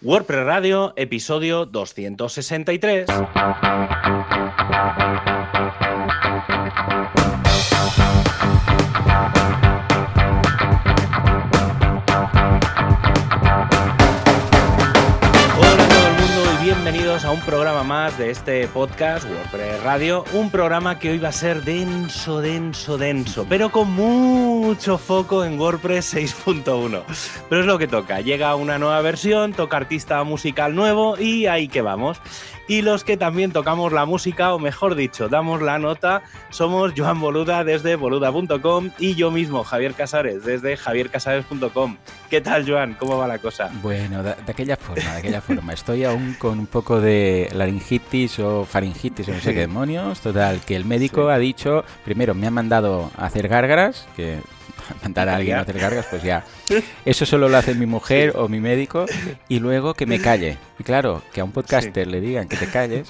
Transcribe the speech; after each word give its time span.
WordPress 0.00 0.44
Radio, 0.46 0.92
episodio 0.94 1.66
263. 1.66 3.06
A 17.24 17.32
un 17.32 17.40
programa 17.40 17.82
más 17.82 18.16
de 18.16 18.30
este 18.30 18.68
podcast 18.68 19.24
WordPress 19.24 19.82
Radio, 19.82 20.24
un 20.34 20.50
programa 20.50 21.00
que 21.00 21.10
hoy 21.10 21.18
va 21.18 21.30
a 21.30 21.32
ser 21.32 21.62
denso, 21.62 22.40
denso, 22.40 22.96
denso, 22.96 23.44
pero 23.48 23.70
con 23.70 23.90
mucho 23.90 24.98
foco 24.98 25.44
en 25.44 25.58
WordPress 25.58 26.14
6.1. 26.14 27.02
Pero 27.48 27.60
es 27.60 27.66
lo 27.66 27.78
que 27.78 27.88
toca, 27.88 28.20
llega 28.20 28.54
una 28.54 28.78
nueva 28.78 29.00
versión, 29.00 29.52
toca 29.52 29.78
artista 29.78 30.22
musical 30.22 30.76
nuevo 30.76 31.18
y 31.18 31.46
ahí 31.46 31.66
que 31.66 31.82
vamos. 31.82 32.20
Y 32.68 32.82
los 32.82 33.02
que 33.02 33.16
también 33.16 33.50
tocamos 33.50 33.92
la 33.92 34.04
música, 34.04 34.52
o 34.54 34.58
mejor 34.58 34.94
dicho, 34.94 35.28
damos 35.30 35.62
la 35.62 35.78
nota, 35.78 36.22
somos 36.50 36.92
Joan 36.94 37.18
Boluda 37.18 37.64
desde 37.64 37.96
boluda.com 37.96 38.90
y 38.98 39.14
yo 39.14 39.30
mismo, 39.30 39.64
Javier 39.64 39.94
Casares, 39.94 40.44
desde 40.44 40.76
javiercasares.com. 40.76 41.96
¿Qué 42.28 42.40
tal, 42.42 42.68
Joan? 42.70 42.94
¿Cómo 42.94 43.16
va 43.16 43.26
la 43.26 43.38
cosa? 43.38 43.70
Bueno, 43.82 44.22
de, 44.22 44.34
de 44.34 44.52
aquella 44.52 44.76
forma, 44.76 45.02
de 45.12 45.18
aquella 45.18 45.40
forma. 45.40 45.72
Estoy 45.72 46.04
aún 46.04 46.36
con 46.38 46.58
un 46.58 46.66
poco 46.66 47.00
de 47.00 47.48
laringitis 47.54 48.38
o 48.40 48.64
faringitis 48.66 49.28
o 49.28 49.32
no 49.32 49.40
sé 49.40 49.54
qué 49.54 49.60
demonios. 49.60 50.20
Total, 50.20 50.60
que 50.60 50.76
el 50.76 50.84
médico 50.84 51.24
Sí. 51.26 51.32
ha 51.32 51.38
dicho, 51.38 51.84
primero 52.04 52.34
me 52.34 52.46
ha 52.46 52.50
mandado 52.50 53.10
a 53.16 53.24
hacer 53.26 53.48
gárgaras, 53.48 54.06
que 54.14 54.40
mandar 55.02 55.28
a 55.28 55.36
alguien 55.36 55.56
a 55.56 55.60
hacer 55.60 55.78
gárgaras, 55.78 56.06
pues 56.10 56.22
ya. 56.22 56.44
Eso 57.04 57.26
solo 57.26 57.48
lo 57.48 57.56
hace 57.56 57.74
mi 57.74 57.86
mujer 57.86 58.32
o 58.36 58.48
mi 58.48 58.60
médico. 58.60 59.06
Y 59.48 59.58
luego 59.60 59.94
que 59.94 60.06
me 60.06 60.20
calle. 60.20 60.56
Y 60.78 60.84
claro, 60.84 61.22
que 61.32 61.40
a 61.40 61.44
un 61.44 61.52
podcaster 61.52 62.06
le 62.06 62.20
digan 62.20 62.48
que 62.48 62.56
te 62.56 62.66
calles. 62.66 63.08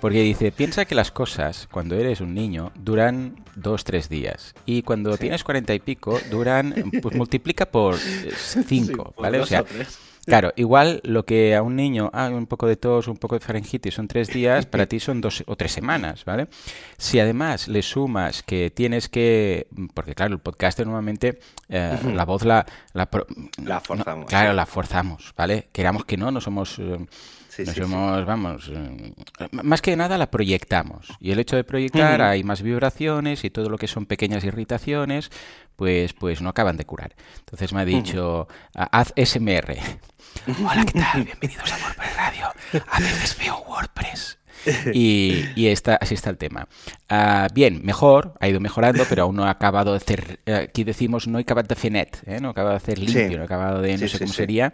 Porque 0.00 0.22
dice, 0.22 0.52
piensa 0.52 0.84
que 0.84 0.94
las 0.94 1.10
cosas, 1.10 1.66
cuando 1.72 1.96
eres 1.96 2.20
un 2.20 2.32
niño, 2.32 2.70
duran 2.76 3.34
dos, 3.56 3.82
tres 3.82 4.08
días. 4.08 4.54
Y 4.64 4.82
cuando 4.82 5.12
Sí. 5.14 5.18
tienes 5.22 5.42
cuarenta 5.42 5.74
y 5.74 5.80
pico, 5.80 6.20
duran, 6.30 6.72
pues 7.02 7.16
multiplica 7.16 7.66
por 7.66 7.96
eh, 7.96 8.30
cinco, 8.64 9.12
Sí, 9.16 9.22
¿vale? 9.22 9.40
O 9.40 9.46
sea, 9.46 9.62
o 9.62 9.64
tres. 9.64 9.98
Claro, 10.28 10.52
igual 10.56 11.00
lo 11.04 11.24
que 11.24 11.56
a 11.56 11.62
un 11.62 11.74
niño, 11.74 12.10
ah, 12.12 12.28
un 12.28 12.46
poco 12.46 12.66
de 12.66 12.76
tos, 12.76 13.08
un 13.08 13.16
poco 13.16 13.34
de 13.34 13.40
faringitis 13.40 13.94
son 13.94 14.08
tres 14.08 14.28
días, 14.28 14.66
para 14.72 14.86
ti 14.86 15.00
son 15.00 15.20
dos 15.20 15.42
o 15.46 15.56
tres 15.56 15.72
semanas, 15.72 16.24
¿vale? 16.24 16.48
Si 16.96 17.18
además 17.18 17.66
le 17.68 17.82
sumas 17.82 18.42
que 18.42 18.70
tienes 18.70 19.08
que, 19.08 19.66
porque 19.94 20.14
claro, 20.14 20.34
el 20.34 20.40
podcaster 20.40 20.86
normalmente 20.86 21.38
eh, 21.68 21.98
la 22.14 22.24
voz 22.24 22.44
la, 22.44 22.64
la, 22.92 23.08
no, 23.58 23.80
forzamos. 23.80 24.26
claro, 24.26 24.52
la 24.52 24.66
forzamos, 24.66 25.32
¿vale? 25.36 25.68
Queramos 25.72 26.04
que 26.04 26.16
no, 26.16 26.30
no 26.30 26.40
somos, 26.40 26.78
eh, 26.78 26.98
Sí, 27.48 27.64
no 27.64 27.72
sí, 27.72 27.74
sí. 27.74 27.80
somos, 27.90 28.24
vamos, 28.24 28.70
eh, 28.72 29.12
más 29.50 29.82
que 29.82 29.96
nada 29.96 30.16
la 30.16 30.30
proyectamos. 30.30 31.08
Y 31.18 31.32
el 31.32 31.40
hecho 31.40 31.56
de 31.56 31.64
proyectar 31.64 32.22
hay 32.22 32.44
más 32.44 32.62
vibraciones 32.62 33.42
y 33.44 33.50
todo 33.50 33.68
lo 33.68 33.78
que 33.78 33.88
son 33.88 34.06
pequeñas 34.06 34.44
irritaciones, 34.44 35.30
pues, 35.74 36.12
pues 36.12 36.40
no 36.40 36.50
acaban 36.50 36.76
de 36.76 36.84
curar. 36.84 37.16
Entonces 37.40 37.72
me 37.72 37.80
ha 37.80 37.84
dicho, 37.84 38.46
"Ah, 38.76 38.88
haz 38.92 39.12
SMR. 39.16 39.76
Hola, 40.58 40.84
¿qué 40.84 40.98
tal? 40.98 41.24
Bienvenidos 41.24 41.72
a 41.72 41.76
WordPress 41.76 42.16
Radio. 42.16 42.46
A 42.90 43.00
veces 43.00 43.36
veo 43.38 43.58
WordPress. 43.68 44.38
Y, 44.92 45.44
y 45.54 45.68
está, 45.68 45.96
así 45.96 46.14
está 46.14 46.30
el 46.30 46.36
tema. 46.36 46.68
Ah, 47.08 47.48
bien, 47.54 47.80
mejor, 47.84 48.34
ha 48.40 48.48
ido 48.48 48.60
mejorando, 48.60 49.04
pero 49.08 49.22
aún 49.24 49.36
no 49.36 49.44
ha 49.44 49.50
acabado 49.50 49.92
de 49.92 49.98
hacer, 49.98 50.40
eh, 50.46 50.54
aquí 50.54 50.84
decimos, 50.84 51.26
no 51.28 51.38
he 51.38 51.42
acabado 51.42 51.68
de 51.68 51.74
hacer 51.74 51.92
net, 51.92 52.16
¿eh? 52.26 52.40
no 52.40 52.48
ha 52.48 52.50
acabado 52.50 52.72
de 52.72 52.76
hacer 52.78 52.98
limpio, 52.98 53.28
Sí. 53.28 53.36
no 53.36 53.42
ha 53.42 53.44
acabado 53.44 53.80
de, 53.80 53.96
no 53.98 53.98
Sí, 53.98 54.08
sé 54.08 54.18
sí, 54.18 54.24
cómo 54.24 54.32
sería. 54.32 54.72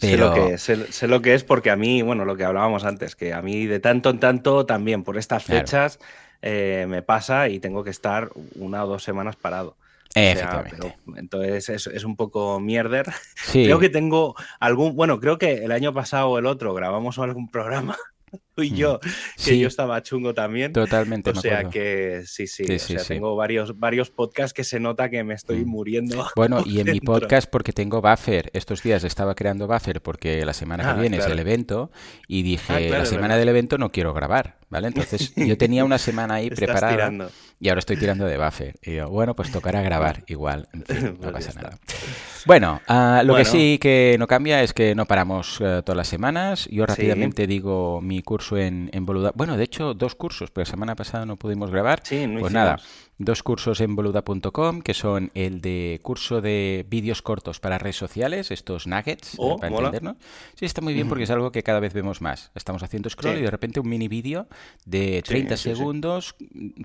Sé, 0.00 0.16
lo 0.18 0.32
que, 0.34 0.54
es, 0.54 0.62
sé, 0.62 0.92
sé 0.92 1.08
lo 1.08 1.22
que 1.22 1.34
es 1.34 1.44
porque 1.44 1.70
a 1.70 1.76
mí, 1.76 2.02
bueno, 2.02 2.24
lo 2.24 2.36
que 2.36 2.44
hablábamos 2.44 2.84
antes, 2.84 3.16
que 3.16 3.32
a 3.32 3.40
mí 3.42 3.66
de 3.66 3.80
tanto 3.80 4.10
en 4.10 4.20
tanto 4.20 4.66
también 4.66 5.02
por 5.02 5.16
estas 5.16 5.44
Claro. 5.44 5.66
fechas 5.66 5.98
eh, 6.42 6.86
me 6.88 7.02
pasa 7.02 7.48
y 7.48 7.58
tengo 7.58 7.82
que 7.82 7.90
estar 7.90 8.30
una 8.56 8.84
o 8.84 8.86
dos 8.86 9.02
semanas 9.02 9.36
parado. 9.36 9.76
O 10.10 10.12
sea, 10.20 10.32
efectivamente. 10.32 10.96
pero- 11.04 11.16
entonces 11.18 11.68
es, 11.68 11.86
es 11.86 12.04
un 12.04 12.16
poco 12.16 12.58
mierder. 12.60 13.06
Sí, 13.36 13.64
Creo 13.64 13.78
que 13.78 13.88
tengo 13.90 14.34
algún, 14.60 14.96
bueno, 14.96 15.20
creo 15.20 15.38
que 15.38 15.64
el 15.64 15.72
año 15.72 15.92
pasado 15.92 16.28
o 16.30 16.38
el 16.38 16.46
otro 16.46 16.72
grabamos 16.74 17.18
algún 17.18 17.50
programa, 17.50 17.96
tú 18.54 18.62
y 18.62 18.70
Mm. 18.72 18.74
yo, 18.74 19.00
que 19.00 19.08
Sí. 19.36 19.58
yo 19.60 19.68
estaba 19.68 20.02
chungo 20.02 20.34
también. 20.34 20.72
totalmente, 20.72 21.30
O 21.30 21.34
me 21.34 21.40
sea 21.40 21.58
acuerdo. 21.58 21.70
que 21.70 22.22
sí, 22.26 22.46
sí, 22.46 22.64
Sí, 22.78 22.96
o 22.96 22.98
sea, 22.98 23.04
tengo 23.04 23.36
varios, 23.36 23.78
varios 23.78 24.10
podcasts 24.10 24.52
que 24.52 24.64
se 24.64 24.80
nota 24.80 25.08
que 25.10 25.22
me 25.24 25.34
estoy 25.34 25.64
Mm. 25.64 25.68
muriendo. 25.68 26.26
Bueno, 26.36 26.62
y 26.66 26.80
en 26.80 26.90
mi 26.90 27.00
podcast 27.00 27.48
porque 27.50 27.72
tengo 27.72 28.00
buffer. 28.02 28.50
Estos 28.54 28.82
días 28.82 29.04
estaba 29.04 29.34
creando 29.34 29.66
buffer 29.66 30.02
porque 30.02 30.44
la 30.44 30.52
semana 30.52 30.90
Ah, 30.90 30.94
que 30.94 31.00
viene 31.02 31.16
claro. 31.18 31.32
es 31.32 31.38
el 31.38 31.46
evento 31.46 31.90
y 32.26 32.42
dije, 32.42 32.72
Ah, 32.72 32.78
claro, 32.78 32.98
la 32.98 33.06
semana 33.06 33.28
verdad. 33.28 33.38
del 33.40 33.48
evento 33.50 33.78
no 33.78 33.92
quiero 33.92 34.12
grabar, 34.12 34.58
¿vale? 34.68 34.88
Entonces 34.88 35.32
yo 35.36 35.56
tenía 35.56 35.84
una 35.84 35.98
semana 35.98 36.34
ahí 36.34 36.50
preparada 36.80 36.90
tirando. 36.92 37.30
Y 37.60 37.68
ahora 37.68 37.80
estoy 37.80 37.96
tirando 37.96 38.24
de 38.26 38.38
buffer. 38.38 38.76
Y 38.82 38.92
digo, 38.92 39.08
bueno, 39.08 39.34
pues 39.34 39.50
tocará 39.50 39.82
grabar 39.82 40.22
igual, 40.28 40.68
en 40.72 40.84
fin, 40.84 41.16
Pues 41.16 41.20
no 41.20 41.26
ya 41.26 41.32
pasa 41.32 41.52
nada. 41.60 41.78
Bueno, 42.46 42.80
ah, 42.88 43.22
lo 43.24 43.34
que 43.36 43.44
sí 43.44 43.78
que 43.80 44.16
no 44.18 44.26
cambia 44.26 44.62
es 44.62 44.72
que 44.72 44.94
no 44.94 45.06
paramos 45.06 45.60
eh, 45.60 45.82
todas 45.84 45.96
las 45.96 46.08
semanas. 46.08 46.66
Yo 46.70 46.84
Sí. 46.84 46.88
rápidamente 46.88 47.46
digo 47.46 48.00
mi 48.00 48.22
curso 48.22 48.56
en, 48.56 48.88
en 48.92 49.04
Boluda. 49.04 49.32
Bueno, 49.34 49.56
de 49.56 49.64
hecho, 49.64 49.94
dos 49.94 50.14
cursos, 50.14 50.50
pero 50.50 50.64
la 50.64 50.70
semana 50.70 50.94
pasada 50.94 51.26
no 51.26 51.36
pudimos 51.36 51.70
grabar. 51.70 52.00
Sí, 52.04 52.26
no 52.26 52.40
Pues 52.40 52.52
nada. 52.52 52.78
Dos 53.18 53.42
cursos 53.42 53.80
en 53.80 53.96
boluda.com, 53.96 54.80
que 54.80 54.94
son 54.94 55.30
el 55.34 55.60
de 55.60 55.98
curso 56.02 56.40
de 56.40 56.86
vídeos 56.88 57.20
cortos 57.20 57.58
para 57.60 57.76
redes 57.76 57.96
sociales, 57.96 58.50
estos 58.50 58.86
nuggets, 58.86 59.34
Oh, 59.38 59.56
para 59.56 59.70
mola. 59.70 59.88
entendernos. 59.88 60.16
Sí, 60.54 60.64
está 60.64 60.80
muy 60.80 60.94
bien 60.94 61.08
porque 61.08 61.24
es 61.24 61.30
algo 61.30 61.50
que 61.50 61.62
cada 61.64 61.80
vez 61.80 61.92
vemos 61.92 62.20
más. 62.20 62.52
Estamos 62.54 62.82
haciendo 62.82 63.10
scroll 63.10 63.34
Sí. 63.34 63.40
y 63.40 63.44
de 63.44 63.50
repente 63.50 63.80
un 63.80 63.88
mini 63.88 64.06
vídeo 64.08 64.46
de 64.84 65.16
Sí, 65.24 65.30
30 65.32 65.56
sí, 65.56 65.68
sí. 65.70 65.76
segundos 65.76 66.36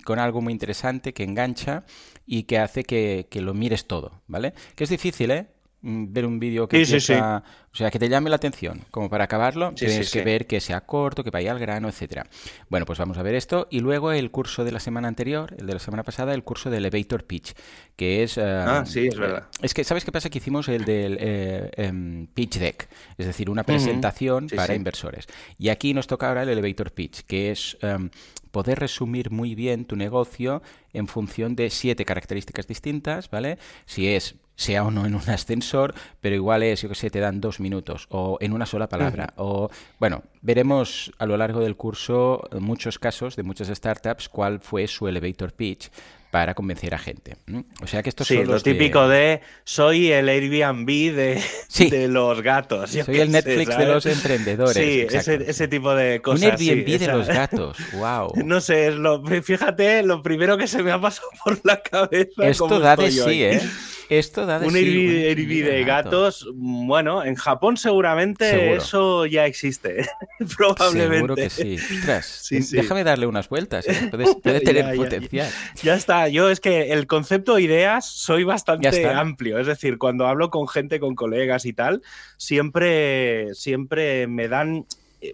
con 0.03 0.17
algo 0.19 0.41
muy 0.41 0.53
interesante 0.53 1.13
que 1.13 1.23
engancha 1.23 1.85
y 2.25 2.43
que 2.43 2.57
hace 2.57 2.83
que, 2.83 3.27
que 3.29 3.41
lo 3.41 3.53
mires 3.53 3.85
todo, 3.87 4.21
¿vale? 4.27 4.53
Que 4.75 4.85
es 4.85 4.89
difícil, 4.89 5.29
¿eh? 5.31 5.47
Mm, 5.85 6.13
Ver 6.13 6.25
un 6.25 6.39
vídeo 6.39 6.67
que 6.67 6.77
Sí, 6.77 6.85
sí, 6.93 6.99
sí. 7.01 7.13
empieza- 7.13 7.43
o 7.73 7.75
sea, 7.75 7.91
que 7.91 7.99
te 7.99 8.07
llame 8.07 8.29
la 8.29 8.37
atención. 8.37 8.81
Como 8.89 9.09
para 9.09 9.25
acabarlo, 9.25 9.73
tienes 9.73 10.11
que 10.11 10.23
ver 10.23 10.47
que 10.47 10.61
sea 10.61 10.81
corto, 10.81 11.23
que 11.25 11.29
vaya 11.29 11.51
al 11.51 11.59
grano, 11.59 11.89
etcétera. 11.89 12.25
Bueno, 12.69 12.85
pues 12.85 12.99
vamos 12.99 13.17
a 13.17 13.23
ver 13.23 13.35
esto. 13.35 13.67
Y 13.69 13.79
luego 13.81 14.11
el 14.13 14.31
curso 14.31 14.63
de 14.63 14.71
la 14.71 14.79
semana 14.79 15.09
anterior, 15.09 15.53
el 15.57 15.65
de 15.67 15.73
la 15.73 15.79
semana 15.79 16.03
pasada, 16.03 16.33
el 16.33 16.43
curso 16.43 16.69
de 16.69 16.77
Elevator 16.77 17.25
Pitch, 17.25 17.53
que 17.97 18.23
es... 18.23 18.37
eh, 18.37 18.43
Ah, 18.45 18.85
sí, 18.85 19.07
es 19.07 19.17
verdad. 19.17 19.47
Es 19.61 19.73
que, 19.73 19.83
¿sabes 19.83 20.05
qué 20.05 20.11
pasa? 20.13 20.29
Que 20.29 20.37
hicimos 20.37 20.69
el 20.69 20.85
del 20.85 21.17
eh, 21.19 21.69
em, 21.75 22.27
Pitch 22.27 22.59
Deck, 22.59 22.87
es 23.17 23.25
decir, 23.25 23.49
una 23.49 23.63
presentación 23.63 24.47
para 24.55 24.75
inversores. 24.75 25.27
Y 25.57 25.67
aquí 25.69 25.93
nos 25.93 26.07
toca 26.07 26.29
ahora 26.29 26.43
el 26.43 26.49
Elevator 26.49 26.91
Pitch, 26.93 27.23
que 27.25 27.51
es 27.51 27.77
em, 27.81 28.09
poder 28.51 28.79
resumir 28.79 29.31
muy 29.31 29.53
bien 29.55 29.83
tu 29.83 29.95
negocio 29.97 30.61
en 30.93 31.07
función 31.07 31.55
de 31.57 31.69
siete 31.71 32.05
características 32.05 32.67
distintas, 32.67 33.29
¿vale? 33.29 33.57
Si 33.85 34.07
es 34.07 34.35
sea 34.55 34.83
o 34.83 34.91
no 34.91 35.05
en 35.05 35.15
un 35.15 35.29
ascensor, 35.29 35.93
pero 36.21 36.35
igual 36.35 36.63
es, 36.63 36.81
yo 36.81 36.89
que 36.89 36.95
sé, 36.95 37.09
te 37.09 37.19
dan 37.19 37.41
dos 37.41 37.59
minutos 37.59 38.05
o 38.09 38.37
en 38.39 38.53
una 38.53 38.65
sola 38.65 38.87
palabra. 38.87 39.33
O, 39.37 39.69
bueno, 39.99 40.23
veremos 40.41 41.11
a 41.17 41.25
lo 41.25 41.37
largo 41.37 41.59
del 41.61 41.75
curso 41.75 42.47
muchos 42.59 42.99
casos 42.99 43.35
de 43.35 43.43
muchas 43.43 43.67
startups 43.69 44.29
cuál 44.29 44.59
fue 44.59 44.87
su 44.87 45.07
elevator 45.07 45.53
pitch 45.53 45.89
para 46.29 46.55
convencer 46.55 46.95
a 46.95 46.97
gente. 46.97 47.35
O 47.83 47.85
sea 47.85 48.01
que 48.01 48.09
estos 48.09 48.25
Sí, 48.27 48.35
son 48.35 48.47
lo 48.47 48.53
los 48.53 48.63
de- 48.63 48.73
típico 48.73 49.07
de 49.07 49.41
soy 49.65 50.11
el 50.11 50.27
Airbnb 50.29 50.87
de, 50.87 51.39
Sí. 51.67 51.91
de 51.91 52.07
los 52.07 52.41
gatos. 52.41 52.89
Soy 52.89 53.19
el 53.19 53.31
sé, 53.31 53.43
Netflix 53.43 53.77
de 53.77 53.85
los 53.85 54.05
emprendedores. 54.07 54.73
Sí, 54.75 55.01
ese, 55.15 55.35
ese 55.47 55.67
tipo 55.67 55.93
de 55.93 56.15
Un 56.15 56.21
cosas. 56.21 56.59
sí, 56.59 56.69
Airbnb 56.71 56.99
de 56.99 57.07
los 57.07 57.27
gatos. 57.27 57.77
Wow. 57.93 58.33
No 58.45 58.61
sé, 58.61 58.87
es 58.87 58.95
lo, 58.95 59.23
fíjate, 59.43 60.01
lo 60.03 60.23
primero 60.23 60.57
que 60.57 60.67
se 60.67 60.81
me 60.81 60.91
ha 60.91 60.99
pasado 60.99 61.27
por 61.43 61.59
la 61.63 61.81
cabeza. 61.81 62.47
Esto 62.47 62.79
da 62.79 62.95
de 62.95 63.11
sí, 63.11 63.19
hoy. 63.19 63.43
¿eh? 63.43 63.61
Esto 64.09 64.45
da 64.45 64.59
de 64.59 64.67
Un 64.67 64.73
sí. 64.73 64.79
Airbnb, 64.79 65.65
de 65.65 65.83
gatos, 65.85 66.47
bueno, 66.53 67.23
en 67.23 67.35
Japón 67.35 67.77
seguramente 67.77 68.49
Seguro. 68.49 68.75
eso 68.75 69.25
ya 69.25 69.45
existe, 69.45 70.05
probablemente. 70.57 71.15
Seguro 71.15 71.35
que 71.35 71.49
sí. 71.49 71.75
Ostras, 71.75 72.25
Sí, 72.43 72.61
sí. 72.61 72.75
déjame 72.77 73.03
darle 73.03 73.25
unas 73.27 73.49
vueltas. 73.49 73.87
¿eh? 73.87 74.09
Puedes- 74.11 74.35
puede 74.43 74.59
Ya, 74.59 74.65
tener 74.65 74.85
ya, 74.85 74.91
ya. 74.91 74.97
potencial. 74.97 75.49
Ya 75.81 75.95
está, 75.95 76.27
yo 76.27 76.49
es 76.49 76.59
que 76.59 76.91
el 76.91 77.07
concepto 77.07 77.59
ideas 77.59 78.05
soy 78.05 78.43
bastante 78.43 79.05
amplio, 79.07 79.57
es 79.59 79.67
decir, 79.67 79.97
cuando 79.97 80.27
hablo 80.27 80.49
con 80.49 80.67
gente, 80.67 80.99
con 80.99 81.15
colegas 81.15 81.65
y 81.65 81.73
tal, 81.73 82.01
siempre, 82.37 83.53
siempre 83.55 84.27
me 84.27 84.47
dan, 84.47 84.85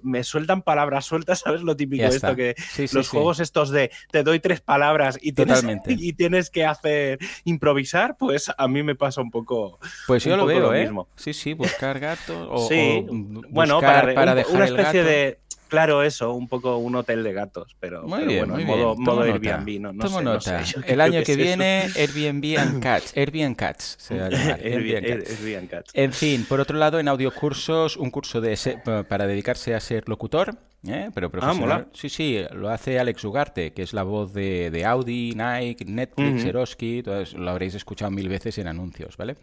me 0.03 0.23
sueltan 0.23 0.61
palabras 0.61 1.05
sueltas, 1.05 1.39
¿sabes? 1.45 1.61
Lo 1.61 1.75
típico 1.75 2.03
de 2.03 2.09
esto 2.15 2.35
que 2.35 2.55
Sí, 2.57 2.87
sí, 2.87 2.95
los 2.95 3.07
sí. 3.07 3.11
juegos 3.11 3.39
estos 3.39 3.69
de 3.71 3.91
te 4.11 4.23
doy 4.23 4.39
tres 4.39 4.61
palabras 4.61 5.17
y 5.21 5.31
tienes, 5.33 5.63
y 5.87 6.13
tienes 6.13 6.49
que 6.49 6.65
hacer 6.65 7.19
improvisar, 7.43 8.15
pues 8.17 8.51
a 8.57 8.67
mí 8.67 8.83
me 8.83 8.95
pasa 8.95 9.21
un 9.21 9.31
poco. 9.31 9.79
Pues 10.07 10.23
yo 10.23 10.37
lo 10.37 10.45
veo, 10.45 10.59
lo 10.59 10.73
¿eh? 10.73 10.81
mismo. 10.83 11.07
Sí, 11.15 11.33
sí, 11.33 11.53
buscar 11.53 11.99
gatos 11.99 12.47
o, 12.49 12.69
bueno, 13.49 13.79
para, 13.81 14.13
para 14.13 14.31
un- 14.31 14.37
dejar 14.37 14.55
una 14.55 14.65
el 14.65 14.71
especie 14.79 15.01
gato. 15.03 15.09
de 15.11 15.39
Claro, 15.69 16.03
eso, 16.03 16.33
un 16.33 16.47
poco 16.49 16.77
un 16.77 16.95
hotel 16.95 17.23
de 17.23 17.31
gatos, 17.31 17.75
pero, 17.79 18.03
muy 18.05 18.25
bien, 18.25 18.39
bueno, 18.39 18.55
muy 18.55 18.65
modo, 18.65 18.93
bien. 18.95 19.03
modo 19.05 19.21
Airbnb, 19.21 19.79
no, 19.79 19.93
no 19.93 20.03
Tomo 20.03 20.17
sé, 20.17 20.23
nota. 20.25 20.59
no 20.59 20.65
sé, 20.65 20.73
yo 20.75 20.81
El 20.85 20.99
año 20.99 21.23
que 21.23 21.31
eso. 21.31 21.41
viene, 21.41 21.87
Airbnb 21.95 22.57
and 22.59 22.83
Cats. 22.83 23.13
Airbnb 23.15 23.55
Cats. 23.55 23.95
se 23.99 24.17
va 24.19 24.25
a 24.25 24.29
llamar, 24.29 24.59
Airbnb, 24.61 25.05
Airbnb 25.05 25.69
Cats. 25.69 25.91
En 25.93 26.11
fin, 26.11 26.45
por 26.49 26.59
otro 26.59 26.77
lado, 26.77 26.99
en 26.99 27.07
audiocursos, 27.07 27.95
un 27.95 28.09
curso 28.11 28.41
de 28.41 28.57
para 29.07 29.27
dedicarse 29.27 29.73
a 29.75 29.79
ser 29.79 30.09
locutor, 30.09 30.57
¿eh? 30.87 31.09
pero 31.13 31.29
profesional. 31.29 31.59
mola. 31.61 31.87
Sí, 31.93 32.09
sí, 32.09 32.41
lo 32.53 32.69
hace 32.69 32.99
Alex 32.99 33.23
Ugarte, 33.23 33.71
que 33.71 33.83
es 33.83 33.93
la 33.93 34.03
voz 34.03 34.33
de, 34.33 34.71
de 34.71 34.85
Audi, 34.85 35.33
Nike, 35.35 35.85
Netflix, 35.85 36.41
Ujú. 36.41 36.49
Eroski, 36.49 36.97
entonces 36.99 37.33
lo 37.35 37.49
habréis 37.51 37.75
escuchado 37.75 38.11
mil 38.11 38.27
veces 38.27 38.57
en 38.57 38.67
anuncios, 38.67 39.15
¿vale? 39.17 39.37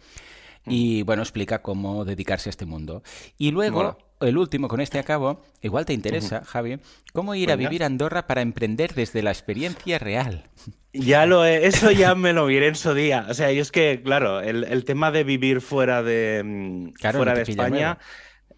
Y 0.69 1.02
bueno, 1.05 1.23
explica 1.23 1.62
cómo 1.62 2.05
dedicarse 2.05 2.49
a 2.49 2.50
este 2.50 2.67
mundo. 2.67 3.05
Y 3.38 3.52
luego, 3.52 3.78
Mola. 3.78 3.96
El 4.20 4.38
último, 4.38 4.68
con 4.68 4.80
este 4.80 4.98
acabo, 4.98 5.42
igual 5.62 5.84
te 5.86 5.92
interesa, 5.92 6.42
Javi, 6.44 6.78
cómo 7.12 7.34
ir 7.34 7.50
a 7.50 7.56
vivir 7.56 7.82
a 7.82 7.86
Andorra 7.86 8.26
para 8.26 8.42
emprender 8.42 8.94
desde 8.94 9.22
la 9.22 9.30
experiencia 9.30 9.98
real. 9.98 10.44
Ya 10.92 11.26
lo 11.26 11.44
he- 11.44 11.66
eso 11.66 11.90
ya 11.90 12.14
me 12.14 12.32
lo 12.32 12.46
miré 12.46 12.68
en 12.68 12.74
su 12.76 12.94
día. 12.94 13.26
O 13.28 13.34
sea, 13.34 13.52
yo 13.52 13.60
es 13.62 13.70
que, 13.70 14.00
claro, 14.02 14.40
el, 14.40 14.64
el 14.64 14.84
tema 14.84 15.10
de 15.10 15.24
vivir 15.24 15.60
fuera 15.60 16.02
de, 16.02 16.42
mm, 16.44 16.88
Claro, 16.92 17.18
fuera 17.18 17.32
no 17.32 17.36
de 17.36 17.42
España, 17.42 17.98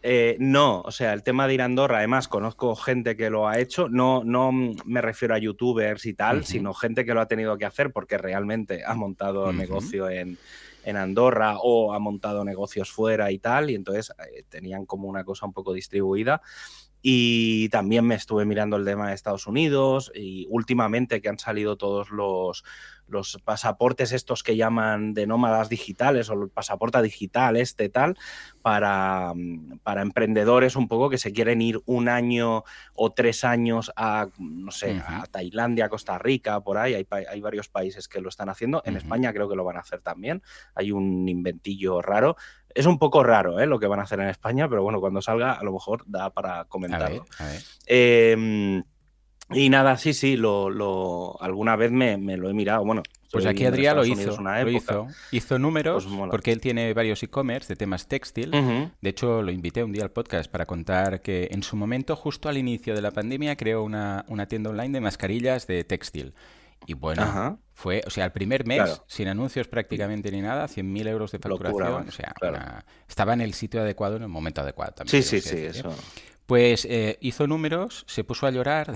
eh, 0.02 0.36
no. 0.38 0.80
O 0.82 0.92
sea, 0.92 1.12
el 1.12 1.24
tema 1.24 1.48
de 1.48 1.54
ir 1.54 1.62
a 1.62 1.64
Andorra, 1.64 1.98
además, 1.98 2.28
conozco 2.28 2.76
gente 2.76 3.16
que 3.16 3.28
lo 3.30 3.48
ha 3.48 3.58
hecho. 3.58 3.88
No, 3.88 4.22
no 4.24 4.52
me 4.52 5.00
refiero 5.02 5.34
a 5.34 5.38
youtubers 5.38 6.06
y 6.06 6.14
tal, 6.14 6.44
sino 6.44 6.72
gente 6.74 7.04
que 7.04 7.14
lo 7.14 7.20
ha 7.20 7.26
tenido 7.26 7.58
que 7.58 7.64
hacer 7.64 7.90
porque 7.90 8.16
realmente 8.18 8.84
ha 8.86 8.94
montado 8.94 9.52
negocio 9.52 10.08
en, 10.08 10.38
en 10.88 10.96
Andorra 10.96 11.56
o 11.62 11.92
ha 11.92 11.98
montado 11.98 12.44
negocios 12.44 12.90
fuera 12.90 13.30
y 13.30 13.38
tal. 13.38 13.70
Y 13.70 13.74
entonces 13.74 14.12
eh, 14.32 14.44
tenían 14.48 14.86
como 14.86 15.08
una 15.08 15.24
cosa 15.24 15.46
un 15.46 15.52
poco 15.52 15.72
distribuida. 15.72 16.40
Y 17.00 17.68
también 17.68 18.04
me 18.04 18.16
estuve 18.16 18.44
mirando 18.44 18.76
el 18.76 18.84
tema 18.84 19.08
de 19.08 19.14
Estados 19.14 19.46
Unidos 19.46 20.10
y 20.14 20.46
últimamente 20.50 21.20
que 21.20 21.28
han 21.28 21.38
salido 21.38 21.76
todos 21.76 22.10
los, 22.10 22.64
los 23.08 23.38
pasaportes 23.44 24.12
estos 24.12 24.42
que 24.42 24.56
llaman 24.56 25.14
de 25.14 25.26
nómadas 25.26 25.68
digitales 25.68 26.30
o 26.30 26.34
el 26.34 26.50
pasaporte 26.50 27.00
digital 27.02 27.56
este 27.56 27.88
tal 27.88 28.16
para, 28.62 29.32
mm, 29.34 29.78
para 29.82 30.02
emprendedores 30.02 30.76
un 30.76 30.88
poco 30.88 31.10
que 31.10 31.18
se 31.18 31.32
quieren 31.32 31.62
ir 31.62 31.80
un 31.86 32.08
año 32.08 32.64
o 32.94 33.12
tres 33.12 33.44
años 33.44 33.90
a, 33.96 34.28
no 34.38 34.70
sé, 34.70 35.02
a 35.06 35.26
Tailandia, 35.26 35.88
Costa 35.88 36.18
Rica, 36.18 36.60
por 36.60 36.78
ahí. 36.78 36.94
Hay, 36.94 37.40
varios 37.40 37.68
países 37.68 38.08
que 38.08 38.20
lo 38.20 38.28
están 38.28 38.48
haciendo. 38.48 38.82
En. 38.84 38.98
España 38.98 39.32
creo 39.32 39.48
que 39.48 39.54
lo 39.54 39.64
van 39.64 39.76
a 39.76 39.80
hacer 39.80 40.00
también. 40.00 40.42
Hay 40.74 40.90
un 40.90 41.28
inventillo 41.28 42.02
raro. 42.02 42.36
Es 42.74 42.84
un 42.86 42.98
poco 42.98 43.22
raro 43.22 43.60
¿eh? 43.60 43.66
lo 43.66 43.78
que 43.78 43.86
van 43.86 44.00
a 44.00 44.02
hacer 44.02 44.20
en 44.20 44.28
España, 44.28 44.68
pero 44.68 44.82
bueno, 44.82 45.00
cuando 45.00 45.22
salga 45.22 45.52
a 45.52 45.62
lo 45.62 45.72
mejor 45.72 46.04
da 46.06 46.30
para 46.30 46.54
A 46.54 46.58
ver, 46.58 46.68
comentarlo. 46.68 47.24
a 47.38 47.44
ver. 47.44 47.62
Eh, 47.86 48.82
y 49.50 49.68
nada, 49.70 49.96
sí, 49.96 50.12
sí, 50.14 50.36
lo, 50.36 50.70
lo- 50.70 51.36
alguna 51.40 51.76
vez 51.76 51.90
me, 51.90 52.16
me 52.18 52.36
lo 52.36 52.50
he 52.50 52.54
mirado. 52.54 52.84
Bueno, 52.84 53.02
Pues 53.32 53.46
aquí 53.46 53.64
Adrián 53.64 53.96
lo 53.96 54.04
hizo, 54.04 54.40
lo 54.40 54.70
hizo. 54.70 55.06
Hizo 55.32 55.58
números, 55.58 56.06
Pues 56.06 56.30
porque 56.30 56.52
él 56.52 56.60
tiene 56.60 56.92
varios 56.94 57.22
e-commerce 57.22 57.68
de 57.68 57.76
temas 57.76 58.06
textil. 58.08 58.50
De 58.52 59.08
hecho, 59.10 59.42
lo 59.42 59.50
invité 59.50 59.82
un 59.84 59.92
día 59.92 60.02
al 60.02 60.10
podcast 60.10 60.50
para 60.50 60.66
contar 60.66 61.20
que 61.22 61.48
en 61.50 61.62
su 61.62 61.76
momento, 61.76 62.16
justo 62.16 62.48
al 62.48 62.58
inicio 62.58 62.94
de 62.94 63.02
la 63.02 63.10
pandemia, 63.10 63.56
creó 63.56 63.82
una, 63.82 64.24
una 64.28 64.46
tienda 64.46 64.70
online 64.70 64.94
de 64.94 65.00
mascarillas 65.00 65.66
de 65.66 65.84
textil. 65.84 66.34
Y 66.86 66.94
bueno, 66.94 67.22
Ajá. 67.22 67.58
fue, 67.74 68.02
o 68.06 68.10
sea, 68.10 68.24
el 68.26 68.32
primer 68.32 68.64
mes, 68.64 68.78
Claro. 68.78 69.04
sin 69.08 69.26
anuncios 69.28 69.66
prácticamente 69.66 70.30
ni 70.30 70.40
nada, 70.40 70.68
100.000 70.68 71.08
euros 71.08 71.32
de 71.32 71.38
facturación. 71.40 72.08
o 72.08 72.12
sea, 72.12 72.32
claro. 72.38 72.56
una- 72.56 72.84
estaba 73.08 73.32
en 73.34 73.40
el 73.40 73.52
sitio 73.52 73.80
adecuado 73.80 74.16
en 74.16 74.22
el 74.22 74.28
momento 74.28 74.60
adecuado 74.60 74.92
también. 74.92 75.22
Sí, 75.22 75.28
sí, 75.28 75.40
sí, 75.46 75.56
decir, 75.56 75.86
eso. 75.86 75.94
Pues 76.48 76.86
eh, 76.86 77.18
hizo 77.20 77.46
números, 77.46 78.04
se 78.06 78.24
puso 78.24 78.46
a 78.46 78.50
llorar 78.50 78.94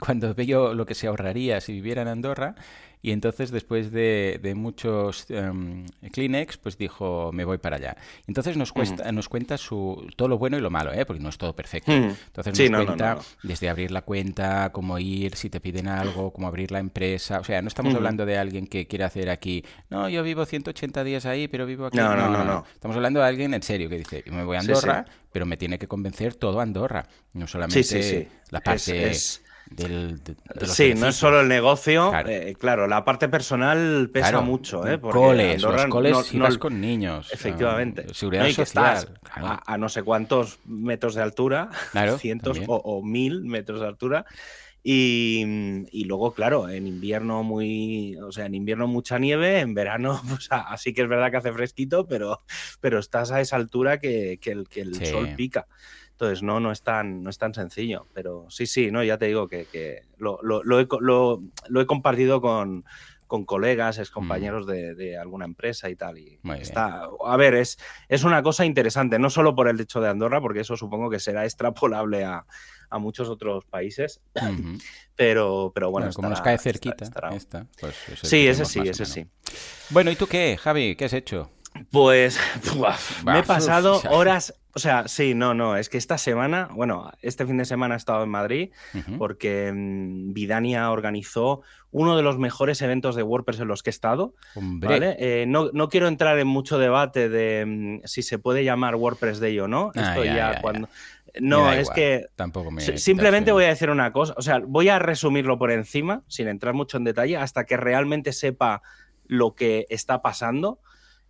cuando 0.04 0.34
vio 0.34 0.74
lo 0.74 0.86
que 0.86 0.94
se 0.94 1.06
ahorraría 1.06 1.60
si 1.60 1.72
viviera 1.72 2.02
en 2.02 2.08
Andorra 2.08 2.54
y 3.02 3.12
entonces 3.12 3.50
después 3.50 3.90
de, 3.92 4.38
de 4.42 4.54
muchos 4.54 5.24
em, 5.30 5.86
Kleenex, 6.12 6.58
pues 6.58 6.76
dijo, 6.76 7.30
me 7.32 7.46
voy 7.46 7.56
para 7.56 7.76
allá. 7.76 7.96
Entonces 8.26 8.58
nos, 8.58 8.74
cuesta, 8.74 9.10
nos 9.10 9.26
cuenta 9.30 9.56
su, 9.56 10.06
todo 10.16 10.28
lo 10.28 10.36
bueno 10.36 10.58
y 10.58 10.60
lo 10.60 10.68
malo, 10.68 10.92
¿eh? 10.92 11.06
porque 11.06 11.22
no 11.22 11.30
es 11.30 11.38
todo 11.38 11.56
perfecto. 11.56 11.92
Mm. 11.92 12.10
Entonces 12.26 12.54
Sí, 12.58 12.68
nos 12.68 12.80
no, 12.80 12.84
cuenta 12.84 13.14
no, 13.14 13.20
no. 13.20 13.24
desde 13.42 13.70
abrir 13.70 13.90
la 13.90 14.02
cuenta, 14.02 14.68
cómo 14.70 14.98
ir, 14.98 15.34
si 15.36 15.48
te 15.48 15.60
piden 15.60 15.88
algo, 15.88 16.30
cómo 16.30 16.46
abrir 16.46 16.72
la 16.72 16.78
empresa. 16.78 17.40
O 17.40 17.44
sea, 17.44 17.62
no 17.62 17.68
estamos 17.68 17.94
hablando 17.94 18.26
de 18.26 18.36
alguien 18.36 18.66
que 18.66 18.86
quiere 18.86 19.04
hacer 19.04 19.30
aquí, 19.30 19.64
no, 19.88 20.10
yo 20.10 20.22
vivo 20.22 20.44
180 20.44 21.02
días 21.02 21.24
ahí, 21.24 21.48
pero 21.48 21.64
vivo 21.64 21.86
aquí. 21.86 21.96
No, 21.96 22.14
no, 22.14 22.28
no, 22.28 22.44
no. 22.44 22.66
Estamos 22.74 22.96
hablando 22.96 23.20
de 23.20 23.26
alguien 23.26 23.54
en 23.54 23.62
serio 23.62 23.88
que 23.88 23.96
dice, 23.96 24.24
me 24.30 24.44
voy 24.44 24.58
a 24.58 24.60
Sí, 24.60 24.66
sí. 24.66 24.72
Andorra, 24.74 25.06
pero 25.32 25.46
me 25.46 25.56
tiene 25.56 25.78
que 25.78 25.88
convencer 25.88 26.34
todo 26.34 26.60
Andorra, 26.60 27.06
no 27.32 27.46
solamente 27.46 27.82
Sí, 27.82 28.02
sí, 28.02 28.10
sí. 28.24 28.28
la 28.50 28.58
Es- 28.58 28.62
parte 28.64 29.10
es- 29.10 29.42
del, 29.70 30.22
de, 30.22 30.34
de 30.34 30.36
los 30.60 30.70
Sí, 30.72 30.94
no 30.94 31.08
es 31.08 31.16
solo 31.16 31.40
el 31.40 31.48
negocio. 31.48 32.10
Claro. 32.10 32.28
eh, 32.28 32.54
Claro, 32.58 32.86
la 32.88 33.04
parte 33.04 33.28
personal 33.28 34.10
pesa 34.12 34.30
Claro, 34.30 34.44
mucho, 34.44 34.86
¿eh? 34.86 34.98
Porque 34.98 35.18
coles, 35.18 35.54
Andorra 35.64 35.82
los 35.84 35.92
coles 35.92 36.12
no- 36.12 36.22
si 36.22 36.36
no- 36.38 36.44
vas 36.44 36.58
con 36.58 36.80
niños. 36.80 37.32
Efectivamente. 37.32 38.06
ah, 38.08 38.14
seguridad 38.14 38.44
y 38.46 38.48
que 38.54 38.64
social. 38.66 38.96
estás 38.96 39.18
claro. 39.32 39.46
a, 39.64 39.74
a 39.74 39.78
no 39.78 39.88
sé 39.88 40.02
cuántos 40.02 40.58
metros 40.66 41.14
de 41.14 41.22
altura, 41.22 41.70
Claro, 41.92 42.18
cientos 42.18 42.58
o, 42.66 42.76
o 42.76 43.02
mil 43.02 43.44
metros 43.44 43.80
de 43.80 43.86
altura. 43.86 44.26
Y, 44.82 45.44
y 45.92 46.04
luego, 46.04 46.32
claro, 46.32 46.68
en 46.70 46.86
invierno 46.86 47.42
muy, 47.42 48.16
o 48.16 48.32
sea, 48.32 48.46
en 48.46 48.54
invierno 48.54 48.86
mucha 48.86 49.18
nieve, 49.18 49.60
en 49.60 49.74
verano, 49.74 50.20
pues 50.28 50.48
así 50.50 50.92
que 50.94 51.02
es 51.02 51.08
verdad 51.08 51.30
que 51.30 51.36
hace 51.36 51.52
fresquito, 51.52 52.06
pero, 52.06 52.40
pero 52.80 52.98
estás 52.98 53.30
a 53.30 53.40
esa 53.42 53.56
altura 53.56 53.98
que, 53.98 54.38
que 54.40 54.52
el, 54.52 54.68
que 54.68 54.80
el 54.80 54.94
Sí. 54.94 55.06
sol 55.06 55.28
pica. 55.36 55.66
Entonces, 56.20 56.42
no, 56.42 56.60
no 56.60 56.70
es 56.70 56.82
tan, 56.82 57.22
no 57.22 57.30
es 57.30 57.38
tan 57.38 57.54
sencillo. 57.54 58.06
Pero 58.12 58.44
sí, 58.50 58.66
sí, 58.66 58.90
no, 58.90 59.02
ya 59.02 59.16
te 59.16 59.24
digo 59.26 59.48
que, 59.48 59.66
que 59.66 60.02
lo, 60.18 60.38
lo- 60.42 60.62
lo 60.62 60.78
he, 60.80 60.86
lo- 61.00 61.40
he 61.80 61.86
compartido 61.86 62.42
con, 62.42 62.84
con 63.26 63.46
colegas, 63.46 63.98
ex 63.98 64.10
compañeros 64.10 64.66
de, 64.66 64.94
de 64.94 65.16
alguna 65.16 65.46
empresa 65.46 65.88
y 65.88 65.96
tal. 65.96 66.18
Y 66.18 66.38
Mm. 66.42 66.48
Bien. 66.50 66.62
está, 66.62 67.08
a 67.24 67.36
ver, 67.38 67.54
es, 67.54 67.78
es 68.08 68.22
una 68.24 68.42
cosa 68.42 68.66
interesante, 68.66 69.18
no 69.18 69.30
solo 69.30 69.54
por 69.54 69.68
el 69.68 69.80
hecho 69.80 70.00
de 70.02 70.10
Andorra, 70.10 70.40
porque 70.42 70.60
eso 70.60 70.76
supongo 70.76 71.08
que 71.08 71.20
será 71.20 71.44
extrapolable 71.44 72.22
a, 72.24 72.44
a 72.90 72.98
muchos 72.98 73.28
otros 73.30 73.64
países, 73.64 74.20
pero, 75.16 75.72
pero 75.74 75.90
bueno, 75.90 76.06
Bueno, 76.06 76.14
como 76.14 76.28
nos 76.28 76.40
cae 76.42 76.58
cerquita 76.58 77.04
estará- 77.04 77.34
esta, 77.34 77.66
pues 77.80 77.96
es 78.12 78.20
Sí, 78.20 78.46
ese 78.46 78.64
sí, 78.66 78.80
ese 78.80 79.06
sí. 79.06 79.26
Bueno, 79.90 80.10
¿y 80.10 80.16
tú 80.16 80.26
qué, 80.26 80.58
Javi? 80.60 80.96
¿Qué 80.96 81.06
has 81.06 81.12
hecho? 81.12 81.50
Pues 81.90 82.38
me 83.24 83.38
he 83.38 83.42
pasado 83.42 84.02
horas, 84.10 84.54
o 84.72 84.78
sea, 84.78 85.08
sí, 85.08 85.34
no, 85.34 85.54
no, 85.54 85.76
es 85.76 85.88
que 85.88 85.98
esta 85.98 86.18
semana, 86.18 86.68
bueno, 86.72 87.10
este 87.22 87.46
fin 87.46 87.56
de 87.56 87.64
semana 87.64 87.94
he 87.94 87.98
estado 87.98 88.22
en 88.22 88.30
Madrid 88.30 88.70
porque 89.18 89.72
mm, 89.72 90.32
Vidania 90.32 90.90
organizó 90.90 91.62
uno 91.90 92.16
de 92.16 92.22
los 92.22 92.38
mejores 92.38 92.80
eventos 92.82 93.16
de 93.16 93.22
WordPress 93.22 93.60
en 93.60 93.68
los 93.68 93.82
que 93.82 93.90
he 93.90 93.92
estado. 93.92 94.34
Hombre, 94.54 94.88
¿vale? 94.88 95.16
Eh, 95.18 95.44
no, 95.46 95.70
no 95.72 95.88
quiero 95.88 96.06
entrar 96.06 96.38
en 96.38 96.46
mucho 96.46 96.78
debate 96.78 97.28
de 97.28 97.64
mm, 97.66 98.06
si 98.06 98.22
se 98.22 98.38
puede 98.38 98.64
llamar 98.64 98.94
WordPress 98.94 99.40
Day 99.40 99.58
o 99.58 99.66
no. 99.66 99.90
Ah, 99.96 100.10
Esto 100.10 100.24
ya, 100.24 100.34
ya, 100.34 100.36
ya, 100.36 100.54
ya. 100.54 100.62
cuando. 100.62 100.88
No, 101.40 101.72
es 101.72 101.82
igual. 101.82 101.94
que 101.94 102.26
tampoco 102.34 102.70
me 102.70 102.80
simplemente 102.98 103.52
voy 103.52 103.64
a 103.64 103.68
decir 103.68 103.90
una 103.90 104.12
cosa. 104.12 104.34
O 104.36 104.42
sea, 104.42 104.60
voy 104.66 104.88
a 104.88 104.98
resumirlo 104.98 105.58
por 105.58 105.70
encima, 105.70 106.22
sin 106.28 106.48
entrar 106.48 106.74
mucho 106.74 106.96
en 106.96 107.04
detalle, 107.04 107.36
hasta 107.36 107.64
que 107.64 107.76
realmente 107.76 108.32
sepa 108.32 108.82
lo 109.26 109.54
que 109.54 109.86
está 109.90 110.22
pasando. 110.22 110.80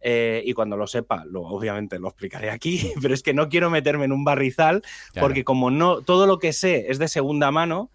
Eh, 0.01 0.43
y 0.45 0.53
cuando 0.53 0.77
lo 0.77 0.87
sepa, 0.87 1.25
lo, 1.25 1.43
obviamente 1.43 1.99
lo 1.99 2.09
explicaré 2.09 2.51
aquí, 2.51 2.93
pero 3.03 3.15
es 3.15 3.23
que 3.23 3.35
no 3.35 3.49
quiero 3.49 3.71
meterme 3.71 4.05
en 4.05 4.13
un 4.13 4.25
barrizal, 4.25 4.83
Claro. 5.13 5.27
porque 5.27 5.45
como 5.45 5.71
no 5.71 6.03
todo 6.03 6.27
lo 6.27 6.39
que 6.39 6.53
sé 6.53 6.87
es 6.89 6.99
de 6.99 7.09
segunda 7.09 7.51
mano, 7.51 7.91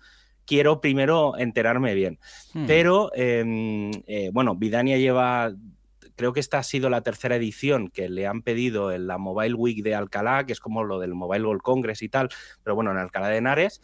quiero 0.46 0.82
primero 0.82 1.38
enterarme 1.38 1.94
bien. 1.94 2.20
Hmm. 2.54 2.66
Pero, 2.68 3.12
eh, 3.16 3.92
eh, 4.08 4.30
bueno, 4.32 4.56
Vidania 4.56 4.98
lleva, 4.98 5.54
creo 6.16 6.34
que 6.34 6.40
esta 6.40 6.60
ha 6.60 6.64
sido 6.64 6.90
la 6.90 7.02
tercera 7.02 7.36
edición 7.36 7.90
que 7.90 8.10
le 8.10 8.28
han 8.28 8.42
pedido 8.42 8.92
en 8.92 9.08
la 9.08 9.18
Mobile 9.18 9.56
Week 9.56 9.84
de 9.84 9.96
Alcalá, 9.96 10.46
que 10.46 10.54
es 10.54 10.60
como 10.60 10.84
lo 10.84 11.00
del 11.00 11.14
Mobile 11.14 11.46
World 11.46 11.62
Congress 11.62 12.02
y 12.02 12.10
tal, 12.10 12.30
pero 12.64 12.76
bueno, 12.76 12.92
en 12.92 12.98
Alcalá 12.98 13.30
de 13.30 13.38
Henares. 13.38 13.82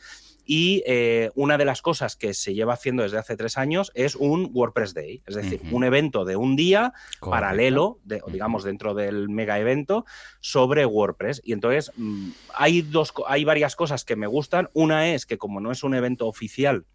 Y 0.53 0.83
eh, 0.85 1.31
una 1.35 1.57
de 1.57 1.63
las 1.63 1.81
cosas 1.81 2.17
que 2.17 2.33
se 2.33 2.53
lleva 2.53 2.73
haciendo 2.73 3.03
desde 3.03 3.17
hace 3.17 3.37
tres 3.37 3.57
años 3.57 3.89
es 3.95 4.17
un 4.17 4.49
WordPress 4.53 4.93
Day, 4.93 5.23
es 5.25 5.35
decir, 5.35 5.61
un 5.71 5.85
evento 5.85 6.25
de 6.25 6.35
un 6.35 6.57
día 6.57 6.91
Correcto. 7.21 7.29
paralelo, 7.29 7.99
de- 8.03 8.21
digamos, 8.33 8.65
dentro 8.65 8.93
del 8.93 9.29
mega 9.29 9.57
evento 9.59 10.03
sobre 10.41 10.85
WordPress. 10.85 11.39
Y 11.45 11.53
entonces 11.53 11.93
mm, 11.95 12.31
hay, 12.53 12.81
dos, 12.81 13.13
hay 13.27 13.45
varias 13.45 13.77
cosas 13.77 14.03
que 14.03 14.17
me 14.17 14.27
gustan. 14.27 14.67
Una 14.73 15.13
es 15.13 15.25
que 15.25 15.37
como 15.37 15.61
no 15.61 15.71
es 15.71 15.83
un 15.83 15.95
evento 15.95 16.27
oficial, 16.27 16.85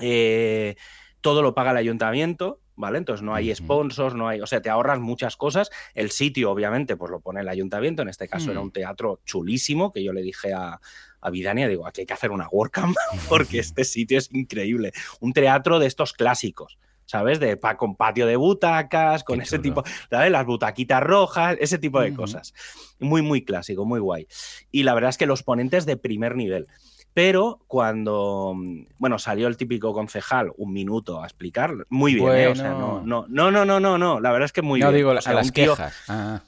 eh, 0.00 0.74
todo 1.20 1.42
lo 1.42 1.54
paga 1.54 1.70
el 1.70 1.76
ayuntamiento, 1.76 2.60
¿vale? 2.74 2.98
Entonces 2.98 3.22
no 3.22 3.36
hay 3.36 3.54
sponsors, 3.54 4.16
no 4.16 4.26
hay, 4.26 4.40
o 4.40 4.46
sea, 4.46 4.60
te 4.60 4.68
ahorras 4.68 4.98
muchas 4.98 5.36
cosas. 5.36 5.70
El 5.94 6.10
sitio, 6.10 6.50
obviamente, 6.50 6.96
pues 6.96 7.10
lo 7.10 7.20
pone 7.20 7.40
el 7.40 7.48
ayuntamiento. 7.48 8.02
En 8.02 8.08
este 8.08 8.26
caso 8.26 8.50
era 8.50 8.60
Hmm. 8.60 8.64
un 8.64 8.72
teatro 8.72 9.20
chulísimo 9.24 9.92
que 9.92 10.02
yo 10.02 10.12
le 10.12 10.22
dije 10.22 10.52
a, 10.52 10.80
a 11.24 11.30
Vidania, 11.30 11.66
digo, 11.66 11.86
aquí 11.86 12.02
hay 12.02 12.06
que 12.06 12.12
hacer 12.14 12.30
una 12.30 12.46
WordCamp 12.52 12.94
porque 13.28 13.58
este 13.58 13.82
sitio 13.84 14.18
es 14.18 14.28
increíble. 14.32 14.92
Un 15.20 15.32
teatro 15.32 15.78
de 15.80 15.86
estos 15.86 16.12
clásicos. 16.12 16.78
¿Sabes? 17.06 17.38
De, 17.38 17.58
pa- 17.58 17.76
con 17.76 17.96
patio 17.96 18.26
de 18.26 18.36
butacas, 18.36 19.24
con 19.24 19.36
Qué 19.36 19.42
ese 19.44 19.56
chulo. 19.58 19.62
tipo, 19.62 19.84
¿sabes? 20.08 20.30
Las 20.32 20.46
butaquitas 20.46 21.02
rojas, 21.02 21.54
ese 21.60 21.76
tipo 21.76 22.00
de 22.00 22.14
cosas. 22.14 22.54
Muy, 22.98 23.20
muy 23.20 23.44
clásico, 23.44 23.84
muy 23.84 24.00
guay. 24.00 24.26
Y 24.70 24.84
la 24.84 24.94
verdad 24.94 25.10
es 25.10 25.18
que 25.18 25.26
los 25.26 25.42
ponentes 25.42 25.84
de 25.84 25.98
primer 25.98 26.34
nivel. 26.34 26.66
pero 27.12 27.60
cuando, 27.66 28.56
bueno, 28.98 29.18
salió 29.18 29.48
el 29.48 29.56
típico 29.58 29.92
concejal 29.92 30.50
un 30.56 30.72
minuto 30.72 31.22
a 31.22 31.26
explicar, 31.26 31.74
muy 31.90 32.14
bien, 32.14 32.28
¿eh? 32.36 32.48
o 32.48 32.54
sea, 32.56 32.70
no, 32.70 33.02
no, 33.04 33.26
no, 33.28 33.50
no, 33.50 33.78
no, 33.80 33.98
no, 33.98 34.18
la 34.20 34.32
verdad 34.32 34.46
es 34.46 34.52
que 34.52 34.62
muy 34.62 34.80
no 34.80 34.86
bien. 34.88 34.96
digo 34.96 35.10
o 35.10 35.20
sea, 35.20 35.32
a 35.32 35.34
las 35.36 35.52
tío- 35.52 35.76
quejas. 35.76 35.94
Ah, 36.08 36.40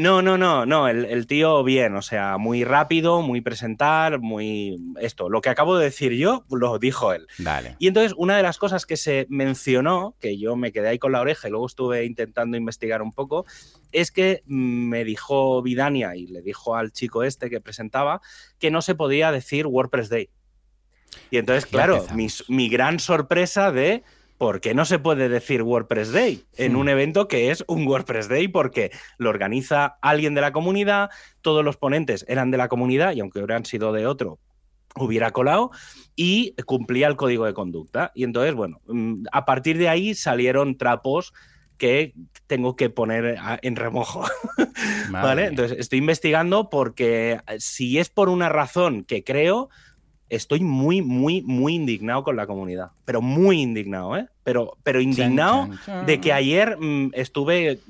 No, 0.00 0.22
no, 0.22 0.38
no, 0.38 0.66
no, 0.66 0.88
el, 0.88 1.04
el 1.04 1.26
tío 1.26 1.62
bien, 1.64 1.94
o 1.96 2.02
sea, 2.02 2.38
muy 2.38 2.64
rápido, 2.64 3.22
muy 3.22 3.40
presentar, 3.40 4.18
muy 4.20 4.76
esto. 5.00 5.28
Lo 5.28 5.40
que 5.40 5.50
acabo 5.50 5.76
de 5.76 5.84
decir 5.84 6.12
yo, 6.12 6.44
lo 6.50 6.78
dijo 6.78 7.12
él. 7.12 7.26
Y 7.78 7.88
entonces, 7.88 8.14
una 8.16 8.36
de 8.36 8.42
las 8.42 8.58
cosas 8.58 8.86
que 8.86 8.96
se 8.96 9.26
mencionó, 9.28 10.14
que 10.20 10.38
yo 10.38 10.56
me 10.56 10.72
quedé 10.72 10.88
ahí 10.88 10.98
con 10.98 11.12
la 11.12 11.20
oreja 11.20 11.48
y 11.48 11.50
luego 11.50 11.66
estuve 11.66 12.04
intentando 12.04 12.56
investigar 12.56 13.02
un 13.02 13.12
poco, 13.12 13.46
es 13.92 14.10
que 14.10 14.42
mm, 14.46 14.88
me 14.88 15.04
dijo 15.04 15.62
Vidania 15.62 16.16
y 16.16 16.26
le 16.26 16.42
dijo 16.42 16.76
al 16.76 16.92
chico 16.92 17.22
este 17.22 17.50
que 17.50 17.60
presentaba 17.60 18.20
que 18.58 18.70
no 18.70 18.82
se 18.82 18.94
podía 18.94 19.32
decir 19.32 19.66
WordPress 19.66 20.08
Day. 20.08 20.30
Y 21.30 21.38
entonces, 21.38 21.66
claro, 21.66 22.04
mi 22.48 22.68
gran 22.68 23.00
sorpresa 23.00 23.72
de 23.72 24.02
por 24.38 24.60
qué 24.60 24.72
no 24.72 24.84
se 24.84 24.98
puede 25.00 25.28
decir 25.28 25.62
WordPress 25.62 26.12
Day 26.12 26.44
en 26.56 26.76
un 26.76 26.88
evento 26.88 27.26
que 27.28 27.50
es 27.50 27.64
un 27.66 27.86
WordPress 27.86 28.28
Day 28.28 28.48
porque 28.48 28.90
lo 29.18 29.30
organiza 29.30 29.98
alguien 30.00 30.34
de 30.34 30.40
la 30.40 30.52
comunidad, 30.52 31.10
todos 31.42 31.64
los 31.64 31.76
ponentes 31.76 32.24
eran 32.28 32.50
de 32.50 32.56
la 32.58 32.68
comunidad 32.68 33.12
y 33.14 33.20
aunque 33.20 33.40
hubieran 33.40 33.64
sido 33.64 33.92
de 33.92 34.06
otro, 34.06 34.38
hubiera 34.94 35.32
colado 35.32 35.70
y 36.16 36.54
cumplía 36.66 37.08
el 37.08 37.16
código 37.16 37.44
de 37.44 37.52
conducta. 37.54 38.12
Y 38.14 38.24
entonces, 38.24 38.54
bueno, 38.54 38.80
mm, 38.86 39.24
a 39.32 39.44
partir 39.44 39.76
de 39.76 39.88
ahí 39.88 40.14
salieron 40.14 40.76
trapos 40.78 41.32
que 41.76 42.14
tengo 42.46 42.74
que 42.74 42.90
poner 42.90 43.36
a- 43.38 43.58
en 43.62 43.76
remojo. 43.76 44.24
¿Vale? 45.10 45.46
Entonces 45.46 45.78
estoy 45.78 45.98
investigando 46.00 46.70
porque 46.70 47.40
eh, 47.46 47.56
si 47.58 47.98
es 47.98 48.08
por 48.08 48.28
una 48.28 48.48
razón 48.48 49.04
que 49.04 49.22
creo, 49.24 49.68
estoy 50.30 50.60
muy, 50.60 51.02
muy, 51.02 51.42
muy 51.42 51.74
indignado 51.74 52.24
con 52.24 52.36
la 52.36 52.46
comunidad. 52.46 52.90
Pero 53.04 53.20
muy 53.20 53.60
indignado, 53.60 54.16
¿eh? 54.16 54.26
Pero, 54.44 54.76
pero 54.82 55.00
indignado 55.00 55.66
Chan, 55.66 55.80
chan, 55.84 56.06
de 56.06 56.20
que 56.20 56.32
ayer 56.32 56.76
mm, 56.78 57.10
estuve 57.14 57.80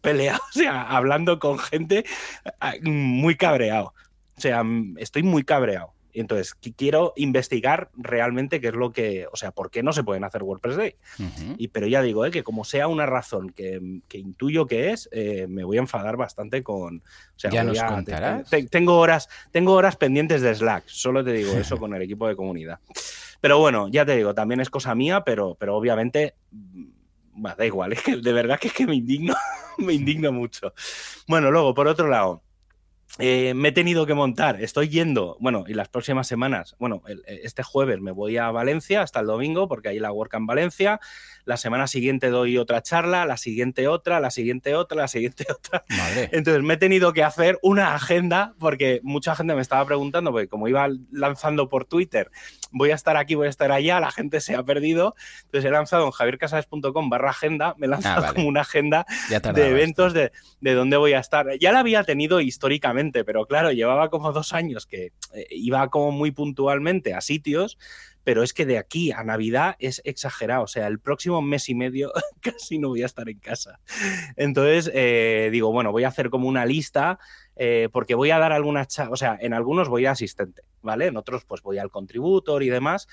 peleado, 0.00 0.40
o 0.50 0.52
sea, 0.52 0.82
hablando 0.82 1.38
con 1.38 1.58
gente 1.58 2.04
ah, 2.60 2.74
muy 2.82 3.36
cabreado. 3.36 3.92
O 4.36 4.40
sea, 4.40 4.62
mm, 4.62 4.96
estoy 4.98 5.22
muy 5.22 5.44
cabreado. 5.44 5.92
Entonces 6.14 6.54
qui- 6.60 6.74
quiero 6.76 7.12
investigar 7.16 7.90
realmente 7.96 8.60
qué 8.60 8.68
es 8.68 8.74
lo 8.74 8.92
que, 8.92 9.26
o 9.32 9.36
sea, 9.36 9.52
por 9.52 9.70
qué 9.70 9.82
no 9.82 9.92
se 9.92 10.02
pueden 10.04 10.24
hacer 10.24 10.42
WordPress 10.42 10.76
Day. 10.76 10.94
Ujú. 11.18 11.54
Y, 11.58 11.68
pero 11.68 11.86
ya 11.86 12.02
digo, 12.02 12.24
eh, 12.24 12.30
que 12.30 12.42
como 12.42 12.64
sea 12.64 12.88
una 12.88 13.06
razón 13.06 13.50
que, 13.50 14.00
que 14.08 14.18
intuyo 14.18 14.66
que 14.66 14.90
es, 14.90 15.08
eh, 15.12 15.46
me 15.48 15.64
voy 15.64 15.76
a 15.76 15.80
enfadar 15.80 16.16
bastante 16.16 16.62
con. 16.62 16.98
O 16.98 17.38
sea, 17.38 17.50
Ya 17.50 17.64
nos 17.64 17.80
a- 17.80 17.86
contarás. 17.86 18.50
te- 18.50 18.64
tengo, 18.68 18.98
horas, 18.98 19.28
tengo 19.50 19.72
horas 19.74 19.96
pendientes 19.96 20.42
de 20.42 20.54
Slack, 20.54 20.84
solo 20.88 21.24
te 21.24 21.32
digo 21.32 21.56
eso 21.56 21.76
con 21.78 21.94
el 21.94 22.02
equipo 22.02 22.26
de 22.28 22.36
comunidad. 22.36 22.78
Pero 23.40 23.58
bueno, 23.58 23.88
ya 23.88 24.04
te 24.04 24.16
digo, 24.16 24.34
también 24.34 24.60
es 24.60 24.68
cosa 24.70 24.94
mía, 24.94 25.22
pero, 25.24 25.56
pero 25.58 25.74
obviamente. 25.76 26.34
mm, 26.50 26.84
bah, 27.36 27.54
da 27.56 27.64
igual, 27.64 27.92
es 27.94 28.02
que 28.02 28.16
de 28.16 28.32
verdad 28.32 28.58
que 28.58 28.68
es 28.68 28.74
que 28.74 28.86
me 28.86 28.94
indigno, 28.96 29.34
me 29.78 29.94
indigno 29.94 30.30
mucho. 30.32 30.74
Bueno, 31.26 31.50
luego, 31.50 31.72
por 31.72 31.88
otro 31.88 32.06
lado, 32.08 32.42
eh, 33.18 33.52
me 33.54 33.68
he 33.68 33.72
tenido 33.72 34.06
que 34.06 34.14
montar, 34.14 34.62
estoy 34.62 34.88
yendo, 34.88 35.36
bueno, 35.40 35.64
y 35.66 35.74
las 35.74 35.88
próximas 35.88 36.26
semanas, 36.28 36.76
bueno, 36.78 37.02
el- 37.06 37.22
este 37.26 37.62
jueves 37.62 38.00
me 38.00 38.12
voy 38.12 38.36
a 38.36 38.50
Valencia 38.50 39.02
hasta 39.02 39.20
el 39.20 39.26
domingo, 39.26 39.68
porque 39.68 39.88
hay 39.88 39.98
la 39.98 40.12
Work 40.12 40.34
en 40.34 40.46
Valencia, 40.46 41.00
la 41.44 41.56
semana 41.56 41.86
siguiente 41.86 42.30
doy 42.30 42.58
otra 42.58 42.82
charla, 42.82 43.24
la 43.24 43.36
siguiente 43.36 43.88
otra, 43.88 44.20
la 44.20 44.30
siguiente 44.30 44.74
otra, 44.74 44.96
la 44.96 45.08
siguiente 45.08 45.46
otra. 45.50 45.84
Madre. 45.88 46.28
Entonces 46.32 46.62
me 46.62 46.74
he 46.74 46.76
tenido 46.76 47.12
que 47.12 47.22
hacer 47.22 47.58
una 47.62 47.94
agenda, 47.94 48.54
porque 48.58 49.00
mucha 49.02 49.34
gente 49.34 49.54
me 49.54 49.62
estaba 49.62 49.84
preguntando, 49.84 50.32
porque 50.32 50.48
como 50.48 50.68
iba 50.68 50.88
lanzando 51.10 51.68
por 51.68 51.84
Twitter, 51.84 52.30
voy 52.70 52.90
a 52.90 52.94
estar 52.94 53.16
aquí, 53.16 53.34
voy 53.34 53.46
a 53.46 53.50
estar 53.50 53.72
allá, 53.72 54.00
la 54.00 54.10
gente 54.10 54.40
se 54.40 54.54
ha 54.54 54.62
perdido, 54.62 55.14
entonces 55.44 55.68
he 55.68 55.70
lanzado 55.70 56.04
en 56.06 56.10
javiercasales.com 56.10 57.10
barra 57.10 57.30
agenda, 57.30 57.74
me 57.78 57.86
he 57.86 57.88
lanzado 57.88 58.22
vale. 58.22 58.34
como 58.34 58.48
una 58.48 58.60
agenda 58.60 59.06
de 59.28 59.68
eventos 59.68 60.12
de, 60.12 60.32
de 60.60 60.74
dónde 60.74 60.96
voy 60.96 61.12
a 61.12 61.18
estar. 61.18 61.46
Ya 61.58 61.72
la 61.72 61.80
había 61.80 62.04
tenido 62.04 62.40
históricamente, 62.40 63.24
pero 63.24 63.46
claro, 63.46 63.72
llevaba 63.72 64.10
como 64.10 64.32
dos 64.32 64.52
años 64.52 64.86
que 64.86 65.12
eh, 65.34 65.46
iba 65.50 65.88
como 65.88 66.12
muy 66.12 66.30
puntualmente 66.30 67.14
a 67.14 67.20
sitios, 67.20 67.78
pero 68.24 68.42
es 68.42 68.52
que 68.52 68.66
de 68.66 68.78
aquí 68.78 69.12
a 69.12 69.24
Navidad 69.24 69.76
es 69.78 70.00
exagerado. 70.04 70.64
O 70.64 70.66
sea, 70.66 70.86
el 70.86 70.98
próximo 70.98 71.40
mes 71.42 71.68
y 71.68 71.74
medio 71.74 72.12
casi 72.40 72.78
no 72.78 72.88
voy 72.88 73.02
a 73.02 73.06
estar 73.06 73.28
en 73.28 73.38
casa. 73.38 73.80
Entonces, 74.36 74.90
eh, 74.94 75.48
digo, 75.52 75.72
bueno, 75.72 75.92
voy 75.92 76.04
a 76.04 76.08
hacer 76.08 76.30
como 76.30 76.48
una 76.48 76.66
lista. 76.66 77.18
eh, 77.56 77.88
porque 77.92 78.14
voy 78.14 78.30
a 78.30 78.38
dar 78.38 78.52
algunas, 78.52 78.86
o 79.10 79.16
sea, 79.16 79.36
en 79.40 79.52
algunos 79.52 79.88
voy 79.88 80.06
a 80.06 80.12
asistente, 80.12 80.62
¿vale? 80.80 81.06
En 81.06 81.16
otros 81.16 81.44
pues 81.44 81.60
voy 81.62 81.78
al 81.78 81.90
contributor 81.90 82.62
y 82.62 82.70
demás, 82.70 83.06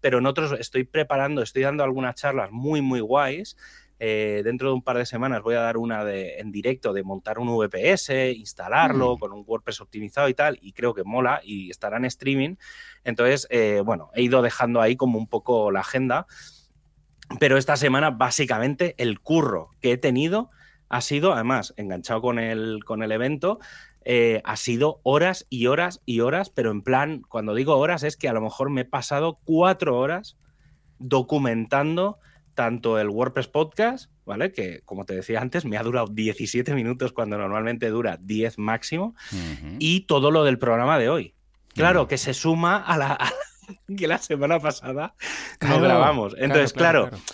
pero 0.00 0.18
en 0.18 0.26
otros 0.26 0.52
estoy 0.58 0.84
preparando, 0.84 1.40
estoy 1.40 1.62
dando 1.62 1.84
algunas 1.84 2.14
charlas 2.14 2.50
muy, 2.50 2.82
muy 2.82 3.00
guays 3.00 3.56
eh, 3.98 4.42
dentro 4.44 4.68
de 4.68 4.74
un 4.74 4.82
par 4.82 4.98
de 4.98 5.06
semanas 5.06 5.42
voy 5.42 5.54
a 5.54 5.60
dar 5.60 5.76
una 5.76 6.04
de, 6.04 6.38
en 6.38 6.50
directo 6.50 6.92
de 6.92 7.02
montar 7.02 7.38
un 7.38 7.48
VPS, 7.48 8.32
instalarlo 8.36 9.16
Mm. 9.16 9.18
con 9.18 9.32
un 9.32 9.44
WordPress 9.46 9.80
optimizado 9.80 10.28
y 10.28 10.34
tal, 10.34 10.58
y 10.60 10.72
creo 10.72 10.94
que 10.94 11.04
mola 11.04 11.40
y 11.44 11.70
estará 11.70 11.96
en 11.96 12.04
streaming. 12.04 12.56
Entonces, 13.04 13.46
eh, 13.50 13.82
bueno, 13.84 14.10
he 14.14 14.22
ido 14.22 14.42
dejando 14.42 14.80
ahí 14.80 14.96
como 14.96 15.18
un 15.18 15.26
poco 15.26 15.70
la 15.70 15.80
agenda. 15.80 16.26
Pero 17.40 17.56
esta 17.56 17.76
semana, 17.76 18.10
básicamente, 18.10 18.94
el 18.98 19.20
curro 19.20 19.70
que 19.80 19.92
he 19.92 19.96
tenido 19.96 20.50
ha 20.88 21.00
sido, 21.00 21.32
además, 21.32 21.72
enganchado 21.76 22.20
con 22.20 22.38
el, 22.38 22.84
con 22.84 23.02
el 23.02 23.12
evento, 23.12 23.58
eh, 24.04 24.42
ha 24.44 24.56
sido 24.56 25.00
horas 25.02 25.46
y 25.48 25.66
horas 25.66 26.02
y 26.04 26.20
horas, 26.20 26.50
pero 26.50 26.70
en 26.70 26.82
plan, 26.82 27.22
cuando 27.28 27.54
digo 27.54 27.76
horas, 27.78 28.02
es 28.02 28.18
que 28.18 28.28
a 28.28 28.34
lo 28.34 28.42
mejor 28.42 28.68
me 28.68 28.82
he 28.82 28.84
pasado 28.84 29.38
cuatro 29.44 29.98
horas 29.98 30.36
documentando 30.98 32.18
tanto 32.54 32.98
el 32.98 33.08
WordPress 33.08 33.48
Podcast, 33.48 34.10
¿vale? 34.24 34.52
Que, 34.52 34.80
como 34.84 35.04
te 35.04 35.14
decía 35.14 35.40
antes, 35.40 35.64
me 35.64 35.76
ha 35.76 35.82
durado 35.82 36.06
17 36.08 36.74
minutos 36.74 37.12
cuando 37.12 37.36
normalmente 37.36 37.88
dura 37.90 38.18
10 38.20 38.58
máximo, 38.58 39.14
y 39.78 40.02
todo 40.02 40.30
lo 40.30 40.44
del 40.44 40.58
programa 40.58 40.98
de 40.98 41.08
hoy. 41.08 41.34
Claro, 41.74 42.06
que 42.08 42.18
se 42.18 42.34
suma 42.34 42.76
a 42.76 42.96
la, 42.96 43.12
a 43.14 43.24
la- 43.24 43.96
que 43.96 44.06
la 44.06 44.18
semana 44.18 44.60
pasada 44.60 45.14
Claro, 45.58 45.76
no 45.76 45.82
grabamos. 45.82 46.34
Entonces, 46.38 46.72
claro, 46.72 47.08
claro. 47.08 47.24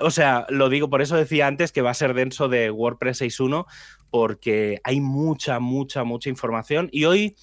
o 0.00 0.10
sea, 0.10 0.46
lo 0.48 0.68
digo, 0.68 0.90
por 0.90 1.02
eso 1.02 1.16
decía 1.16 1.46
antes 1.46 1.70
que 1.70 1.82
va 1.82 1.90
a 1.90 1.94
ser 1.94 2.14
denso 2.14 2.48
de 2.48 2.70
WordPress 2.70 3.20
6.1, 3.22 3.66
porque 4.10 4.80
hay 4.84 5.00
mucha, 5.00 5.58
mucha, 5.60 6.02
mucha 6.04 6.28
información. 6.30 6.88
Y 6.92 7.04
hoy 7.04 7.36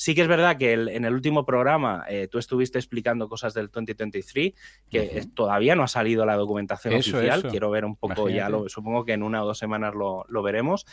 sí 0.00 0.14
que 0.14 0.22
es 0.22 0.28
verdad 0.28 0.56
que 0.56 0.72
el- 0.72 0.88
en 0.88 1.04
el 1.04 1.12
último 1.12 1.44
programa 1.44 2.06
eh, 2.08 2.26
tú 2.26 2.38
estuviste 2.38 2.78
explicando 2.78 3.28
cosas 3.28 3.52
del 3.52 3.68
2023, 3.68 4.54
que 4.88 4.98
Ujú. 5.00 5.08
eh, 5.18 5.26
todavía 5.34 5.76
no 5.76 5.82
ha 5.82 5.88
salido 5.88 6.24
la 6.24 6.36
documentación 6.36 6.94
Eso, 6.94 7.18
oficial. 7.18 7.40
eso. 7.40 7.48
Quiero 7.50 7.68
ver 7.68 7.84
un 7.84 7.96
poco 7.96 8.30
ya, 8.30 8.48
lo, 8.48 8.66
supongo 8.70 9.04
que 9.04 9.12
en 9.12 9.22
una 9.22 9.42
o 9.42 9.46
dos 9.46 9.58
semanas 9.58 9.94
lo, 9.94 10.24
lo 10.30 10.42
veremos. 10.42 10.86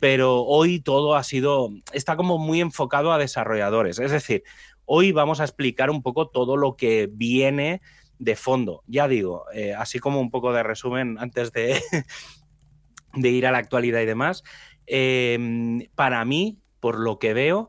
Pero 0.00 0.40
hoy 0.44 0.80
todo 0.80 1.16
ha 1.16 1.22
sido, 1.22 1.68
está 1.92 2.16
como 2.16 2.38
muy 2.38 2.62
enfocado 2.62 3.12
a 3.12 3.18
desarrolladores. 3.18 3.98
Es 3.98 4.10
decir, 4.10 4.42
hoy 4.86 5.12
vamos 5.12 5.40
a 5.40 5.44
explicar 5.44 5.90
un 5.90 6.02
poco 6.02 6.28
todo 6.28 6.56
lo 6.56 6.76
que 6.76 7.10
viene 7.12 7.82
de 8.18 8.36
fondo. 8.36 8.82
Ya 8.86 9.06
digo, 9.06 9.44
eh, 9.52 9.74
así 9.74 9.98
como 9.98 10.18
un 10.18 10.30
poco 10.30 10.54
de 10.54 10.62
resumen 10.62 11.18
antes 11.20 11.52
de, 11.52 11.78
de 13.12 13.28
ir 13.28 13.46
a 13.46 13.50
la 13.52 13.58
actualidad 13.58 14.00
y 14.00 14.06
demás, 14.06 14.44
eh, 14.86 15.86
para 15.94 16.24
mí, 16.24 16.58
por 16.80 16.98
lo 16.98 17.18
que 17.18 17.34
veo, 17.34 17.68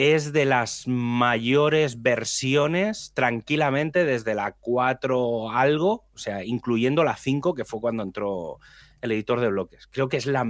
es 0.00 0.32
de 0.32 0.44
las 0.46 0.86
mayores 0.86 2.00
versiones 2.00 3.12
tranquilamente 3.14 4.04
desde 4.04 4.34
la 4.34 4.52
4 4.52 5.50
algo, 5.50 6.06
o 6.14 6.18
sea, 6.18 6.44
incluyendo 6.44 7.04
la 7.04 7.16
5, 7.16 7.54
que 7.54 7.64
fue 7.64 7.80
cuando 7.80 8.02
entró 8.02 8.58
el 9.02 9.12
editor 9.12 9.40
de 9.40 9.48
bloques. 9.48 9.88
Creo 9.88 10.08
que 10.08 10.16
es 10.16 10.26
la 10.26 10.46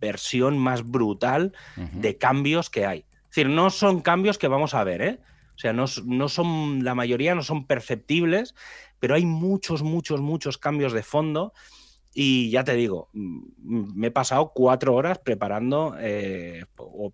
versión 0.00 0.58
más 0.58 0.84
brutal 0.84 1.52
de 1.76 2.18
cambios 2.18 2.68
que 2.68 2.86
hay. 2.86 2.98
Es 3.00 3.36
decir, 3.36 3.48
no 3.48 3.70
son 3.70 4.00
cambios 4.00 4.38
que 4.38 4.48
vamos 4.48 4.74
a 4.74 4.84
ver, 4.84 5.02
¿eh? 5.02 5.20
O 5.54 5.58
sea, 5.58 5.72
no, 5.72 5.84
no 6.04 6.28
son, 6.28 6.82
la 6.84 6.94
mayoría 6.94 7.34
no 7.34 7.42
son 7.42 7.66
perceptibles, 7.66 8.54
pero 8.98 9.14
hay 9.14 9.24
muchos, 9.24 9.82
muchos, 9.82 10.20
muchos 10.20 10.58
cambios 10.58 10.92
de 10.92 11.02
fondo. 11.02 11.52
Y 12.14 12.50
ya 12.50 12.62
te 12.62 12.74
digo, 12.74 13.08
mm, 13.14 13.98
me 13.98 14.08
he 14.08 14.10
pasado 14.10 14.52
cuatro 14.54 14.94
horas 14.94 15.18
preparando 15.18 15.96
eh, 15.98 16.64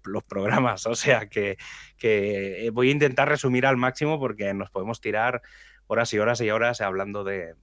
los 0.04 0.24
programas. 0.24 0.86
O 0.86 0.94
sea 0.96 1.28
que, 1.28 1.56
que 1.96 2.66
eh, 2.66 2.70
voy 2.70 2.88
a 2.88 2.92
intentar 2.92 3.28
resumir 3.28 3.64
al 3.66 3.76
máximo 3.76 4.18
porque 4.18 4.52
nos 4.54 4.70
podemos 4.70 5.00
tirar 5.00 5.40
horas 5.86 6.12
y 6.14 6.18
horas 6.18 6.40
y 6.40 6.50
horas 6.50 6.80
hablando 6.80 7.22
de, 7.24 7.54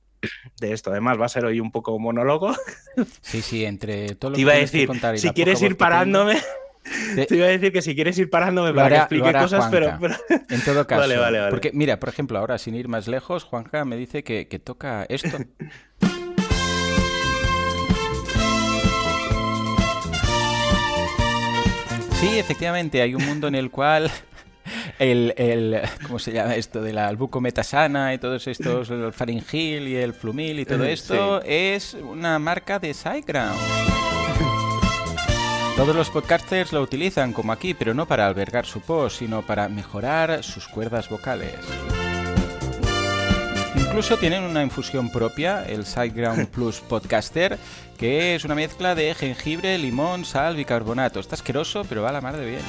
de 0.62 0.72
esto. 0.74 0.92
Además, 0.92 1.20
va 1.20 1.25
a 1.25 1.30
ser 1.30 1.44
hoy 1.46 1.60
un 1.60 1.72
poco 1.72 2.00
monólogo. 2.00 2.56
Sí, 3.22 3.42
sí, 3.42 3.65
entre 3.65 4.15
todo 4.15 4.32
lo 4.32 4.36
Te 4.36 4.42
iba 4.42 4.54
a 4.54 4.56
que 4.56 4.60
tienes 4.68 4.72
que 4.72 4.77
decir, 4.77 4.88
contar 4.88 5.15
y 5.15 5.18
si 5.20 5.30
quieres 5.32 5.62
ir 5.62 5.70
que 5.70 5.75
parándome, 5.75 6.42
te- 7.15 7.25
te 7.25 7.36
iba 7.36 7.46
a 7.46 7.50
decir 7.50 7.72
que 7.74 7.82
si 7.82 7.94
quieres 7.96 8.18
ir 8.18 8.30
parándome 8.30 8.74
para 8.74 8.88
que 8.88 8.94
hará- 8.96 9.04
explique 9.04 9.24
lo 9.24 9.30
hará 9.30 9.42
cosas, 9.42 9.68
pero, 9.70 9.98
pero- 10.00 10.15
En 10.50 10.62
todo 10.63 10.88
caso. 10.88 11.01
Vale, 11.01 11.18
vale, 11.18 11.39
vale. 11.39 11.50
Porque, 11.51 11.72
mira, 11.74 12.00
por 12.00 12.08
ejemplo, 12.10 12.39
ahora 12.39 12.58
sin 12.58 12.75
ir 12.75 12.88
más 12.88 13.08
lejos, 13.10 13.44
Juanja 13.44 13.84
me 13.86 13.98
dice 13.98 14.24
que, 14.24 14.48
que 14.48 14.60
toca 14.60 15.06
esto. 15.10 15.38
Sí, 22.25 22.39
efectivamente, 22.39 23.03
hay 23.03 23.13
un 23.13 23.24
mundo 23.24 23.48
en 23.48 23.53
el 23.53 23.70
cual 23.70 24.10
el, 24.98 25.79
¿cómo 26.08 26.17
se 26.17 26.32
llama 26.32 26.55
esto? 26.55 26.82
De 26.82 26.91
la 26.91 27.12
buco 27.13 27.39
metasana 27.39 28.15
y 28.15 28.17
todos 28.17 28.48
estos, 28.48 28.89
el 28.89 29.13
faringil 29.13 29.88
y 29.88 29.96
el 29.96 30.12
flumil 30.12 30.60
y 30.60 30.65
todo 30.65 30.86
esto, 30.86 31.44
es 31.44 31.94
una 31.94 32.39
marca 32.39 32.79
de 32.79 32.96
SiteGround. 32.96 33.60
Todos 35.75 35.96
los 35.96 36.10
podcasters 36.10 36.74
lo 36.74 36.82
utilizan 36.82 37.32
como 37.32 37.51
aquí, 37.51 37.75
pero 37.75 37.94
no 37.94 38.08
para 38.08 38.25
albergar 38.25 38.65
su 38.65 38.82
post, 38.82 39.20
sino 39.20 39.44
para 39.44 39.70
mejorar 39.70 40.44
sus 40.44 40.67
cuerdas 40.67 41.10
vocales. 41.10 41.53
Incluso 43.96 44.18
tienen 44.18 44.44
una 44.44 44.62
infusión 44.62 45.10
propia, 45.10 45.64
el 45.64 45.86
SiteGround 45.86 46.48
Plus 46.52 46.82
Podcaster, 46.82 47.58
que 47.98 48.36
es 48.36 48.44
una 48.44 48.54
mezcla 48.54 48.94
de 48.94 49.16
jengibre, 49.16 49.78
limón, 49.78 50.25
sal, 50.25 50.58
bicarbonato. 50.58 51.22
Está 51.22 51.36
asqueroso, 51.36 51.86
pero 51.88 52.02
va 52.02 52.10
a 52.10 52.12
la 52.12 52.20
mar 52.20 52.36
de 52.36 52.46
bien. 52.46 52.62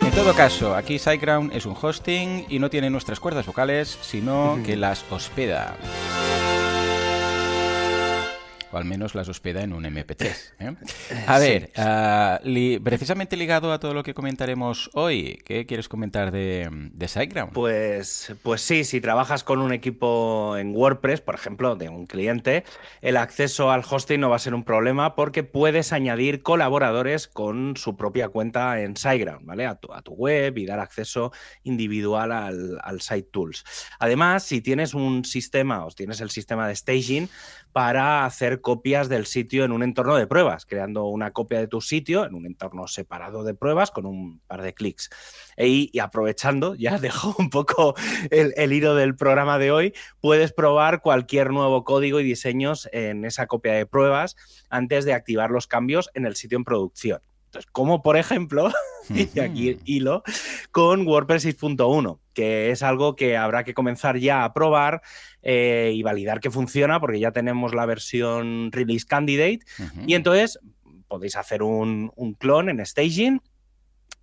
En 0.00 0.10
todo 0.12 0.32
caso, 0.32 0.74
aquí 0.74 0.98
SiteGround 0.98 1.54
es 1.54 1.66
un 1.66 1.76
hosting 1.78 2.46
y 2.48 2.60
no 2.60 2.70
tiene 2.70 2.88
nuestras 2.88 3.20
cuerdas 3.20 3.44
vocales, 3.44 3.98
sino 4.00 4.58
que 4.64 4.74
las 4.74 5.04
hospeda 5.10 5.76
o 8.74 8.76
al 8.76 8.84
menos 8.84 9.14
las 9.14 9.28
hospeda 9.28 9.62
en 9.62 9.72
un 9.72 9.84
MP3. 9.84 10.34
¿eh? 10.58 10.74
A 11.26 11.38
ver, 11.38 11.70
ah, 11.76 12.40
precisamente 12.82 13.36
ligado 13.36 13.72
a 13.72 13.78
todo 13.78 13.94
lo 13.94 14.02
que 14.02 14.14
comentaremos 14.14 14.90
hoy, 14.94 15.40
¿qué 15.44 15.64
quieres 15.64 15.88
comentar 15.88 16.32
de, 16.32 16.68
de 16.70 17.08
SiteGround? 17.08 17.52
Pues, 17.52 18.34
pues 18.42 18.62
sí, 18.62 18.84
si 18.84 19.00
trabajas 19.00 19.44
con 19.44 19.60
un 19.60 19.72
equipo 19.72 20.56
en 20.56 20.74
WordPress, 20.74 21.20
por 21.20 21.36
ejemplo, 21.36 21.76
de 21.76 21.88
un 21.88 22.06
cliente, 22.06 22.64
el 23.00 23.16
acceso 23.16 23.70
al 23.70 23.84
hosting 23.88 24.20
no 24.20 24.30
va 24.30 24.36
a 24.36 24.40
ser 24.40 24.54
un 24.54 24.64
problema 24.64 25.14
porque 25.14 25.44
puedes 25.44 25.92
añadir 25.92 26.42
colaboradores 26.42 27.28
con 27.28 27.76
su 27.76 27.96
propia 27.96 28.28
cuenta 28.28 28.80
en 28.80 28.96
SiteGround, 28.96 29.46
¿vale? 29.46 29.66
A 29.66 29.76
tu, 29.76 29.92
a 29.92 30.02
tu 30.02 30.14
web 30.14 30.58
y 30.58 30.66
dar 30.66 30.80
acceso 30.80 31.32
individual 31.62 32.32
al, 32.32 32.78
al 32.82 33.00
Site 33.00 33.28
Tools. 33.30 33.64
Además, 34.00 34.42
si 34.42 34.60
tienes 34.60 34.94
un 34.94 35.24
sistema 35.24 35.86
o 35.86 35.90
tienes 35.92 36.20
el 36.20 36.30
sistema 36.30 36.66
de 36.66 36.74
staging, 36.74 37.28
para 37.74 38.24
hacer 38.24 38.60
copias 38.60 39.08
del 39.08 39.26
sitio 39.26 39.64
en 39.64 39.72
un 39.72 39.82
entorno 39.82 40.14
de 40.14 40.28
pruebas, 40.28 40.64
creando 40.64 41.06
una 41.06 41.32
copia 41.32 41.58
de 41.58 41.66
tu 41.66 41.80
sitio 41.80 42.24
en 42.24 42.36
un 42.36 42.46
entorno 42.46 42.86
separado 42.86 43.42
de 43.42 43.54
pruebas 43.54 43.90
con 43.90 44.06
un 44.06 44.40
par 44.46 44.62
de 44.62 44.74
clics. 44.74 45.10
E, 45.56 45.90
y, 45.92 45.98
aprovechando, 45.98 46.76
ya 46.76 46.98
dejo 47.00 47.34
un 47.36 47.50
poco 47.50 47.96
el, 48.30 48.54
el, 48.56 48.72
hilo 48.72 48.94
del 48.94 49.16
programa 49.16 49.58
de 49.58 49.72
hoy, 49.72 49.92
puedes 50.20 50.52
probar 50.52 51.02
cualquier 51.02 51.50
nuevo 51.50 51.82
código 51.82 52.20
y 52.20 52.24
diseños 52.24 52.88
en 52.92 53.24
esa 53.24 53.48
copia 53.48 53.72
de 53.72 53.86
pruebas 53.86 54.36
antes 54.70 55.04
de 55.04 55.12
activar 55.12 55.50
los 55.50 55.66
cambios 55.66 56.10
en 56.14 56.26
el 56.26 56.36
sitio 56.36 56.56
en 56.56 56.64
producción. 56.64 57.22
Entonces, 57.54 57.70
como 57.70 58.02
por 58.02 58.16
ejemplo, 58.16 58.70
y 59.08 59.38
aquí 59.38 59.78
hilo, 59.84 60.22
con 60.72 61.06
WordPress 61.06 61.46
6.1, 61.46 62.18
que 62.32 62.70
es 62.70 62.82
algo 62.82 63.14
que 63.14 63.36
habrá 63.36 63.62
que 63.62 63.74
comenzar 63.74 64.18
ya 64.18 64.44
a 64.44 64.52
probar 64.52 65.02
eh, 65.46 65.92
y 65.94 66.02
validar 66.02 66.40
que 66.40 66.50
funciona, 66.50 66.98
porque 66.98 67.20
ya 67.20 67.30
tenemos 67.30 67.74
la 67.74 67.84
versión 67.84 68.72
Release 68.72 69.06
Candidate. 69.06 69.60
Y 70.06 70.14
entonces 70.14 70.58
podéis 71.06 71.36
hacer 71.36 71.62
un, 71.62 72.10
clon 72.38 72.70
en 72.70 72.84
staging 72.84 73.40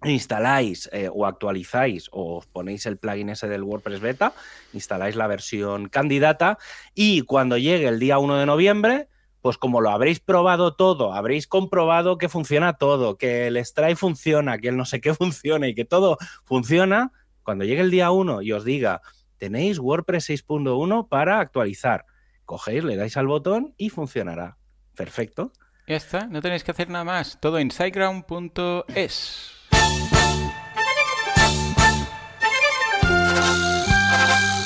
instaláis 0.03 0.89
eh, 0.93 1.09
o 1.13 1.27
actualizáis 1.27 2.09
o 2.11 2.37
os 2.37 2.47
ponéis 2.47 2.87
el 2.87 2.97
plugin 2.97 3.29
ese 3.29 3.47
del 3.47 3.61
WordPress 3.61 3.99
beta, 3.99 4.33
instaláis 4.73 5.15
la 5.15 5.27
versión 5.27 5.89
candidata 5.89 6.57
y 6.95 7.21
cuando 7.21 7.55
llegue 7.55 7.87
el 7.87 7.99
día 7.99 8.17
1 8.17 8.37
de 8.37 8.47
noviembre 8.47 9.09
pues 9.41 9.57
como 9.57 9.81
lo 9.81 9.89
habréis 9.89 10.19
probado 10.19 10.73
todo, 10.73 11.13
habréis 11.13 11.47
comprobado 11.47 12.17
que 12.17 12.29
funciona 12.29 12.73
todo, 12.73 13.17
que 13.17 13.47
el 13.47 13.57
Stripe 13.57 13.95
funciona, 13.95 14.57
que 14.57 14.69
el 14.69 14.77
no 14.77 14.85
sé 14.85 15.01
qué 15.01 15.13
funciona 15.15 15.67
y 15.67 15.75
que 15.75 15.85
todo 15.85 16.17
funciona, 16.45 17.11
cuando 17.43 17.65
llegue 17.65 17.81
el 17.81 17.91
día 17.91 18.11
1 18.11 18.41
y 18.43 18.51
os 18.53 18.63
diga, 18.63 19.01
tenéis 19.41 19.79
WordPress 19.79 20.29
6.1 20.29 21.09
para 21.09 21.39
actualizar, 21.39 22.05
cogéis, 22.45 22.83
le 22.83 22.95
dais 22.95 23.17
al 23.17 23.25
botón 23.25 23.73
y 23.75 23.89
funcionará. 23.89 24.59
Perfecto. 24.95 25.51
Ya 25.87 25.95
está, 25.95 26.27
no 26.27 26.43
tenéis 26.43 26.63
que 26.63 26.69
hacer 26.69 26.89
nada 26.89 27.03
más. 27.03 27.39
Todo 27.41 27.57
en 27.57 27.71
siteground.es. 27.71 29.57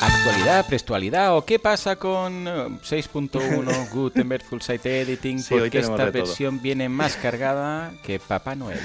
actualidad, 0.01 0.65
prestualidad 0.67 1.38
o 1.38 1.45
qué 1.45 1.58
pasa 1.58 1.95
con 1.95 2.45
6.1 2.45 3.71
eh, 3.71 3.88
Gutenberg 3.93 4.43
Full 4.43 4.60
Site 4.60 5.02
Editing 5.02 5.41
porque 5.47 5.80
esta 5.80 6.10
versión 6.10 6.62
viene 6.62 6.89
más 6.89 7.15
cargada 7.15 7.93
que 8.04 8.19
Papá 8.19 8.56
Noel. 8.56 8.80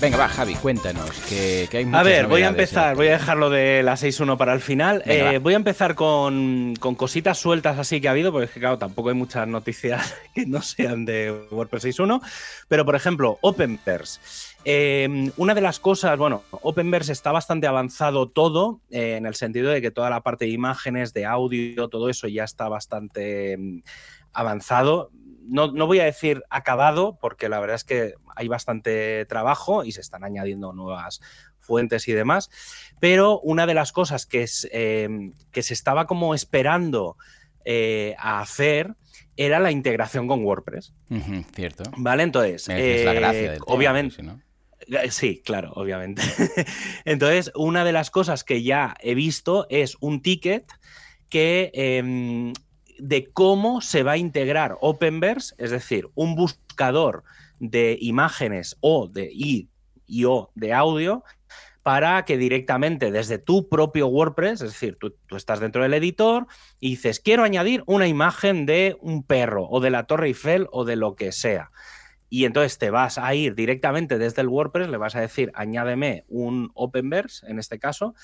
Venga, 0.00 0.16
va, 0.16 0.28
Javi, 0.28 0.54
cuéntanos. 0.54 1.10
Que, 1.28 1.68
hay 1.72 1.88
a 1.92 2.02
ver, 2.02 2.26
voy 2.26 2.42
a 2.42 2.48
empezar, 2.48 2.96
voy 2.96 3.08
a 3.08 3.12
dejarlo 3.12 3.50
de 3.50 3.82
la 3.82 3.94
6.1 3.94 4.36
para 4.36 4.52
el 4.52 4.60
final. 4.60 5.02
Eh, 5.06 5.38
voy 5.42 5.54
a 5.54 5.56
empezar 5.56 5.94
con, 5.94 6.74
con, 6.78 6.94
cositas 6.94 7.38
sueltas 7.38 7.78
así 7.78 8.00
que 8.00 8.08
ha 8.08 8.12
habido, 8.12 8.32
porque 8.32 8.46
es 8.46 8.50
que, 8.50 8.60
claro, 8.60 8.78
tampoco 8.78 9.08
hay 9.08 9.14
muchas 9.14 9.46
noticias 9.48 10.14
que 10.34 10.46
no 10.46 10.62
sean 10.62 11.04
de 11.04 11.46
WordPress 11.50 11.84
6.1. 11.84 12.20
Pero, 12.68 12.84
por 12.84 12.94
ejemplo, 12.94 13.38
Openverse. 13.40 14.20
Em, 14.64 15.32
una 15.36 15.54
de 15.54 15.60
las 15.60 15.80
cosas, 15.80 16.16
bueno, 16.16 16.44
Openverse 16.50 17.12
está 17.12 17.32
bastante 17.32 17.66
avanzado 17.66 18.28
todo, 18.28 18.80
eh, 18.90 19.16
en 19.16 19.26
el 19.26 19.34
sentido 19.34 19.70
de 19.70 19.82
que 19.82 19.90
toda 19.90 20.08
la 20.08 20.20
parte 20.20 20.44
de 20.44 20.52
imágenes, 20.52 21.12
de 21.12 21.26
audio, 21.26 21.88
todo 21.88 22.08
eso 22.08 22.28
ya 22.28 22.44
está 22.44 22.68
bastante 22.68 23.52
em, 23.52 23.82
avanzado. 24.32 25.10
No, 25.48 25.70
voy 25.86 26.00
a 26.00 26.04
decir 26.04 26.42
acabado, 26.50 27.18
porque 27.20 27.48
la 27.48 27.60
verdad 27.60 27.76
es 27.76 27.84
que 27.84 28.14
hay 28.36 28.48
bastante 28.48 29.26
trabajo 29.26 29.84
y 29.84 29.92
se 29.92 30.00
están 30.00 30.24
añadiendo 30.24 30.72
nuevas 30.72 31.20
fuentes 31.60 32.08
y 32.08 32.12
demás, 32.12 32.50
pero 33.00 33.40
una 33.40 33.66
de 33.66 33.74
las 33.74 33.92
cosas 33.92 34.26
que, 34.26 34.42
es, 34.42 34.68
em, 34.72 35.32
que 35.52 35.62
se 35.62 35.74
estaba 35.74 36.06
como 36.06 36.34
esperando 36.34 37.16
eh, 37.64 38.14
a 38.18 38.40
hacer 38.40 38.94
era 39.36 39.60
la 39.60 39.70
integración 39.70 40.28
con 40.28 40.44
WordPress. 40.44 40.92
cierto. 41.54 41.84
Vale, 41.96 42.22
entonces, 42.24 42.68
es 42.68 43.04
la 43.04 43.14
gracia 43.14 43.54
eh, 43.54 43.58
obviamente. 43.66 44.22
Eh, 44.88 45.10
sí, 45.10 45.42
claro, 45.44 45.72
obviamente. 45.74 46.22
Entonces, 47.04 47.52
una 47.54 47.84
de 47.84 47.92
las 47.92 48.10
cosas 48.10 48.44
que 48.44 48.62
ya 48.62 48.94
he 49.00 49.14
visto 49.14 49.66
es 49.70 49.96
un 50.00 50.22
ticket 50.22 50.70
que 51.28 51.70
em, 51.74 52.52
de 53.02 53.32
cómo 53.32 53.80
se 53.80 54.04
va 54.04 54.12
a 54.12 54.16
integrar 54.16 54.78
Openverse, 54.80 55.56
es 55.58 55.72
decir, 55.72 56.08
un 56.14 56.36
buscador 56.36 57.24
de 57.58 57.98
imágenes 58.00 58.76
o 58.80 59.08
de 59.08 59.28
y, 59.32 59.68
o 60.24 60.52
de 60.54 60.72
audio 60.72 61.24
para 61.82 62.24
que 62.24 62.38
directamente 62.38 63.10
desde 63.10 63.38
tu 63.38 63.68
propio 63.68 64.06
WordPress, 64.06 64.60
es 64.60 64.70
decir, 64.70 64.98
tú, 65.00 65.16
estás 65.34 65.58
dentro 65.58 65.82
del 65.82 65.94
editor 65.94 66.46
y 66.78 66.90
dices, 66.90 67.18
quiero 67.18 67.42
añadir 67.42 67.82
una 67.86 68.06
imagen 68.06 68.66
de 68.66 68.96
un 69.00 69.24
perro 69.24 69.66
o 69.68 69.80
de 69.80 69.90
la 69.90 70.04
Torre 70.04 70.28
Eiffel 70.28 70.68
o 70.70 70.84
de 70.84 70.94
lo 70.94 71.16
que 71.16 71.32
sea 71.32 71.72
y 72.30 72.44
entonces 72.44 72.78
te 72.78 72.90
vas 72.90 73.18
a 73.18 73.34
ir 73.34 73.56
directamente 73.56 74.16
desde 74.16 74.42
el 74.42 74.48
WordPress, 74.48 74.88
le 74.88 74.96
vas 74.96 75.16
a 75.16 75.20
decir, 75.20 75.50
añádeme 75.54 76.24
un 76.28 76.70
Openverse, 76.72 77.44
en 77.46 77.58
este 77.58 77.78
caso, 77.78 78.14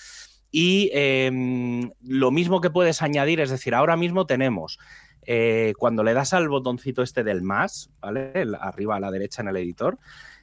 y 0.51 0.91
em, 0.93 1.91
lo 2.03 2.31
mismo 2.31 2.61
que 2.61 2.71
puedes 2.71 3.03
añadir, 3.03 3.41
es 3.41 3.51
decir, 3.51 3.75
ahora 3.75 3.97
mismo 3.97 4.27
tenemos, 4.27 4.79
eh, 5.23 5.75
cuando 5.79 6.03
le 6.03 6.15
das 6.15 6.33
al 6.33 6.49
botoncito 6.49 7.03
este 7.03 7.25
del 7.25 7.43
más, 7.43 7.91
¿vale? 8.01 8.33
arriba 8.61 8.97
a 8.97 9.01
la 9.01 9.11
derecha 9.11 9.43
en 9.43 9.49
el 9.49 9.57
editor, 9.57 9.99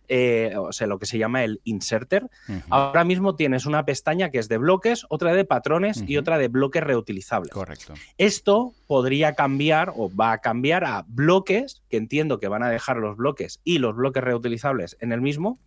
eh, 0.08 0.54
o 0.58 0.72
sea, 0.72 0.88
lo 0.88 1.00
que 1.00 1.06
se 1.06 1.18
llama 1.18 1.44
el 1.44 1.62
inserter. 1.64 2.30
Ahora 2.70 3.04
mismo 3.04 3.36
tienes 3.36 3.66
una 3.66 3.86
pestaña 3.86 4.30
que 4.30 4.38
es 4.38 4.48
de 4.48 4.58
bloques, 4.58 5.06
otra 5.10 5.34
de 5.34 5.46
patrones 5.46 6.04
y 6.06 6.18
otra 6.18 6.38
de 6.38 6.48
bloques 6.48 6.84
reutilizables. 6.84 7.52
Correcto. 7.52 7.94
Esto 8.18 8.74
podría 8.88 9.34
cambiar 9.34 9.94
o 9.96 10.14
va 10.14 10.34
a 10.34 10.38
cambiar 10.40 10.84
a 10.86 11.06
bloques, 11.08 11.84
que 11.90 11.98
entiendo 11.98 12.40
que 12.40 12.48
van 12.48 12.64
a 12.64 12.70
dejar 12.70 12.98
los 12.98 13.18
bloques 13.18 13.62
y 13.64 13.80
los 13.80 13.96
bloques 13.96 14.24
reutilizables 14.24 14.98
en 15.00 15.12
el 15.12 15.22
mismo, 15.22 15.60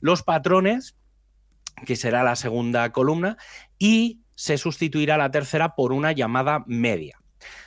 los 0.00 0.22
patrones, 0.22 0.96
que 1.84 1.96
será 1.96 2.22
la 2.22 2.36
segunda 2.36 2.90
columna, 2.90 3.36
y 3.78 4.20
se 4.34 4.58
sustituirá 4.58 5.16
la 5.16 5.30
tercera 5.30 5.74
por 5.74 5.92
una 5.92 6.12
llamada 6.12 6.64
media. 6.66 7.18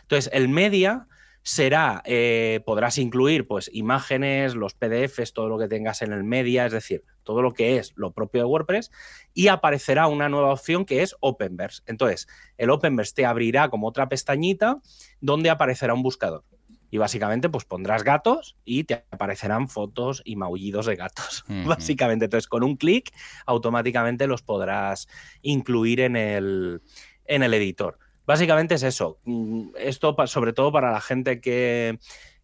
Entonces, 0.01 0.29
el 0.33 0.49
media 0.49 1.07
será, 1.41 2.01
eh, 2.05 2.61
podrás 2.65 2.97
incluir 2.97 3.47
pues 3.47 3.69
imágenes, 3.73 4.55
los 4.55 4.73
PDFs, 4.75 5.33
todo 5.33 5.49
lo 5.49 5.57
que 5.57 5.67
tengas 5.67 6.01
en 6.01 6.11
el 6.11 6.23
media, 6.23 6.65
es 6.65 6.71
decir, 6.71 7.03
todo 7.23 7.41
lo 7.41 7.53
que 7.53 7.77
es 7.77 7.93
lo 7.95 8.11
propio 8.11 8.41
de 8.41 8.45
WordPress, 8.45 8.91
y 9.33 9.47
aparecerá 9.47 10.07
una 10.07 10.29
nueva 10.29 10.51
opción 10.51 10.85
que 10.85 11.01
es 11.01 11.15
Openverse. 11.21 11.81
Entonces, 11.85 12.27
el 12.57 12.69
Openverse 12.69 13.13
te 13.15 13.25
abrirá 13.25 13.69
como 13.69 13.87
otra 13.87 14.09
pestañita 14.09 14.79
donde 15.21 15.49
aparecerá 15.49 15.93
un 15.93 16.03
buscador. 16.03 16.43
Y 16.91 16.97
básicamente, 16.97 17.49
pues 17.49 17.65
pondrás 17.65 18.03
gatos 18.03 18.55
y 18.65 18.83
te 18.83 19.05
aparecerán 19.11 19.67
fotos 19.67 20.21
y 20.25 20.35
maullidos 20.35 20.85
de 20.85 20.95
gatos. 20.95 21.45
Básicamente, 21.65 22.25
entonces 22.25 22.47
con 22.47 22.63
un 22.63 22.77
clic 22.77 23.11
automáticamente 23.45 24.27
los 24.27 24.41
podrás 24.41 25.07
incluir 25.41 25.99
en 26.01 26.15
el, 26.15 26.81
en 27.25 27.43
el 27.43 27.53
editor. 27.53 27.99
Básicamente 28.25 28.75
es 28.75 28.83
eso. 28.83 29.19
Mm, 29.23 29.69
esto 29.77 30.15
sobre 30.27 30.53
todo 30.53 30.71
para 30.71 30.91
la 30.91 31.01
gente 31.01 31.41
que, 31.41 31.97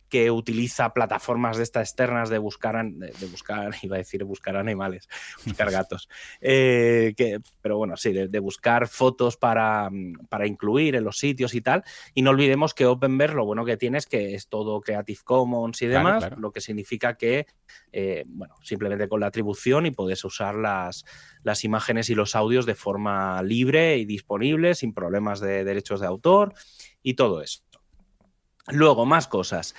que 0.10 0.32
utiliza 0.32 0.94
plataformas 0.94 1.58
de 1.58 1.64
estas 1.64 1.90
externas 1.90 2.30
de 2.30 2.38
buscar, 2.38 2.86
de, 2.86 3.28
buscar, 3.28 3.74
iba 3.82 3.96
a 3.96 4.00
decir 4.00 4.24
buscar 4.24 4.56
animales, 4.56 5.08
buscar 5.46 5.72
gatos, 5.72 6.10
eh, 6.42 7.14
que, 7.18 7.40
pero 7.62 7.78
bueno, 7.78 7.98
sí, 7.98 8.14
de, 8.14 8.40
buscar 8.40 8.88
fotos 8.88 9.38
para, 9.38 9.90
para, 10.30 10.46
incluir 10.46 10.96
en 10.96 11.04
los 11.04 11.18
sitios 11.18 11.56
y 11.56 11.62
tal. 11.62 11.84
Y 12.14 12.22
no 12.22 12.32
olvidemos 12.32 12.74
que 12.74 12.86
Openverse 12.86 13.36
lo 13.36 13.46
bueno 13.46 13.66
que 13.66 13.78
tiene 13.78 13.98
es 13.98 14.06
que 14.06 14.36
es 14.36 14.48
todo 14.48 14.82
Creative 14.82 15.20
Commons 15.24 15.82
y 15.82 15.88
demás, 15.88 16.32
lo 16.38 16.52
que 16.52 16.62
significa 16.62 17.18
que, 17.18 17.48
eh, 17.92 18.24
bueno, 18.28 18.56
simplemente 18.62 19.08
con 19.08 19.20
la 19.20 19.28
atribución 19.28 19.86
y 19.86 19.92
puedes 19.92 20.24
usar 20.24 20.56
las, 20.56 21.06
las 21.44 21.64
imágenes 21.64 22.10
y 22.10 22.16
los 22.16 22.36
audios 22.36 22.66
de 22.66 22.76
forma 22.76 23.42
libre 23.42 23.98
y 23.98 24.06
disponible, 24.06 24.76
sin 24.76 24.94
problemas 24.94 25.40
de 25.40 25.64
derechos 25.64 26.00
de 26.00 26.08
autor 26.08 26.54
y 27.02 27.16
todo 27.16 27.42
eso. 27.42 27.64
Luego, 28.68 29.06
más 29.06 29.28
cosas. 29.28 29.76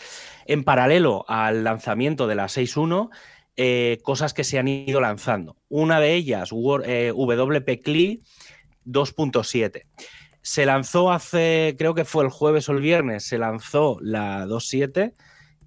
En 0.46 0.64
paralelo 0.64 1.24
al 1.28 1.64
lanzamiento 1.64 2.26
de 2.26 2.36
la 2.36 2.46
6.1, 2.46 3.10
eh, 3.56 3.98
cosas 4.02 4.34
que 4.34 4.44
se 4.44 4.58
han 4.58 4.68
ido 4.68 5.00
lanzando. 5.00 5.56
Una 5.68 5.98
de 5.98 6.14
ellas, 6.14 6.50
eh, 6.84 7.12
WP 7.14 7.82
CLI 7.82 8.22
2.7. 8.84 9.86
Se 10.42 10.66
lanzó 10.66 11.10
hace, 11.10 11.74
creo 11.76 11.94
que 11.94 12.04
fue 12.04 12.22
el 12.22 12.30
jueves 12.30 12.68
o 12.68 12.72
el 12.72 12.80
viernes, 12.80 13.24
se 13.24 13.38
lanzó 13.38 13.98
la 14.00 14.46
2.7 14.46 15.14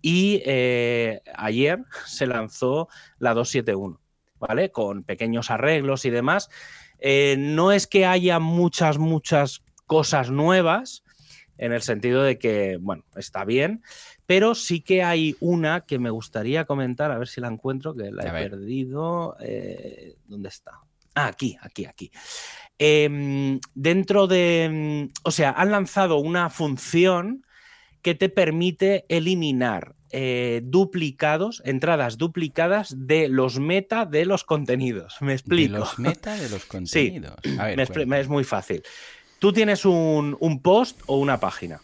y 0.01 0.41
eh, 0.45 1.21
ayer 1.35 1.79
se 2.05 2.25
lanzó 2.27 2.87
la 3.17 3.33
2.7.1, 3.33 3.97
¿vale? 4.39 4.71
Con 4.71 5.03
pequeños 5.03 5.51
arreglos 5.51 6.05
y 6.05 6.09
demás. 6.09 6.49
no 7.37 7.73
es 7.73 7.87
que 7.87 8.05
haya 8.05 8.39
muchas, 8.39 8.97
muchas 8.97 9.63
cosas 9.87 10.29
nuevas, 10.29 11.03
en 11.59 11.73
el 11.73 11.81
sentido 11.81 12.23
de 12.23 12.39
que, 12.39 12.77
bueno, 12.79 13.03
está 13.15 13.43
bien, 13.43 13.83
pero 14.25 14.55
sí 14.55 14.81
que 14.81 15.03
hay 15.03 15.35
una 15.41 15.81
que 15.81 15.99
me 15.99 16.09
gustaría 16.09 16.65
comentar, 16.65 17.11
a 17.11 17.17
ver 17.17 17.27
si 17.27 17.41
la 17.41 17.49
encuentro, 17.49 17.93
que 17.93 18.11
la 18.11 18.23
he 18.23 18.49
perdido. 18.49 19.35
Eh, 19.41 20.15
¿Dónde 20.25 20.49
está? 20.49 20.79
Ah, 21.15 21.27
aquí, 21.27 21.57
aquí, 21.61 21.85
aquí. 21.85 22.11
Em, 22.77 23.59
dentro 23.75 24.25
de, 24.27 25.09
o 25.23 25.31
sea, 25.31 25.51
han 25.51 25.71
lanzado 25.71 26.17
una 26.17 26.49
función 26.49 27.45
que 28.01 28.15
te 28.15 28.29
permite 28.29 29.05
eliminar 29.09 29.95
eh, 30.11 30.61
duplicados, 30.63 31.61
entradas 31.65 32.17
duplicadas 32.17 32.95
de 32.97 33.27
los 33.27 33.59
meta 33.59 34.05
de 34.05 34.25
los 34.25 34.45
contenidos. 34.45 35.17
Me 35.21 35.33
explico. 35.33 35.73
De 35.73 35.79
los 35.79 35.99
meta 35.99 36.35
de 36.35 36.49
los 36.49 36.63
contenidos. 36.65 37.35
Sí, 37.43 37.53
es 38.15 38.27
muy 38.29 38.45
fácil. 38.45 38.81
Tú 39.39 39.53
tienes 39.53 39.85
un, 39.85 40.59
post 40.61 41.01
o 41.07 41.17
una 41.17 41.39
página. 41.39 41.81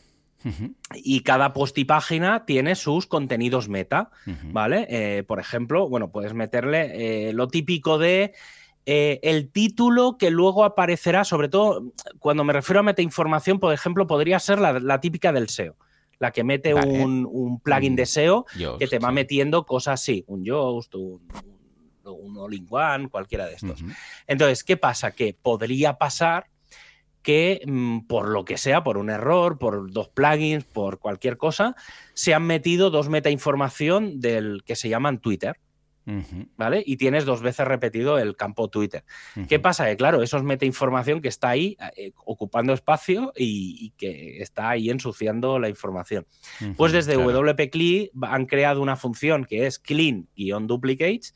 Y 0.93 1.21
cada 1.21 1.53
post 1.53 1.75
y 1.79 1.85
página 1.85 2.45
tiene 2.45 2.75
sus 2.75 3.07
contenidos 3.07 3.67
meta, 3.67 4.11
¿vale? 4.43 4.85
Eh, 4.89 5.23
por 5.23 5.39
ejemplo, 5.39 5.89
bueno, 5.89 6.11
puedes 6.11 6.35
meterle 6.35 7.29
eh, 7.29 7.33
lo 7.33 7.47
típico 7.47 7.97
de 7.97 8.33
eh, 8.85 9.19
el 9.23 9.49
título 9.49 10.17
que 10.19 10.29
luego 10.29 10.63
aparecerá, 10.63 11.23
sobre 11.23 11.49
todo 11.49 11.91
cuando 12.19 12.43
me 12.43 12.53
refiero 12.53 12.81
a 12.81 12.83
meta 12.83 13.01
información, 13.01 13.59
por 13.59 13.73
ejemplo, 13.73 14.05
podría 14.05 14.39
ser 14.39 14.59
la, 14.59 15.01
típica 15.01 15.31
del 15.31 15.49
SEO, 15.49 15.75
la 16.19 16.29
que 16.29 16.43
mete 16.43 16.75
un, 16.75 17.59
plugin 17.63 17.95
de 17.95 18.05
SEO 18.05 18.45
que 18.77 18.85
te 18.85 18.99
va 18.99 19.11
metiendo 19.11 19.65
cosas 19.65 19.99
así, 19.99 20.23
un 20.27 20.45
Yoast, 20.45 20.93
un, 20.93 21.27
un 22.03 22.37
All-in-One, 22.37 23.09
cualquiera 23.09 23.47
de 23.47 23.55
estos. 23.55 23.83
Entonces, 24.27 24.63
¿qué 24.63 24.77
pasa? 24.77 25.09
Que 25.09 25.33
podría 25.33 25.97
pasar 25.97 26.45
que 27.25 27.61
mm, 27.65 28.01
por 28.01 28.29
lo 28.29 28.45
que 28.45 28.57
sea, 28.57 28.83
por 28.83 28.97
un 28.97 29.09
error, 29.09 29.57
por 29.57 29.91
dos 29.91 30.09
plugins, 30.09 30.63
por 30.63 30.99
cualquier 30.99 31.37
cosa, 31.37 31.75
se 32.13 32.35
han 32.35 32.43
metido 32.43 32.91
dos 32.91 33.09
meta 33.09 33.31
información 33.31 34.21
del 34.21 34.63
que 34.63 34.75
se 34.75 34.87
llaman 34.87 35.19
Twitter. 35.19 35.57
¿Vale? 36.55 36.83
Y 36.85 36.97
tienes 36.97 37.25
dos 37.25 37.41
veces 37.41 37.67
repetido 37.67 38.19
el 38.19 38.35
campo 38.35 38.67
Twitter. 38.67 39.03
¿Qué 39.49 39.57
pasa? 39.57 39.87
Que 39.87 39.97
claro, 39.97 40.21
eso 40.21 40.37
es 40.37 40.43
meta 40.43 40.63
información 40.63 41.19
que 41.19 41.29
está 41.29 41.49
ahí 41.49 41.77
eh, 41.97 42.11
ocupando 42.25 42.73
espacio 42.73 43.33
y, 43.35 43.89
que 43.97 44.37
está 44.39 44.69
ahí 44.69 44.91
ensuciando 44.91 45.57
la 45.57 45.67
información. 45.67 46.27
pues 46.77 46.91
desde 46.91 47.15
WP 47.15 47.71
CLI 47.71 48.11
han 48.21 48.45
creado 48.45 48.83
una 48.83 48.97
función 48.97 49.45
que 49.45 49.65
es 49.65 49.79
clean-duplicates 49.79 51.33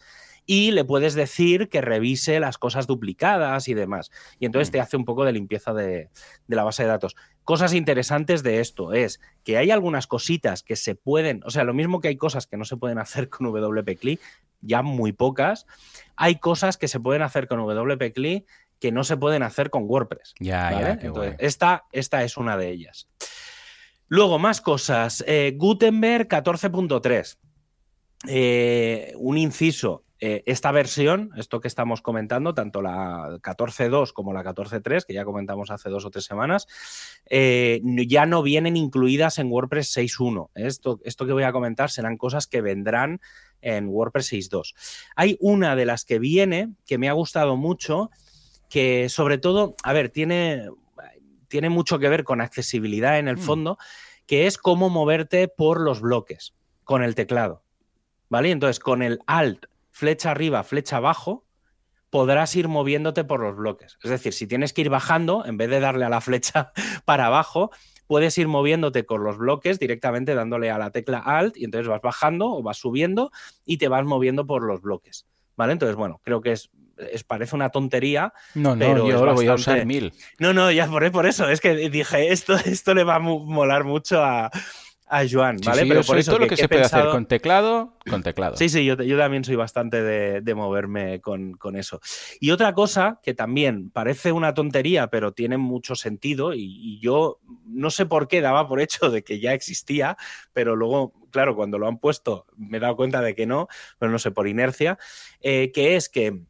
y 0.52 0.72
le 0.72 0.84
puedes 0.84 1.14
decir 1.14 1.70
que 1.70 1.80
revise 1.80 2.40
las 2.40 2.58
cosas 2.58 2.88
duplicadas 2.88 3.68
y 3.68 3.76
demás. 3.76 4.10
Y 4.40 4.48
entonces 4.48 4.70
mm. 4.70 4.72
te 4.72 4.80
hace 4.80 4.98
un 4.98 5.06
poco 5.06 5.24
de 5.24 5.32
limpieza 5.32 5.76
de, 5.76 6.10
la 6.48 6.64
base 6.64 6.82
de 6.82 6.90
datos. 6.90 7.16
Cosas 7.44 7.72
interesantes 7.76 8.42
de 8.42 8.60
esto 8.60 8.94
es 8.94 9.22
que 9.44 9.60
hay 9.60 9.70
algunas 9.70 10.08
cositas 10.08 10.64
que 10.64 10.76
se 10.76 10.96
pueden, 10.96 11.44
o 11.46 11.52
sea, 11.52 11.66
lo 11.66 11.76
mismo 11.76 12.02
que 12.02 12.08
hay 12.08 12.18
cosas 12.18 12.48
que 12.48 12.58
no 12.58 12.66
se 12.66 12.78
pueden 12.78 12.98
hacer 12.98 13.30
con 13.30 13.46
WP 13.46 14.00
CLI, 14.00 14.20
ya 14.62 14.82
muy 14.82 15.12
pocas, 15.12 15.68
hay 16.16 16.38
cosas 16.38 16.78
que 16.78 16.88
se 16.88 17.00
pueden 17.00 17.22
hacer 17.22 17.48
con 17.48 17.60
WP 17.60 18.12
CLI 18.12 18.48
que 18.80 18.92
no 18.92 19.04
se 19.04 19.18
pueden 19.18 19.44
hacer 19.44 19.70
con 19.70 19.84
WordPress. 19.84 20.34
Ya, 20.40 20.72
ya, 20.72 20.92
Entonces, 21.00 21.36
esta, 21.38 21.86
esta 21.92 22.24
es 22.24 22.38
una 22.38 22.58
de 22.58 22.72
ellas. 22.72 23.08
Luego, 24.08 24.40
más 24.40 24.62
cosas. 24.62 25.24
Eh, 25.28 25.54
Gutenberg 25.56 26.28
14.3. 26.28 27.38
Eh, 28.28 29.14
un 29.18 29.38
inciso. 29.38 30.06
Eh, 30.22 30.44
esta 30.46 30.74
versión, 30.74 31.32
esto 31.38 31.62
que 31.62 31.70
estamos 31.70 32.02
comentando, 32.02 32.54
tanto 32.54 32.82
la 32.82 33.40
14.2 33.42 34.12
como 34.12 34.34
la 34.34 34.44
14.3, 34.44 35.06
que 35.06 35.14
ya 35.14 35.24
comentamos 35.24 35.72
hace 35.72 35.90
dos 35.90 36.04
o 36.04 36.12
tres 36.12 36.26
semanas, 36.26 36.68
eh, 37.30 37.82
ya 38.06 38.26
no 38.26 38.44
vienen 38.44 38.76
incluidas 38.76 39.40
en 39.40 39.50
WordPress 39.50 39.96
6.1. 39.96 40.50
Esto, 40.56 41.00
esto 41.06 41.26
que 41.26 41.32
voy 41.32 41.44
a 41.44 41.54
comentar 41.54 41.90
serán 41.90 42.18
cosas 42.18 42.48
que 42.48 42.60
vendrán 42.60 43.22
en 43.62 43.88
WordPress 43.88 44.34
6.2. 44.34 44.74
Hay 45.16 45.38
una 45.40 45.78
de 45.78 45.86
las 45.86 46.04
que 46.04 46.20
viene 46.20 46.74
que 46.86 46.98
me 46.98 47.08
ha 47.08 47.14
gustado 47.14 47.56
mucho, 47.56 48.10
que 48.70 49.08
sobre 49.08 49.38
todo, 49.38 49.76
a 49.84 49.94
ver, 49.94 50.10
tiene, 50.10 50.68
tiene 51.48 51.70
mucho 51.70 51.98
que 51.98 52.10
ver 52.10 52.26
con 52.26 52.42
accesibilidad 52.42 53.20
en 53.20 53.30
el 53.30 53.38
mm. 53.38 53.42
fondo, 53.42 53.78
que 54.26 54.48
es 54.48 54.58
cómo 54.58 54.90
moverte 54.90 55.48
por 55.48 55.80
los 55.80 56.02
bloques 56.02 56.54
con 56.84 57.04
el 57.04 57.16
teclado. 57.16 57.64
¿Vale? 58.28 58.52
Entonces, 58.52 58.80
con 58.80 59.02
el 59.02 59.20
Alt 59.26 59.69
flecha 60.00 60.32
arriba, 60.32 60.64
flecha 60.64 60.98
abajo, 60.98 61.46
podrás 62.10 62.56
ir 62.56 62.70
moviéndote 62.70 63.26
por 63.26 63.42
los 63.42 63.58
bloques. 63.58 63.98
Es 64.02 64.10
decir, 64.10 64.32
si 64.32 64.48
tienes 64.48 64.72
que 64.72 64.80
ir 64.82 64.90
bajando, 64.90 65.46
en 65.46 65.58
vez 65.58 65.70
de 65.70 65.82
darle 65.82 66.06
a 66.06 66.10
la 66.10 66.22
flecha 66.22 66.72
para 67.06 67.26
abajo, 67.26 67.70
puedes 68.08 68.38
ir 68.38 68.48
moviéndote 68.48 69.06
con 69.06 69.26
los 69.26 69.38
bloques 69.38 69.78
directamente 69.78 70.36
dándole 70.36 70.72
a 70.72 70.78
la 70.78 70.92
tecla 70.92 71.20
Alt 71.20 71.58
y 71.58 71.66
entonces 71.66 71.90
vas 71.90 72.02
bajando 72.02 72.50
o 72.50 72.64
vas 72.64 72.78
subiendo 72.78 73.30
y 73.66 73.78
te 73.78 73.90
vas 73.90 74.06
moviendo 74.06 74.48
por 74.48 74.64
los 74.64 74.82
bloques. 74.82 75.28
¿Vale? 75.58 75.74
Entonces, 75.74 75.98
bueno, 75.98 76.22
creo 76.24 76.40
que 76.40 76.54
es, 76.54 76.70
parece 77.28 77.58
una 77.58 77.70
tontería. 77.70 78.32
No, 78.56 78.78
no, 78.78 79.06
yo 79.06 79.26
lo 79.26 79.34
voy 79.34 79.48
a 79.48 79.56
usar 79.56 79.86
mil. 79.86 80.14
No, 80.40 80.54
no, 80.54 80.72
ya 80.72 80.88
por, 80.88 81.12
por 81.12 81.26
eso. 81.26 81.50
Es 81.50 81.60
que 81.60 81.90
dije, 81.90 82.32
esto, 82.32 82.56
esto 82.66 82.94
le 82.94 83.04
va 83.04 83.16
a 83.16 83.20
molar 83.20 83.84
mucho 83.84 84.24
a, 84.24 84.50
a 85.10 85.24
Joan, 85.30 85.58
¿vale? 85.66 85.86
Pero 85.88 86.04
por 86.04 86.20
eso 86.20 86.38
lo 86.38 86.48
que, 86.48 86.56
se 86.56 86.70
puede 86.70 86.84
hacer 86.84 87.08
con 87.10 87.26
teclado, 87.26 87.98
con 88.08 88.22
teclado. 88.22 88.56
Sí, 88.56 88.70
sí, 88.70 88.86
yo, 88.86 88.96
también 88.96 89.44
soy 89.44 89.56
bastante 89.56 90.04
de, 90.04 90.56
moverme 90.56 91.20
con, 91.20 91.58
eso. 91.76 92.00
Y 92.40 92.52
otra 92.52 92.74
cosa 92.74 93.20
que 93.24 93.34
también 93.34 93.90
parece 93.90 94.32
una 94.32 94.54
tontería, 94.54 95.08
pero 95.08 95.34
tiene 95.34 95.58
mucho 95.58 95.96
sentido, 95.96 96.54
y, 96.54 97.00
yo 97.00 97.40
no 97.66 97.90
sé 97.90 98.06
por 98.06 98.28
qué 98.28 98.42
daba 98.42 98.68
por 98.68 98.82
hecho 98.82 99.10
de 99.10 99.24
que 99.24 99.40
ya 99.40 99.54
existía, 99.54 100.16
pero 100.54 100.76
luego, 100.76 101.14
claro, 101.32 101.56
cuando 101.56 101.80
lo 101.80 101.88
han 101.88 101.98
puesto 101.98 102.46
me 102.56 102.78
he 102.78 102.80
dado 102.80 102.96
cuenta 102.96 103.22
de 103.22 103.34
que 103.34 103.48
no, 103.48 103.68
pero 103.98 104.12
no 104.12 104.20
sé, 104.20 104.32
por 104.32 104.48
inercia, 104.48 105.00
eh, 105.42 105.72
que 105.74 105.96
es 105.96 106.10
que 106.10 106.42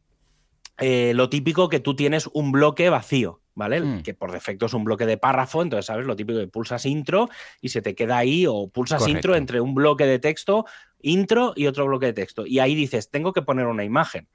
eh, 0.78 1.12
lo 1.14 1.30
típico 1.30 1.68
que 1.68 1.80
tú 1.80 1.96
tienes 1.96 2.28
un 2.32 2.52
bloque 2.52 2.90
vacío. 2.90 3.39
¿Vale? 3.60 3.80
Mm. 3.80 4.02
Que 4.02 4.14
por 4.14 4.32
defecto 4.32 4.66
es 4.66 4.74
un 4.74 4.82
bloque 4.82 5.06
de 5.06 5.18
párrafo, 5.18 5.62
entonces, 5.62 5.86
¿sabes? 5.86 6.06
Lo 6.06 6.16
típico 6.16 6.40
que 6.40 6.48
pulsas 6.48 6.86
intro 6.86 7.28
y 7.60 7.68
se 7.68 7.82
te 7.82 7.94
queda 7.94 8.16
ahí, 8.16 8.46
o 8.48 8.68
pulsas 8.68 9.06
intro 9.06 9.36
entre 9.36 9.60
un 9.60 9.74
bloque 9.74 10.06
de 10.06 10.18
texto, 10.18 10.64
intro 11.02 11.52
y 11.56 11.66
otro 11.66 11.86
bloque 11.86 12.06
de 12.06 12.12
texto. 12.12 12.46
Y 12.46 12.58
ahí 12.58 12.74
dices, 12.74 13.10
tengo 13.10 13.32
que 13.32 13.42
poner 13.42 13.66
una 13.66 13.84
imagen. 13.84 14.28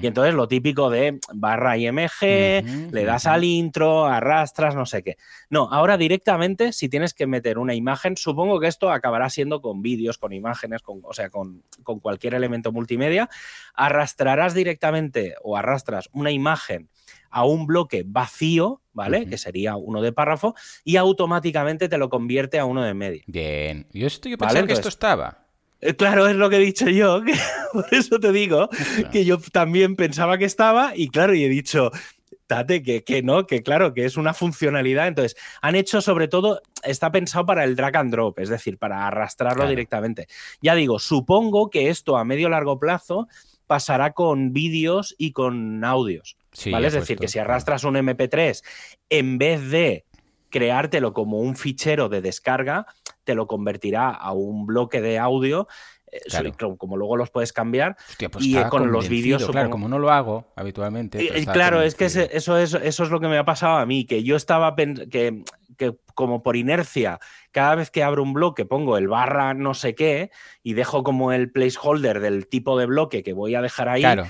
Y 0.00 0.06
entonces 0.06 0.34
lo 0.34 0.48
típico 0.48 0.90
de 0.90 1.18
barra 1.34 1.76
IMG, 1.76 2.90
le 2.92 3.04
das 3.04 3.26
al 3.26 3.44
intro, 3.44 4.06
arrastras, 4.06 4.74
no 4.74 4.86
sé 4.86 5.02
qué. 5.02 5.16
No, 5.50 5.68
ahora 5.70 5.96
directamente, 5.96 6.72
si 6.72 6.88
tienes 6.88 7.14
que 7.14 7.26
meter 7.26 7.58
una 7.58 7.74
imagen, 7.74 8.16
supongo 8.16 8.60
que 8.60 8.68
esto 8.68 8.90
acabará 8.90 9.30
siendo 9.30 9.60
con 9.60 9.82
vídeos, 9.82 10.18
con 10.18 10.32
imágenes, 10.32 10.82
con, 10.82 11.00
o 11.02 11.12
sea, 11.12 11.30
con, 11.30 11.62
con 11.82 12.00
cualquier 12.00 12.34
elemento 12.34 12.72
multimedia, 12.72 13.28
arrastrarás 13.74 14.54
directamente 14.54 15.34
o 15.42 15.56
arrastras 15.56 16.08
una 16.12 16.30
imagen 16.30 16.88
a 17.32 17.44
un 17.44 17.66
bloque 17.66 18.04
vacío, 18.06 18.82
¿vale? 18.92 19.26
Que 19.26 19.38
sería 19.38 19.76
uno 19.76 20.02
de 20.02 20.12
párrafo, 20.12 20.54
y 20.84 20.96
automáticamente 20.96 21.88
te 21.88 21.96
lo 21.96 22.10
convierte 22.10 22.58
a 22.58 22.66
uno 22.66 22.82
de 22.82 22.92
medio. 22.92 23.22
Bien. 23.26 23.86
Yo 23.92 24.06
estoy 24.06 24.36
pensando 24.36 24.66
que 24.66 24.74
esto 24.74 24.88
estaba. 24.88 25.46
Eh, 25.82 25.96
claro, 25.96 26.28
es 26.28 26.36
lo 26.36 26.48
que 26.48 26.56
he 26.56 26.60
dicho 26.60 26.88
yo, 26.88 27.22
por 27.72 27.86
eso 27.90 28.20
te 28.20 28.30
digo 28.30 28.68
que 29.10 29.24
yo 29.24 29.38
también 29.38 29.96
pensaba 29.96 30.38
que 30.38 30.44
estaba, 30.44 30.92
y 30.94 31.08
claro, 31.08 31.34
y 31.34 31.44
he 31.44 31.48
dicho, 31.48 31.90
Tate, 32.46 32.82
que, 32.82 33.02
que, 33.02 33.22
no, 33.22 33.46
que 33.46 33.62
claro, 33.62 33.92
que 33.92 34.04
es 34.04 34.16
una 34.16 34.32
funcionalidad. 34.32 35.08
Entonces, 35.08 35.36
han 35.60 35.74
hecho 35.74 36.00
sobre 36.00 36.28
todo, 36.28 36.60
está 36.84 37.10
pensado 37.10 37.46
para 37.46 37.64
el 37.64 37.74
drag 37.74 37.96
and 37.96 38.12
drop, 38.12 38.38
es 38.38 38.48
decir, 38.48 38.78
para 38.78 39.06
arrastrarlo 39.06 39.66
directamente. 39.66 40.28
Ya 40.60 40.74
digo, 40.74 40.98
supongo 40.98 41.68
que 41.68 41.88
esto 41.88 42.16
a 42.16 42.24
medio 42.24 42.48
largo 42.48 42.78
plazo 42.78 43.26
pasará 43.66 44.12
con 44.12 44.52
vídeos 44.52 45.14
y 45.18 45.32
con 45.32 45.82
audios. 45.82 46.36
¿vale? 46.70 46.88
Es 46.88 46.92
decir, 46.92 47.18
que 47.18 47.28
si 47.28 47.38
arrastras 47.38 47.84
un 47.84 47.94
MP3, 47.94 48.62
en 49.08 49.38
vez 49.38 49.70
de 49.70 50.04
creártelo 50.50 51.14
como 51.14 51.40
un 51.40 51.56
fichero 51.56 52.08
de 52.08 52.20
descarga, 52.20 52.86
te 53.24 53.34
lo 53.34 53.46
convertirá 53.46 54.10
a 54.10 54.32
un 54.32 54.66
bloque 54.66 55.00
de 55.00 55.18
audio 55.18 55.68
eh, 56.10 56.52
como 56.76 56.98
luego 56.98 57.16
los 57.16 57.30
puedes 57.30 57.54
cambiar 57.54 57.96
pues 58.30 58.44
y 58.44 58.54
con 58.64 58.92
los 58.92 59.08
vídeos 59.08 59.46
claro 59.46 59.70
como 59.70 59.88
no 59.88 59.98
lo 59.98 60.10
hago 60.10 60.52
habitualmente 60.56 61.26
pues 61.26 61.46
claro 61.46 61.80
es 61.80 61.94
que 61.94 62.04
eso 62.04 62.20
es 62.58 62.74
eso 62.74 63.04
es 63.04 63.10
lo 63.10 63.18
que 63.18 63.28
me 63.28 63.38
ha 63.38 63.44
pasado 63.44 63.78
a 63.78 63.86
mí 63.86 64.04
que 64.04 64.22
yo 64.22 64.36
estaba 64.36 64.76
que, 64.76 65.42
que 65.78 65.96
como 66.14 66.42
por 66.42 66.56
inercia 66.56 67.18
cada 67.50 67.76
vez 67.76 67.90
que 67.90 68.02
abro 68.02 68.22
un 68.22 68.34
bloque 68.34 68.66
pongo 68.66 68.98
el 68.98 69.08
barra 69.08 69.54
no 69.54 69.72
sé 69.72 69.94
qué 69.94 70.30
y 70.62 70.74
dejo 70.74 71.02
como 71.02 71.32
el 71.32 71.50
placeholder 71.50 72.20
del 72.20 72.46
tipo 72.46 72.78
de 72.78 72.84
bloque 72.84 73.22
que 73.22 73.32
voy 73.32 73.54
a 73.54 73.62
dejar 73.62 73.88
ahí 73.88 74.02
claro 74.02 74.26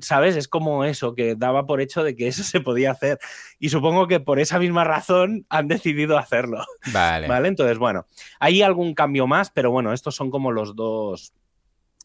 ¿sabes? 0.00 0.36
Es 0.36 0.48
como 0.48 0.84
eso, 0.84 1.14
que 1.14 1.34
daba 1.34 1.66
por 1.66 1.80
hecho 1.80 2.02
de 2.02 2.14
que 2.16 2.28
eso 2.28 2.42
se 2.44 2.60
podía 2.60 2.90
hacer. 2.90 3.18
Y 3.58 3.68
supongo 3.68 4.06
que 4.06 4.20
por 4.20 4.40
esa 4.40 4.58
misma 4.58 4.84
razón 4.84 5.46
han 5.48 5.68
decidido 5.68 6.18
hacerlo. 6.18 6.64
Vale. 6.92 7.28
¿Vale? 7.28 7.48
Entonces, 7.48 7.78
bueno, 7.78 8.06
hay 8.40 8.62
algún 8.62 8.94
cambio 8.94 9.26
más, 9.26 9.50
pero 9.50 9.70
bueno, 9.70 9.92
estos 9.92 10.14
son 10.14 10.30
como 10.30 10.52
los 10.52 10.76
dos 10.76 11.34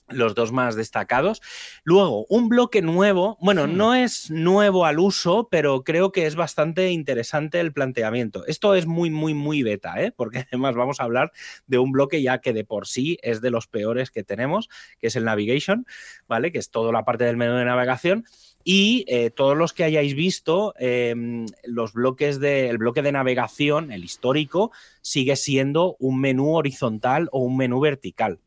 los 0.09 0.35
dos 0.35 0.51
más 0.51 0.75
destacados. 0.75 1.41
Luego, 1.83 2.25
un 2.29 2.49
bloque 2.49 2.81
nuevo, 2.81 3.37
bueno, 3.41 3.67
hmm. 3.67 3.77
no 3.77 3.95
es 3.95 4.31
nuevo 4.31 4.85
al 4.85 4.99
uso, 4.99 5.47
pero 5.49 5.83
creo 5.83 6.11
que 6.11 6.25
es 6.25 6.35
bastante 6.35 6.91
interesante 6.91 7.59
el 7.59 7.73
planteamiento. 7.73 8.45
Esto 8.45 8.75
es 8.75 8.85
muy, 8.85 9.09
muy, 9.09 9.33
muy 9.33 9.63
beta, 9.63 10.01
¿eh? 10.01 10.11
porque 10.15 10.39
además 10.51 10.75
vamos 10.75 10.99
a 10.99 11.03
hablar 11.03 11.31
de 11.67 11.79
un 11.79 11.91
bloque 11.91 12.21
ya 12.21 12.39
que 12.39 12.53
de 12.53 12.63
por 12.63 12.87
sí 12.87 13.17
es 13.21 13.41
de 13.41 13.51
los 13.51 13.67
peores 13.67 14.11
que 14.11 14.23
tenemos, 14.23 14.69
que 14.99 15.07
es 15.07 15.15
el 15.15 15.25
Navigation, 15.25 15.85
¿vale? 16.27 16.51
Que 16.51 16.59
es 16.59 16.71
toda 16.71 16.91
la 16.91 17.05
parte 17.05 17.25
del 17.25 17.37
menú 17.37 17.55
de 17.55 17.65
navegación. 17.65 18.25
Y 18.69 19.05
eh, 19.07 19.29
todos 19.29 19.55
los 19.55 19.71
que 19.71 19.85
hayáis 19.85 20.13
visto, 20.13 20.73
em, 20.77 21.45
los 21.63 21.93
bloques 21.93 22.41
de, 22.41 22.69
el 22.69 22.77
bloque 22.77 23.01
de 23.01 23.13
navegación, 23.13 23.93
el 23.93 24.03
histórico, 24.03 24.71
sigue 25.01 25.37
siendo 25.37 25.95
un 25.99 26.19
menú 26.19 26.53
horizontal 26.53 27.29
o 27.31 27.39
un 27.39 27.55
menú 27.55 27.79
vertical. 27.79 28.39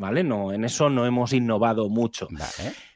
¿Vale? 0.00 0.24
No, 0.24 0.50
en 0.52 0.64
eso 0.64 0.88
no 0.88 1.04
hemos 1.04 1.34
innovado 1.34 1.90
mucho. 1.90 2.26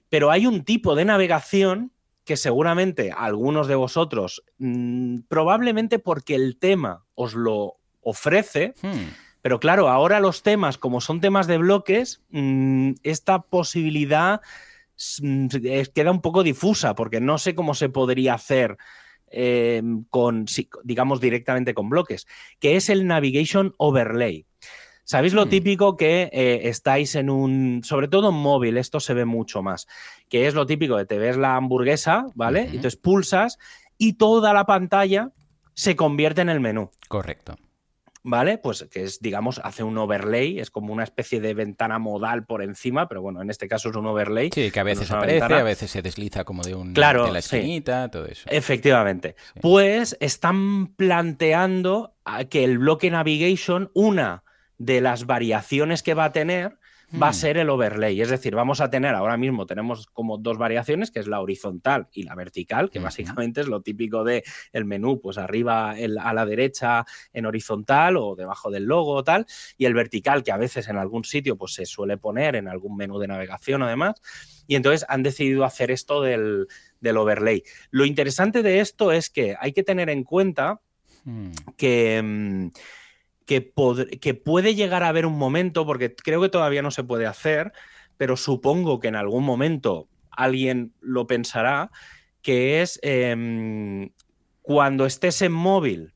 Pero 0.09 0.31
hay 0.31 0.47
un 0.47 0.65
tipo 0.65 0.95
de 0.95 1.05
navegación 1.05 1.93
que 2.25 2.39
seguramente 2.39 3.13
algunos 3.15 3.69
de 3.69 3.75
vosotros, 3.75 4.43
mm, 4.57 5.19
probablemente 5.29 5.99
porque 5.99 6.35
el 6.35 6.57
tema 6.59 7.05
os 7.15 7.35
lo 7.35 7.75
ofrece, 8.01 8.73
hmm. 8.81 9.13
pero 9.43 9.61
claro, 9.61 9.91
ahora 9.91 10.19
los 10.19 10.43
temas, 10.43 10.79
como 10.79 11.03
son 11.03 11.21
temas 11.21 11.47
de 11.47 11.59
bloques, 11.59 12.23
mm, 12.31 12.93
esta 13.03 13.43
posibilidad 13.43 14.41
mm, 15.21 15.49
queda 15.95 16.11
un 16.11 16.23
poco 16.23 16.43
difusa, 16.43 16.95
porque 16.95 17.21
no 17.21 17.37
sé 17.37 17.55
cómo 17.55 17.75
se 17.75 17.91
podría 17.91 18.33
hacer. 18.33 18.79
Em, 19.37 20.05
con, 20.11 20.47
digamos, 20.85 21.21
directamente 21.21 21.75
con 21.75 21.91
bloques, 21.91 22.29
que 22.61 22.77
es 22.77 22.89
el 22.89 23.09
Navigation 23.09 23.75
Overlay. 23.79 24.47
¿Sabéis 25.05 25.35
lo 25.35 25.47
mm. 25.47 25.49
típico 25.51 25.97
que 25.97 26.31
eh, 26.33 26.63
estáis 26.65 27.15
en 27.15 27.29
un, 27.29 27.83
sobre 27.85 28.09
todo 28.09 28.31
en 28.31 28.37
móvil, 28.37 28.79
esto 28.79 29.01
se 29.01 29.15
ve 29.15 29.27
mucho 29.27 29.63
más, 29.63 29.87
que 30.29 30.47
es 30.47 30.55
lo 30.55 30.67
típico 30.67 30.97
de 30.97 31.05
te 31.05 31.19
ves 31.19 31.37
la 31.37 31.57
hamburguesa, 31.57 32.27
¿vale? 32.35 32.63
Y 32.63 32.77
entonces 32.77 32.97
pulsas 32.97 33.59
y 33.99 34.15
toda 34.15 34.53
la 34.53 34.65
pantalla 34.65 35.31
se 35.75 35.95
convierte 35.97 36.41
en 36.41 36.49
el 36.49 36.61
menú. 36.61 36.91
Correcto. 37.09 37.57
¿Vale? 38.27 38.57
Pues 38.57 38.87
que 38.91 39.03
es, 39.03 39.21
digamos, 39.21 39.61
hace 39.63 39.83
un 39.83 39.99
overlay, 39.99 40.59
es 40.59 40.71
como 40.71 40.95
una 40.95 41.05
especie 41.05 41.43
de 41.43 41.53
ventana 41.53 41.99
modal 41.99 42.47
por 42.47 42.63
encima, 42.63 43.07
pero 43.07 43.21
bueno, 43.21 43.43
en 43.43 43.51
este 43.51 43.69
caso 43.69 43.91
es 43.91 43.97
un 43.97 44.07
overlay. 44.07 44.49
Sí, 44.55 44.71
que 44.71 44.81
a 44.81 44.83
veces 44.83 45.11
aparece, 45.11 45.43
a 45.43 45.63
veces 45.63 45.91
se 45.91 46.01
desliza 46.01 46.45
como 46.45 46.63
de, 46.63 46.75
un, 46.75 46.95
claro, 46.95 47.27
de 47.27 47.33
la 47.33 47.41
esquinita, 47.41 48.11
todo 48.11 48.25
eso. 48.25 48.49
Efectivamente. 48.51 49.37
Pues 49.61 50.17
están 50.21 50.95
planteando 50.95 52.15
que 52.49 52.65
el 52.65 52.79
bloque 52.79 53.11
navigation, 53.11 53.91
una, 53.93 54.44
de 54.79 55.01
las 55.01 55.27
variaciones 55.27 56.03
que 56.03 56.15
va 56.15 56.27
a 56.27 56.33
tener 56.33 56.79
va 57.21 57.29
a 57.29 57.31
hmm. 57.31 57.35
ser 57.35 57.57
el 57.59 57.71
overlay. 57.71 58.21
Es 58.21 58.31
decir, 58.31 58.55
vamos 58.55 58.81
a 58.81 58.91
tener, 58.91 59.15
ahora 59.15 59.37
mismo 59.37 59.67
tenemos 59.67 60.07
como 60.07 60.39
dos 60.39 60.59
variaciones, 60.59 61.11
que 61.11 61.21
es 61.21 61.27
la 61.27 61.41
horizontal 61.41 62.09
y 62.13 62.25
la 62.25 62.35
vertical, 62.35 62.91
que 62.91 62.99
básicamente 62.99 63.61
es 63.61 63.69
lo 63.69 63.83
típico 63.83 64.25
de 64.25 64.43
el 64.73 64.85
menú, 64.85 65.21
pues 65.21 65.39
arriba 65.39 65.91
a 65.93 66.35
la 66.35 66.47
derecha 66.47 67.05
en 67.33 67.47
horizontal 67.47 68.17
o 68.17 68.35
debajo 68.35 68.71
del 68.71 68.85
logo 68.85 69.13
o 69.13 69.25
tal, 69.25 69.47
y 69.77 69.85
el 69.85 69.95
vertical, 69.95 70.43
que 70.43 70.53
a 70.53 70.57
veces 70.57 70.89
en 70.89 70.97
algún 70.97 71.25
sitio 71.25 71.57
pues 71.57 71.75
se 71.75 71.87
suele 71.87 72.17
poner 72.17 72.57
en 72.57 72.69
algún 72.69 72.97
menú 72.97 73.19
de 73.19 73.29
navegación 73.29 73.83
o 73.83 73.87
demás. 73.87 74.21
Y 74.67 74.77
entonces 74.77 75.05
han 75.09 75.23
decidido 75.23 75.65
hacer 75.65 75.91
esto 75.91 76.23
del, 76.23 76.67
overlay. 77.03 77.63
Lo 77.91 78.07
interesante 78.07 78.63
de 78.63 78.81
esto 78.81 79.13
es 79.13 79.29
que 79.29 79.57
hay 79.61 79.73
que 79.73 79.83
tener 79.83 80.09
en 80.11 80.25
cuenta 80.25 80.81
hmm. 81.25 81.51
que... 81.77 82.71
Que, 83.47 83.73
que 84.21 84.35
puede 84.35 84.75
llegar 84.75 85.03
a 85.03 85.09
haber 85.09 85.27
un 85.27 85.37
momento, 85.37 85.85
porque 85.85 86.15
creo 86.15 86.41
que 86.41 86.49
todavía 86.49 86.81
no 86.81 86.91
se 86.91 87.05
puede 87.05 87.27
hacer, 87.27 87.73
pero 88.17 88.37
supongo 88.37 89.01
que 89.01 89.09
en 89.09 89.17
algún 89.17 89.45
momento 89.45 90.09
alguien 90.31 90.95
lo 91.01 91.27
pensará, 91.27 91.91
que 92.41 92.81
es 92.81 92.99
em, 93.03 94.11
cuando 94.63 95.05
estés 95.05 95.43
en 95.43 95.53
móvil 95.53 96.14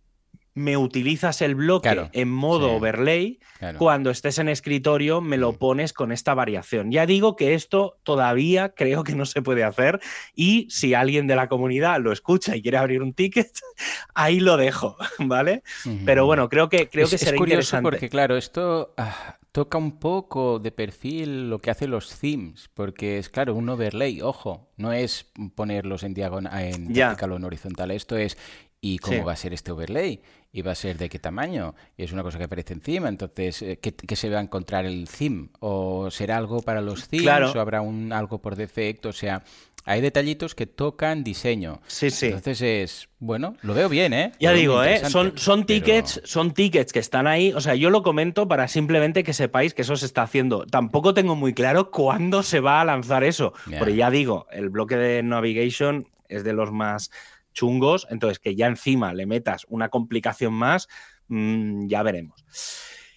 me 0.59 0.77
utilizas 0.77 1.41
el 1.41 1.55
bloque 1.55 2.11
en 2.13 2.31
modo 2.31 2.73
overlay, 2.73 3.39
cuando 3.79 4.11
estés 4.11 4.39
en 4.39 4.49
escritorio 4.49 5.21
me 5.21 5.37
lo 5.37 5.53
mm. 5.53 5.57
pones 5.57 5.93
con 5.93 6.13
esta 6.13 6.35
variación. 6.35 6.91
Ya 6.91 7.07
digo 7.07 7.37
que 7.37 7.55
esto 7.55 7.99
todavía 8.03 8.71
creo 8.71 9.05
que 9.05 9.15
no 9.15 9.25
se 9.25 9.41
puede 9.41 9.65
hacer 9.65 10.01
y 10.35 10.69
si 10.71 10.95
alguien 10.95 11.27
de 11.27 11.37
la 11.37 11.49
comunidad 11.49 12.01
lo 12.01 12.13
escucha 12.13 12.57
y 12.57 12.63
quiere 12.63 12.79
abrir 12.79 13.03
un 13.03 13.15
ticket, 13.15 13.51
ahí 14.15 14.41
lo 14.41 14.57
dejo, 14.57 14.97
¿vale? 15.19 15.63
Pero 16.05 16.27
bueno, 16.27 16.49
creo 16.49 16.69
que, 16.69 16.89
creo 16.89 17.09
que 17.09 17.19
será 17.19 17.33
es 17.33 17.39
curioso 17.39 17.79
porque 17.83 18.09
claro, 18.09 18.37
esto... 18.37 18.95
Ah, 18.97 19.39
toca 19.53 19.79
un 19.79 19.99
poco 19.99 20.61
de 20.61 20.71
perfil 20.71 21.51
lo 21.51 21.59
que 21.61 21.71
hacen 21.71 21.91
los 21.91 22.17
themes, 22.21 22.71
porque 22.75 23.19
es 23.19 23.29
claro, 23.29 23.55
un 23.57 23.69
overlay, 23.69 24.21
ojo, 24.21 24.71
no 24.77 24.93
es 24.93 25.33
ponerlos 25.57 26.05
en 26.05 26.15
diagonal, 26.15 26.63
en 26.63 26.93
vertical 26.93 27.33
o 27.33 27.37
en 27.37 27.45
horizontal, 27.45 27.91
esto 27.91 28.17
es 28.17 28.37
¿y 28.81 28.99
cómo 28.99 29.25
va 29.25 29.33
a 29.33 29.37
ser 29.37 29.53
este 29.53 29.73
overlay? 29.73 30.21
y 30.53 30.63
va 30.63 30.73
a 30.73 30.75
ser 30.75 30.97
de 30.97 31.09
qué 31.09 31.19
tamaño, 31.19 31.75
y 31.97 32.05
es 32.05 32.13
una 32.13 32.23
cosa 32.23 32.39
que 32.39 32.45
aparece 32.45 32.73
encima, 32.73 33.09
entonces, 33.09 33.61
eh, 33.63 33.79
¿qué, 33.79 34.17
se 34.17 34.31
va 34.31 34.39
a 34.39 34.43
encontrar 34.43 34.87
el 34.87 35.09
theme? 35.09 35.49
¿O 35.61 36.11
será 36.11 36.37
algo 36.37 36.63
para 36.63 36.81
los 36.81 37.09
themes? 37.09 37.55
¿O 37.55 37.61
habrá 37.61 37.83
un, 37.83 38.13
algo 38.13 38.41
por 38.41 38.57
defecto? 38.57 39.11
O 39.11 39.13
sea, 39.13 39.43
hay 39.85 40.01
detallitos 40.01 40.55
que 40.55 40.67
tocan 40.67 41.23
diseño. 41.23 41.81
Sí, 41.87 42.11
sí. 42.11 42.27
Entonces 42.27 42.63
es, 42.63 43.09
bueno, 43.19 43.57
lo 43.63 43.75
veo 43.75 43.89
bien, 43.89 44.13
¿eh? 44.13 44.33
Ya 44.41 44.53
digo, 44.53 44.83
¿eh? 44.83 45.09
Son, 45.09 45.37
son 45.37 45.65
tickets, 45.65 46.21
son 46.25 46.53
tickets 46.53 46.93
que 46.93 46.99
están 46.99 47.27
ahí. 47.27 47.53
O 47.53 47.61
sea, 47.61 47.75
yo 47.75 47.89
lo 47.91 48.03
comento 48.03 48.49
para 48.49 48.69
simplemente 48.69 49.25
que 49.25 49.33
sepáis 49.33 49.75
que 49.75 49.83
eso 49.83 49.97
se 49.97 50.07
está 50.07 50.23
haciendo. 50.23 50.67
Tampoco 50.67 51.15
tengo 51.15 51.37
muy 51.37 51.55
claro 51.55 51.91
cuándo 51.91 52.43
se 52.43 52.61
va 52.61 52.81
a 52.81 52.85
lanzar 52.85 53.25
eso. 53.25 53.55
Porque 53.79 53.97
ya 53.97 54.11
digo, 54.11 54.47
el 54.51 54.69
bloque 54.69 54.97
de 54.97 55.23
navigation 55.23 56.07
es 56.29 56.45
de 56.45 56.53
los 56.53 56.71
más 56.71 57.11
chungos, 57.59 58.07
entonces 58.11 58.39
que 58.39 58.55
ya 58.55 58.67
encima 58.67 59.13
le 59.13 59.27
metas 59.27 59.67
una 59.69 59.89
complicación 59.89 60.55
más, 60.55 60.89
mm, 61.27 61.89
ya 61.89 62.03
veremos. 62.05 62.45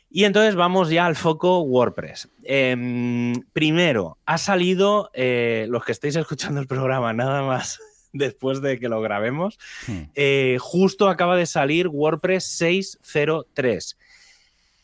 Y 0.10 0.26
entonces 0.26 0.56
vamos 0.56 0.90
ya 0.90 1.06
al 1.06 1.16
foco 1.16 1.62
WordPress. 1.62 2.30
Em, 2.44 3.34
primero, 3.54 4.18
ha 4.26 4.38
salido, 4.38 5.10
eh, 5.14 5.68
los 5.70 5.86
que 5.86 5.92
estáis 5.92 6.16
escuchando 6.16 6.60
el 6.60 6.68
programa 6.68 7.14
nada 7.14 7.44
más 7.44 7.80
después 8.14 8.62
de 8.62 8.80
que 8.80 8.90
lo 8.90 9.00
grabemos, 9.02 9.60
hmm. 9.88 10.02
eh, 10.16 10.58
justo 10.60 11.08
acaba 11.08 11.38
de 11.38 11.46
salir 11.46 11.88
WordPress 11.88 12.46
603. 12.46 13.98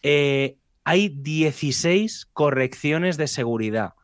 Eh, 0.04 0.56
hay 0.84 1.10
16 1.10 2.28
correcciones 2.32 3.18
de 3.18 3.28
seguridad. 3.28 3.96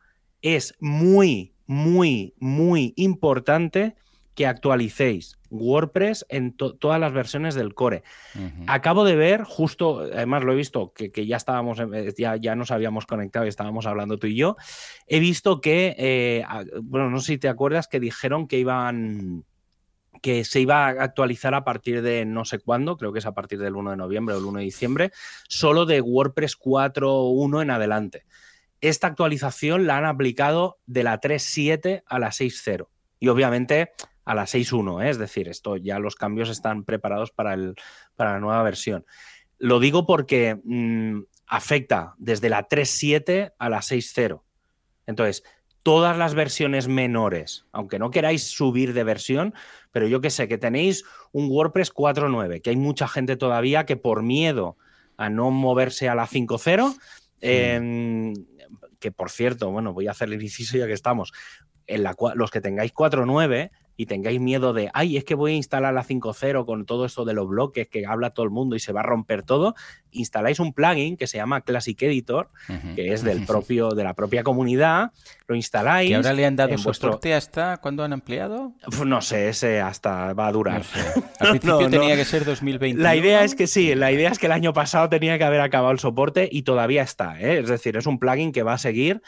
Es 0.42 0.74
muy, 0.80 1.54
muy, 1.66 2.34
muy 2.38 2.92
importante 2.96 3.96
que 4.34 4.46
actualicéis 4.46 5.38
WordPress 5.50 6.26
en 6.28 6.56
todas 6.56 7.00
las 7.00 7.12
versiones 7.12 7.54
del 7.54 7.74
core. 7.74 8.02
Acabo 8.66 9.04
de 9.04 9.14
ver, 9.14 9.44
justo, 9.44 10.00
además 10.00 10.42
lo 10.42 10.52
he 10.52 10.56
visto, 10.56 10.92
que, 10.92 11.26
ya 11.26 11.36
estábamos, 11.36 11.78
eh, 11.80 12.12
ya, 12.18 12.36
ya, 12.36 12.56
nos 12.56 12.70
habíamos 12.70 13.06
conectado 13.06 13.46
y 13.46 13.48
estábamos 13.48 13.86
hablando 13.86 14.18
tú 14.18 14.26
y 14.26 14.36
yo. 14.36 14.56
He 15.06 15.20
visto 15.20 15.60
que, 15.60 15.94
eh, 15.96 16.44
bueno, 16.82 17.10
no 17.10 17.20
sé 17.20 17.34
si 17.34 17.38
te 17.38 17.48
acuerdas 17.48 17.88
que 17.88 18.00
dijeron 18.00 18.48
que 18.48 18.58
iban 18.58 19.44
que 20.22 20.44
se 20.44 20.60
iba 20.60 20.86
a 20.86 20.88
actualizar 20.88 21.54
a 21.54 21.64
partir 21.64 22.00
de 22.00 22.24
no 22.24 22.46
sé 22.46 22.58
cuándo, 22.58 22.96
creo 22.96 23.12
que 23.12 23.18
es 23.18 23.26
a 23.26 23.34
partir 23.34 23.58
del 23.58 23.76
1 23.76 23.90
de 23.90 23.96
noviembre 23.98 24.34
o 24.34 24.38
el 24.38 24.44
1 24.44 24.60
de 24.60 24.64
diciembre, 24.64 25.10
solo 25.48 25.84
de 25.84 26.00
WordPress 26.00 26.58
4.1 26.58 27.60
en 27.60 27.70
adelante. 27.70 28.24
Esta 28.80 29.06
actualización 29.06 29.86
la 29.86 29.98
han 29.98 30.06
aplicado 30.06 30.78
de 30.86 31.02
la 31.02 31.20
3.7 31.20 32.04
a 32.06 32.18
la 32.18 32.28
6.0. 32.28 32.88
Y 33.20 33.28
obviamente 33.28 33.92
a 34.24 34.34
la 34.34 34.44
6.1, 34.44 35.04
¿eh? 35.04 35.10
es 35.10 35.18
decir, 35.18 35.48
esto 35.48 35.76
ya 35.76 35.98
los 35.98 36.14
cambios 36.14 36.48
están 36.48 36.84
preparados 36.84 37.30
para, 37.30 37.54
el, 37.54 37.74
para 38.16 38.32
la 38.32 38.40
nueva 38.40 38.62
versión. 38.62 39.04
Lo 39.58 39.80
digo 39.80 40.06
porque 40.06 40.60
mm, 40.64 41.22
afecta 41.46 42.14
desde 42.18 42.48
la 42.48 42.68
3.7 42.68 43.52
a 43.58 43.68
la 43.68 43.78
6.0. 43.78 44.42
Entonces, 45.06 45.44
todas 45.82 46.16
las 46.16 46.34
versiones 46.34 46.88
menores, 46.88 47.66
aunque 47.70 47.98
no 47.98 48.10
queráis 48.10 48.44
subir 48.44 48.94
de 48.94 49.04
versión, 49.04 49.54
pero 49.92 50.08
yo 50.08 50.20
que 50.20 50.30
sé, 50.30 50.48
que 50.48 50.58
tenéis 50.58 51.04
un 51.30 51.48
WordPress 51.50 51.92
4.9, 51.92 52.62
que 52.62 52.70
hay 52.70 52.76
mucha 52.76 53.06
gente 53.06 53.36
todavía 53.36 53.84
que 53.84 53.96
por 53.96 54.22
miedo 54.22 54.76
a 55.16 55.28
no 55.28 55.50
moverse 55.50 56.08
a 56.08 56.14
la 56.14 56.26
5.0, 56.26 56.96
em, 57.42 58.34
que 58.98 59.12
por 59.12 59.30
cierto, 59.30 59.70
bueno, 59.70 59.92
voy 59.92 60.08
a 60.08 60.12
hacer 60.12 60.32
el 60.32 60.42
inciso 60.42 60.78
ya 60.78 60.86
que 60.86 60.94
estamos, 60.94 61.32
en 61.86 62.02
la, 62.02 62.16
los 62.34 62.50
que 62.50 62.62
tengáis 62.62 62.94
4.9 62.94 63.70
y 63.96 64.06
tengáis 64.06 64.40
miedo 64.40 64.72
de, 64.72 64.90
ay, 64.92 65.16
es 65.16 65.24
que 65.24 65.34
voy 65.34 65.52
a 65.52 65.54
instalar 65.54 65.94
la 65.94 66.04
5.0 66.04 66.66
con 66.66 66.84
todo 66.84 67.04
esto 67.04 67.24
de 67.24 67.32
los 67.32 67.48
bloques 67.48 67.88
que 67.88 68.06
habla 68.06 68.30
todo 68.30 68.44
el 68.44 68.50
mundo 68.50 68.74
y 68.76 68.80
se 68.80 68.92
va 68.92 69.00
a 69.00 69.04
romper 69.04 69.42
todo, 69.42 69.74
instaláis 70.10 70.58
un 70.60 70.72
plugin 70.72 71.16
que 71.16 71.26
se 71.26 71.38
llama 71.38 71.60
Classic 71.60 72.00
Editor, 72.02 72.48
que 72.94 73.12
es 73.12 73.22
del 73.22 73.44
propio, 73.46 73.90
de 73.90 74.04
la 74.04 74.14
propia 74.14 74.42
comunidad, 74.42 75.12
lo 75.46 75.54
instaláis. 75.54 76.10
¿Y 76.10 76.14
ahora 76.14 76.32
le 76.32 76.46
han 76.46 76.56
dado 76.56 76.76
soporte 76.78 77.34
hasta 77.34 77.76
cuándo 77.78 78.02
han 78.02 78.12
ampliado? 78.12 78.72
No 79.04 79.20
sé, 79.20 79.48
ese 79.48 79.80
hasta 79.80 80.32
va 80.32 80.48
a 80.48 80.52
durar. 80.52 80.82
Al 81.38 81.50
principio 81.50 81.78
tenía 81.90 82.16
que 82.16 82.24
ser 82.24 82.44
2020. 82.44 83.00
La 83.02 83.14
idea 83.14 83.44
es 83.44 83.54
que 83.54 83.66
sí, 83.66 83.94
la 83.94 84.10
idea 84.10 84.30
es 84.30 84.38
que 84.38 84.46
el 84.46 84.52
año 84.52 84.72
pasado 84.72 85.08
tenía 85.08 85.38
que 85.38 85.44
haber 85.44 85.60
acabado 85.60 85.92
el 85.92 85.98
soporte 85.98 86.48
y 86.50 86.62
todavía 86.62 87.02
está, 87.02 87.40
¿eh? 87.40 87.60
es 87.60 87.68
decir, 87.68 87.96
es 87.96 88.06
un 88.06 88.18
plugin 88.18 88.52
que 88.52 88.62
va 88.62 88.74
a 88.74 88.78
seguir. 88.78 89.22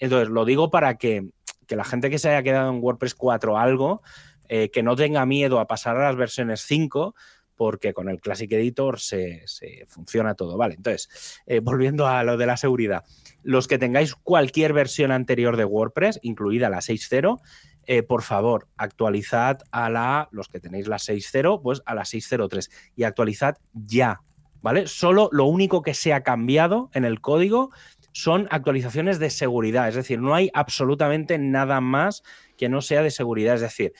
Entonces, 0.00 0.28
lo 0.28 0.44
digo 0.44 0.70
para 0.70 0.96
que 0.96 1.28
que 1.68 1.76
la 1.76 1.84
gente 1.84 2.10
que 2.10 2.18
se 2.18 2.30
haya 2.30 2.42
quedado 2.42 2.70
en 2.70 2.82
WordPress 2.82 3.14
4 3.14 3.58
algo, 3.58 4.02
eh, 4.48 4.70
que 4.70 4.82
no 4.82 4.96
tenga 4.96 5.24
miedo 5.26 5.60
a 5.60 5.66
pasar 5.66 5.96
a 5.96 6.04
las 6.04 6.16
versiones 6.16 6.62
5, 6.62 7.14
porque 7.54 7.92
con 7.92 8.08
el 8.08 8.20
Classic 8.20 8.50
Editor 8.50 8.98
se, 8.98 9.44
funciona 9.86 10.34
todo. 10.34 10.56
Vale, 10.56 10.74
entonces, 10.74 11.40
eh, 11.46 11.60
volviendo 11.60 12.06
a 12.06 12.22
lo 12.24 12.36
de 12.36 12.46
la 12.46 12.56
seguridad, 12.56 13.04
los 13.42 13.68
que 13.68 13.78
tengáis 13.78 14.14
cualquier 14.14 14.72
versión 14.72 15.10
anterior 15.10 15.56
de 15.56 15.64
WordPress, 15.64 16.20
incluida 16.22 16.70
la 16.70 16.78
6.0, 16.78 17.40
eh, 17.84 18.02
por 18.02 18.22
favor, 18.22 18.68
actualizad 18.76 19.58
a 19.70 19.90
la, 19.90 20.28
los 20.30 20.48
que 20.48 20.60
tenéis 20.60 20.88
la 20.88 20.96
6.0, 20.96 21.60
pues 21.62 21.82
a 21.84 21.94
la 21.94 22.02
6.03 22.02 22.70
y 22.94 23.04
actualizad 23.04 23.58
ya, 23.72 24.22
¿vale? 24.62 24.86
Solo 24.86 25.28
lo 25.32 25.46
único 25.46 25.82
que 25.82 25.94
se 25.94 26.12
ha 26.12 26.22
cambiado 26.22 26.90
en 26.94 27.04
el 27.04 27.20
código 27.20 27.70
son 28.12 28.48
actualizaciones 28.50 29.18
de 29.18 29.30
seguridad, 29.30 29.88
es 29.88 29.94
decir, 29.94 30.20
no 30.20 30.34
hay 30.34 30.50
absolutamente 30.54 31.38
nada 31.38 31.80
más 31.80 32.22
que 32.56 32.68
no 32.68 32.82
sea 32.82 33.02
de 33.02 33.10
seguridad, 33.10 33.54
es 33.54 33.60
decir, 33.60 33.92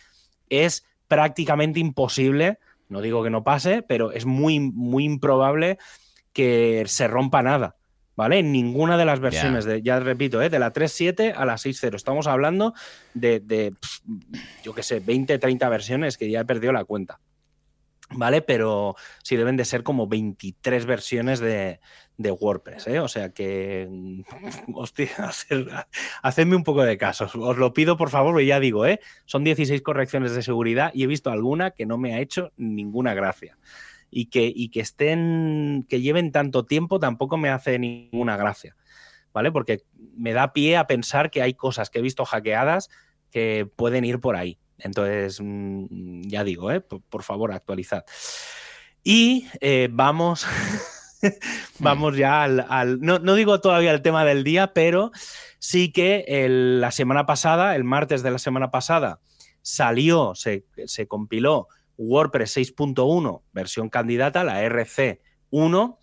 es 0.51 0.85
prácticamente 1.09 1.81
imposible, 1.81 2.59
no 2.89 3.01
digo 3.01 3.23
que 3.23 3.31
no 3.31 3.45
pase, 3.45 3.83
pero 3.83 4.13
es 4.13 4.27
muy, 4.27 4.61
muy 4.61 5.05
improbable 5.05 5.79
que 6.33 6.85
se 6.87 7.09
rompa 7.09 7.43
nada. 7.43 7.75
¿Vale? 8.17 8.41
En 8.41 8.51
ninguna 8.51 8.97
de 8.97 9.05
las 9.05 9.21
versiones, 9.21 9.65
de, 9.65 9.81
ya 9.81 10.01
repito, 10.01 10.43
¿eh? 10.43 10.51
de 10.51 10.59
la 10.59 10.73
3.7 10.73 11.35
a 11.37 11.45
la 11.45 11.55
6.0. 11.55 11.95
Estamos 11.95 12.27
hablando 12.27 12.75
de, 13.15 13.39
de 13.39 13.75
yo 14.65 14.75
qué 14.75 14.83
sé, 14.83 14.99
20, 14.99 15.39
30 15.39 15.69
versiones 15.69 16.19
que 16.19 16.29
ya 16.29 16.41
he 16.41 16.45
perdido 16.45 16.73
la 16.73 16.85
cuenta. 16.85 17.21
¿Vale? 18.11 18.41
Pero 18.41 18.97
sí 19.23 19.37
deben 19.37 19.57
de 19.57 19.67
ser 19.67 19.83
como 19.83 20.07
23 20.07 20.87
versiones 20.87 21.41
de, 21.41 21.81
de 22.19 22.33
WordPress, 22.33 22.89
¿eh? 22.89 23.01
O 23.01 23.09
sea 23.09 23.31
que, 23.31 23.87
mm, 23.89 24.23
hostia, 24.75 25.09
hacedme 26.23 26.57
un 26.57 26.65
poco 26.65 26.83
de 26.83 26.99
caso. 26.99 27.29
Os 27.33 27.57
lo 27.57 27.73
pido, 27.73 27.97
por 27.97 28.11
favor, 28.11 28.43
ya 28.43 28.61
digo, 28.61 28.87
¿eh? 28.87 29.01
Son 29.25 29.45
16 29.45 29.81
correcciones 29.83 30.33
de 30.35 30.43
seguridad 30.43 30.91
y 30.93 31.05
he 31.05 31.07
visto 31.07 31.31
alguna 31.31 31.71
que 31.71 31.87
no 31.87 31.97
me 31.97 32.15
ha 32.15 32.21
hecho 32.21 32.53
ninguna 32.57 33.15
gracia. 33.15 33.57
Y 34.11 34.27
que, 34.27 34.51
y 34.55 34.71
que 34.71 34.81
estén, 34.81 35.87
que 35.89 36.01
lleven 36.01 36.33
tanto 36.33 36.65
tiempo 36.65 36.99
tampoco 36.99 37.37
me 37.37 37.51
hace 37.51 37.79
ninguna 37.79 38.39
gracia, 38.39 38.75
¿vale? 39.35 39.53
Porque 39.53 39.83
me 40.17 40.33
da 40.33 40.55
pie 40.55 40.79
a 40.79 40.87
pensar 40.87 41.31
que 41.31 41.43
hay 41.43 41.53
cosas 41.53 41.91
que 41.91 41.99
he 41.99 42.03
visto 42.03 42.25
hackeadas 42.25 42.89
que 43.31 43.69
pueden 43.77 44.07
ir 44.07 44.19
por 44.19 44.35
ahí. 44.35 44.59
Entonces, 44.79 45.41
mm, 45.41 46.23
ya 46.23 46.45
digo, 46.45 46.71
¿eh? 46.71 46.81
por, 46.81 47.23
favor, 47.23 47.53
actualizad. 47.53 48.05
Y 49.03 49.47
eh, 49.61 49.89
vamos 49.91 50.47
Vamos 51.79 52.17
ya 52.17 52.45
al... 52.45 53.01
no, 53.01 53.35
digo 53.35 53.61
todavía 53.61 53.93
el 53.93 54.03
tema 54.03 54.25
del 54.25 54.45
día, 54.45 54.73
pero 54.73 55.11
sí 55.59 55.93
que 55.93 56.25
la 56.49 56.91
semana 56.91 57.27
pasada, 57.27 57.77
el 57.77 57.85
martes 57.85 58.23
de 58.23 58.31
la 58.31 58.39
semana 58.39 58.71
pasada, 58.71 59.21
salió, 59.63 60.35
se, 60.35 60.65
compiló 61.09 61.69
WordPress 61.97 62.57
6.1, 62.57 63.43
versión 63.53 63.89
candidata, 63.89 64.45
la 64.45 64.65
RC1. 64.65 65.99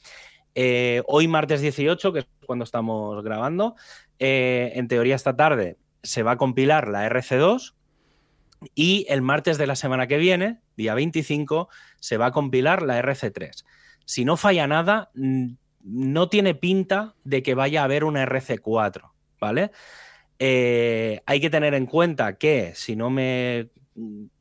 Eh, 0.57 1.03
hoy 1.07 1.27
martes 1.27 1.61
18, 1.61 2.13
que 2.13 2.19
es 2.19 2.27
cuando 2.45 2.63
estamos 2.63 3.23
grabando, 3.23 3.75
eh, 4.19 4.73
en 4.75 4.87
teoría 4.87 5.15
esta 5.15 5.35
tarde 5.35 5.77
se 6.03 6.23
va 6.23 6.33
a 6.33 6.37
compilar 6.37 6.87
la 6.87 7.09
RC2 7.09 7.74
y 8.73 9.05
el 9.09 9.21
martes 9.21 9.57
de 9.57 9.67
la 9.67 9.75
semana 9.75 10.07
que 10.07 10.17
viene, 10.17 10.61
día 10.77 10.93
25, 10.93 11.69
se 11.99 12.17
va 12.17 12.27
a 12.27 12.31
compilar 12.31 12.81
la 12.81 13.01
RC3 13.01 13.63
si 14.05 14.23
no 14.23 14.37
falla 14.37 14.67
nada, 14.67 15.11
no 15.13 16.29
tiene 16.29 16.55
pinta 16.55 17.15
de 17.23 17.43
que 17.43 17.55
vaya 17.55 17.81
a 17.81 17.85
haber 17.85 18.03
una 18.03 18.25
RC4, 18.25 19.11
¿vale? 19.39 19.71
Eh, 20.37 21.21
hay 21.25 21.41
que 21.41 21.49
tener 21.49 21.73
en 21.73 21.87
cuenta 21.87 22.37
que, 22.37 22.73
si 22.75 22.95
no 22.95 23.09
me 23.09 23.69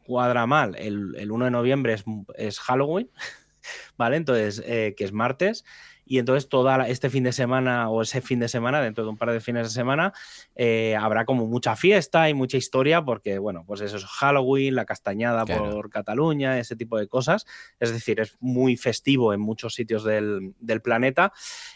cuadra 0.07 0.47
mal, 0.47 0.77
el, 0.77 1.31
1 1.31 1.45
de 1.47 1.51
noviembre 1.51 1.97
es, 2.37 2.61
Halloween, 2.61 3.11
¿vale? 3.97 4.17
Entonces, 4.17 4.63
eh, 4.67 4.95
que 4.97 5.05
es 5.05 5.13
martes 5.13 5.65
y 6.07 6.19
entonces 6.19 6.49
todo 6.49 6.71
este 6.83 7.09
fin 7.11 7.25
de 7.25 7.33
semana 7.33 7.89
o 7.89 8.03
ese 8.03 8.21
fin 8.21 8.41
de 8.41 8.49
semana, 8.49 8.81
dentro 8.83 9.05
de 9.05 9.11
un 9.11 9.17
par 9.17 9.31
de 9.33 9.41
fines 9.41 9.69
de 9.69 9.71
semana, 9.71 10.13
eh, 10.55 10.97
habrá 10.97 11.25
como 11.25 11.47
mucha 11.47 11.77
fiesta 11.77 12.29
y 12.29 12.35
mucha 12.35 12.57
historia 12.57 13.05
porque, 13.05 13.39
bueno, 13.39 13.65
pues 13.67 13.81
eso 13.81 13.97
es 13.97 14.05
Halloween, 14.05 14.75
la 14.75 14.85
castañada 14.85 15.47
por 15.47 15.91
Cataluña, 15.91 16.59
ese 16.59 16.77
tipo 16.77 16.99
de 16.99 17.09
cosas. 17.09 17.47
Es 17.81 17.93
decir, 17.93 18.21
es 18.21 18.37
muy 18.41 18.77
festivo 18.77 19.33
en 19.33 19.41
muchos 19.41 19.75
sitios 19.75 20.05
del, 20.05 20.55
planeta. 20.83 21.33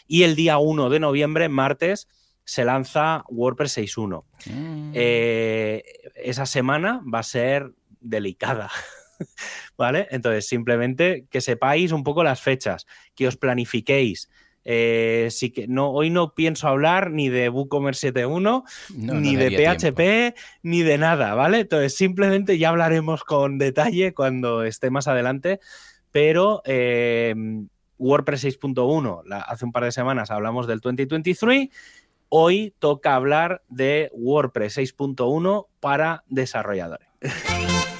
Y 0.07 0.23
el 0.23 0.35
día 0.35 0.57
1 0.57 0.89
de 0.89 0.99
noviembre, 0.99 1.49
martes, 1.49 2.07
se 2.43 2.65
lanza 2.65 3.23
WordPress 3.29 3.77
6.1. 3.77 4.23
Mm. 4.45 4.91
Eh, 4.93 5.83
esa 6.15 6.45
semana 6.45 7.01
va 7.11 7.19
a 7.19 7.23
ser 7.23 7.71
delicada. 8.01 8.69
¿Vale? 9.77 10.07
Entonces, 10.11 10.47
simplemente 10.47 11.25
que 11.29 11.41
sepáis 11.41 11.91
un 11.91 12.03
poco 12.03 12.23
las 12.23 12.41
fechas, 12.41 12.85
que 13.15 13.27
os 13.27 13.37
planifiquéis. 13.37 14.29
Eh, 14.65 15.29
que 15.55 15.67
no, 15.67 15.89
hoy 15.91 16.09
no 16.09 16.35
pienso 16.35 16.67
hablar 16.67 17.11
ni 17.11 17.29
de 17.29 17.49
WooCommerce 17.49 18.13
7.1, 18.13 18.63
ni 18.93 19.35
de 19.35 19.51
PHP, 19.51 20.37
ni 20.63 20.81
de 20.81 20.97
nada, 20.97 21.33
¿vale? 21.33 21.61
Entonces, 21.61 21.95
simplemente 21.95 22.57
ya 22.57 22.69
hablaremos 22.69 23.23
con 23.23 23.57
detalle 23.57 24.13
cuando 24.13 24.63
esté 24.63 24.91
más 24.91 25.07
adelante, 25.07 25.59
pero 26.11 26.61
eh, 26.65 27.33
WordPress 27.97 28.45
6.1, 28.45 29.23
hace 29.47 29.65
un 29.65 29.71
par 29.71 29.85
de 29.85 29.91
semanas 29.91 30.29
hablamos 30.29 30.67
del 30.67 30.79
2023, 30.79 31.69
hoy 32.29 32.73
toca 32.79 33.15
hablar 33.15 33.63
de 33.69 34.09
WordPress 34.13 34.77
6.1 34.77 35.67
para 35.79 36.23
desarrolladores. 36.27 37.07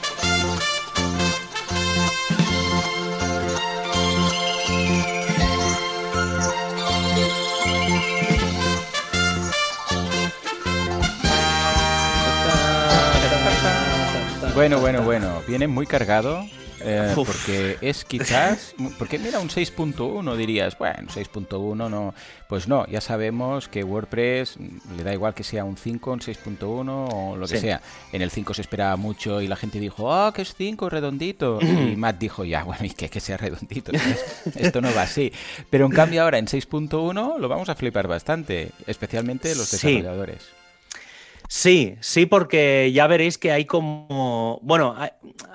Bueno, 14.60 14.82
bueno, 14.82 15.04
bueno. 15.04 15.42
Viene 15.48 15.70
muy 15.70 15.86
cargado. 15.86 16.46
Eh, 16.82 17.14
porque 17.16 17.78
es 17.80 18.04
quizás. 18.04 18.76
Porque 18.98 19.18
mira, 19.18 19.40
un 19.40 19.48
6.1 19.48 20.36
dirías, 20.36 20.78
bueno, 20.78 21.08
6.1 21.08 21.90
no. 21.90 22.14
Pues 22.50 22.68
no, 22.68 22.86
ya 22.88 23.00
sabemos 23.00 23.70
que 23.70 23.86
WordPress 23.86 24.58
le 24.98 25.04
da 25.06 25.14
igual 25.14 25.34
que 25.34 25.46
sea 25.46 25.64
un 25.64 25.78
5, 25.78 26.12
un 26.12 26.20
6.1 26.20 26.90
o 26.90 27.38
lo 27.38 27.48
que 27.48 27.58
sea. 27.58 27.82
En 28.12 28.22
el 28.22 28.32
5 28.32 28.54
se 28.54 28.62
esperaba 28.64 28.98
mucho 28.98 29.42
y 29.42 29.48
la 29.48 29.56
gente 29.56 29.80
dijo, 29.80 30.14
ah, 30.14 30.34
que 30.34 30.42
es 30.42 30.54
5, 30.54 30.90
redondito. 30.90 31.60
y 31.62 31.96
Matt 31.96 32.20
dijo, 32.20 32.44
ya, 32.44 32.66
bueno, 32.66 32.84
y 32.84 32.90
que, 32.90 33.08
que 33.08 33.22
sea 33.22 33.38
redondito. 33.38 33.94
esto 34.56 34.82
no 34.82 34.94
va 34.94 35.04
así. 35.04 35.32
Pero 35.70 35.86
en 35.86 35.94
cambio 35.94 36.22
ahora 36.22 36.38
en 36.38 36.48
6.1 36.48 37.38
lo 37.38 37.48
vamos 37.48 37.70
a 37.70 37.76
flipar 37.76 38.10
bastante, 38.10 38.72
especialmente 38.88 39.56
los 39.56 39.72
desarrolladores. 39.72 40.44
Sí, 40.44 40.59
sí, 41.50 42.26
porque 42.28 42.92
ya 42.94 43.08
veréis 43.08 43.38
que 43.38 43.52
hay 43.52 43.66
como, 43.66 44.60
bueno, 44.62 44.96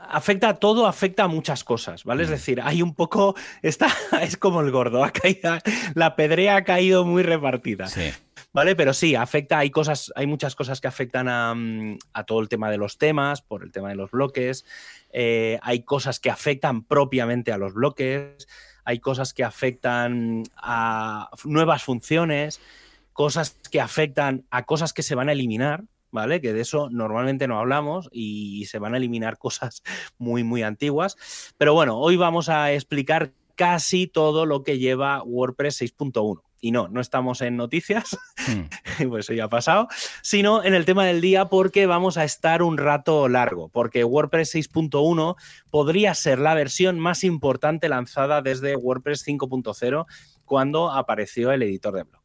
afecta 0.09 0.49
a 0.51 0.55
todo, 0.55 0.87
afecta 0.87 1.25
a 1.25 1.29
muchas 1.29 1.65
cosas, 1.65 2.05
¿vale? 2.05 2.25
Es 2.25 2.29
mm. 2.29 2.33
decir, 2.33 2.61
hay 2.63 2.83
un 2.83 2.95
poco, 2.95 3.35
está, 3.63 3.89
es 4.21 4.37
como 4.37 4.61
el 4.61 4.71
gordo, 4.71 5.05
ha 5.05 5.11
caído, 5.11 5.59
la 5.95 6.17
pedrea 6.17 6.57
ha 6.57 6.65
caído 6.65 7.05
muy 7.05 7.23
repartida. 7.23 7.87
Sí. 7.87 8.11
¿Vale? 8.53 8.77
Pero 8.77 8.95
sí, 8.95 9.17
afecta, 9.17 9.59
hay 9.59 9.71
cosas, 9.71 10.13
hay 10.15 10.29
muchas 10.29 10.55
cosas 10.55 10.81
que 10.81 10.87
afectan 10.87 11.29
a, 11.29 11.55
mm, 11.55 11.99
todo 12.25 12.39
el 12.39 12.49
tema 12.49 12.71
de 12.71 12.77
los 12.77 12.99
temas, 12.99 13.43
por 13.43 13.65
el 13.65 13.73
tema 13.73 13.89
de 13.89 13.97
los 13.97 14.13
bloques. 14.13 14.65
Eh, 15.13 15.59
hay 15.61 15.83
cosas 15.83 16.21
que 16.21 16.31
afectan 16.31 16.85
propiamente 16.85 17.51
a 17.51 17.59
los 17.59 17.75
bloques, 17.75 18.47
hay 18.85 19.01
cosas 19.01 19.35
que 19.35 19.43
afectan 19.43 20.45
a 20.57 21.31
nuevas 21.45 21.83
funciones, 21.83 22.61
cosas 23.15 23.57
que 23.71 23.81
afectan 23.81 24.45
a 24.51 24.65
cosas 24.65 24.93
que 24.93 25.03
se 25.03 25.15
van 25.15 25.31
a 25.31 25.33
eliminar, 25.33 25.85
¿vale? 26.11 26.43
Que 26.43 26.53
de 26.53 26.61
eso 26.61 26.91
normalmente 26.91 27.49
no 27.49 27.59
hablamos 27.59 28.11
y 28.13 28.67
se 28.67 28.79
van 28.79 28.93
a 28.93 28.99
eliminar 28.99 29.39
cosas 29.39 29.83
muy, 30.19 30.45
muy 30.45 30.63
antiguas. 30.63 31.17
Pero 31.57 31.73
bueno, 31.73 31.99
hoy 31.99 32.17
vamos 32.17 32.51
a 32.51 32.73
explicar 32.73 33.33
casi 33.55 34.09
todo 34.09 34.45
lo 34.45 34.65
que 34.65 34.79
lleva 34.79 35.23
WordPress 35.23 35.81
6.1. 35.81 36.43
Y 36.61 36.71
no, 36.71 36.89
no 36.89 37.03
estamos 37.03 37.43
en 37.43 37.59
noticias, 37.59 38.17
hmm. 38.49 39.09
pues 39.11 39.27
eso 39.27 39.35
ya 39.35 39.45
ha 39.45 39.49
pasado, 39.51 39.87
sino 40.23 40.65
en 40.65 40.73
el 40.73 40.87
tema 40.87 41.05
del 41.05 41.21
día 41.21 41.45
porque 41.51 41.85
vamos 41.85 42.17
a 42.17 42.25
estar 42.25 42.63
un 42.63 42.79
rato 42.79 43.29
largo, 43.29 43.69
porque 43.69 44.03
WordPress 44.03 44.55
6.1 44.55 45.37
podría 45.69 46.15
ser 46.15 46.39
la 46.39 46.55
versión 46.55 46.99
más 46.99 47.23
importante 47.23 47.91
lanzada 47.91 48.41
desde 48.41 48.77
WordPress 48.77 49.27
5.0 49.27 50.07
cuando 50.47 50.91
apareció 50.91 51.53
el 51.53 51.63
editor 51.63 51.95
de 51.95 52.05
bloques. 52.05 52.24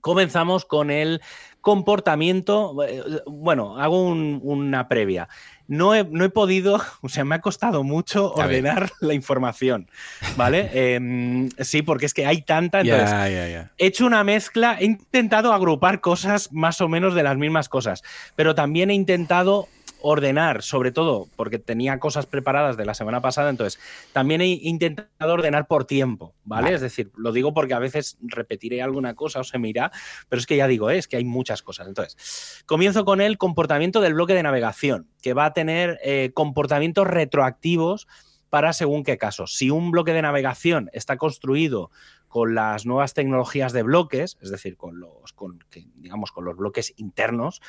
Comenzamos 0.00 0.64
con 0.64 0.90
el 0.90 1.20
comportamiento. 1.60 2.76
Eh, 2.86 3.22
bueno, 3.26 3.78
hago 3.78 4.08
una 4.08 4.88
previa 4.88 5.28
no 5.68 5.94
he, 5.94 6.30
podido, 6.30 6.80
o 7.02 7.08
sea, 7.08 7.24
me 7.24 7.36
ha 7.36 7.40
costado 7.40 7.84
mucho 7.84 8.32
ordenar 8.32 8.90
la 9.00 9.14
información, 9.14 9.88
¿vale? 10.36 10.70
Em, 10.88 11.50
sí, 11.58 11.82
porque 11.82 12.06
es 12.06 12.14
que 12.14 12.26
hay 12.26 12.42
tanta. 12.42 12.80
Entonces, 12.80 13.12
he 13.12 13.86
hecho 13.86 14.06
una 14.06 14.24
mezcla, 14.24 14.76
he 14.80 14.86
intentado 14.86 15.52
agrupar 15.52 16.00
cosas 16.00 16.52
más 16.52 16.80
o 16.80 16.88
menos 16.88 17.14
de 17.14 17.22
las 17.22 17.36
mismas 17.36 17.68
cosas, 17.68 18.02
pero 18.34 18.54
también 18.54 18.90
he 18.90 18.94
intentado 18.94 19.68
ordenar, 20.00 20.62
sobre 20.62 20.92
todo 20.92 21.28
porque 21.36 21.58
tenía 21.58 21.98
cosas 21.98 22.26
preparadas 22.26 22.76
de 22.76 22.84
la 22.84 22.94
semana 22.94 23.20
pasada, 23.20 23.50
entonces 23.50 23.80
también 24.12 24.40
he 24.40 24.46
intentado 24.46 25.32
ordenar 25.32 25.66
por 25.66 25.84
tiempo, 25.84 26.34
¿vale? 26.44 26.72
Es 26.74 26.80
decir, 26.80 27.10
lo 27.16 27.32
digo 27.32 27.52
porque 27.54 27.74
a 27.74 27.78
veces 27.78 28.16
repetiré 28.20 28.82
alguna 28.82 29.14
cosa 29.14 29.40
o 29.40 29.44
se 29.44 29.58
me 29.58 29.68
irá, 29.68 29.90
pero 30.28 30.40
es 30.40 30.46
que 30.46 30.56
ya 30.56 30.66
digo, 30.66 30.90
¿eh? 30.90 30.98
es 30.98 31.08
que 31.08 31.16
hay 31.16 31.24
muchas 31.24 31.62
cosas. 31.62 31.88
Entonces, 31.88 32.62
comienzo 32.66 33.04
con 33.04 33.20
el 33.20 33.38
comportamiento 33.38 34.00
del 34.00 34.14
bloque 34.14 34.34
de 34.34 34.42
navegación, 34.42 35.08
que 35.22 35.34
va 35.34 35.46
a 35.46 35.52
tener 35.52 35.98
eh, 36.02 36.30
comportamientos 36.34 37.06
retroactivos 37.06 38.06
para 38.50 38.72
según 38.72 39.04
qué 39.04 39.18
casos. 39.18 39.54
Si 39.54 39.70
un 39.70 39.90
bloque 39.90 40.12
de 40.12 40.22
navegación 40.22 40.90
está 40.92 41.16
construido 41.16 41.90
con 42.28 42.54
las 42.54 42.86
nuevas 42.86 43.14
tecnologías 43.14 43.72
de 43.72 43.82
bloques, 43.82 44.36
es 44.42 44.50
decir, 44.50 44.76
con 44.76 45.00
los, 45.00 45.32
con, 45.32 45.58
digamos, 45.96 46.30
con 46.30 46.44
los 46.44 46.56
bloques 46.56 46.92
internos, 46.96 47.60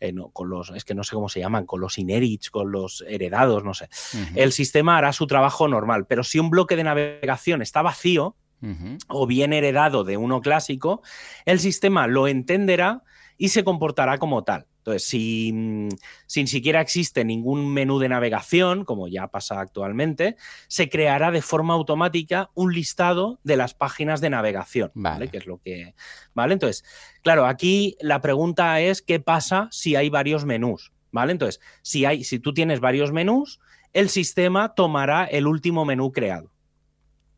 eh, 0.00 0.12
con 0.32 0.50
los, 0.50 0.70
es 0.70 0.84
que 0.84 0.94
no 0.94 1.04
sé 1.04 1.14
cómo 1.14 1.28
se 1.28 1.40
llaman, 1.40 1.66
con 1.66 1.80
los 1.80 1.98
inherits, 1.98 2.50
con 2.50 2.72
los 2.72 3.04
heredados, 3.06 3.64
no 3.64 3.74
sé. 3.74 3.88
El 4.34 4.52
sistema 4.52 4.98
hará 4.98 5.12
su 5.12 5.26
trabajo 5.26 5.68
normal, 5.68 6.06
pero 6.06 6.24
si 6.24 6.38
un 6.38 6.50
bloque 6.50 6.76
de 6.76 6.84
navegación 6.84 7.62
está 7.62 7.82
vacío 7.82 8.36
o 9.06 9.26
bien 9.28 9.52
heredado 9.52 10.02
de 10.02 10.16
uno 10.16 10.40
clásico, 10.40 11.02
el 11.44 11.60
sistema 11.60 12.08
lo 12.08 12.26
entenderá 12.26 13.04
y 13.36 13.50
se 13.50 13.62
comportará 13.62 14.18
como 14.18 14.42
tal. 14.42 14.66
Entonces, 14.88 15.06
si 15.06 15.52
sin 16.26 16.46
siquiera 16.46 16.80
existe 16.80 17.22
ningún 17.22 17.70
menú 17.74 17.98
de 17.98 18.08
navegación, 18.08 18.86
como 18.86 19.06
ya 19.06 19.26
pasa 19.28 19.60
actualmente, 19.60 20.36
se 20.66 20.88
creará 20.88 21.30
de 21.30 21.42
forma 21.42 21.74
automática 21.74 22.48
un 22.54 22.72
listado 22.72 23.38
de 23.44 23.58
las 23.58 23.74
páginas 23.74 24.22
de 24.22 24.30
navegación, 24.30 24.90
¿vale? 24.94 25.28
Que 25.28 25.36
es 25.36 25.46
lo 25.46 25.58
que. 25.58 25.94
¿Vale? 26.32 26.54
Entonces, 26.54 26.84
claro, 27.22 27.44
aquí 27.44 27.96
la 28.00 28.22
pregunta 28.22 28.80
es: 28.80 29.02
¿qué 29.02 29.20
pasa 29.20 29.68
si 29.70 29.94
hay 29.94 30.08
varios 30.08 30.46
menús? 30.46 30.92
¿Vale? 31.12 31.32
Entonces, 31.32 31.60
si, 31.82 32.06
hay, 32.06 32.24
si 32.24 32.38
tú 32.38 32.54
tienes 32.54 32.80
varios 32.80 33.12
menús, 33.12 33.60
el 33.92 34.08
sistema 34.08 34.74
tomará 34.74 35.26
el 35.26 35.46
último 35.46 35.84
menú 35.84 36.12
creado. 36.12 36.50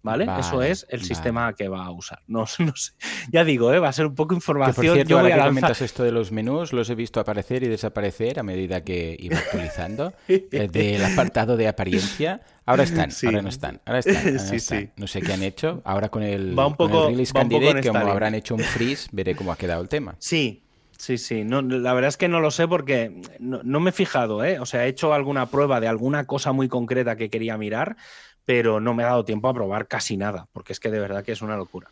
¿Vale? 0.02 0.26
Eso 0.38 0.62
es 0.62 0.86
el 0.88 1.02
sistema 1.02 1.52
que 1.54 1.68
va 1.68 1.84
a 1.84 1.90
usar. 1.90 2.20
No, 2.26 2.44
no 2.58 2.76
sé. 2.76 2.92
Ya 3.30 3.44
digo, 3.44 3.72
¿eh? 3.72 3.78
va 3.78 3.88
a 3.88 3.92
ser 3.92 4.06
un 4.06 4.14
poco 4.14 4.34
información. 4.34 4.74
por 4.74 4.94
cierto, 4.94 5.18
ahora 5.18 5.34
que 5.34 5.42
comentas 5.42 5.80
esto 5.82 6.02
de 6.02 6.12
los 6.12 6.32
menús, 6.32 6.72
los 6.72 6.88
he 6.88 6.94
visto 6.94 7.20
aparecer 7.20 7.62
y 7.62 7.68
desaparecer 7.68 8.38
a 8.38 8.42
medida 8.42 8.82
que 8.82 9.16
iba 9.18 9.38
actualizando. 9.38 10.12
Eh, 10.52 10.68
del 10.68 11.04
apartado 11.04 11.56
de 11.56 11.68
apariencia. 11.68 12.40
Ahora 12.64 12.84
están, 12.84 13.10
ahora 13.24 13.42
no 13.42 13.48
están. 13.48 13.80
Ahora 13.84 13.98
están, 14.04 14.92
No 14.96 15.06
sé 15.06 15.22
qué 15.22 15.32
han 15.32 15.42
hecho. 15.42 15.82
Ahora 15.84 16.08
con 16.08 16.22
el, 16.22 16.58
va 16.58 16.66
un 16.66 16.76
poco, 16.76 17.08
release 17.08 17.32
candidate, 17.32 17.86
como 17.86 18.10
habrán 18.10 18.34
hecho 18.34 18.54
un 18.54 18.60
freeze, 18.60 19.08
veré 19.12 19.34
cómo 19.34 19.52
ha 19.52 19.56
quedado 19.56 19.82
el 19.82 19.88
tema. 19.88 20.16
Sí, 20.18 20.62
Sí, 21.00 21.16
sí, 21.16 21.44
no, 21.44 21.62
la 21.62 21.94
verdad 21.94 22.10
es 22.10 22.18
que 22.18 22.28
no 22.28 22.40
lo 22.40 22.50
sé 22.50 22.68
porque 22.68 23.22
no, 23.38 23.62
no, 23.64 23.80
me 23.80 23.88
he 23.88 23.92
fijado, 23.92 24.44
¿eh? 24.44 24.60
O 24.60 24.66
sea, 24.66 24.84
he 24.84 24.88
hecho 24.88 25.14
alguna 25.14 25.46
prueba 25.46 25.80
de 25.80 25.88
alguna 25.88 26.26
cosa 26.26 26.52
muy 26.52 26.68
concreta 26.68 27.16
que 27.16 27.30
quería 27.30 27.56
mirar, 27.56 27.96
pero 28.50 28.80
no 28.80 28.94
me 28.94 29.04
ha 29.04 29.06
dado 29.06 29.24
tiempo 29.24 29.48
a 29.48 29.54
probar 29.54 29.86
casi 29.86 30.16
nada, 30.16 30.48
porque 30.52 30.72
es 30.72 30.80
que 30.80 30.90
de 30.90 30.98
verdad 30.98 31.22
que 31.22 31.30
es 31.30 31.40
una 31.40 31.56
locura. 31.56 31.88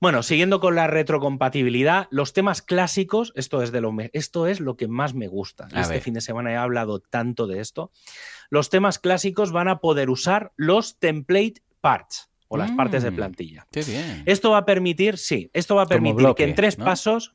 Bueno, 0.00 0.22
siguiendo 0.22 0.60
con 0.60 0.76
la 0.76 0.86
retrocompatibilidad, 0.86 2.06
los 2.12 2.32
temas 2.32 2.62
clásicos, 2.62 3.32
esto 3.34 3.62
es, 3.62 3.72
de 3.72 3.80
lo, 3.80 3.92
esto 4.12 4.46
es 4.46 4.60
lo 4.60 4.76
que 4.76 4.86
más 4.86 5.12
me 5.14 5.26
gusta. 5.26 5.66
este 5.74 6.00
fin 6.00 6.14
de 6.14 6.20
semana 6.20 6.52
he 6.52 6.56
hablado 6.56 7.00
tanto 7.00 7.48
de 7.48 7.58
esto. 7.58 7.90
Los 8.48 8.70
temas 8.70 9.00
clásicos 9.00 9.50
van 9.50 9.66
a 9.66 9.80
poder 9.80 10.08
usar 10.08 10.52
los 10.54 11.00
template 11.00 11.54
parts 11.80 12.30
o 12.46 12.56
las 12.56 12.70
partes 12.70 13.02
de 13.02 13.10
mm, 13.10 13.16
plantilla. 13.16 13.66
Qué 13.72 13.82
bien. 13.82 14.22
Esto 14.24 14.52
va 14.52 14.58
a 14.58 14.64
permitir, 14.64 15.18
sí, 15.18 15.50
esto 15.52 15.74
va 15.74 15.82
a 15.82 15.86
permitir 15.86 16.32
que 16.36 16.44
en 16.44 16.54
tres 16.54 16.76
pasos, 16.76 17.34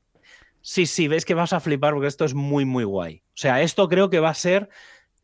sí, 0.61 0.85
sí, 0.85 1.09
ves 1.09 1.25
que 1.25 1.33
vas 1.33 1.51
a 1.51 1.59
flipar 1.59 1.93
porque 1.93 2.07
esto 2.07 2.23
es 2.23 2.33
muy, 2.33 2.63
muy 2.63 2.85
guay. 2.85 3.23
O 3.25 3.39
sea, 3.39 3.61
esto 3.61 3.89
creo 3.89 4.09
que 4.09 4.21
va 4.21 4.29
a 4.29 4.35
ser 4.35 4.69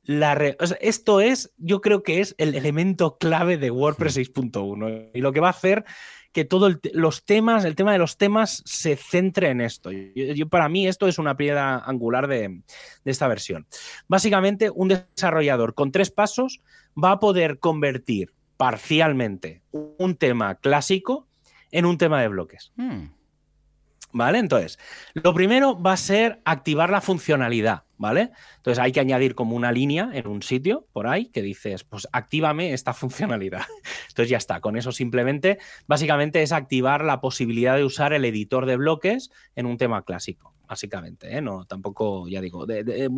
esto 0.06 1.22
es, 1.22 1.54
yo 1.58 1.82
creo 1.82 2.04
que 2.04 2.20
es 2.20 2.36
el 2.38 2.56
elemento 2.56 3.18
clave 3.18 3.58
de 3.58 3.72
WordPress 3.72 4.18
6.1 4.18 5.12
y 5.14 5.22
lo 5.22 5.32
que 5.32 5.40
va 5.40 5.48
a 5.48 5.52
hacer 5.52 5.86
que 6.34 6.46
todos 6.46 6.80
los 6.94 7.26
temas, 7.26 7.64
el 7.64 7.76
tema 7.76 7.92
de 7.92 8.00
los 8.00 8.18
temas 8.18 8.64
se 8.66 8.96
centre 8.96 9.50
en 9.50 9.62
esto. 9.62 9.92
Yo, 9.92 10.50
para 10.50 10.68
mí 10.68 10.88
esto 10.88 11.08
es 11.08 11.20
una 11.20 11.38
piedra 11.38 11.78
angular 11.78 12.28
de, 12.28 12.62
de 13.06 13.12
esta 13.12 13.28
versión. 13.28 13.68
Básicamente, 14.08 14.72
un 14.72 14.88
desarrollador 14.88 15.76
con 15.76 15.92
tres 15.92 16.10
pasos 16.10 16.62
va 17.02 17.12
a 17.12 17.20
poder 17.20 17.60
convertir 17.60 18.34
parcialmente 18.58 19.62
un 19.72 20.16
tema 20.16 20.56
clásico 20.56 21.28
en 21.72 21.86
un 21.86 21.98
tema 21.98 22.22
de 22.22 22.28
bloques. 22.28 22.72
Hmm. 22.76 23.06
¿Vale? 24.14 24.38
Entonces, 24.38 24.78
lo 25.16 25.34
primero 25.34 25.82
va 25.82 25.94
a 25.94 25.98
ser 25.98 26.40
activar 26.46 26.92
la 26.92 27.02
funcionalidad, 27.02 27.86
¿vale? 27.98 28.30
Entonces 28.58 28.78
hay 28.78 28.92
que 28.92 29.00
añadir 29.00 29.34
como 29.34 29.56
una 29.56 29.72
línea 29.72 30.12
en 30.14 30.28
un 30.28 30.44
sitio 30.44 30.86
por 30.94 31.08
ahí 31.08 31.30
que 31.30 31.42
dices, 31.42 31.84
pues 31.84 32.08
actívame 32.12 32.74
esta 32.74 32.94
funcionalidad. 32.94 33.66
Entonces 34.10 34.30
ya 34.30 34.38
está, 34.38 34.62
con 34.62 34.78
eso 34.78 34.92
simplemente, 34.92 35.58
básicamente 35.88 36.44
es 36.44 36.52
activar 36.52 37.04
la 37.04 37.22
posibilidad 37.22 37.76
de 37.76 37.86
usar 37.86 38.14
el 38.14 38.24
editor 38.24 38.68
de 38.68 38.78
bloques 38.78 39.32
en 39.56 39.66
un 39.66 39.78
tema 39.78 40.04
clásico, 40.04 40.54
básicamente, 40.68 41.36
¿eh? 41.36 41.42
No, 41.42 41.66
tampoco, 41.66 42.28
ya 42.28 42.40
digo, 42.40 42.68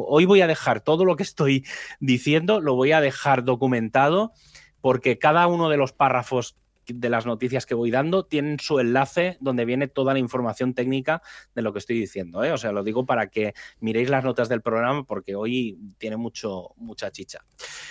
hoy 0.07 0.23
voy 0.23 0.39
a 0.39 0.47
dejar 0.47 0.79
todo 0.79 1.03
lo 1.03 1.17
que 1.17 1.23
estoy 1.23 1.65
diciendo, 1.99 2.61
lo 2.61 2.75
voy 2.75 2.93
a 2.93 3.01
dejar 3.01 3.43
documentado 3.43 4.31
porque 4.79 5.19
cada 5.19 5.47
uno 5.47 5.67
de 5.67 5.75
los 5.75 5.91
párrafos 5.91 6.55
de 6.88 7.09
las 7.09 7.25
noticias 7.25 7.65
que 7.65 7.75
voy 7.75 7.91
dando 7.91 8.25
tienen 8.25 8.59
su 8.59 8.79
enlace 8.79 9.38
donde 9.39 9.65
viene 9.65 9.88
toda 9.88 10.13
la 10.13 10.19
información 10.19 10.73
técnica 10.73 11.21
de 11.53 11.61
lo 11.61 11.73
que 11.73 11.79
estoy 11.79 11.99
diciendo. 11.99 12.43
¿eh? 12.43 12.51
O 12.51 12.57
sea, 12.57 12.71
lo 12.71 12.83
digo 12.83 13.05
para 13.05 13.27
que 13.27 13.53
miréis 13.79 14.09
las 14.09 14.23
notas 14.23 14.49
del 14.49 14.61
programa 14.61 15.03
porque 15.03 15.36
hoy 15.36 15.77
tiene 15.97 16.17
mucho, 16.17 16.73
mucha 16.77 17.11
chicha. 17.11 17.45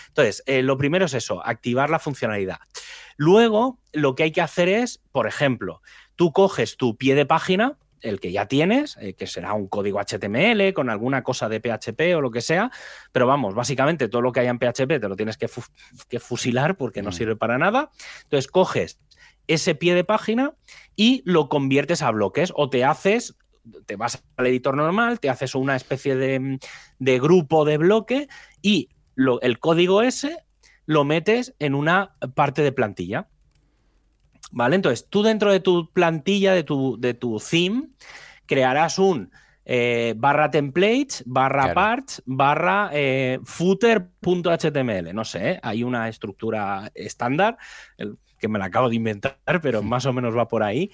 Entonces, 0.08 0.42
eh, 0.46 0.62
lo 0.62 0.76
primero 0.76 1.06
es 1.06 1.14
eso, 1.14 1.44
activar 1.44 1.90
la 1.90 1.98
funcionalidad. 1.98 2.58
Luego, 3.16 3.78
lo 3.92 4.14
que 4.14 4.24
hay 4.24 4.32
que 4.32 4.40
hacer 4.40 4.68
es, 4.68 5.00
por 5.12 5.26
ejemplo, 5.26 5.82
tú 6.16 6.32
coges 6.32 6.76
tu 6.76 6.96
pie 6.96 7.14
de 7.14 7.26
página, 7.26 7.78
el 8.04 8.20
que 8.20 8.30
ya 8.30 8.46
tienes, 8.46 8.96
eh, 9.00 9.14
que 9.14 9.26
será 9.26 9.54
un 9.54 9.66
código 9.66 9.98
HTML 9.98 10.72
con 10.74 10.90
alguna 10.90 11.22
cosa 11.22 11.48
de 11.48 11.60
PHP 11.60 12.14
o 12.16 12.20
lo 12.20 12.30
que 12.30 12.40
sea, 12.40 12.70
pero 13.12 13.26
vamos, 13.26 13.54
básicamente 13.54 14.08
todo 14.08 14.22
lo 14.22 14.32
que 14.32 14.40
haya 14.40 14.50
en 14.50 14.58
PHP 14.58 15.00
te 15.00 15.08
lo 15.08 15.16
tienes 15.16 15.36
que, 15.36 15.48
fusilar 16.18 16.76
porque 16.76 17.02
no 17.02 17.10
mm. 17.10 17.12
sirve 17.12 17.36
para 17.36 17.58
nada. 17.58 17.90
Entonces 18.24 18.50
coges 18.50 19.00
ese 19.46 19.74
pie 19.74 19.94
de 19.94 20.04
página 20.04 20.54
y 20.96 21.22
lo 21.24 21.48
conviertes 21.48 22.02
a 22.02 22.10
bloques 22.10 22.52
o 22.54 22.70
te 22.70 22.84
haces 22.84 23.36
te 23.86 23.96
vas 23.96 24.22
al 24.36 24.46
editor 24.46 24.76
normal, 24.76 25.20
te 25.20 25.30
haces 25.30 25.54
una 25.54 25.74
especie 25.74 26.16
de, 26.16 26.58
grupo 27.18 27.64
de 27.64 27.78
bloque 27.78 28.28
y 28.60 28.90
el 29.40 29.58
código 29.58 30.02
ese 30.02 30.36
lo 30.84 31.04
metes 31.04 31.54
en 31.58 31.74
una 31.74 32.16
parte 32.34 32.62
de 32.62 32.72
plantilla. 32.72 33.28
¿Vale? 34.54 34.76
Entonces, 34.76 35.08
tú 35.10 35.24
dentro 35.24 35.50
de 35.50 35.58
tu 35.58 35.90
plantilla, 35.90 36.54
de 36.54 36.62
tu, 36.62 36.96
de 37.00 37.12
tu 37.12 37.40
theme, 37.40 37.88
crearás 38.46 39.00
un 39.00 39.32
eh, 39.64 40.14
barra 40.16 40.48
templates, 40.48 41.24
barra 41.26 41.74
parts, 41.74 42.22
barra 42.24 42.88
eh, 42.92 43.40
footer.html. 43.42 45.12
No 45.12 45.24
sé, 45.24 45.50
¿eh? 45.50 45.60
hay 45.60 45.82
una 45.82 46.08
estructura 46.08 46.92
estándar 46.94 47.58
que 48.38 48.46
me 48.46 48.60
la 48.60 48.66
acabo 48.66 48.88
de 48.88 48.94
inventar, 48.94 49.36
pero 49.60 49.82
más 49.82 50.06
o 50.06 50.12
menos 50.12 50.36
va 50.36 50.46
por 50.46 50.62
ahí. 50.62 50.92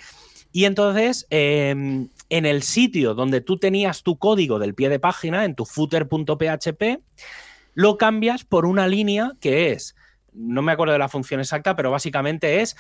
Y 0.53 0.65
entonces, 0.65 1.27
em, 1.29 2.09
en 2.31 2.47
el 2.47 2.63
sitio 2.63 3.13
donde 3.13 3.43
tú 3.43 3.59
tenías 3.59 4.03
tu 4.03 4.19
código 4.19 4.59
del 4.59 4.75
pie 4.75 4.89
de 4.89 4.99
página, 4.99 5.45
en 5.45 5.55
tu 5.55 5.67
footer.php, 5.67 7.03
lo 7.75 7.99
cambias 7.99 8.45
por 8.45 8.65
una 8.65 8.89
línea 8.89 9.33
que 9.39 9.73
es, 9.73 9.95
no 10.33 10.63
me 10.63 10.73
acuerdo 10.73 10.93
de 10.93 10.99
la 10.99 11.11
función 11.11 11.41
exacta, 11.41 11.77
pero 11.77 11.91
básicamente 11.91 12.63
es 12.63 12.77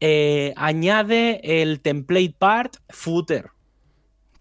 eh, 0.00 0.52
añade 0.56 1.62
el 1.62 1.80
template 1.80 2.34
part 2.38 2.76
footer. 2.88 3.50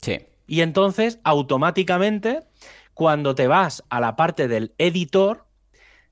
Sí. 0.01 0.19
Y 0.47 0.61
entonces, 0.61 1.19
automáticamente, 1.23 2.41
cuando 2.93 3.35
te 3.35 3.47
vas 3.47 3.83
a 3.89 3.99
la 3.99 4.15
parte 4.15 4.47
del 4.47 4.73
editor, 4.77 5.45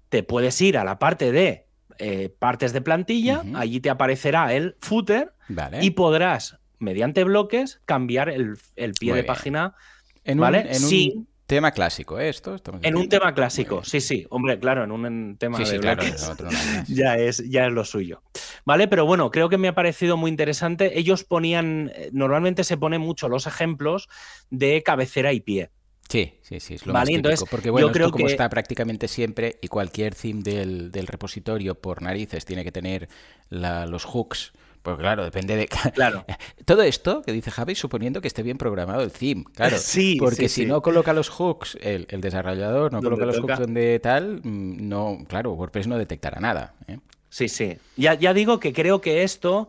te 0.09 0.23
puedes 0.23 0.59
ir 0.61 0.77
a 0.77 0.83
la 0.83 0.99
parte 0.99 1.31
de 1.31 1.65
eh, 1.99 2.29
partes 2.39 2.73
de 2.73 2.81
plantilla, 2.81 3.43
allí 3.55 3.79
te 3.79 3.89
aparecerá 3.89 4.53
el 4.53 4.75
footer 4.81 5.33
y 5.81 5.91
podrás, 5.91 6.57
mediante 6.79 7.23
bloques, 7.23 7.81
cambiar 7.85 8.29
el, 8.29 8.57
pie 8.99 9.13
de 9.13 9.23
página. 9.23 9.75
En 10.23 10.39
¿vale? 10.39 10.69
un, 10.81 11.27
tema 11.45 11.71
clásico, 11.71 12.19
¿eh? 12.19 12.29
esto. 12.29 12.55
en 12.81 12.95
un 12.95 13.09
tema 13.09 13.33
clásico, 13.33 13.83
sí, 13.83 14.01
sí. 14.01 14.25
Hombre, 14.29 14.59
claro, 14.59 14.83
en 14.83 14.91
un 14.91 15.37
tema 15.37 15.59
de 15.59 15.79
bloques 15.79 16.31
ya, 16.87 17.15
es, 17.15 17.47
ya 17.49 17.67
es 17.67 17.71
lo 17.71 17.85
suyo. 17.85 18.23
¿Vale? 18.65 18.87
Pero 18.87 19.05
bueno, 19.05 19.29
creo 19.31 19.49
que 19.49 19.57
me 19.57 19.67
ha 19.67 19.75
parecido 19.75 20.17
muy 20.17 20.31
interesante. 20.31 20.97
Ellos 20.97 21.23
ponían, 21.23 21.91
eh, 21.95 22.09
normalmente 22.13 22.63
se 22.63 22.77
ponen 22.77 23.01
mucho 23.01 23.27
los 23.29 23.45
ejemplos 23.47 24.07
de 24.49 24.83
cabecera 24.83 25.33
y 25.33 25.41
pie. 25.41 25.71
Sí, 26.09 26.33
sí, 26.41 26.59
sí, 26.59 26.75
es 26.75 26.85
lo 26.85 26.93
más 26.93 27.07
típico. 27.07 27.45
porque 27.49 27.69
bueno, 27.69 27.87
yo 27.87 27.93
creo 27.93 28.11
como 28.11 28.27
está 28.27 28.49
prácticamente 28.49 29.07
siempre 29.07 29.57
y 29.61 29.67
cualquier 29.67 30.13
theme 30.13 30.43
del, 30.43 30.91
del, 30.91 31.07
repositorio 31.07 31.75
por 31.75 32.01
narices 32.01 32.45
tiene 32.45 32.63
que 32.63 32.71
tener 32.71 33.07
los 33.49 34.05
hooks 34.05 34.53
pues 34.83 34.97
claro, 34.97 35.23
depende 35.23 35.55
de. 35.55 35.67
Claro. 35.67 36.25
Todo 36.65 36.83
esto 36.83 37.21
que 37.21 37.31
dice 37.31 37.49
Javi, 37.51 37.73
suponiendo 37.73 38.19
que 38.19 38.27
esté 38.27 38.43
bien 38.43 38.57
programado 38.57 39.01
el 39.01 39.11
theme, 39.11 39.45
claro. 39.55 39.77
Sí. 39.79 40.17
Porque 40.19 40.49
si 40.49 40.65
no 40.65 40.81
coloca 40.81 41.13
los 41.13 41.29
hooks, 41.29 41.77
el, 41.81 42.05
desarrollador 42.19 42.91
no 42.91 43.01
coloca 43.01 43.25
los 43.25 43.39
hooks 43.39 43.59
donde 43.59 43.99
tal, 43.99 44.41
mm, 44.43 44.87
no, 44.87 45.19
claro, 45.27 45.53
WordPress 45.53 45.87
no 45.87 45.97
detectará 45.97 46.41
nada. 46.41 46.75
¿eh? 46.87 46.99
Sí, 47.33 47.49
sí. 47.49 47.79
Ya, 47.97 48.13
ya 48.13 48.31
digo 48.31 48.59
que 48.59 48.73
creo 48.73 49.01
que 49.01 49.23
esto. 49.23 49.67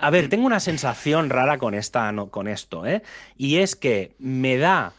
A 0.00 0.10
ver, 0.10 0.28
tengo 0.28 0.46
una 0.46 0.58
sensación 0.58 1.30
rara 1.30 1.58
con, 1.58 1.74
esta, 1.74 2.10
no, 2.10 2.28
con 2.28 2.48
esto, 2.48 2.84
¿eh? 2.84 3.04
Y 3.36 3.58
es 3.58 3.76
que 3.76 4.16
me 4.18 4.56
da 4.56 4.92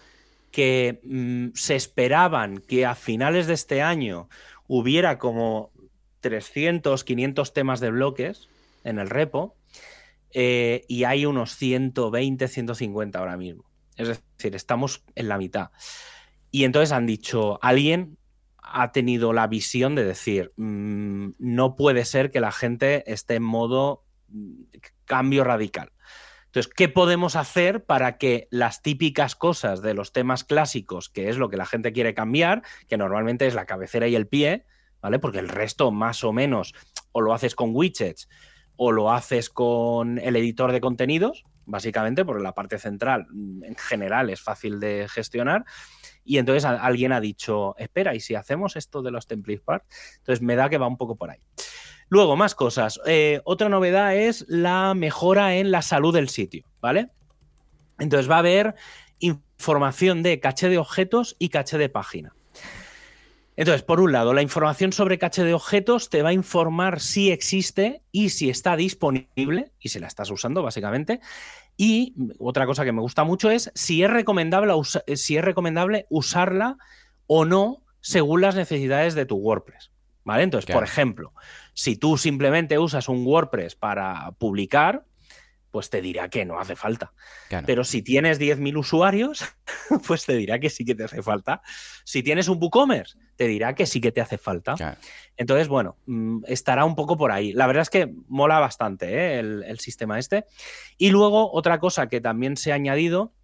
que 0.49 1.01
mm, 1.03 1.47
se 1.55 1.76
esperaban 1.76 2.59
que 2.59 2.86
a 2.86 2.95
finales 2.95 3.47
de 3.47 3.53
este 3.55 3.82
año 3.82 4.30
hubiera 4.70 5.18
como 5.20 5.72
300, 6.22 7.03
500 7.03 7.53
temas 7.53 7.82
de 7.82 7.91
bloques 7.91 8.47
en 8.86 8.97
el 8.97 9.09
repo 9.09 9.53
eh, 10.32 10.86
y 10.88 11.03
hay 11.03 11.26
unos 11.26 11.57
120, 11.57 12.47
150 12.47 13.20
ahora 13.20 13.36
mismo. 13.36 13.65
Es 13.97 14.07
decir, 14.07 14.55
estamos 14.55 15.03
en 15.15 15.28
la 15.28 15.38
mitad. 15.38 15.72
Y 16.49 16.63
entonces 16.63 16.93
han 16.93 17.05
dicho, 17.05 17.59
alguien 17.61 18.16
ha 18.72 18.91
tenido 18.91 19.34
la 19.34 19.47
visión 19.47 19.95
de 19.95 20.03
decir, 20.03 20.53
mm, 20.57 21.32
no 21.39 21.76
puede 21.76 22.05
ser 22.05 22.32
que 22.32 22.39
la 22.39 22.51
gente 22.51 23.11
esté 23.11 23.36
en 23.36 23.43
modo 23.43 24.05
mm, 24.30 24.63
cambio 25.05 25.43
radical. 25.43 25.91
Entonces, 26.47 26.74
¿qué 26.74 26.89
podemos 26.89 27.36
hacer 27.36 27.84
para 27.84 28.18
que 28.18 28.47
las 28.51 28.82
típicas 28.82 29.36
cosas 29.36 29.82
de 29.82 29.93
los 29.93 30.11
temas 30.11 30.43
clásicos, 30.43 31.09
que 31.09 31.30
es 31.30 31.38
lo 31.38 31.49
que 31.49 31.57
la 31.57 31.65
gente 31.65 31.93
quiere 31.93 32.13
cambiar, 32.13 32.63
que 32.88 32.97
normalmente 32.97 33.47
es 33.47 33.53
la 33.53 33.65
cabecera 33.65 34.07
y 34.07 34.15
el 34.15 34.28
pie, 34.28 34.65
¿vale? 35.01 35.20
Porque 35.20 35.39
el 35.39 35.49
resto 35.49 35.91
más 35.91 36.24
o 36.24 36.34
menos 36.34 36.74
o 37.11 37.22
lo 37.22 37.34
haces 37.34 37.53
con 37.53 37.72
widgets 37.74 38.28
o 38.76 38.91
lo 38.91 39.11
haces 39.11 39.49
con 39.49 40.20
el 40.20 40.36
editor 40.36 40.72
de 40.72 40.82
contenidos, 40.82 41.43
básicamente, 41.65 42.24
porque 42.24 42.43
la 42.43 42.55
parte 42.55 42.80
central 42.80 43.28
mm, 43.30 43.63
en 43.63 43.76
general 43.76 44.30
es 44.30 44.41
fácil 44.41 44.80
de 44.80 45.07
gestionar. 45.09 45.65
Y 46.28 46.40
entonces 46.40 46.66
alguien 46.66 47.14
ha 47.14 47.22
dicho, 47.22 47.74
espera, 47.78 48.14
¿y 48.14 48.20
si 48.20 48.36
hacemos 48.36 48.76
esto 48.76 49.02
de 49.02 49.12
los 49.12 49.28
template 49.28 49.62
parts? 49.62 49.88
Entonces 50.18 50.42
me 50.42 50.58
da 50.58 50.70
que 50.70 50.78
va 50.78 50.86
un 50.86 50.98
poco 50.98 51.16
por 51.16 51.32
ahí. 51.32 51.40
Luego, 52.10 52.36
más 52.36 52.54
cosas. 52.54 53.00
Eh, 53.06 53.40
otra 53.46 53.70
novedad 53.70 54.14
es 54.14 54.46
la 54.50 54.94
mejora 54.94 55.56
en 55.56 55.72
la 55.72 55.82
salud 55.82 56.14
del 56.14 56.28
sitio, 56.28 56.66
¿vale? 56.82 57.10
Entonces 57.98 58.30
va 58.30 58.36
a 58.36 58.40
haber 58.40 58.76
información 59.20 60.22
de 60.22 60.42
caché 60.42 60.68
de 60.68 60.78
objetos 60.78 61.38
y 61.40 61.48
caché 61.48 61.78
de 61.78 61.88
página. 61.88 62.34
Entonces, 63.56 63.82
por 63.82 64.02
un 64.02 64.12
lado, 64.12 64.34
la 64.34 64.42
información 64.42 64.92
sobre 64.92 65.18
caché 65.18 65.44
de 65.44 65.54
objetos 65.54 66.10
te 66.10 66.22
va 66.22 66.30
a 66.30 66.34
informar 66.34 67.00
si 67.00 67.32
existe 67.32 68.02
y 68.12 68.30
si 68.30 68.50
está 68.50 68.76
disponible 68.76 69.72
y 69.80 69.90
si 69.90 70.00
la 70.00 70.08
estás 70.08 70.30
usando, 70.30 70.62
básicamente. 70.62 71.22
Y 71.78 72.16
otra 72.40 72.66
cosa 72.66 72.84
que 72.84 72.92
me 72.92 73.02
gusta 73.02 73.24
mucho 73.24 73.52
es 73.52 73.72
si 73.76 74.04
es 74.04 74.10
recomendable, 74.10 74.74
si 75.16 75.38
es 75.38 75.44
recomendable 75.44 76.08
usarla 76.10 76.78
o 77.28 77.46
no 77.46 77.84
según 78.02 78.42
las 78.42 78.56
necesidades 78.56 79.14
de 79.16 79.26
tu 79.26 79.38
WordPress. 79.38 79.92
¿Vale? 80.24 80.44
Entonces, 80.44 80.74
por 80.74 80.84
ejemplo, 80.84 81.34
si 81.74 81.96
tú 81.96 82.18
simplemente 82.18 82.78
usas 82.78 83.08
un 83.08 83.26
WordPress 83.26 83.76
para 83.76 84.32
publicar, 84.34 85.06
pues 85.78 85.92
te 85.92 86.02
dirá 86.02 86.28
que 86.28 86.44
no 86.44 86.60
hace 86.60 86.76
falta. 86.76 87.14
Pero 87.68 87.84
si 87.84 88.02
tienes 88.02 88.40
10.000 88.40 88.80
usuarios, 88.80 89.46
pues 90.08 90.26
te 90.26 90.36
dirá 90.36 90.58
que 90.58 90.72
sí 90.72 90.84
que 90.84 90.96
te 90.96 91.04
hace 91.04 91.22
falta. 91.22 91.62
Si 92.04 92.24
tienes 92.24 92.48
un 92.48 92.58
WooCommerce, 92.60 93.16
te 93.36 93.48
dirá 93.48 93.76
que 93.76 93.86
sí 93.86 94.02
que 94.02 94.12
te 94.12 94.20
hace 94.20 94.40
falta. 94.40 94.98
Entonces, 95.36 95.68
bueno, 95.68 95.98
mm, 96.08 96.46
estará 96.48 96.84
un 96.84 96.96
poco 96.96 97.16
por 97.16 97.32
ahí. 97.32 97.54
La 97.54 97.68
verdad 97.68 97.84
es 97.84 97.92
que 97.92 98.12
mola 98.28 98.58
bastante 98.58 99.36
¿eh? 99.36 99.38
el, 99.38 99.80
sistema 99.80 100.18
este. 100.18 100.46
Y 100.98 101.12
luego, 101.12 101.52
otra 101.54 101.80
cosa 101.80 102.10
que 102.10 102.22
también 102.22 102.58
se 102.58 102.72
ha 102.72 102.76
añadido 102.76 103.36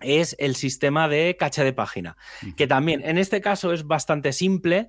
es 0.00 0.34
el 0.38 0.56
sistema 0.56 1.08
de 1.08 1.36
caché 1.38 1.62
de 1.62 1.74
página, 1.74 2.16
que 2.56 2.66
también 2.66 3.02
en 3.04 3.18
este 3.18 3.42
caso 3.42 3.74
es 3.74 3.86
bastante 3.86 4.32
simple. 4.32 4.88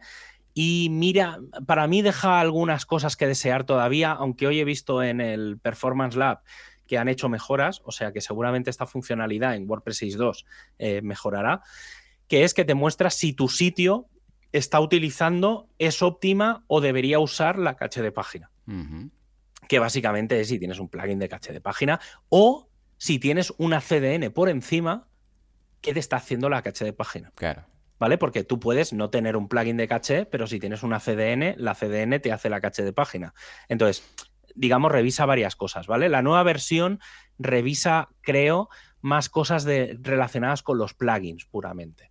Y 0.53 0.89
mira, 0.91 1.39
para 1.65 1.87
mí 1.87 2.01
deja 2.01 2.39
algunas 2.39 2.85
cosas 2.85 3.15
que 3.15 3.27
desear 3.27 3.63
todavía, 3.63 4.11
aunque 4.11 4.47
hoy 4.47 4.59
he 4.59 4.65
visto 4.65 5.01
en 5.01 5.21
el 5.21 5.57
Performance 5.59 6.15
Lab 6.15 6.41
que 6.87 6.97
han 6.97 7.07
hecho 7.07 7.29
mejoras, 7.29 7.81
o 7.85 7.91
sea 7.93 8.11
que 8.11 8.19
seguramente 8.19 8.69
esta 8.69 8.85
funcionalidad 8.85 9.55
en 9.55 9.69
WordPress 9.69 10.01
6.2 10.01 10.45
eh, 10.77 11.01
mejorará, 11.01 11.61
que 12.27 12.43
es 12.43 12.53
que 12.53 12.65
te 12.65 12.73
muestra 12.73 13.09
si 13.09 13.31
tu 13.31 13.47
sitio 13.47 14.07
está 14.51 14.81
utilizando, 14.81 15.69
es 15.79 16.01
óptima 16.01 16.65
o 16.67 16.81
debería 16.81 17.19
usar 17.19 17.57
la 17.57 17.77
caché 17.77 18.01
de 18.01 18.11
página. 18.11 18.51
Que 19.69 19.79
básicamente 19.79 20.39
es 20.41 20.49
si 20.49 20.59
tienes 20.59 20.79
un 20.79 20.89
plugin 20.89 21.19
de 21.19 21.29
caché 21.29 21.53
de 21.53 21.61
página 21.61 22.01
o 22.27 22.69
si 22.97 23.19
tienes 23.19 23.53
una 23.57 23.79
CDN 23.79 24.31
por 24.31 24.49
encima 24.49 25.07
que 25.79 25.93
te 25.93 25.99
está 25.99 26.17
haciendo 26.17 26.49
la 26.49 26.61
caché 26.61 26.85
de 26.85 26.93
página. 26.93 27.31
Claro. 27.35 27.65
¿Vale? 28.01 28.17
Porque 28.17 28.43
tú 28.43 28.59
puedes 28.59 28.93
no 28.93 29.11
tener 29.11 29.37
un 29.37 29.47
plugin 29.47 29.77
de 29.77 29.87
caché, 29.87 30.25
pero 30.25 30.47
si 30.47 30.59
tienes 30.59 30.81
una 30.81 30.99
CDN, 30.99 31.53
la 31.57 31.75
CDN 31.75 32.19
te 32.19 32.31
hace 32.31 32.49
la 32.49 32.59
caché 32.59 32.83
de 32.83 32.93
página. 32.93 33.35
Entonces, 33.69 34.03
digamos, 34.55 34.91
revisa 34.91 35.27
varias 35.27 35.55
cosas, 35.55 35.85
¿vale? 35.85 36.09
La 36.09 36.23
nueva 36.23 36.41
versión 36.41 36.99
revisa, 37.37 38.09
creo, 38.21 38.69
más 39.01 39.29
cosas 39.29 39.65
de, 39.65 39.99
relacionadas 40.01 40.63
con 40.63 40.79
los 40.79 40.95
plugins 40.95 41.45
puramente. 41.45 42.09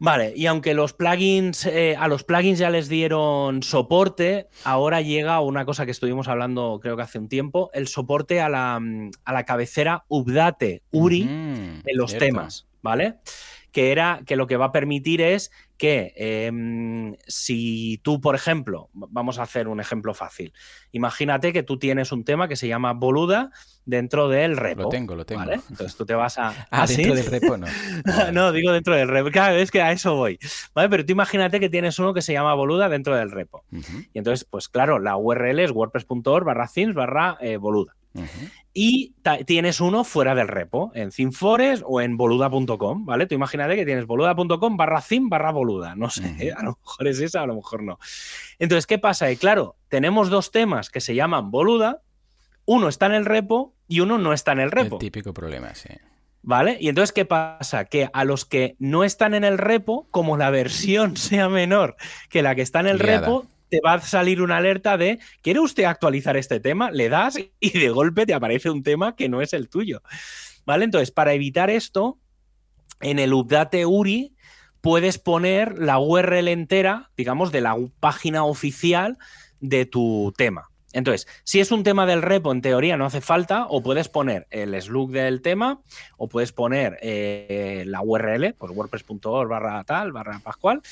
Vale, 0.00 0.32
y 0.34 0.46
aunque 0.46 0.74
los 0.74 0.94
plugins, 0.94 1.66
eh, 1.66 1.94
a 1.96 2.08
los 2.08 2.24
plugins 2.24 2.58
ya 2.58 2.70
les 2.70 2.88
dieron 2.88 3.62
soporte, 3.62 4.48
ahora 4.64 5.00
llega 5.00 5.38
una 5.38 5.64
cosa 5.64 5.84
que 5.84 5.92
estuvimos 5.92 6.26
hablando 6.26 6.80
creo 6.82 6.96
que 6.96 7.02
hace 7.02 7.20
un 7.20 7.28
tiempo, 7.28 7.70
el 7.72 7.86
soporte 7.86 8.40
a 8.40 8.48
la, 8.48 8.80
a 9.24 9.32
la 9.32 9.44
cabecera 9.44 10.06
Update, 10.08 10.82
URI, 10.90 11.22
en 11.22 11.82
los 11.94 12.18
temas, 12.18 12.66
¿vale? 12.82 13.18
Que 13.72 13.92
era 13.92 14.22
que 14.26 14.36
lo 14.36 14.46
que 14.46 14.56
va 14.56 14.66
a 14.66 14.72
permitir 14.72 15.20
es 15.20 15.50
que 15.76 16.12
em, 16.16 17.16
si 17.26 17.98
tú, 18.02 18.20
por 18.20 18.34
ejemplo, 18.34 18.90
vamos 18.92 19.38
a 19.38 19.44
hacer 19.44 19.66
un 19.66 19.80
ejemplo 19.80 20.12
fácil, 20.12 20.52
imagínate 20.92 21.52
que 21.52 21.62
tú 21.62 21.78
tienes 21.78 22.12
un 22.12 22.24
tema 22.24 22.48
que 22.48 22.56
se 22.56 22.68
llama 22.68 22.92
boluda 22.92 23.50
dentro 23.86 24.28
del 24.28 24.58
repo. 24.58 24.82
Lo 24.82 24.88
tengo, 24.90 25.14
lo 25.14 25.24
tengo. 25.24 25.50
Entonces 25.50 25.96
tú 25.96 26.04
te 26.04 26.14
vas 26.14 26.38
a... 26.38 26.50
Ah, 26.70 26.82
¿Ah 26.82 26.86
dentro 26.86 27.14
del 27.14 27.26
repo 27.26 27.56
no. 27.56 27.66
no, 28.32 28.52
digo 28.52 28.72
dentro 28.72 28.94
del 28.94 29.08
repo. 29.08 29.30
Claro, 29.30 29.56
es 29.56 29.70
que 29.70 29.80
a 29.80 29.92
eso 29.92 30.14
voy. 30.14 30.38
¿Vale? 30.74 30.88
Pero 30.88 31.06
tú 31.06 31.12
imagínate 31.12 31.58
que 31.58 31.68
tienes 31.70 31.98
uno 31.98 32.12
que 32.12 32.22
se 32.22 32.32
llama 32.32 32.54
boluda 32.54 32.88
dentro 32.88 33.16
del 33.16 33.30
repo. 33.30 33.64
Y 34.12 34.18
entonces, 34.18 34.46
pues 34.48 34.68
claro, 34.68 34.98
la 34.98 35.16
URL 35.16 35.60
es 35.60 35.70
wordpress.org 35.70 36.44
barra 36.44 36.68
barra 36.94 37.38
eh. 38.14 38.48
Y 38.72 39.14
tienes 39.46 39.80
uno 39.80 40.04
fuera 40.04 40.34
del 40.34 40.48
repo, 40.48 40.92
en 40.94 41.10
Zinfores 41.10 41.82
o 41.84 42.00
en 42.00 42.16
boluda.com, 42.16 43.04
¿vale? 43.04 43.26
Tú 43.26 43.34
imagínate 43.34 43.76
que 43.76 43.84
tienes 43.84 44.06
boluda.com 44.06 44.76
barra 44.76 45.00
zin 45.00 45.28
barra 45.28 45.50
boluda. 45.50 45.96
No 45.96 46.08
sé, 46.08 46.52
a 46.56 46.62
lo 46.62 46.78
mejor 46.80 47.08
es 47.08 47.20
esa, 47.20 47.42
a 47.42 47.46
lo 47.46 47.56
mejor 47.56 47.82
no. 47.82 47.98
Entonces, 48.58 48.86
¿qué 48.86 48.98
pasa? 48.98 49.30
Y 49.30 49.36
claro, 49.36 49.76
tenemos 49.88 50.30
dos 50.30 50.52
temas 50.52 50.90
que 50.90 51.00
se 51.00 51.14
llaman 51.14 51.50
boluda, 51.50 52.02
uno 52.64 52.88
está 52.88 53.06
en 53.06 53.14
el 53.14 53.24
repo 53.24 53.74
y 53.88 54.00
uno 54.00 54.18
no 54.18 54.32
está 54.32 54.52
en 54.52 54.60
el 54.60 54.70
repo. 54.70 54.96
El 54.96 55.00
típico 55.00 55.34
problema, 55.34 55.74
sí. 55.74 55.88
¿Vale? 56.42 56.78
Y 56.80 56.88
entonces, 56.88 57.12
¿qué 57.12 57.24
pasa? 57.24 57.84
Que 57.84 58.08
a 58.12 58.24
los 58.24 58.44
que 58.44 58.76
no 58.78 59.04
están 59.04 59.34
en 59.34 59.44
el 59.44 59.58
repo, 59.58 60.06
como 60.10 60.36
la 60.36 60.50
versión 60.50 61.16
sea 61.16 61.48
menor 61.48 61.96
que 62.28 62.42
la 62.42 62.54
que 62.54 62.62
está 62.62 62.80
en 62.80 62.86
el 62.86 62.98
repo, 62.98 63.46
te 63.70 63.80
va 63.84 63.94
a 63.94 64.00
salir 64.00 64.42
una 64.42 64.58
alerta 64.58 64.98
de, 64.98 65.18
¿quiere 65.42 65.60
usted 65.60 65.84
actualizar 65.84 66.36
este 66.36 66.60
tema? 66.60 66.90
Le 66.90 67.08
das 67.08 67.38
y 67.60 67.78
de 67.78 67.88
golpe 67.90 68.26
te 68.26 68.34
aparece 68.34 68.70
un 68.70 68.82
tema 68.82 69.16
que 69.16 69.28
no 69.28 69.40
es 69.40 69.52
el 69.52 69.68
tuyo. 69.68 70.02
¿Vale? 70.66 70.84
Entonces, 70.84 71.10
para 71.10 71.32
evitar 71.32 71.70
esto, 71.70 72.18
en 73.00 73.18
el 73.18 73.32
update 73.32 73.86
URI 73.86 74.34
puedes 74.80 75.18
poner 75.18 75.78
la 75.78 75.98
URL 75.98 76.48
entera, 76.48 77.10
digamos, 77.16 77.52
de 77.52 77.60
la 77.60 77.76
página 78.00 78.44
oficial 78.44 79.18
de 79.60 79.86
tu 79.86 80.32
tema. 80.36 80.69
Entonces, 80.92 81.28
si 81.44 81.60
es 81.60 81.70
un 81.70 81.84
tema 81.84 82.04
del 82.04 82.22
repo, 82.22 82.50
en 82.50 82.62
teoría 82.62 82.96
no 82.96 83.06
hace 83.06 83.20
falta, 83.20 83.66
o 83.68 83.82
puedes 83.82 84.08
poner 84.08 84.46
el 84.50 84.80
slug 84.80 85.12
del 85.12 85.40
tema, 85.40 85.80
o 86.16 86.28
puedes 86.28 86.52
poner 86.52 86.98
eh, 87.00 87.84
la 87.86 88.02
URL, 88.02 88.54
pues 88.54 88.72
wordpress.org 88.72 89.48
barra 89.48 89.84
tal, 89.84 90.10
barra 90.12 90.40
pascual, 90.40 90.82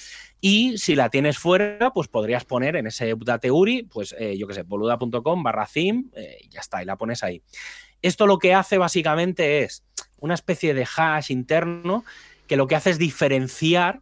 y 0.40 0.78
si 0.78 0.94
la 0.94 1.08
tienes 1.08 1.38
fuera, 1.38 1.90
pues 1.92 2.06
podrías 2.06 2.44
poner 2.44 2.76
en 2.76 2.86
ese 2.86 3.12
update 3.12 3.50
URI, 3.50 3.84
pues 3.84 4.14
eh, 4.18 4.38
yo 4.38 4.46
qué 4.46 4.54
sé, 4.54 4.62
boluda.com 4.62 5.42
barra 5.42 5.66
theme, 5.66 6.04
eh, 6.14 6.38
y 6.42 6.48
ya 6.48 6.60
está, 6.60 6.80
y 6.82 6.86
la 6.86 6.96
pones 6.96 7.24
ahí. 7.24 7.42
Esto 8.00 8.26
lo 8.28 8.38
que 8.38 8.54
hace 8.54 8.78
básicamente 8.78 9.64
es 9.64 9.82
una 10.20 10.34
especie 10.34 10.74
de 10.74 10.86
hash 10.96 11.32
interno 11.32 12.04
que 12.46 12.56
lo 12.56 12.68
que 12.68 12.76
hace 12.76 12.90
es 12.90 12.98
diferenciar 12.98 14.00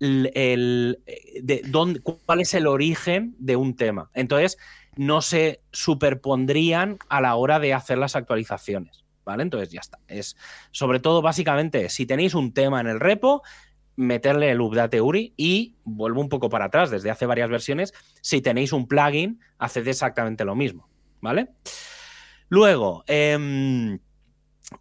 el, 0.00 0.98
de 1.42 1.62
dónde, 1.66 2.00
cuál 2.00 2.40
es 2.40 2.54
el 2.54 2.66
origen 2.66 3.34
de 3.38 3.56
un 3.56 3.76
tema. 3.76 4.10
Entonces, 4.14 4.58
no 4.96 5.22
se 5.22 5.62
superpondrían 5.72 6.98
a 7.08 7.20
la 7.20 7.34
hora 7.34 7.58
de 7.58 7.74
hacer 7.74 7.98
las 7.98 8.16
actualizaciones. 8.16 9.04
¿Vale? 9.24 9.42
Entonces 9.42 9.70
ya 9.70 9.80
está. 9.80 9.98
Es 10.08 10.36
sobre 10.72 10.98
todo, 10.98 11.22
básicamente, 11.22 11.88
si 11.88 12.06
tenéis 12.06 12.34
un 12.34 12.52
tema 12.52 12.80
en 12.80 12.88
el 12.88 12.98
repo, 12.98 13.42
meterle 13.96 14.50
el 14.50 14.60
update 14.60 15.00
URI 15.00 15.34
y 15.36 15.76
vuelvo 15.84 16.20
un 16.20 16.28
poco 16.28 16.48
para 16.48 16.64
atrás, 16.64 16.90
desde 16.90 17.10
hace 17.10 17.26
varias 17.26 17.50
versiones, 17.50 17.92
si 18.22 18.40
tenéis 18.40 18.72
un 18.72 18.88
plugin, 18.88 19.40
haced 19.58 19.86
exactamente 19.86 20.44
lo 20.44 20.56
mismo. 20.56 20.88
¿Vale? 21.20 21.50
Luego, 22.48 23.04
em, 23.06 23.98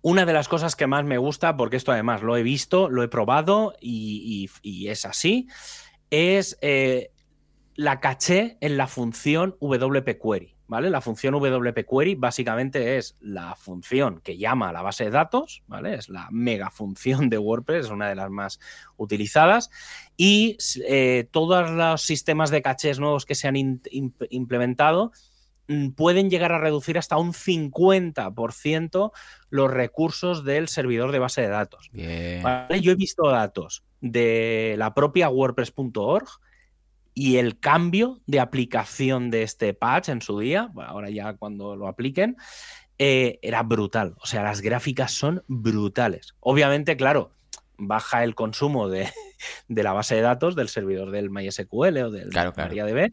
una 0.01 0.25
de 0.25 0.33
las 0.33 0.47
cosas 0.47 0.75
que 0.75 0.87
más 0.87 1.03
me 1.03 1.17
gusta, 1.17 1.57
porque 1.57 1.75
esto 1.75 1.91
además 1.91 2.21
lo 2.21 2.37
he 2.37 2.43
visto, 2.43 2.89
lo 2.89 3.03
he 3.03 3.07
probado 3.07 3.73
y, 3.81 4.49
es 4.87 5.05
así, 5.05 5.47
es 6.09 6.57
eh, 6.61 7.11
la 7.79 8.01
caché 8.01 8.57
en 8.59 8.75
la 8.75 8.87
función 8.87 9.55
WP 9.61 10.19
Query. 10.21 10.53
¿Vale? 10.67 10.89
La 10.89 10.99
función 10.99 11.33
WP 11.33 11.85
Query 11.89 12.15
básicamente 12.15 12.97
es 12.97 13.15
la 13.21 13.55
función 13.55 14.19
que 14.19 14.37
llama 14.37 14.69
a 14.69 14.73
la 14.73 14.81
base 14.81 15.05
de 15.05 15.11
datos, 15.11 15.63
¿vale? 15.65 15.95
Es 15.95 16.09
la 16.09 16.27
mega 16.29 16.69
función 16.69 17.29
de 17.29 17.37
WordPress, 17.39 17.85
es 17.85 17.91
una 17.91 18.09
de 18.09 18.15
las 18.15 18.29
más 18.29 18.59
utilizadas. 18.97 19.71
Y 20.17 20.57
eh, 20.87 21.27
todos 21.31 21.71
los 21.71 22.01
sistemas 22.01 22.51
de 22.51 22.61
cachés 22.61 22.99
nuevos 22.99 23.25
que 23.25 23.33
se 23.33 23.47
han 23.47 23.55
implementado 23.55 25.11
mm, 25.69 25.91
pueden 25.91 26.29
llegar 26.29 26.51
a 26.51 26.59
reducir 26.59 26.97
hasta 26.97 27.17
un 27.17 27.31
50% 27.31 29.11
los 29.49 29.71
recursos 29.71 30.43
del 30.43 30.67
servidor 30.67 31.13
de 31.13 31.19
base 31.19 31.41
de 31.41 31.47
datos. 31.47 31.89
Yo 31.93 32.91
he 32.91 32.95
visto 32.95 33.27
datos 33.29 33.85
de 34.01 34.75
la 34.77 34.93
propia 34.93 35.29
WordPress.org 35.29 36.27
y 37.19 37.35
el 37.35 37.59
cambio 37.59 38.21
de 38.27 38.39
aplicación 38.39 39.29
de 39.29 39.43
este 39.43 39.73
patch 39.73 40.07
en 40.07 40.21
su 40.21 40.39
día, 40.39 40.71
ahora 40.77 41.09
ya 41.09 41.33
cuando 41.33 41.75
lo 41.75 41.89
apliquen, 41.89 42.37
eh, 42.97 43.39
era 43.41 43.61
brutal. 43.61 44.15
O 44.21 44.25
sea, 44.25 44.41
las 44.41 44.61
gráficas 44.61 45.11
son 45.11 45.43
brutales. 45.49 46.35
Obviamente, 46.39 46.95
claro, 46.95 47.33
baja 47.77 48.23
el 48.23 48.35
consumo 48.35 48.87
de, 48.87 49.09
la 49.67 49.91
base 49.91 50.15
de 50.15 50.21
datos 50.21 50.55
del 50.55 50.69
servidor 50.69 51.11
del 51.11 51.29
MySQL 51.29 51.97
o 51.97 52.09
del 52.09 52.29
MariaDB, 52.55 53.11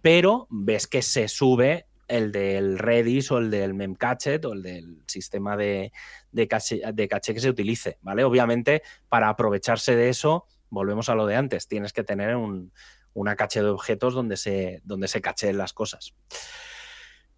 pero 0.00 0.46
ves 0.48 0.86
que 0.86 1.02
se 1.02 1.28
sube 1.28 1.84
el 2.08 2.32
del 2.32 2.78
Redis 2.78 3.30
o 3.32 3.36
el 3.36 3.50
del 3.50 3.74
Memcached 3.74 4.46
o 4.46 4.54
el 4.54 4.62
del 4.62 5.02
sistema 5.06 5.58
de, 5.58 5.92
de, 6.30 6.48
caché, 6.48 6.80
de 6.90 7.06
caché 7.06 7.34
que 7.34 7.40
se 7.40 7.50
utilice, 7.50 7.98
¿vale? 8.00 8.24
Obviamente, 8.24 8.82
para 9.10 9.28
aprovecharse 9.28 9.94
de 9.94 10.08
eso, 10.08 10.46
volvemos 10.70 11.10
a 11.10 11.14
lo 11.14 11.26
de 11.26 11.36
antes, 11.36 11.68
tienes 11.68 11.92
que 11.92 12.02
tener 12.02 12.34
un, 12.34 12.72
una 13.14 13.36
caché 13.36 13.62
de 13.62 13.68
objetos 13.68 14.14
donde 14.14 14.36
se, 14.36 14.80
donde 14.84 15.08
se 15.08 15.20
cacheen 15.20 15.58
las 15.58 15.72
cosas. 15.72 16.14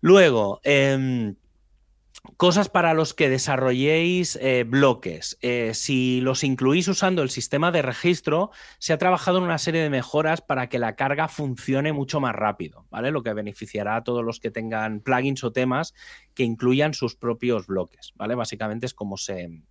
Luego, 0.00 0.60
em, 0.64 1.36
cosas 2.36 2.68
para 2.68 2.94
los 2.94 3.14
que 3.14 3.28
desarrolléis 3.28 4.36
eh, 4.40 4.64
bloques. 4.64 5.38
Eh, 5.40 5.72
si 5.74 6.20
los 6.20 6.44
incluís 6.44 6.88
usando 6.88 7.22
el 7.22 7.30
sistema 7.30 7.70
de 7.70 7.82
registro, 7.82 8.50
se 8.78 8.92
ha 8.92 8.98
trabajado 8.98 9.38
en 9.38 9.44
una 9.44 9.58
serie 9.58 9.82
de 9.82 9.90
mejoras 9.90 10.40
para 10.40 10.68
que 10.68 10.78
la 10.78 10.96
carga 10.96 11.28
funcione 11.28 11.92
mucho 11.92 12.20
más 12.20 12.34
rápido, 12.34 12.86
¿vale? 12.90 13.10
Lo 13.10 13.22
que 13.22 13.32
beneficiará 13.34 13.96
a 13.96 14.04
todos 14.04 14.24
los 14.24 14.40
que 14.40 14.50
tengan 14.50 15.00
plugins 15.00 15.44
o 15.44 15.52
temas 15.52 15.94
que 16.34 16.44
incluyan 16.44 16.94
sus 16.94 17.14
propios 17.16 17.66
bloques, 17.66 18.12
¿vale? 18.16 18.34
Básicamente 18.34 18.86
es 18.86 18.94
como 18.94 19.16
se, 19.16 19.62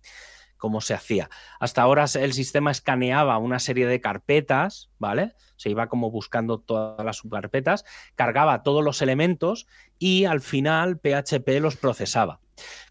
como 0.64 0.80
se 0.80 0.94
hacía. 0.94 1.28
Hasta 1.60 1.82
ahora 1.82 2.06
el 2.14 2.32
sistema 2.32 2.70
escaneaba 2.70 3.36
una 3.36 3.58
serie 3.58 3.86
de 3.86 4.00
carpetas, 4.00 4.88
¿vale? 4.98 5.34
Se 5.56 5.68
iba 5.68 5.88
como 5.88 6.10
buscando 6.10 6.58
todas 6.58 7.04
las 7.04 7.18
subcarpetas, 7.18 7.84
cargaba 8.14 8.62
todos 8.62 8.82
los 8.82 9.02
elementos 9.02 9.66
y 9.98 10.24
al 10.24 10.40
final 10.40 10.98
PHP 10.98 11.60
los 11.60 11.76
procesaba. 11.76 12.40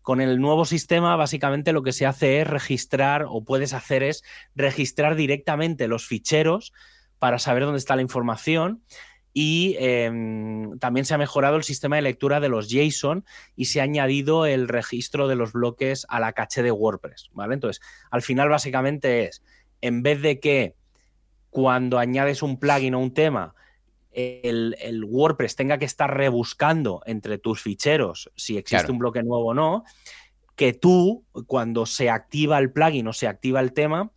Con 0.04 0.22
el 0.22 0.40
nuevo 0.40 0.66
sistema, 0.66 1.16
básicamente 1.16 1.74
lo 1.74 1.82
que 1.82 1.94
se 1.94 2.06
hace 2.06 2.42
es 2.42 2.48
registrar, 2.48 3.26
o 3.28 3.44
puedes 3.44 3.74
hacer 3.74 4.04
es 4.04 4.24
registrar 4.54 5.16
directamente 5.16 5.88
los 5.88 6.06
ficheros 6.06 6.74
para 7.18 7.40
saber 7.40 7.64
dónde 7.64 7.80
está 7.80 7.96
la 7.96 8.04
información 8.04 8.84
y 9.34 9.76
em, 9.80 10.78
también 10.78 11.06
se 11.06 11.16
ha 11.16 11.18
mejorado 11.18 11.56
el 11.56 11.64
sistema 11.64 11.96
de 11.96 12.04
lectura 12.04 12.40
de 12.40 12.50
los 12.50 12.70
JSON 12.70 13.26
y 13.56 13.66
se 13.66 13.82
ha 13.82 13.84
añadido 13.84 14.46
el 14.46 14.68
registro 14.68 15.28
de 15.28 15.36
los 15.36 15.54
bloques 15.54 16.06
a 16.08 16.20
la 16.20 16.34
caché 16.34 16.62
de 16.62 16.72
WordPress, 16.72 17.30
¿vale? 17.34 17.56
Entonces, 17.56 17.84
al 18.12 18.22
final 18.22 18.50
básicamente 18.50 19.26
es, 19.26 19.44
en 19.82 20.04
vez 20.04 20.22
de 20.22 20.40
que 20.40 20.76
cuando 21.50 21.98
añades 21.98 22.44
un 22.44 22.60
plugin 22.60 22.94
o 22.94 23.00
un 23.00 23.14
tema, 23.14 23.56
el, 24.12 25.04
WordPress 25.08 25.56
tenga 25.56 25.80
que 25.80 25.86
estar 25.86 26.16
rebuscando 26.16 27.02
entre 27.08 27.40
tus 27.40 27.62
ficheros 27.62 28.32
si 28.36 28.58
existe 28.58 28.92
un 28.92 29.00
bloque 29.00 29.24
nuevo 29.24 29.48
o 29.48 29.54
no, 29.56 29.84
que 30.56 30.74
tú, 30.74 31.26
cuando 31.48 31.88
se 31.88 32.12
activa 32.12 32.60
el 32.60 32.72
plugin 32.72 33.08
o 33.08 33.14
se 33.14 33.28
activa 33.28 33.60
el 33.60 33.74
tema, 33.74 34.12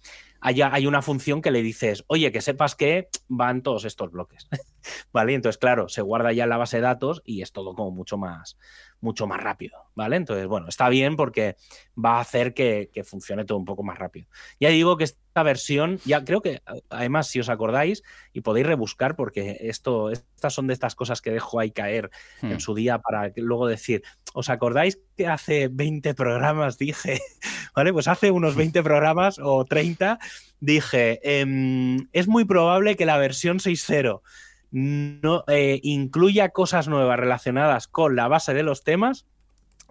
hay 0.47 0.87
una 0.87 1.03
función 1.03 1.43
que 1.43 1.51
le 1.51 1.63
dices, 1.63 2.05
oye, 2.07 2.31
que 2.31 2.41
sepas 2.41 2.77
que 2.77 3.09
van 3.29 3.63
todos 3.63 3.85
estos 3.85 4.11
bloques. 4.13 4.49
¿Vale? 5.13 5.35
Entonces, 5.35 5.59
claro, 5.59 5.89
se 5.89 6.03
guarda 6.03 6.33
ya 6.33 6.45
en 6.45 6.51
la 6.51 6.57
base 6.57 6.77
de 6.77 6.83
datos 6.83 7.21
y 7.25 7.43
es 7.43 7.51
todo 7.51 7.75
como 7.75 7.91
mucho 7.91 8.17
más, 8.17 8.57
mucho 9.01 9.27
más 9.27 9.43
rápido. 9.43 9.77
¿Vale? 9.95 10.17
Entonces, 10.17 10.47
bueno, 10.47 10.69
está 10.69 10.89
bien 10.89 11.17
porque 11.17 11.57
va 12.03 12.19
a 12.19 12.21
hacer 12.21 12.55
que 12.55 12.91
funcione 13.05 13.45
todo 13.45 13.59
un 13.59 13.65
poco 13.65 13.83
más 13.83 13.99
rápido. 13.99 14.29
Ya 14.61 14.69
digo 14.69 14.97
que 14.97 15.07
esta 15.37 15.43
versión, 15.43 16.01
ya 16.07 16.25
creo 16.25 16.41
que 16.41 16.63
además, 16.89 17.29
si 17.29 17.41
os 17.41 17.51
acordáis, 17.51 18.03
y 18.33 18.41
podéis 18.41 18.67
rebuscar, 18.67 19.17
porque 19.17 19.59
esto, 19.61 20.11
estas 20.11 20.55
son 20.55 20.67
de 20.67 20.73
estas 20.73 20.95
cosas 20.95 21.21
que 21.21 21.31
dejo 21.31 21.61
ahí 21.61 21.73
caer 21.73 22.11
en 22.41 22.55
hmm. 22.55 22.61
su 22.61 22.75
día 22.75 23.01
para 23.01 23.31
luego 23.37 23.67
decir, 23.67 24.03
¿os 24.33 24.49
acordáis 24.49 24.99
que 25.15 25.27
hace 25.27 25.69
20 25.69 26.15
programas 26.15 26.79
dije 26.79 27.21
¿vale? 27.77 27.93
Pues 27.93 28.09
hace 28.09 28.31
unos 28.31 28.57
20 28.57 28.83
programas 28.83 29.39
o 29.39 29.67
30 29.67 30.19
dije, 30.61 31.21
em, 31.23 32.09
es 32.15 32.29
muy 32.29 32.47
probable 32.47 32.97
que 32.97 33.05
la 33.05 33.19
versión 33.19 33.59
6.0 33.59 34.23
no, 34.71 35.45
eh, 35.49 35.81
incluya 35.83 36.49
cosas 36.49 36.89
nuevas 36.89 37.19
relacionadas 37.19 37.89
con 37.89 38.17
la 38.17 38.27
base 38.27 38.55
de 38.55 38.63
los 38.63 38.85
temas 38.85 39.27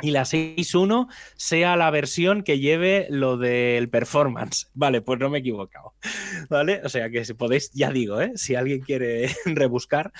y 0.01 0.11
la 0.11 0.23
6.1 0.23 1.07
sea 1.35 1.75
la 1.75 1.89
versión 1.89 2.43
que 2.43 2.59
lleve 2.59 3.07
lo 3.09 3.37
del 3.37 3.89
performance. 3.89 4.69
Vale, 4.73 5.01
pues 5.01 5.19
no 5.19 5.29
me 5.29 5.37
he 5.37 5.41
equivocado. 5.41 5.93
¿Vale? 6.49 6.81
O 6.83 6.89
sea 6.89 7.09
que 7.09 7.23
si 7.25 7.33
podéis, 7.33 7.71
ya 7.71 7.91
digo, 7.91 8.21
¿eh? 8.21 8.31
si 8.35 8.55
alguien 8.55 8.81
quiere 8.81 9.35
rebuscar. 9.45 10.11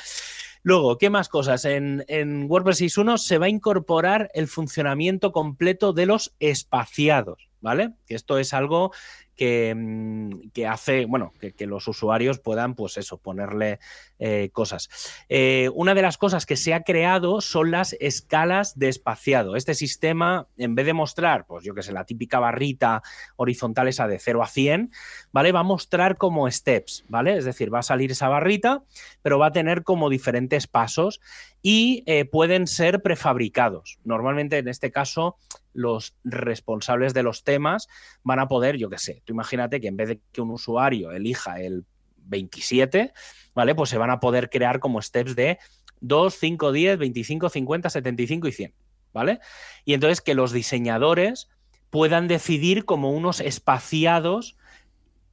Luego, 0.64 0.98
¿qué 0.98 1.10
más 1.10 1.30
cosas? 1.30 1.66
En, 1.66 2.04
en 2.08 2.50
WordPress 2.50 2.82
6.1 2.82 3.18
se 3.18 3.38
va 3.38 3.46
a 3.46 3.50
incorporar 3.50 4.32
el 4.34 4.48
funcionamiento 4.48 5.32
completo 5.32 5.94
de 5.94 6.08
los 6.08 6.36
espaciados. 6.40 7.50
¿vale? 7.66 7.94
Esto 8.08 8.38
es 8.38 8.54
algo 8.54 8.92
Mm, 9.38 10.50
que, 10.54 10.66
hace, 10.66 11.06
bueno, 11.06 11.34
que, 11.40 11.66
los 11.66 11.88
usuarios 11.88 12.40
puedan, 12.40 12.74
pues 12.74 12.98
eso, 12.98 13.18
ponerle 13.18 13.80
eh, 14.18 14.50
cosas. 14.54 14.90
Eh, 15.28 15.70
una 15.74 15.94
de 15.94 16.02
las 16.02 16.18
cosas 16.18 16.46
que 16.46 16.56
se 16.56 16.74
ha 16.74 16.84
creado 16.84 17.42
son 17.42 17.72
las 17.72 17.98
escalas 18.00 18.80
de 18.80 18.88
espaciado. 18.88 19.58
Este 19.58 19.74
sistema, 19.74 20.48
en 20.58 20.76
vez 20.76 20.86
de 20.86 20.94
mostrar, 20.94 21.46
pues 21.48 21.66
yo 21.66 21.74
que 21.74 21.84
sé, 21.84 21.92
la 21.92 22.06
típica 22.06 22.40
barrita 22.40 23.04
horizontal 23.36 23.90
esa 23.90 24.08
de 24.08 24.20
0 24.20 24.42
a 24.42 24.48
100, 24.48 24.92
¿vale? 25.34 25.52
Va 25.52 25.62
a 25.62 25.64
mostrar 25.64 26.18
como 26.18 26.50
steps, 26.50 27.04
¿vale? 27.10 27.38
Es 27.38 27.44
decir, 27.44 27.74
va 27.74 27.80
a 27.80 27.84
salir 27.84 28.12
esa 28.12 28.30
barrita, 28.30 28.84
pero 29.22 29.38
va 29.38 29.48
a 29.48 29.52
tener 29.52 29.84
como 29.84 30.10
diferentes 30.10 30.68
pasos 30.68 31.20
y 31.62 32.04
eh, 32.06 32.24
pueden 32.24 32.68
ser 32.68 33.02
prefabricados. 33.02 34.00
Normalmente, 34.06 34.60
en 34.60 34.70
este 34.70 34.92
caso, 34.92 35.38
los 35.76 36.16
responsables 36.24 37.14
de 37.14 37.22
los 37.22 37.44
temas 37.44 37.88
van 38.24 38.40
a 38.40 38.48
poder, 38.48 38.78
yo 38.78 38.90
qué 38.90 38.98
sé, 38.98 39.22
tú 39.26 39.34
imagínate 39.34 39.80
que 39.80 39.88
en 39.88 39.98
vez 39.98 40.08
de 40.08 40.20
que 40.32 40.42
un 40.42 40.50
usuario 40.52 41.12
elija 41.12 41.60
el 41.60 41.86
27, 42.18 43.14
¿vale? 43.54 43.76
Pues 43.76 43.90
se 43.90 43.98
van 43.98 44.10
a 44.10 44.20
poder 44.20 44.50
crear 44.50 44.80
como 44.80 45.02
steps 45.02 45.36
de 45.36 45.60
2, 46.00 46.34
5, 46.34 46.72
10, 46.72 46.98
25, 46.98 47.50
50, 47.50 47.90
75 47.90 48.48
y 48.48 48.52
100, 48.52 48.74
¿vale? 49.14 49.40
Y 49.84 49.94
entonces 49.94 50.22
que 50.22 50.34
los 50.34 50.52
diseñadores 50.52 51.50
puedan 51.90 52.28
decidir 52.28 52.86
como 52.86 53.12
unos 53.12 53.40
espaciados 53.40 54.58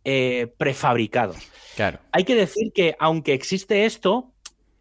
eh, 0.04 0.52
prefabricados. 0.58 1.36
Claro. 1.76 2.00
Hay 2.10 2.24
que 2.24 2.34
decir 2.34 2.72
que 2.74 2.96
aunque 2.98 3.32
existe 3.32 3.84
esto, 3.84 4.31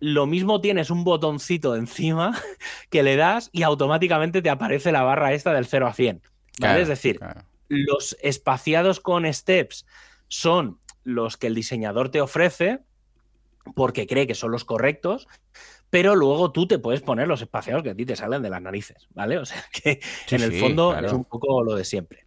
lo 0.02 0.26
mismo 0.26 0.60
tienes 0.60 0.89
un 0.89 1.04
botoncito 1.04 1.76
encima 1.76 2.38
que 2.89 3.04
le 3.04 3.16
das 3.16 3.49
y 3.54 3.64
automáticamente 3.64 4.41
te 4.41 4.49
aparece 4.49 4.91
la 4.91 5.04
barra 5.04 5.32
esta 5.32 5.54
del 5.54 5.68
0 5.68 5.88
a 5.88 5.93
100. 5.93 6.22
¿vale? 6.60 6.82
es 6.82 6.88
decir, 6.89 7.20
los 7.70 8.18
espaciados 8.22 8.99
con 8.99 9.32
steps 9.32 9.86
son 10.28 10.80
los 11.04 11.38
que 11.38 11.47
el 11.47 11.56
diseñador 11.56 12.10
te 12.10 12.20
ofrece 12.20 12.80
porque 13.76 14.08
cree 14.08 14.26
que 14.26 14.36
son 14.36 14.52
los 14.52 14.66
correctos, 14.66 15.28
pero 15.91 16.16
luego 16.16 16.52
tú 16.52 16.68
te 16.68 16.80
puedes 16.80 17.02
poner 17.02 17.28
los 17.28 17.41
espaciados 17.41 17.84
que 17.84 17.91
a 17.91 17.95
ti 17.95 18.06
te 18.06 18.16
salen 18.16 18.41
de 18.41 18.49
las 18.49 18.62
narices, 18.62 19.08
¿vale? 19.14 19.38
O 19.38 19.45
sea 19.45 19.64
que 19.72 20.02
en 20.32 20.41
el 20.41 20.60
fondo 20.60 20.97
es 20.97 21.14
un 21.14 21.26
poco 21.26 21.64
lo 21.64 21.76
de 21.76 21.86
siempre. 21.86 22.26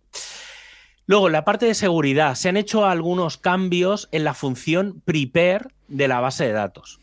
Luego, 1.06 1.26
en 1.26 1.32
la 1.32 1.44
parte 1.44 1.66
de 1.66 1.74
seguridad, 1.74 2.34
se 2.36 2.48
han 2.48 2.56
hecho 2.56 2.86
algunos 2.86 3.36
cambios 3.36 4.08
en 4.12 4.24
la 4.24 4.32
función 4.32 5.02
prepare 5.04 5.66
de 5.88 6.08
la 6.08 6.20
base 6.20 6.46
de 6.46 6.52
datos. 6.52 7.00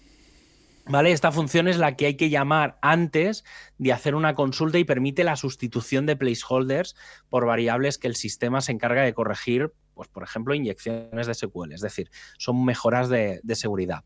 ¿Vale? 0.92 1.14
Esta 1.14 1.32
función 1.32 1.70
es 1.70 1.78
la 1.78 1.96
que 1.96 2.08
hay 2.08 2.16
que 2.16 2.30
llamar 2.30 2.78
antes 2.82 3.46
de 3.78 3.94
hacer 3.94 4.14
una 4.14 4.34
consulta 4.34 4.78
y 4.78 4.84
permite 4.84 5.24
la 5.24 5.38
sustitución 5.38 6.06
de 6.06 6.18
placeholders 6.18 6.98
por 7.30 7.46
variables 7.46 7.98
que 7.98 8.08
el 8.10 8.18
sistema 8.18 8.60
se 8.60 8.74
encarga 8.74 9.02
de 9.02 9.14
corregir, 9.14 9.72
pues 9.94 10.10
por 10.10 10.24
ejemplo, 10.24 10.54
inyecciones 10.54 11.28
de 11.28 11.34
SQL, 11.34 11.72
es 11.72 11.80
decir, 11.80 12.12
son 12.38 12.66
mejoras 12.66 13.08
de, 13.08 13.40
seguridad. 13.54 14.04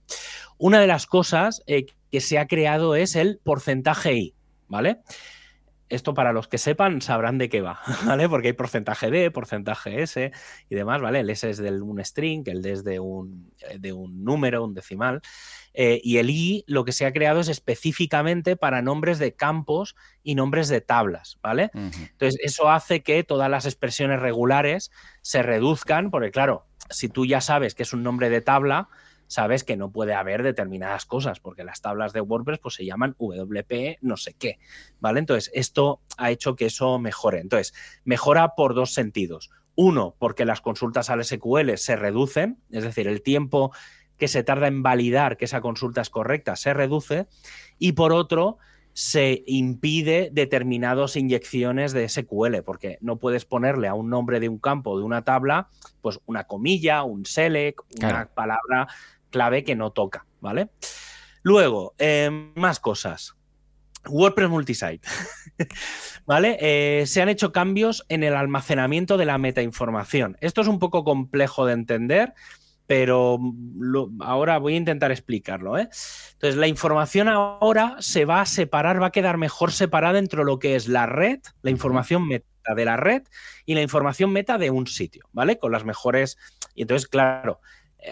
Una 0.60 0.80
de 0.80 0.86
las 0.86 1.08
cosas 1.08 1.64
eh, 1.66 1.88
que 2.12 2.22
se 2.22 2.38
ha 2.38 2.46
creado 2.46 2.96
es 2.96 3.16
el 3.16 3.40
porcentaje 3.44 4.14
I, 4.14 4.36
¿vale? 4.68 5.02
Esto 5.90 6.14
para 6.14 6.34
los 6.34 6.48
que 6.48 6.58
sepan 6.58 7.02
sabrán 7.02 7.38
de 7.38 7.50
qué 7.50 7.62
va, 7.62 7.80
¿vale? 8.06 8.28
Porque 8.28 8.50
hay 8.50 8.54
porcentaje 8.54 9.12
D, 9.12 9.32
porcentaje 9.32 10.02
S 10.02 10.32
y 10.70 10.76
demás, 10.76 11.02
¿vale? 11.02 11.20
El 11.20 11.30
S 11.30 11.50
es 11.50 11.58
de 11.58 11.72
un 11.82 12.04
string, 12.04 12.44
el 12.48 12.62
D 12.62 12.72
es 12.72 12.84
de 12.84 13.00
un, 13.00 13.52
eh, 13.70 13.78
de 13.80 13.94
un 13.94 14.24
número, 14.24 14.64
un 14.64 14.74
decimal. 14.74 15.22
Eh, 15.74 16.00
y 16.04 16.18
el 16.18 16.30
I 16.30 16.64
lo 16.68 16.86
que 16.86 16.94
se 16.94 17.06
ha 17.06 17.12
creado 17.12 17.42
es 17.42 17.50
específicamente 17.50 18.56
para 18.56 18.82
nombres 18.82 19.20
de 19.20 19.36
campos 19.36 19.96
y 20.24 20.36
nombres 20.36 20.70
de 20.70 20.80
tablas, 20.80 21.38
¿vale? 21.44 21.70
Entonces, 21.74 22.40
eso 22.42 22.70
hace 22.72 23.04
que 23.04 23.24
todas 23.24 23.50
las 23.50 23.66
expresiones 23.66 24.22
regulares 24.22 24.90
se 25.22 25.44
reduzcan, 25.44 26.12
porque 26.12 26.32
claro, 26.32 26.66
si 26.90 27.10
tú 27.10 27.26
ya 27.26 27.42
sabes 27.42 27.76
que 27.76 27.84
es 27.84 27.92
un 27.92 28.04
nombre 28.04 28.30
de 28.30 28.40
tabla, 28.40 28.88
sabes 29.28 29.64
que 29.64 29.78
no 29.78 29.92
puede 29.92 30.14
haber 30.14 30.44
determinadas 30.44 31.06
cosas, 31.06 31.40
porque 31.40 31.64
las 31.64 31.82
tablas 31.82 32.14
de 32.14 32.22
WordPress 32.22 32.60
pues, 32.60 32.76
se 32.76 32.86
llaman 32.86 33.16
WP 33.18 33.98
no 34.02 34.18
sé 34.18 34.34
qué, 34.38 34.60
¿vale? 35.00 35.20
Entonces, 35.20 35.52
esto 35.54 36.02
ha 36.18 36.32
hecho 36.32 36.56
que 36.56 36.66
eso 36.66 37.00
mejore. 37.00 37.40
Entonces, 37.40 37.74
mejora 38.04 38.56
por 38.56 38.74
dos 38.76 38.94
sentidos. 38.94 39.50
Uno, 39.76 40.16
porque 40.20 40.46
las 40.46 40.62
consultas 40.62 41.10
al 41.10 41.24
SQL 41.24 41.76
se 41.76 41.96
reducen, 41.96 42.60
es 42.72 42.84
decir, 42.84 43.08
el 43.08 43.22
tiempo 43.22 43.72
que 44.18 44.28
se 44.28 44.44
tarda 44.44 44.68
en 44.68 44.84
validar 44.84 45.36
que 45.38 45.46
esa 45.46 45.62
consulta 45.62 46.02
es 46.02 46.10
correcta 46.10 46.56
se 46.56 46.74
reduce. 46.74 47.28
Y 47.78 47.92
por 47.94 48.14
otro, 48.14 48.58
se 48.96 49.44
impide 49.46 50.30
determinadas 50.32 51.18
inyecciones 51.18 51.92
de 51.92 52.08
SQL, 52.08 52.64
porque 52.66 52.98
no 53.02 53.18
puedes 53.18 53.44
ponerle 53.44 53.90
a 53.90 53.94
un 53.94 54.10
nombre 54.10 54.40
de 54.40 54.48
un 54.48 54.58
campo, 54.58 54.98
de 54.98 55.04
una 55.04 55.26
tabla, 55.26 55.68
pues 56.02 56.22
una 56.26 56.46
comilla, 56.46 57.04
un 57.04 57.26
select, 57.26 57.82
una 57.98 58.28
palabra 58.34 58.88
clave 59.36 59.66
que 59.66 59.76
no 59.76 59.92
toca, 59.92 60.26
¿vale? 60.40 60.70
Luego, 61.44 61.94
eh, 61.98 62.30
más 62.56 62.80
cosas. 62.80 63.36
WordPress 64.08 64.50
Multisite. 64.50 65.02
¿Vale? 66.26 66.58
Eh, 66.62 67.06
se 67.06 67.22
han 67.22 67.28
hecho 67.28 67.52
cambios 67.52 68.06
en 68.08 68.24
el 68.24 68.34
almacenamiento 68.34 69.18
de 69.18 69.26
la 69.26 69.38
metainformación. 69.38 70.38
Esto 70.40 70.62
es 70.62 70.68
un 70.68 70.80
poco 70.80 71.04
complejo 71.04 71.66
de 71.66 71.74
entender, 71.74 72.34
pero 72.88 73.38
ahora 74.22 74.58
voy 74.58 74.76
a 74.76 74.78
intentar 74.78 75.12
explicarlo. 75.12 75.78
¿eh? 75.78 75.90
Entonces, 76.32 76.56
la 76.56 76.68
información 76.68 77.28
ahora 77.28 77.98
se 78.00 78.24
va 78.24 78.40
a 78.40 78.46
separar, 78.46 79.02
va 79.02 79.08
a 79.08 79.12
quedar 79.12 79.36
mejor 79.36 79.74
separada 79.74 80.18
entre 80.18 80.46
lo 80.46 80.60
que 80.60 80.78
es 80.78 80.88
la 80.88 81.08
red, 81.08 81.42
la 81.62 81.72
información 81.72 82.26
meta 82.26 82.74
de 82.74 82.86
la 82.86 82.96
red 82.96 83.24
y 83.66 83.76
la 83.76 83.82
información 83.82 84.32
meta 84.32 84.58
de 84.58 84.72
un 84.72 84.88
sitio, 84.88 85.28
¿vale? 85.34 85.60
Con 85.60 85.74
las 85.74 85.84
mejores. 85.84 86.38
Y 86.74 86.84
entonces, 86.84 87.10
claro, 87.10 87.60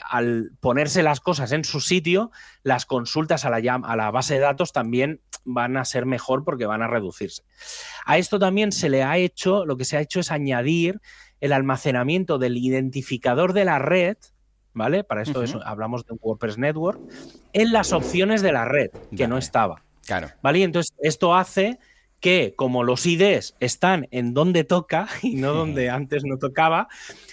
al 0.09 0.51
ponerse 0.59 1.03
las 1.03 1.19
cosas 1.19 1.51
en 1.51 1.63
su 1.63 1.79
sitio, 1.81 2.31
las 2.63 2.85
consultas 2.85 3.45
a 3.45 3.49
la, 3.49 3.75
a 3.75 3.95
la 3.95 4.11
base 4.11 4.35
de 4.35 4.39
datos 4.39 4.71
también 4.73 5.21
van 5.45 5.77
a 5.77 5.85
ser 5.85 6.05
mejor 6.05 6.43
porque 6.43 6.65
van 6.65 6.81
a 6.81 6.87
reducirse. 6.87 7.43
A 8.05 8.17
esto 8.17 8.39
también 8.39 8.71
se 8.71 8.89
le 8.89 9.03
ha 9.03 9.17
hecho, 9.17 9.65
lo 9.65 9.77
que 9.77 9.85
se 9.85 9.97
ha 9.97 10.01
hecho 10.01 10.19
es 10.19 10.31
añadir 10.31 11.01
el 11.41 11.51
almacenamiento 11.51 12.37
del 12.37 12.57
identificador 12.57 13.53
de 13.53 13.65
la 13.65 13.79
red, 13.79 14.17
¿vale? 14.73 15.03
Para 15.03 15.21
esto 15.21 15.43
hablamos 15.65 16.05
de 16.05 16.13
un 16.13 16.19
WordPress 16.21 16.57
Network, 16.57 16.99
en 17.51 17.73
las 17.73 17.91
opciones 17.91 18.41
de 18.41 18.53
la 18.53 18.65
red, 18.65 18.91
que 19.15 19.27
no 19.27 19.37
estaba. 19.37 19.83
Claro. 20.05 20.29
¿Vale? 20.41 20.59
Y 20.59 20.63
entonces 20.63 20.93
esto 20.99 21.35
hace 21.35 21.79
que 22.23 22.53
como 22.55 22.85
los 22.85 23.05
IDs 23.05 23.53
están 23.59 24.07
en 24.11 24.33
donde 24.33 24.63
toca 24.63 25.09
y 25.21 25.35
no 25.35 25.53
donde 25.53 25.89
antes 25.89 26.23
no 26.23 26.37
tocaba, 26.37 26.87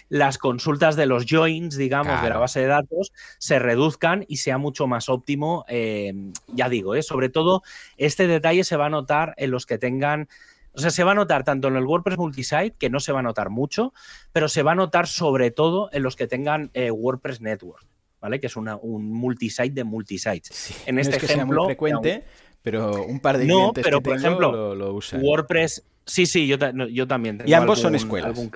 las 0.09 0.37
consultas 0.37 0.97
de 0.97 1.07
los 1.07 1.27
joins, 1.31 1.77
digamos, 1.77 2.21
de 2.21 2.29
la 2.29 2.39
base 2.39 2.59
de 2.59 2.67
datos 2.67 3.13
se 3.39 3.61
reduzcan 3.61 4.25
y 4.27 4.39
sea 4.39 4.59
mucho 4.59 4.89
más 4.89 5.09
óptimo. 5.09 5.65
Eh, 5.69 6.13
ya 6.49 6.69
digo, 6.69 6.97
¿eh? 6.97 7.05
sobre 7.05 7.29
todo 7.29 7.63
este 7.99 8.27
detalle 8.27 8.65
se 8.65 8.77
va 8.77 8.87
a 8.87 8.91
notar 8.91 9.33
en 9.39 9.53
los 9.53 9.65
que 9.65 9.79
tengan... 9.79 10.29
O 10.73 10.81
sea, 10.81 10.91
se 10.91 11.05
va 11.05 11.13
a 11.13 11.15
notar 11.15 11.45
tanto 11.45 11.69
en 11.69 11.77
el 11.77 11.85
WordPress 11.85 12.19
multisite, 12.19 12.75
que 12.77 12.91
no 12.91 12.99
se 12.99 13.13
va 13.13 13.21
a 13.21 13.23
notar 13.23 13.49
mucho, 13.49 13.93
pero 14.33 14.49
se 14.49 14.65
va 14.65 14.73
a 14.73 14.77
notar 14.77 15.07
sobre 15.07 15.53
todo 15.53 15.89
en 15.93 16.03
los 16.03 16.17
que 16.17 16.27
tengan 16.27 16.71
eh, 16.75 16.91
WordPress 16.91 17.41
Network, 17.41 17.87
¿vale? 18.21 18.41
Que 18.41 18.49
es 18.49 18.57
una, 18.57 18.77
un 18.77 19.13
multisite 19.13 19.71
de 19.71 19.85
multisites. 19.85 20.75
en 20.87 20.99
este 20.99 21.17
ejemplo. 21.17 21.67
frecuente, 21.67 22.25
pero 22.63 23.05
un 23.05 23.21
par 23.21 23.39
de 23.39 23.47
no, 23.47 23.73
pero 23.73 24.01
por 24.01 24.17
ejemplo, 24.17 24.75
lo, 24.75 24.95
usan. 24.95 25.21
WordPress, 25.23 25.83
sí, 26.05 26.27
sí, 26.27 26.47
yo, 26.47 26.57
yo 26.89 27.07
también. 27.07 27.39
Tengo 27.39 27.51
y 27.51 27.55
ambos 27.55 27.81
son 27.81 27.95
escuelas, 27.95 28.39
por 28.39 28.51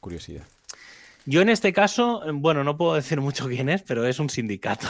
curiosidad. 0.00 0.44
Yo 1.28 1.42
en 1.42 1.48
este 1.48 1.72
caso, 1.72 2.22
bueno, 2.34 2.62
no 2.62 2.76
puedo 2.76 2.94
decir 2.94 3.20
mucho 3.20 3.48
quién 3.48 3.68
es, 3.68 3.82
pero 3.82 4.06
es 4.06 4.20
un 4.20 4.30
sindicato. 4.30 4.86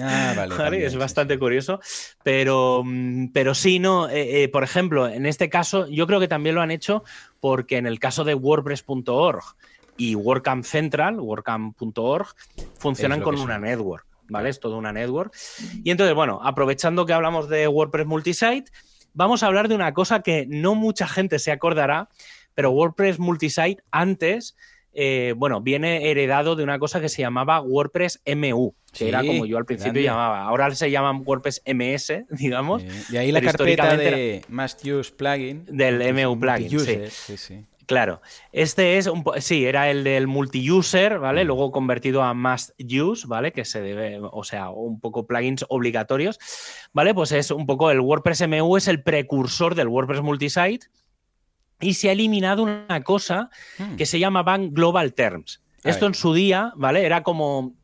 Ah, 0.00 0.34
vale. 0.36 0.84
es 0.84 0.96
bastante 0.96 1.38
curioso. 1.38 1.78
Pero, 2.24 2.82
mm, 2.84 3.28
pero 3.28 3.54
sí, 3.54 3.78
no. 3.78 4.08
Eh, 4.08 4.42
eh, 4.42 4.48
por 4.48 4.64
ejemplo, 4.64 5.08
en 5.08 5.26
este 5.26 5.48
caso, 5.48 5.86
yo 5.86 6.08
creo 6.08 6.18
que 6.18 6.26
también 6.26 6.56
lo 6.56 6.60
han 6.60 6.72
hecho 6.72 7.04
porque 7.38 7.76
en 7.76 7.86
el 7.86 8.00
caso 8.00 8.24
de 8.24 8.34
WordPress.org 8.34 9.44
y 9.96 10.16
WordCamp 10.16 10.64
Central, 10.64 11.20
WordCamp.org, 11.20 12.26
funcionan 12.78 13.20
con 13.20 13.38
una 13.38 13.60
network. 13.60 14.04
¿Vale? 14.28 14.50
Es 14.50 14.60
toda 14.60 14.76
una 14.76 14.92
network. 14.92 15.34
Y 15.84 15.90
entonces, 15.90 16.14
bueno, 16.14 16.40
aprovechando 16.42 17.06
que 17.06 17.12
hablamos 17.12 17.48
de 17.48 17.68
WordPress 17.68 18.06
Multisite, 18.06 18.70
vamos 19.14 19.42
a 19.42 19.46
hablar 19.46 19.68
de 19.68 19.74
una 19.74 19.92
cosa 19.94 20.20
que 20.20 20.46
no 20.48 20.74
mucha 20.74 21.06
gente 21.08 21.38
se 21.38 21.52
acordará, 21.52 22.08
pero 22.54 22.70
WordPress 22.70 23.18
Multisite 23.18 23.82
antes, 23.90 24.56
eh, 24.92 25.34
bueno, 25.36 25.60
viene 25.60 26.10
heredado 26.10 26.56
de 26.56 26.64
una 26.64 26.78
cosa 26.78 27.00
que 27.00 27.08
se 27.08 27.22
llamaba 27.22 27.60
WordPress 27.60 28.22
MU, 28.34 28.74
que 28.92 29.08
era 29.08 29.22
como 29.22 29.44
yo 29.44 29.58
al 29.58 29.66
principio 29.66 30.00
llamaba. 30.00 30.42
Ahora 30.42 30.74
se 30.74 30.90
llama 30.90 31.12
WordPress 31.18 31.62
MS, 31.66 32.24
digamos. 32.30 32.82
Y 33.10 33.16
ahí 33.16 33.30
la 33.32 33.42
carpeta 33.42 33.96
de 33.96 34.42
Must 34.48 34.84
Use 34.84 35.12
Plugin. 35.12 35.64
Del 35.66 36.14
MU 36.14 36.38
Plugin, 36.38 37.10
sí. 37.10 37.36
sí. 37.36 37.64
Claro, 37.86 38.20
este 38.50 38.98
es 38.98 39.06
un 39.06 39.24
sí, 39.38 39.64
era 39.64 39.88
el 39.88 40.02
del 40.02 40.26
multi-user, 40.26 41.20
¿vale? 41.20 41.44
Mm. 41.44 41.46
Luego 41.46 41.70
convertido 41.70 42.24
a 42.24 42.34
must 42.34 42.70
use, 42.80 43.26
¿vale? 43.28 43.52
Que 43.52 43.64
se 43.64 43.80
debe, 43.80 44.18
o 44.20 44.42
sea, 44.42 44.70
un 44.70 44.98
poco 44.98 45.26
plugins 45.26 45.64
obligatorios, 45.68 46.38
¿vale? 46.92 47.14
Pues 47.14 47.30
es 47.30 47.52
un 47.52 47.64
poco 47.64 47.92
el 47.92 48.00
WordPress 48.00 48.48
MU 48.48 48.76
es 48.76 48.88
el 48.88 49.04
precursor 49.04 49.76
del 49.76 49.86
WordPress 49.86 50.20
multisite 50.20 50.88
y 51.80 51.94
se 51.94 52.08
ha 52.08 52.12
eliminado 52.12 52.64
una 52.64 53.04
cosa 53.04 53.50
mm. 53.78 53.94
que 53.94 54.06
se 54.06 54.18
llamaban 54.18 54.74
global 54.74 55.14
terms. 55.14 55.62
Esto 55.84 56.06
en 56.06 56.14
su 56.14 56.34
día, 56.34 56.72
¿vale? 56.74 57.06
Era 57.06 57.22
como 57.22 57.76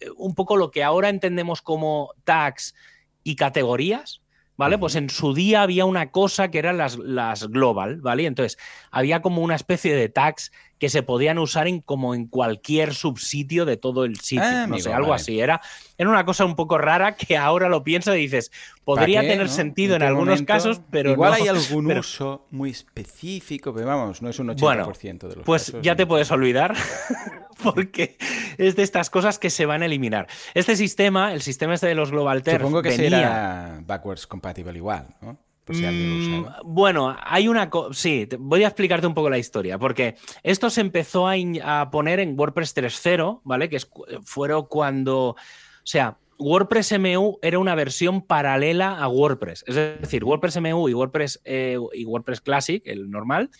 eh, 0.00 0.06
un 0.16 0.34
poco 0.34 0.56
lo 0.56 0.70
que 0.70 0.82
ahora 0.82 1.10
entendemos 1.10 1.60
como 1.60 2.14
tags 2.24 2.74
y 3.22 3.36
categorías, 3.36 4.21
¿vale? 4.62 4.78
Pues 4.78 4.94
en 4.94 5.10
su 5.10 5.34
día 5.34 5.62
había 5.62 5.86
una 5.86 6.12
cosa 6.12 6.52
que 6.52 6.60
eran 6.60 6.78
las, 6.78 6.96
las 6.96 7.48
global, 7.48 8.00
¿vale? 8.00 8.26
Entonces, 8.26 8.60
había 8.92 9.20
como 9.20 9.42
una 9.42 9.56
especie 9.56 9.92
de 9.96 10.08
tags 10.08 10.52
que 10.82 10.88
se 10.88 11.04
podían 11.04 11.38
usar 11.38 11.68
en 11.68 11.80
como 11.80 12.12
en 12.12 12.26
cualquier 12.26 12.92
subsitio 12.92 13.64
de 13.64 13.76
todo 13.76 14.04
el 14.04 14.18
sitio. 14.18 14.42
Ah, 14.44 14.50
no 14.66 14.74
amigo, 14.74 14.80
sé, 14.82 14.92
algo 14.92 15.10
vale. 15.10 15.22
así. 15.22 15.38
Era, 15.38 15.60
era 15.96 16.10
una 16.10 16.24
cosa 16.24 16.44
un 16.44 16.56
poco 16.56 16.76
rara 16.76 17.14
que 17.14 17.36
ahora 17.36 17.68
lo 17.68 17.84
pienso 17.84 18.12
y 18.16 18.22
dices, 18.22 18.50
podría 18.82 19.18
¿Para 19.20 19.28
qué, 19.28 19.32
tener 19.34 19.46
no? 19.46 19.52
sentido 19.52 19.94
en 19.94 20.02
algunos 20.02 20.30
momento? 20.40 20.52
casos, 20.52 20.80
pero 20.90 21.12
Igual 21.12 21.30
no. 21.30 21.36
hay 21.36 21.46
algún 21.56 21.86
Pero- 21.86 22.00
uso 22.00 22.48
muy 22.50 22.70
específico, 22.70 23.72
pero 23.72 23.86
vamos, 23.86 24.22
no 24.22 24.28
es 24.28 24.40
un 24.40 24.48
80% 24.48 24.60
Bueno, 24.60 24.86
de 24.88 25.36
los 25.36 25.44
Pues 25.46 25.66
casos, 25.66 25.82
ya 25.82 25.94
te 25.94 26.04
puedes 26.04 26.28
olvidar, 26.32 26.74
porque 27.62 28.16
es 28.58 28.74
de 28.74 28.82
estas 28.82 29.08
cosas 29.08 29.38
que 29.38 29.50
se 29.50 29.64
van 29.64 29.82
a 29.82 29.86
eliminar. 29.86 30.26
Este 30.52 30.74
sistema, 30.74 31.32
el 31.32 31.42
sistema 31.42 31.74
este 31.74 31.86
de 31.86 31.94
los 31.94 32.10
Global 32.10 32.42
Terms, 32.42 32.58
Supongo 32.60 32.82
que 32.82 32.88
venía... 32.88 33.08
será 33.08 33.80
backwards 33.86 34.26
compatible 34.26 34.76
igual, 34.76 35.14
¿no? 35.20 35.38
Si 35.70 35.82
Mm. 35.86 36.46
Bueno, 36.64 37.16
hay 37.22 37.46
una 37.48 37.70
cosa. 37.70 37.94
Sí, 37.94 38.26
te- 38.26 38.36
voy 38.36 38.64
a 38.64 38.68
explicarte 38.68 39.06
un 39.06 39.14
poco 39.14 39.30
la 39.30 39.38
historia, 39.38 39.78
porque 39.78 40.16
esto 40.42 40.70
se 40.70 40.80
empezó 40.80 41.28
a, 41.28 41.90
poner 41.90 42.18
en 42.20 42.38
WordPress 42.38 42.74
3.0, 42.74 43.40
¿vale? 43.44 43.68
Que 43.68 43.76
es, 43.76 43.86
cu- 43.86 44.04
fueron 44.24 44.66
cuando. 44.66 45.28
O 45.30 45.36
sea, 45.84 46.18
WordPress 46.38 46.92
MU 46.98 47.38
era 47.42 47.58
una 47.60 47.74
versión 47.76 48.22
paralela 48.22 48.98
a 48.98 49.06
WordPress. 49.08 49.64
Es 49.68 49.74
decir, 49.76 50.24
WordPress 50.24 50.56
MU 50.56 50.88
y 50.88 50.94
WordPress, 50.94 51.40
eh, 51.44 51.78
y 51.94 52.04
WordPress 52.04 52.40
Classic, 52.40 52.82
el 52.84 53.08
normal, 53.10 53.50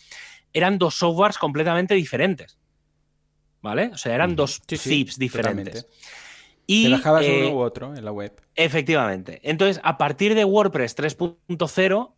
eran 0.53 0.79
dos 0.79 0.97
softwares 0.97 1.39
completamente 1.39 1.95
diferentes. 1.95 2.59
¿Vale? 3.61 3.91
O 3.95 3.97
sea, 3.97 4.13
eran 4.17 4.35
dos 4.35 4.61
Sí, 4.67 4.77
sí, 4.77 4.89
zips 5.05 5.19
diferentes. 5.19 5.85
totalmente. 5.85 5.97
Y, 6.67 7.01
Te 7.03 7.09
eh, 7.27 7.47
uno 7.49 7.57
u 7.57 7.61
otro 7.61 7.95
en 7.95 8.05
la 8.05 8.13
web. 8.13 8.33
Efectivamente. 8.55 9.41
Entonces, 9.43 9.81
a 9.85 9.99
partir 9.99 10.35
de 10.35 10.45
WordPress 10.45 10.97
3.0, 10.97 12.13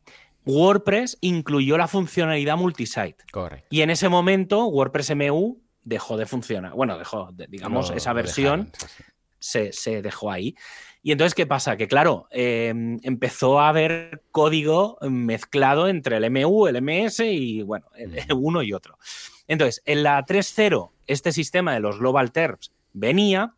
WordPress 0.47 1.19
incluyó 1.21 1.79
la 1.79 1.89
funcionalidad 1.89 2.57
multisite. 2.57 3.17
Correcto. 3.33 3.67
Y 3.71 3.81
en 3.81 3.91
ese 3.91 4.09
momento, 4.09 4.67
WordPress 4.67 5.15
MU 5.17 5.59
dejó 5.83 6.17
de 6.17 6.27
funcionar. 6.27 6.73
Bueno, 6.75 6.99
dejó, 6.99 7.31
de- 7.33 7.47
digamos, 7.47 7.91
esa 7.91 8.13
versión 8.13 8.71
dejaron, 8.73 8.91
se, 9.39 9.73
se 9.73 10.03
dejó 10.03 10.31
ahí. 10.31 10.55
Y 11.03 11.13
entonces, 11.13 11.35
¿qué 11.35 11.47
pasa? 11.47 11.77
Que 11.77 11.87
claro, 11.89 12.27
eh, 12.31 12.73
empezó 13.03 13.61
a 13.61 13.69
haber 13.69 14.23
código 14.31 14.99
mezclado 15.03 15.89
entre 15.89 16.17
el 16.17 16.31
MU, 16.31 16.67
el 16.67 16.77
MS 16.81 17.21
y, 17.21 17.63
bueno, 17.63 17.87
el- 17.97 18.15
uno 18.37 18.63
y 18.63 18.73
otro. 18.73 18.99
Entonces, 19.47 19.83
en 19.85 20.03
la 20.03 20.25
3.0, 20.25 20.91
este 21.07 21.33
sistema 21.33 21.75
de 21.75 21.81
los 21.81 21.99
Global 21.99 22.33
Terms 22.33 22.73
venía, 22.95 23.55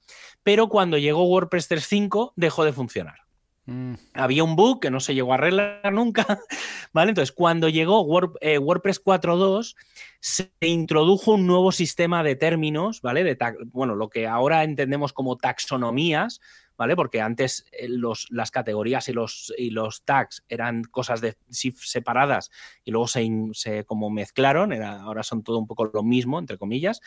pero 0.47 0.69
cuando 0.69 0.97
llegó 0.97 1.25
WordPress 1.25 1.69
3.5 1.69 2.33
dejó 2.37 2.65
de 2.65 2.73
funcionar 2.73 3.27
Mm, 3.69 3.95
había 4.15 4.45
un 4.45 4.55
bug 4.55 4.79
que 4.81 4.93
no 4.93 5.01
se 5.01 5.13
llegó 5.13 5.33
a 5.33 5.35
arreglar 5.35 5.93
nunca, 5.93 6.25
¿vale? 6.93 7.11
Entonces, 7.11 7.33
cuando 7.33 7.69
llegó 7.69 8.05
Word- 8.07 8.39
eh, 8.41 8.59
WordPress 8.59 9.03
4.2, 9.03 9.75
se 10.21 10.53
introdujo 10.61 11.33
un 11.33 11.49
nuevo 11.49 11.73
sistema 11.73 12.23
de 12.23 12.37
términos, 12.37 13.03
¿vale? 13.03 13.25
De 13.25 13.37
bueno, 13.73 13.97
lo 13.97 14.09
que 14.09 14.29
ahora 14.29 14.63
entendemos 14.63 15.13
como 15.13 15.37
taxonomías, 15.37 16.41
¿vale? 16.77 16.95
Porque 16.95 17.21
antes 17.21 17.67
eh, 17.73 17.89
los, 17.89 18.29
las 18.31 18.53
categorías 18.53 19.09
y 19.09 19.13
los, 19.13 19.53
y 19.59 19.71
los 19.71 20.05
tags 20.05 20.45
eran 20.49 20.85
cosas 20.85 21.21
de, 21.21 21.37
separadas 21.49 22.53
y 22.85 22.93
luego 22.93 23.09
se, 23.09 23.29
se 23.53 23.85
como 23.85 24.11
mezclaron, 24.11 24.73
era, 24.73 25.03
ahora 25.03 25.25
son 25.25 25.43
todo 25.43 25.59
un 25.59 25.67
poco 25.67 25.91
lo 25.93 26.05
mismo, 26.05 26.39
entre 26.39 26.57
comillas, 26.57 27.01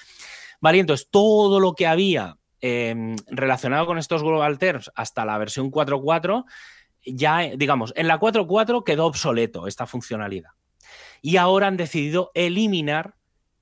¿vale? 0.60 0.80
Entonces, 0.80 1.08
todo 1.10 1.62
lo 1.62 1.74
que 1.74 1.88
había 1.88 2.38
eh, 2.62 3.16
relacionado 3.28 3.86
con 3.86 3.98
estos 3.98 4.24
Global 4.24 4.58
Terms 4.58 4.92
hasta 4.96 5.26
la 5.26 5.38
versión 5.38 5.72
4.4, 5.72 6.46
ya, 7.06 7.40
digamos, 7.56 7.94
en 7.96 8.08
la 8.08 8.20
4.4 8.20 8.84
quedó 8.84 9.06
obsoleto 9.06 9.68
esta 9.68 9.86
funcionalidad. 9.86 10.52
Y 11.22 11.38
ahora 11.38 11.68
han 11.68 11.78
decidido 11.78 12.32
eliminar 12.34 13.16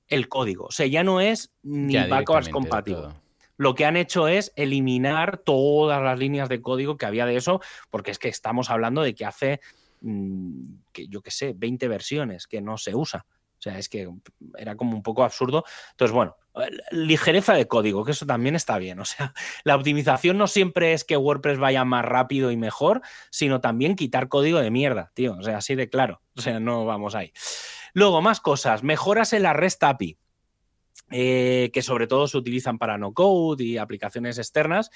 el 0.08 0.28
código. 0.28 0.66
O 0.66 0.70
sea, 0.70 0.86
ya 0.86 1.04
no 1.04 1.20
es 1.20 1.52
ni 1.62 1.96
backwards 1.96 2.48
compatible. 2.48 3.08
Lo 3.56 3.74
que 3.74 3.84
han 3.84 3.96
hecho 3.96 4.28
es 4.28 4.52
eliminar 4.54 5.38
todas 5.38 6.02
las 6.02 6.18
líneas 6.18 6.48
de 6.48 6.62
código 6.62 6.96
que 6.96 7.06
había 7.06 7.26
de 7.26 7.36
eso, 7.36 7.60
porque 7.90 8.12
es 8.12 8.18
que 8.18 8.28
estamos 8.28 8.70
hablando 8.70 9.02
de 9.02 9.14
que 9.14 9.24
hace, 9.24 9.60
mm, 10.00 10.62
que 10.92 11.08
yo 11.08 11.20
qué 11.22 11.32
sé, 11.32 11.54
20 11.56 11.88
versiones 11.88 12.46
que 12.46 12.60
no 12.60 12.78
se 12.78 12.94
usa. 12.94 13.26
O 13.58 13.62
sea, 13.62 13.78
es 13.78 13.88
que 13.88 14.08
era 14.56 14.76
como 14.76 14.94
un 14.94 15.02
poco 15.02 15.24
absurdo. 15.24 15.64
Entonces, 15.90 16.14
bueno, 16.14 16.36
ligereza 16.90 17.54
de 17.54 17.66
código, 17.66 18.04
que 18.04 18.12
eso 18.12 18.26
también 18.26 18.54
está 18.54 18.78
bien. 18.78 19.00
O 19.00 19.04
sea, 19.04 19.34
la 19.64 19.76
optimización 19.76 20.38
no 20.38 20.46
siempre 20.46 20.92
es 20.92 21.04
que 21.04 21.16
WordPress 21.16 21.58
vaya 21.58 21.84
más 21.84 22.04
rápido 22.04 22.50
y 22.50 22.56
mejor, 22.56 23.02
sino 23.30 23.60
también 23.60 23.96
quitar 23.96 24.28
código 24.28 24.58
de 24.60 24.70
mierda, 24.70 25.10
tío. 25.14 25.36
O 25.38 25.42
sea, 25.42 25.58
así 25.58 25.74
de 25.74 25.88
claro. 25.88 26.22
O 26.36 26.40
sea, 26.40 26.60
no 26.60 26.84
vamos 26.84 27.14
ahí. 27.14 27.32
Luego, 27.94 28.22
más 28.22 28.40
cosas. 28.40 28.82
Mejoras 28.82 29.32
en 29.32 29.42
la 29.42 29.52
REST 29.52 29.82
API. 29.82 30.18
eh, 31.10 31.70
que 31.72 31.82
sobre 31.82 32.06
todo 32.06 32.28
se 32.28 32.36
utilizan 32.36 32.78
para 32.78 32.98
no 32.98 33.14
code 33.14 33.64
y 33.64 33.78
aplicaciones 33.78 34.36
externas, 34.38 34.90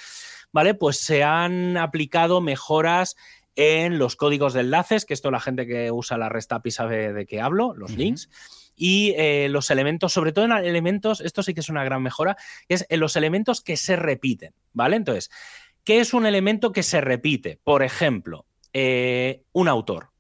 ¿vale? 0.52 0.74
Pues 0.74 0.98
se 0.98 1.24
han 1.24 1.76
aplicado 1.78 2.40
mejoras 2.40 3.16
en 3.56 3.98
los 3.98 4.16
códigos 4.16 4.54
de 4.54 4.60
enlaces, 4.60 5.04
que 5.04 5.14
esto 5.14 5.30
la 5.30 5.40
gente 5.40 5.66
que 5.66 5.90
usa 5.90 6.18
la 6.18 6.28
REST 6.28 6.52
API 6.52 6.70
sabe 6.70 7.12
de 7.12 7.26
qué 7.26 7.40
hablo, 7.40 7.74
los 7.74 7.96
links, 7.96 8.30
y 8.74 9.14
eh, 9.16 9.48
los 9.50 9.70
elementos, 9.70 10.12
sobre 10.12 10.32
todo 10.32 10.46
en 10.46 10.52
elementos, 10.52 11.20
esto 11.20 11.42
sí 11.42 11.54
que 11.54 11.60
es 11.60 11.68
una 11.68 11.84
gran 11.84 12.02
mejora, 12.02 12.36
que 12.68 12.74
es 12.74 12.86
en 12.88 13.00
los 13.00 13.16
elementos 13.16 13.60
que 13.60 13.76
se 13.76 13.96
repiten, 13.96 14.54
¿vale? 14.72 14.96
Entonces, 14.96 15.30
¿qué 15.84 16.00
es 16.00 16.14
un 16.14 16.26
elemento 16.26 16.72
que 16.72 16.82
se 16.82 17.00
repite? 17.00 17.58
Por 17.62 17.82
ejemplo, 17.82 18.46
eh, 18.72 19.42
un 19.52 19.68
autor. 19.68 20.10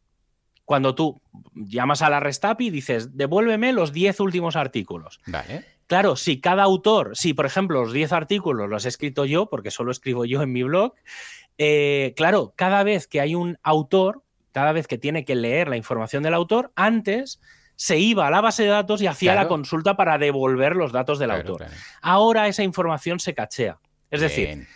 Cuando 0.64 0.94
tú 0.94 1.20
llamas 1.54 2.02
a 2.02 2.10
la 2.10 2.20
REST 2.20 2.44
API 2.44 2.66
y 2.66 2.70
dices, 2.70 3.16
devuélveme 3.16 3.72
los 3.72 3.92
10 3.92 4.20
últimos 4.20 4.56
artículos. 4.56 5.20
Vale. 5.26 5.64
Claro, 5.86 6.16
si 6.16 6.40
cada 6.40 6.62
autor, 6.62 7.10
si 7.14 7.34
por 7.34 7.44
ejemplo 7.44 7.82
los 7.82 7.92
10 7.92 8.12
artículos 8.12 8.70
los 8.70 8.86
he 8.86 8.88
escrito 8.88 9.26
yo, 9.26 9.50
porque 9.50 9.70
solo 9.70 9.90
escribo 9.90 10.24
yo 10.24 10.40
en 10.40 10.50
mi 10.50 10.62
blog, 10.62 10.94
eh, 11.58 12.12
claro, 12.16 12.52
cada 12.56 12.82
vez 12.82 13.06
que 13.06 13.20
hay 13.20 13.34
un 13.34 13.58
autor, 13.62 14.22
cada 14.52 14.72
vez 14.72 14.86
que 14.86 14.98
tiene 14.98 15.24
que 15.24 15.34
leer 15.34 15.68
la 15.68 15.76
información 15.76 16.22
del 16.22 16.34
autor, 16.34 16.72
antes 16.76 17.40
se 17.76 17.98
iba 17.98 18.26
a 18.26 18.30
la 18.30 18.40
base 18.40 18.62
de 18.64 18.68
datos 18.68 19.00
y 19.02 19.06
hacía 19.06 19.32
Claro. 19.32 19.44
la 19.44 19.48
consulta 19.48 19.96
para 19.96 20.18
devolver 20.18 20.76
los 20.76 20.92
datos 20.92 21.18
del 21.18 21.28
Claro, 21.30 21.40
autor. 21.40 21.66
claro. 21.66 21.72
Ahora 22.02 22.48
esa 22.48 22.62
información 22.62 23.18
se 23.18 23.34
cachea. 23.34 23.78
Es 24.10 24.20
decir, 24.20 24.66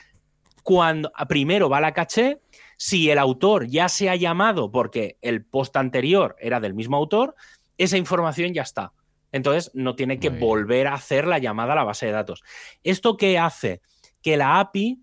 cuando 0.63 1.13
primero 1.29 1.69
va 1.69 1.81
la 1.81 1.93
caché, 1.93 2.41
si 2.77 3.11
el 3.11 3.19
autor 3.19 3.67
ya 3.67 3.89
se 3.89 4.09
ha 4.11 4.17
llamado 4.17 4.71
porque 4.71 5.19
el 5.23 5.45
post 5.45 5.77
anterior 5.77 6.37
era 6.41 6.59
del 6.59 6.75
mismo 6.75 6.97
autor, 6.97 7.35
esa 7.79 7.97
información 7.97 8.53
ya 8.55 8.63
está. 8.63 8.93
Entonces 9.33 9.71
no 9.75 9.95
tiene 9.95 10.19
que 10.19 10.31
volver 10.31 10.87
a 10.87 10.95
hacer 10.95 11.27
la 11.27 11.39
llamada 11.39 11.75
a 11.75 11.77
la 11.77 11.85
base 11.85 12.07
de 12.07 12.13
datos. 12.13 12.43
¿Esto 12.83 13.17
qué 13.17 13.39
hace? 13.39 13.83
Que 14.23 14.37
la 14.39 14.59
API 14.59 15.01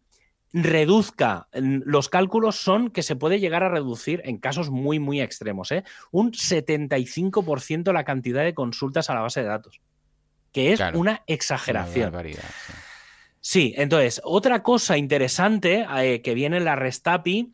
reduzca 0.53 1.47
los 1.51 2.09
cálculos 2.09 2.57
son 2.57 2.91
que 2.91 3.01
se 3.01 3.15
puede 3.15 3.39
llegar 3.39 3.63
a 3.63 3.69
reducir 3.69 4.21
en 4.23 4.37
casos 4.37 4.69
muy 4.69 4.99
muy 4.99 5.19
extremos, 5.19 5.71
¿eh? 5.71 5.83
un 6.11 6.31
75% 6.31 7.91
la 7.91 8.03
cantidad 8.03 8.43
de 8.43 8.53
consultas 8.53 9.09
a 9.09 9.15
la 9.15 9.21
base 9.21 9.41
de 9.41 9.47
datos, 9.47 9.81
que 10.51 10.71
es 10.71 10.77
Claro. 10.77 10.99
una 10.99 11.23
exageración. 11.27 12.13
sí. 12.23 12.35
Sí, 13.45 13.73
entonces, 13.75 14.21
otra 14.23 14.63
cosa 14.63 14.97
interesante 14.97 15.85
eh, 15.97 16.21
que 16.21 16.33
viene 16.33 16.55
en 16.55 16.63
la 16.63 16.77
REST 16.77 17.07
API, 17.09 17.51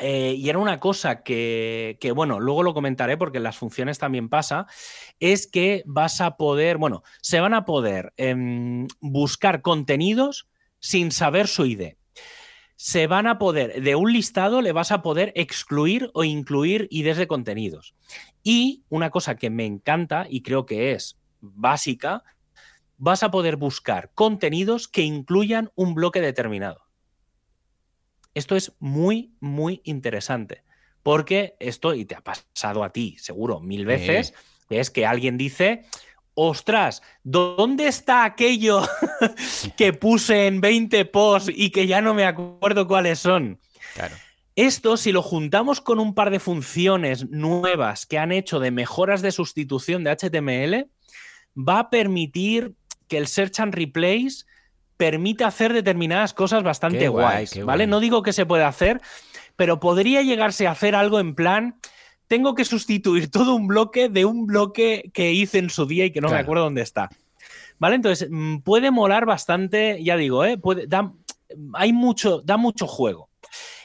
eh, 0.00 0.34
y 0.36 0.48
era 0.50 0.58
una 0.58 0.78
cosa 0.78 1.22
que, 1.22 1.96
que, 1.98 2.12
bueno, 2.12 2.38
luego 2.40 2.62
lo 2.62 2.74
comentaré 2.74 3.16
porque 3.16 3.38
en 3.38 3.44
las 3.44 3.56
funciones 3.56 3.98
también 3.98 4.28
pasa, 4.28 4.66
es 5.18 5.46
que 5.46 5.82
vas 5.86 6.20
a 6.20 6.36
poder, 6.36 6.76
bueno, 6.76 7.04
se 7.22 7.40
van 7.40 7.54
a 7.54 7.64
poder 7.64 8.12
em, 8.18 8.86
buscar 9.00 9.62
contenidos 9.62 10.46
sin 10.78 11.10
saber 11.10 11.48
su 11.48 11.64
ID. 11.64 11.94
Se 12.80 13.08
van 13.08 13.26
a 13.26 13.40
poder, 13.40 13.82
de 13.82 13.96
un 13.96 14.12
listado 14.12 14.62
le 14.62 14.70
vas 14.70 14.92
a 14.92 15.02
poder 15.02 15.32
excluir 15.34 16.12
o 16.14 16.22
incluir 16.22 16.86
IDs 16.92 17.16
de 17.16 17.26
contenidos. 17.26 17.96
Y 18.44 18.84
una 18.88 19.10
cosa 19.10 19.34
que 19.34 19.50
me 19.50 19.66
encanta 19.66 20.28
y 20.30 20.42
creo 20.42 20.64
que 20.64 20.92
es 20.92 21.18
básica, 21.40 22.22
vas 22.96 23.24
a 23.24 23.32
poder 23.32 23.56
buscar 23.56 24.12
contenidos 24.14 24.86
que 24.86 25.02
incluyan 25.02 25.72
un 25.74 25.94
bloque 25.94 26.20
determinado. 26.20 26.82
Esto 28.32 28.54
es 28.54 28.72
muy, 28.78 29.34
muy 29.40 29.80
interesante, 29.82 30.62
porque 31.02 31.56
esto, 31.58 31.94
y 31.94 32.04
te 32.04 32.14
ha 32.14 32.20
pasado 32.20 32.84
a 32.84 32.92
ti 32.92 33.16
seguro 33.18 33.58
mil 33.58 33.86
veces, 33.86 34.34
es 34.70 34.92
que 34.92 35.04
alguien 35.04 35.36
dice, 35.36 35.84
ostras, 36.40 37.02
¿dónde 37.24 37.88
está 37.88 38.24
aquello 38.24 38.82
que 39.76 39.92
puse 39.92 40.46
en 40.46 40.60
20 40.60 41.04
posts 41.06 41.52
y 41.52 41.70
que 41.70 41.88
ya 41.88 42.00
no 42.00 42.14
me 42.14 42.24
acuerdo 42.24 42.86
cuáles 42.86 43.18
son? 43.18 43.58
Claro. 43.94 44.14
Esto, 44.54 44.96
si 44.96 45.10
lo 45.10 45.22
juntamos 45.22 45.80
con 45.80 45.98
un 45.98 46.14
par 46.14 46.30
de 46.30 46.38
funciones 46.38 47.28
nuevas 47.28 48.06
que 48.06 48.18
han 48.18 48.30
hecho 48.30 48.60
de 48.60 48.70
mejoras 48.70 49.20
de 49.20 49.32
sustitución 49.32 50.04
de 50.04 50.16
HTML, 50.16 50.88
va 51.56 51.80
a 51.80 51.90
permitir 51.90 52.74
que 53.08 53.18
el 53.18 53.26
Search 53.26 53.58
and 53.58 53.74
Replace 53.74 54.44
permita 54.96 55.48
hacer 55.48 55.72
determinadas 55.72 56.34
cosas 56.34 56.62
bastante 56.62 57.08
guay, 57.08 57.24
guays, 57.24 57.64
¿vale? 57.64 57.84
guay. 57.84 57.86
No 57.88 57.98
digo 57.98 58.22
que 58.22 58.32
se 58.32 58.46
pueda 58.46 58.68
hacer, 58.68 59.00
pero 59.56 59.80
podría 59.80 60.22
llegarse 60.22 60.68
a 60.68 60.72
hacer 60.72 60.94
algo 60.94 61.18
en 61.18 61.34
plan, 61.34 61.80
tengo 62.28 62.54
que 62.54 62.64
sustituir 62.64 63.30
todo 63.30 63.54
un 63.54 63.66
bloque 63.66 64.08
de 64.08 64.24
un 64.24 64.46
bloque 64.46 65.10
que 65.12 65.32
hice 65.32 65.58
en 65.58 65.70
su 65.70 65.86
día 65.86 66.04
y 66.04 66.12
que 66.12 66.20
no 66.20 66.28
me 66.28 66.36
acuerdo 66.36 66.64
dónde 66.64 66.82
está. 66.82 67.08
¿Vale? 67.78 67.96
Entonces, 67.96 68.28
mm, 68.30 68.58
puede 68.58 68.90
molar 68.90 69.24
bastante, 69.24 70.02
ya 70.02 70.16
digo, 70.16 70.44
¿eh? 70.44 70.58
Puede, 70.58 70.86
da, 70.86 71.12
hay 71.74 71.92
mucho, 71.92 72.42
da 72.42 72.56
mucho 72.56 72.86
juego. 72.86 73.30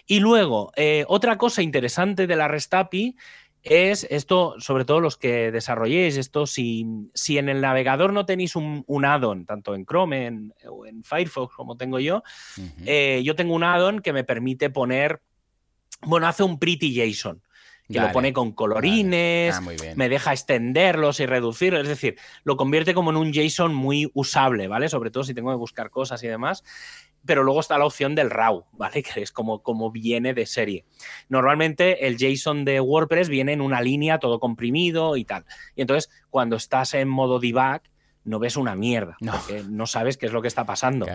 Y 0.05 0.19
luego, 0.19 0.71
eh, 0.75 1.05
otra 1.07 1.37
cosa 1.37 1.61
interesante 1.61 2.27
de 2.27 2.35
la 2.35 2.47
REST 2.47 2.73
API 2.73 3.15
es 3.61 4.05
esto, 4.09 4.55
sobre 4.57 4.83
todo 4.83 4.99
los 4.99 5.15
que 5.15 5.49
desarrolléis 5.51 6.17
esto, 6.17 6.45
si, 6.45 6.85
si 7.13 7.37
en 7.37 7.47
el 7.47 7.61
navegador 7.61 8.11
no 8.11 8.25
tenéis 8.25 8.57
un, 8.57 8.83
un 8.87 9.05
add-on, 9.05 9.45
tanto 9.45 9.73
en 9.73 9.85
Chrome 9.85 10.51
o 10.69 10.85
en 10.85 11.03
Firefox 11.03 11.55
como 11.55 11.77
tengo 11.77 11.99
yo, 11.99 12.23
eh, 12.85 13.21
yo 13.23 13.35
tengo 13.35 13.53
un 13.53 13.63
add-on 13.63 14.01
que 14.01 14.11
me 14.11 14.25
permite 14.25 14.69
poner, 14.69 15.21
bueno, 16.01 16.27
hace 16.27 16.43
un 16.43 16.59
pretty 16.59 16.93
JSON 16.93 17.41
que 17.93 17.99
lo 17.99 18.11
pone 18.11 18.33
con 18.33 18.51
colorines, 18.51 19.55
ah, 19.55 19.61
me 19.95 20.09
deja 20.09 20.33
extenderlos 20.33 21.19
y 21.19 21.25
reducirlos, 21.25 21.83
es 21.83 21.87
decir, 21.87 22.17
lo 22.43 22.57
convierte 22.57 22.93
como 22.93 23.11
en 23.11 23.17
un 23.17 23.31
JSON 23.31 23.73
muy 23.73 24.09
usable, 24.13 24.67
¿vale? 24.67 24.89
Sobre 24.89 25.11
todo 25.11 25.23
si 25.23 25.33
tengo 25.33 25.51
que 25.51 25.57
buscar 25.57 25.89
cosas 25.89 26.21
y 26.23 26.27
demás 26.27 26.63
pero 27.25 27.43
luego 27.43 27.59
está 27.59 27.77
la 27.77 27.85
opción 27.85 28.15
del 28.15 28.29
RAW, 28.29 28.65
¿vale? 28.73 29.03
Que 29.13 29.21
es 29.21 29.31
como, 29.31 29.61
como 29.61 29.91
viene 29.91 30.33
de 30.33 30.45
serie. 30.45 30.85
Normalmente 31.29 32.07
el 32.07 32.17
JSON 32.17 32.65
de 32.65 32.79
WordPress 32.79 33.29
viene 33.29 33.53
en 33.53 33.61
una 33.61 33.81
línea 33.81 34.19
todo 34.19 34.39
comprimido 34.39 35.17
y 35.17 35.25
tal. 35.25 35.45
Y 35.75 35.81
entonces, 35.81 36.09
cuando 36.29 36.55
estás 36.55 36.93
en 36.93 37.07
modo 37.07 37.39
debug, 37.39 37.81
no 38.25 38.39
ves 38.39 38.55
una 38.55 38.75
mierda, 38.75 39.17
no. 39.19 39.33
porque 39.33 39.63
no 39.67 39.85
sabes 39.85 40.17
qué 40.17 40.25
es 40.25 40.31
lo 40.31 40.41
que 40.41 40.47
está 40.47 40.65
pasando. 40.65 41.05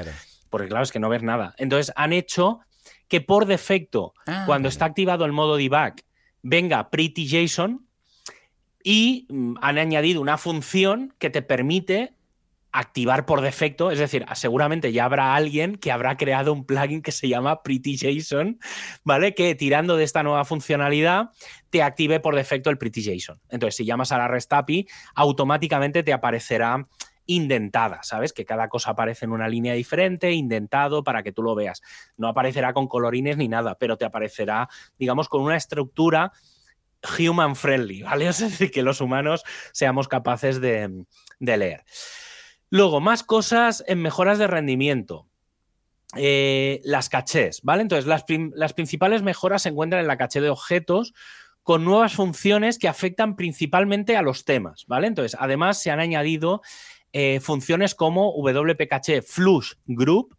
Porque 0.50 0.68
claro, 0.68 0.82
es 0.82 0.92
que 0.92 0.98
no 0.98 1.08
ves 1.08 1.22
nada. 1.22 1.54
Entonces, 1.58 1.92
han 1.96 2.12
hecho 2.12 2.60
que 3.08 3.20
por 3.20 3.46
defecto, 3.46 4.12
ah, 4.26 4.44
cuando 4.46 4.68
está 4.68 4.84
activado 4.84 5.24
el 5.24 5.32
modo 5.32 5.56
debug, 5.56 5.94
venga 6.48 6.90
pretty 6.90 7.26
JSON 7.26 7.86
y 8.82 9.26
mm, 9.28 9.56
han 9.60 9.78
añadido 9.78 10.20
una 10.20 10.38
función 10.38 11.14
que 11.18 11.30
te 11.30 11.42
permite 11.42 12.14
activar 12.70 13.24
por 13.24 13.40
defecto, 13.40 13.90
es 13.90 13.98
decir, 13.98 14.26
seguramente 14.34 14.92
ya 14.92 15.06
habrá 15.06 15.34
alguien 15.34 15.76
que 15.76 15.90
habrá 15.90 16.16
creado 16.16 16.52
un 16.52 16.64
plugin 16.64 17.00
que 17.00 17.12
se 17.12 17.28
llama 17.28 17.62
Pretty 17.62 17.96
JSON, 17.96 18.60
¿vale? 19.04 19.34
Que 19.34 19.54
tirando 19.54 19.96
de 19.96 20.04
esta 20.04 20.22
nueva 20.22 20.44
funcionalidad 20.44 21.30
te 21.70 21.82
active 21.82 22.20
por 22.20 22.36
defecto 22.36 22.68
el 22.70 22.78
Pretty 22.78 23.02
JSON. 23.02 23.40
Entonces, 23.48 23.76
si 23.76 23.84
llamas 23.84 24.12
a 24.12 24.18
la 24.18 24.28
REST 24.28 24.52
API, 24.52 24.86
automáticamente 25.14 26.02
te 26.02 26.12
aparecerá 26.12 26.86
indentada, 27.28 28.02
¿sabes? 28.02 28.32
Que 28.32 28.46
cada 28.46 28.68
cosa 28.68 28.92
aparece 28.92 29.26
en 29.26 29.32
una 29.32 29.48
línea 29.48 29.74
diferente, 29.74 30.32
indentado 30.32 31.04
para 31.04 31.22
que 31.22 31.30
tú 31.30 31.42
lo 31.42 31.54
veas. 31.54 31.82
No 32.16 32.26
aparecerá 32.26 32.72
con 32.72 32.88
colorines 32.88 33.36
ni 33.36 33.48
nada, 33.48 33.76
pero 33.76 33.96
te 33.96 34.06
aparecerá, 34.06 34.68
digamos, 34.98 35.28
con 35.28 35.42
una 35.42 35.56
estructura 35.56 36.32
human 37.18 37.54
friendly, 37.54 38.02
¿vale? 38.02 38.26
Es 38.28 38.40
decir, 38.40 38.70
que 38.70 38.82
los 38.82 39.00
humanos 39.00 39.44
seamos 39.72 40.08
capaces 40.08 40.60
de, 40.60 41.04
leer. 41.38 41.84
Luego, 42.70 43.00
más 43.00 43.22
cosas 43.22 43.84
en 43.86 44.00
mejoras 44.02 44.38
de 44.38 44.46
rendimiento. 44.46 45.26
Eh, 46.16 46.80
las 46.84 47.10
cachés, 47.10 47.60
¿vale? 47.62 47.82
Entonces, 47.82 48.06
las, 48.06 48.72
principales 48.72 49.22
mejoras 49.22 49.62
se 49.62 49.68
encuentran 49.68 50.00
en 50.00 50.08
la 50.08 50.16
caché 50.16 50.40
de 50.40 50.48
objetos 50.48 51.12
con 51.62 51.84
nuevas 51.84 52.14
funciones 52.14 52.78
que 52.78 52.88
afectan 52.88 53.36
principalmente 53.36 54.16
a 54.16 54.22
los 54.22 54.46
temas, 54.46 54.86
¿vale? 54.86 55.06
Entonces, 55.06 55.36
además 55.38 55.82
se 55.82 55.90
han 55.90 56.00
añadido 56.00 56.62
eh, 57.12 57.40
funciones 57.40 57.94
como 57.94 58.32
WP 58.32 58.88
Caché 58.88 59.22
Flush 59.22 59.74
Group, 59.86 60.36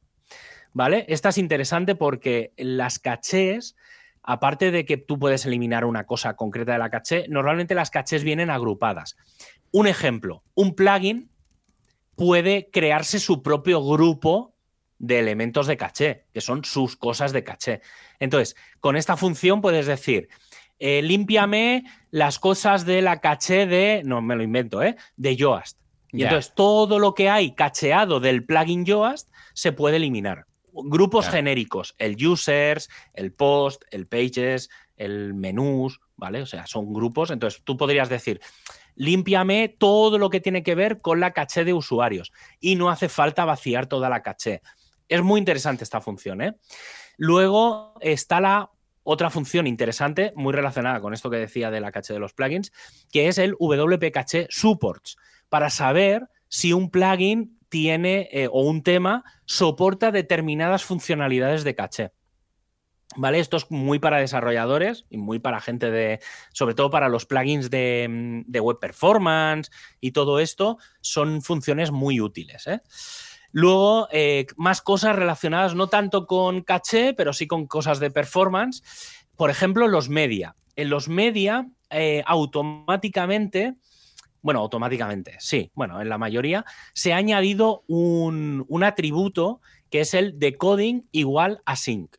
¿vale? 0.74 1.05
Esta 1.07 1.30
es 1.30 1.38
interesante 1.38 1.95
porque 1.95 2.53
las 2.57 2.99
cachés, 2.99 3.76
aparte 4.24 4.72
de 4.72 4.86
que 4.86 4.97
tú 4.97 5.17
puedes 5.17 5.45
eliminar 5.45 5.86
una 5.86 6.05
cosa 6.05 6.36
concreta 6.36 6.74
de 6.74 6.80
la 6.80 6.89
caché, 6.89 7.26
normalmente 7.28 7.76
las 7.76 7.89
cachés 7.89 8.24
vienen 8.24 8.49
agrupadas. 8.49 9.17
Un 9.72 9.88
ejemplo, 9.88 10.43
un 10.55 10.76
plugin 10.76 11.32
puede 12.15 12.70
crearse 12.72 13.20
su 13.20 13.41
propio 13.41 13.84
grupo 13.84 14.53
de 14.99 15.20
elementos 15.20 15.67
de 15.67 15.78
caché, 15.78 16.26
que 16.34 16.41
son 16.41 16.65
sus 16.65 16.97
cosas 16.97 17.32
de 17.32 17.43
caché. 17.43 17.82
Entonces, 18.20 18.55
con 18.82 18.97
esta 18.97 19.15
función 19.15 19.61
puedes 19.61 19.88
decir, 19.88 20.28
eh, 20.78 21.01
límpiame 21.01 21.86
las 22.11 22.38
cosas 22.39 22.86
de 22.86 23.01
la 23.01 23.20
caché 23.20 23.65
de, 23.65 24.01
no 24.05 24.22
me 24.22 24.36
lo 24.36 24.43
invento, 24.43 24.84
¿eh? 24.84 24.97
de 25.15 25.36
Yoast. 25.36 25.78
Y 26.12 26.24
entonces 26.24 26.53
todo 26.55 26.99
lo 26.99 27.14
que 27.14 27.30
hay 27.30 27.51
cacheado 27.51 28.20
del 28.20 28.45
plugin 28.45 28.86
Yoast 28.86 29.30
se 29.53 29.72
puede 29.72 29.97
eliminar. 29.97 30.45
Grupos 30.72 31.28
genéricos, 31.28 31.95
el 31.97 32.16
users, 32.26 32.89
el 33.14 33.34
post, 33.34 33.84
el 33.91 34.07
pages, 34.07 34.70
el 34.95 35.34
menús, 35.34 35.99
¿vale? 36.16 36.41
O 36.41 36.45
sea, 36.45 36.68
son 36.68 36.93
grupos. 36.93 37.32
Entonces 37.32 37.62
tú 37.64 37.78
podrías 37.78 38.10
decir, 38.10 38.39
límpiame 38.95 39.76
todo 39.78 40.18
lo 40.18 40.30
que 40.30 40.41
tiene 40.41 40.64
que 40.64 40.76
ver 40.76 41.01
con 41.01 41.20
la 41.20 41.32
caché 41.32 41.64
de 41.64 41.74
usuarios 41.74 42.32
y 42.60 42.76
no 42.76 42.89
hace 42.89 43.10
falta 43.10 43.45
vaciar 43.45 43.88
toda 43.88 44.10
la 44.10 44.22
caché. 44.22 44.62
Es 45.07 45.24
muy 45.24 45.39
interesante 45.39 45.84
esta 45.84 46.01
función. 46.01 46.41
¿eh? 46.41 46.55
Luego 47.18 47.95
está 48.01 48.39
la 48.39 48.72
otra 49.03 49.30
función 49.30 49.66
interesante, 49.66 50.34
muy 50.36 50.53
relacionada 50.53 51.01
con 51.01 51.14
esto 51.14 51.30
que 51.30 51.38
decía 51.38 51.72
de 51.72 51.82
la 51.82 51.91
caché 51.91 52.14
de 52.14 52.20
los 52.20 52.34
plugins, 52.34 52.72
que 53.12 53.28
es 53.28 53.38
el 53.38 53.55
WP 53.60 54.12
Caché 54.12 54.45
Supports, 54.49 55.18
para 55.50 55.70
saber 55.70 56.30
si 56.47 56.74
un 56.74 56.89
plugin 56.89 57.60
tiene 57.70 58.28
eh, 58.32 58.47
o 58.52 58.64
un 58.64 58.84
tema 58.84 59.24
soporta 59.45 60.12
determinadas 60.12 60.84
funcionalidades 60.84 61.64
de 61.64 61.76
caché. 61.76 62.12
¿Vale? 63.16 63.39
Esto 63.39 63.58
es 63.58 63.72
muy 63.72 63.97
para 63.97 64.18
desarrolladores 64.18 65.06
y 65.10 65.18
muy 65.18 65.39
para 65.39 65.62
gente 65.62 65.89
de, 65.89 66.20
sobre 66.54 66.76
todo 66.76 66.91
para 66.91 67.10
los 67.10 67.26
plugins 67.26 67.72
de, 67.72 68.08
mm, 68.08 68.58
web 68.60 68.78
performance 68.80 69.72
y 70.00 70.12
todo 70.12 70.39
esto, 70.39 70.78
son 71.02 71.41
funciones 71.41 71.89
muy 71.89 72.22
útiles. 72.22 72.68
¿eh? 72.68 72.82
Luego, 73.52 74.08
eh, 74.12 74.45
más 74.58 74.82
cosas 74.82 75.16
relacionadas 75.16 75.74
no 75.74 75.88
tanto 75.88 76.28
con 76.28 76.62
caché, 76.62 77.16
pero 77.16 77.34
sí 77.34 77.47
con 77.47 77.66
cosas 77.66 78.00
de 78.00 78.12
performance. 78.12 78.84
Por 79.36 79.50
ejemplo, 79.50 79.88
los 79.88 80.10
media. 80.10 80.56
En 80.76 80.89
los 80.89 81.10
media, 81.10 81.68
automáticamente, 82.26 83.76
bueno, 84.42 84.60
automáticamente, 84.62 85.36
sí, 85.40 85.72
bueno, 85.74 86.02
en 86.02 86.10
la 86.10 86.18
mayoría, 86.18 86.66
se 86.94 87.14
ha 87.14 87.18
añadido 87.18 87.84
un, 87.88 88.66
atributo 88.84 89.62
que 89.90 90.02
es 90.02 90.14
el 90.14 90.40
decoding 90.40 91.08
igual 91.12 91.62
a 91.66 91.76
sync. 91.76 92.16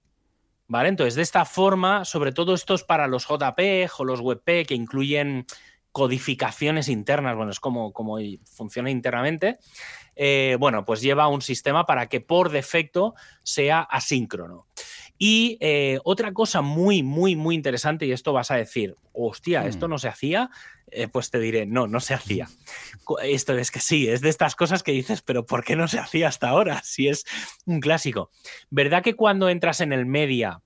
¿Vale? 0.66 0.88
Entonces, 0.88 1.16
de 1.16 1.22
esta 1.22 1.44
forma, 1.44 2.04
sobre 2.04 2.30
todo 2.30 2.54
esto 2.54 2.74
es 2.74 2.84
para 2.84 3.08
los 3.08 3.26
JP 3.26 3.60
o 3.98 4.04
los 4.04 4.20
WebP 4.20 4.66
que 4.66 4.74
incluyen 4.74 5.44
codificaciones 5.90 6.88
internas, 6.88 7.34
bueno, 7.34 7.50
es 7.50 7.58
como, 7.58 7.92
como 7.92 8.18
funciona 8.44 8.90
internamente, 8.90 9.58
eh, 10.14 10.56
bueno, 10.60 10.84
pues 10.84 11.00
lleva 11.00 11.26
un 11.28 11.42
sistema 11.42 11.86
para 11.86 12.08
que 12.08 12.20
por 12.20 12.50
defecto 12.50 13.14
sea 13.42 13.80
asíncrono. 13.80 14.66
Y 15.22 15.58
eh, 15.60 15.98
otra 16.02 16.32
cosa 16.32 16.62
muy, 16.62 17.02
muy, 17.02 17.36
muy 17.36 17.54
interesante, 17.54 18.06
y 18.06 18.12
esto 18.12 18.32
vas 18.32 18.50
a 18.50 18.56
decir, 18.56 18.96
hostia, 19.12 19.66
¿esto 19.66 19.86
mm. 19.86 19.90
no 19.90 19.98
se 19.98 20.08
hacía? 20.08 20.48
Eh, 20.90 21.08
pues 21.08 21.30
te 21.30 21.38
diré, 21.38 21.66
no, 21.66 21.86
no 21.86 22.00
se 22.00 22.14
hacía. 22.14 22.48
Esto 23.22 23.56
es 23.56 23.70
que 23.70 23.80
sí, 23.80 24.08
es 24.08 24.22
de 24.22 24.30
estas 24.30 24.56
cosas 24.56 24.82
que 24.82 24.92
dices, 24.92 25.20
pero 25.20 25.44
¿por 25.44 25.62
qué 25.62 25.76
no 25.76 25.88
se 25.88 25.98
hacía 25.98 26.26
hasta 26.26 26.48
ahora? 26.48 26.80
Si 26.82 27.06
es 27.06 27.26
un 27.66 27.80
clásico. 27.80 28.30
¿Verdad 28.70 29.02
que 29.02 29.14
cuando 29.14 29.50
entras 29.50 29.82
en 29.82 29.92
el 29.92 30.06
media 30.06 30.62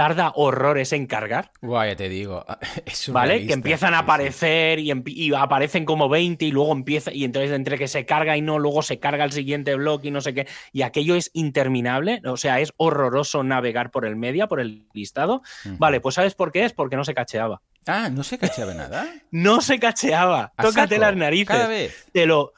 tarda 0.00 0.32
horrores 0.34 0.94
en 0.94 1.06
cargar. 1.06 1.50
Guay, 1.60 1.94
te 1.94 2.08
digo. 2.08 2.42
¿Vale? 3.08 3.46
Que 3.46 3.52
empiezan 3.52 3.92
a 3.92 3.98
aparecer 3.98 4.78
y, 4.78 5.34
aparecen 5.34 5.84
como 5.84 6.08
20 6.08 6.42
y 6.46 6.52
luego 6.52 6.72
empieza. 6.72 7.12
Y 7.12 7.24
entonces, 7.24 7.50
entre 7.50 7.76
que 7.76 7.86
se 7.86 8.06
carga 8.06 8.34
y 8.34 8.40
no, 8.40 8.58
luego 8.58 8.80
se 8.80 8.98
carga 8.98 9.24
el 9.24 9.32
siguiente 9.32 9.74
bloque 9.74 10.08
y 10.08 10.10
no 10.10 10.22
sé 10.22 10.32
qué. 10.32 10.48
Y 10.72 10.80
aquello 10.80 11.16
es 11.16 11.30
interminable. 11.34 12.22
O 12.24 12.38
sea, 12.38 12.60
es 12.60 12.72
horroroso 12.78 13.42
navegar 13.42 13.90
por 13.90 14.06
el 14.06 14.16
media, 14.16 14.46
por 14.46 14.60
el 14.60 14.88
listado. 14.94 15.42
Vale, 15.76 16.00
pues 16.00 16.14
¿sabes 16.14 16.34
por 16.34 16.50
qué 16.50 16.64
es? 16.64 16.72
Porque 16.72 16.96
no 16.96 17.04
se 17.04 17.12
cacheaba. 17.12 17.60
Ah, 17.86 18.08
no 18.08 18.24
se 18.24 18.38
cacheaba 18.38 18.72
nada. 18.72 19.06
no 19.30 19.60
se 19.60 19.78
cacheaba. 19.78 20.54
Tócate 20.56 20.96
las 20.96 21.14
narices. 21.14 21.48
Cada 21.48 21.68
vez. 21.68 22.06
Te 22.10 22.24
lo. 22.24 22.54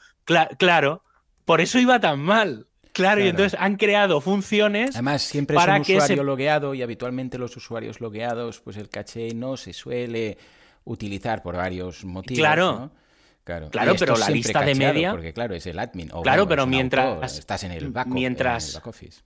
claro. 0.57 1.03
Por 1.43 1.59
eso 1.59 1.77
iba 1.77 1.99
tan 1.99 2.21
mal. 2.21 2.67
Claro, 2.93 3.23
y 3.23 3.27
entonces 3.27 3.59
han 3.59 3.75
creado 3.75 4.21
funciones. 4.21 4.91
Además, 4.95 5.23
siempre 5.23 5.57
es 5.57 5.65
un 5.65 5.81
usuario 5.81 6.23
logueado 6.23 6.73
y 6.75 6.83
habitualmente 6.83 7.37
los 7.37 7.57
usuarios 7.57 7.99
logueados, 7.99 8.61
pues 8.61 8.77
el 8.77 8.89
caché 8.89 9.33
no 9.33 9.57
se 9.57 9.73
suele 9.73 10.37
utilizar 10.85 11.41
por 11.41 11.57
varios 11.57 12.05
motivos. 12.05 12.39
Claro. 12.39 12.91
Claro, 13.43 13.69
claro 13.71 13.95
pero 13.99 14.15
la 14.15 14.29
lista 14.29 14.61
de 14.61 14.73
media. 14.73 15.11
Porque, 15.11 15.33
claro, 15.33 15.53
es 15.53 15.65
el 15.65 15.77
admin. 15.77 16.09
claro, 16.23 16.47
pero 16.47 16.65
mientras. 16.65 17.39
estás 17.39 17.63
en 17.63 17.71
el 17.71 17.89
back, 17.89 18.07
mientras, 18.07 18.81
office. 18.85 19.21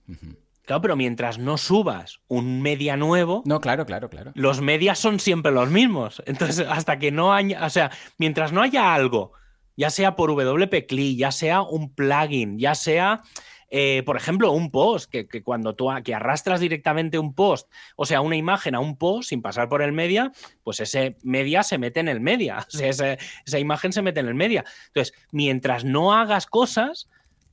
Claro, 0.64 0.82
pero 0.82 0.96
mientras 0.96 1.38
no 1.38 1.56
subas 1.56 2.20
un 2.26 2.60
media 2.60 2.96
nuevo. 2.96 3.42
No, 3.46 3.60
claro, 3.60 3.86
claro, 3.86 4.10
claro. 4.10 4.32
Los 4.34 4.60
medias 4.60 4.98
son 4.98 5.20
siempre 5.20 5.52
los 5.52 5.70
mismos. 5.70 6.22
Entonces, 6.26 6.66
hasta 6.68 6.98
que 6.98 7.12
no 7.12 7.32
haya. 7.32 7.64
O 7.64 7.70
sea, 7.70 7.92
mientras 8.16 8.52
no 8.52 8.60
haya 8.60 8.92
algo, 8.92 9.32
ya 9.76 9.90
sea 9.90 10.16
por 10.16 10.30
WP 10.30 10.86
CLI, 10.88 11.16
ya 11.16 11.30
sea 11.30 11.62
un 11.62 11.94
plugin, 11.94 12.58
ya 12.58 12.74
sea 12.74 13.22
Eh, 13.70 14.02
por 14.06 14.16
ejemplo, 14.16 14.50
un 14.52 14.70
post, 14.70 15.10
que, 15.10 15.26
cuando 15.42 15.74
tú 15.74 15.88
que 16.02 16.14
arrastras 16.14 16.60
directamente 16.60 17.18
un 17.18 17.34
post, 17.34 17.70
o 17.96 18.06
sea, 18.06 18.20
una 18.22 18.36
imagen 18.36 18.74
a 18.74 18.80
un 18.80 18.96
post 18.96 19.28
sin 19.28 19.42
pasar 19.42 19.68
por 19.68 19.82
el 19.82 19.92
media, 19.92 20.32
pues 20.62 20.80
ese 20.80 21.16
media 21.22 21.62
se 21.62 21.76
mete 21.76 22.00
en 22.00 22.08
el 22.08 22.20
media, 22.20 22.58
o 22.66 22.70
sea, 22.70 22.88
esa 22.88 23.58
imagen 23.58 23.92
se 23.92 24.02
mete 24.02 24.20
en 24.20 24.28
el 24.28 24.34
media. 24.34 24.64
Entonces, 24.88 25.14
mientras 25.32 25.84
no 25.84 26.14
hagas 26.14 26.46
cosas, 26.46 27.08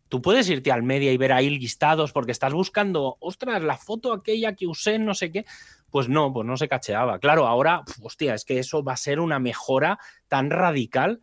tú 0.08 0.22
puedes 0.22 0.50
irte 0.50 0.72
al 0.72 0.84
media 0.84 1.12
y 1.12 1.18
ver 1.18 1.34
ahí 1.34 1.50
listados 1.50 2.12
porque 2.12 2.32
estás 2.32 2.54
buscando, 2.54 3.18
ostras, 3.20 3.62
la 3.64 3.78
foto 3.78 4.14
aquella 4.14 4.56
que 4.56 4.68
usé, 4.68 5.00
no 5.00 5.14
sé 5.14 5.32
qué. 5.32 5.46
Pues 5.90 6.10
no, 6.10 6.34
pues 6.34 6.46
no 6.46 6.58
se 6.58 6.68
cacheaba. 6.68 7.20
Claro, 7.20 7.48
ahora, 7.48 7.84
hostia, 8.02 8.34
es 8.34 8.44
que 8.44 8.60
eso 8.60 8.84
va 8.84 8.94
a 8.94 8.98
ser 8.98 9.20
una 9.20 9.40
mejora 9.40 9.98
tan 10.28 10.50
radical. 10.50 11.22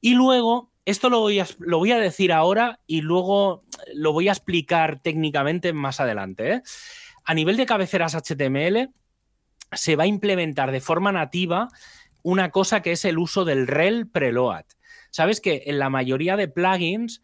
Y 0.00 0.14
luego, 0.14 0.72
esto 0.90 1.10
lo 1.10 1.20
voy 1.20 1.38
a, 1.38 1.46
lo 1.58 1.78
voy 1.78 1.92
a 1.92 1.98
decir 1.98 2.32
ahora 2.32 2.80
y 2.86 3.02
luego 3.02 3.64
lo 3.94 4.12
voy 4.12 4.28
a 4.28 4.32
explicar 4.32 5.00
técnicamente 5.02 5.72
más 5.72 6.00
adelante. 6.00 6.52
¿eh? 6.52 6.62
A 7.24 7.34
nivel 7.34 7.56
de 7.56 7.66
cabeceras 7.66 8.14
HTML, 8.14 8.90
se 9.72 9.96
va 9.96 10.04
a 10.04 10.06
implementar 10.06 10.72
de 10.72 10.80
forma 10.80 11.12
nativa 11.12 11.68
una 12.22 12.50
cosa 12.50 12.80
que 12.80 12.92
es 12.92 13.04
el 13.04 13.18
uso 13.18 13.44
del 13.44 13.66
rel 13.66 14.08
preload. 14.08 14.64
Sabes 15.10 15.40
que 15.40 15.64
en 15.66 15.78
la 15.78 15.90
mayoría 15.90 16.36
de 16.36 16.48
plugins 16.48 17.22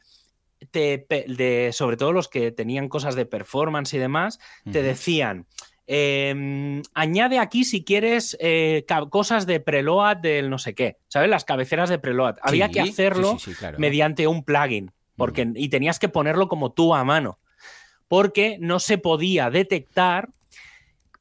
de, 0.73 1.71
sobre 1.73 1.97
todo 1.97 2.12
los 2.12 2.29
que 2.29 2.53
tenían 2.53 2.89
cosas 2.89 3.15
de 3.15 3.27
performance 3.27 3.95
y 3.95 3.99
demás, 3.99 4.41
te 4.71 4.83
decían, 4.83 5.47
em, 5.87 6.82
añade 6.95 7.39
aquí 7.39 7.64
si 7.64 7.85
quieres 7.85 8.37
eh, 8.41 8.85
cosas 9.11 9.47
de 9.47 9.61
preload 9.61 10.18
del 10.18 10.51
no 10.51 10.59
sé 10.59 10.74
qué, 10.74 10.99
¿sabes? 11.09 11.28
Las 11.28 11.45
cabeceras 11.45 11.91
de 11.91 11.99
preload. 11.99 12.37
Había 12.43 12.70
que 12.70 12.80
hacerlo 12.80 13.37
mediante 13.78 14.26
un 14.26 14.45
plugin 14.45 14.93
porque, 15.16 15.51
y 15.55 15.68
tenías 15.68 15.99
que 15.99 16.09
ponerlo 16.09 16.49
como 16.49 16.72
tú 16.72 16.95
a 16.95 17.05
mano, 17.05 17.39
porque 18.09 18.57
no 18.61 18.80
se 18.80 18.99
podía 18.99 19.51
detectar, 19.51 20.30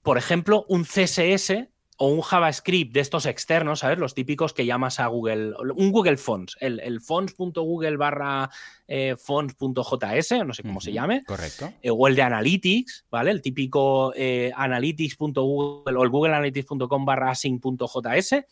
por 0.01 0.17
ejemplo, 0.17 0.65
un 0.67 0.83
CSS 0.83 1.67
o 1.97 2.07
un 2.07 2.21
JavaScript 2.21 2.93
de 2.93 2.99
estos 2.99 3.25
externos, 3.25 3.79
¿sabes? 3.79 3.99
Los 3.99 4.15
típicos 4.15 4.53
que 4.53 4.65
llamas 4.65 4.99
a 4.99 5.07
Google, 5.07 5.53
un 5.75 5.91
Google 5.91 6.17
Fonts, 6.17 6.57
el, 6.59 6.79
el 6.79 7.01
fonts.google 7.01 7.97
barra 7.97 8.49
eh, 8.87 9.15
fonts.js, 9.15 10.45
no 10.45 10.53
sé 10.53 10.63
cómo 10.63 10.81
se 10.81 10.91
llame. 10.91 11.23
Correcto. 11.23 11.71
Eh, 11.81 11.91
o 11.91 12.07
el 12.07 12.15
de 12.15 12.23
Analytics, 12.23 13.05
¿vale? 13.11 13.31
El 13.31 13.41
típico 13.41 14.11
eh, 14.15 14.51
analytics.google 14.55 15.97
o 15.97 16.03
el 16.03 16.09
google 16.09 16.33
analytics.com 16.33 17.05
barra 17.05 17.35
sync.js. 17.35 18.45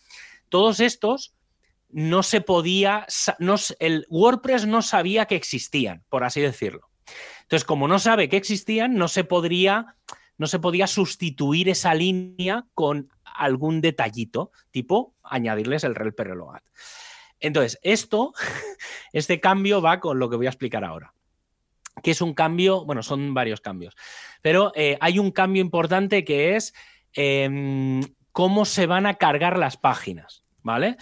Todos 0.50 0.80
estos 0.80 1.34
no 1.90 2.24
se 2.24 2.42
podía, 2.42 3.06
no, 3.40 3.56
el 3.80 4.06
WordPress 4.10 4.66
no 4.68 4.82
sabía 4.82 5.26
que 5.26 5.36
existían, 5.36 6.04
por 6.10 6.24
así 6.24 6.42
decirlo. 6.42 6.90
Entonces, 7.42 7.66
como 7.66 7.88
no 7.88 8.00
sabe 8.00 8.30
que 8.30 8.38
existían, 8.38 8.94
no 8.94 9.08
se 9.08 9.24
podría 9.24 9.98
no 10.38 10.48
se 10.48 10.58
podía 10.58 10.88
sustituir 10.88 11.70
esa 11.70 11.94
línea 11.94 12.66
con 12.74 13.12
algún 13.36 13.82
detallito, 13.82 14.52
tipo 14.72 15.16
añadirles 15.24 15.84
el 15.84 15.96
rel 15.96 16.14
preload. 16.14 16.62
Entonces, 17.40 17.80
esto, 17.84 18.34
este 19.14 19.40
cambio 19.40 19.82
va 19.82 20.00
con 20.00 20.20
lo 20.20 20.30
que 20.30 20.38
voy 20.38 20.46
a 20.46 20.50
explicar 20.50 20.84
ahora. 20.84 21.14
Que 22.02 22.12
es 22.12 22.22
un 22.22 22.34
cambio, 22.34 22.86
bueno, 22.86 23.04
son 23.04 23.34
varios 23.34 23.60
cambios, 23.60 23.96
pero 24.42 24.72
eh, 24.76 24.98
hay 25.02 25.20
un 25.20 25.32
cambio 25.32 25.62
importante 25.62 26.24
que 26.24 26.56
es 26.56 26.74
em, 27.14 28.02
cómo 28.32 28.64
se 28.64 28.86
van 28.86 29.06
a 29.06 29.16
cargar 29.16 29.58
las 29.58 29.76
páginas, 29.76 30.46
¿vale? 30.64 30.96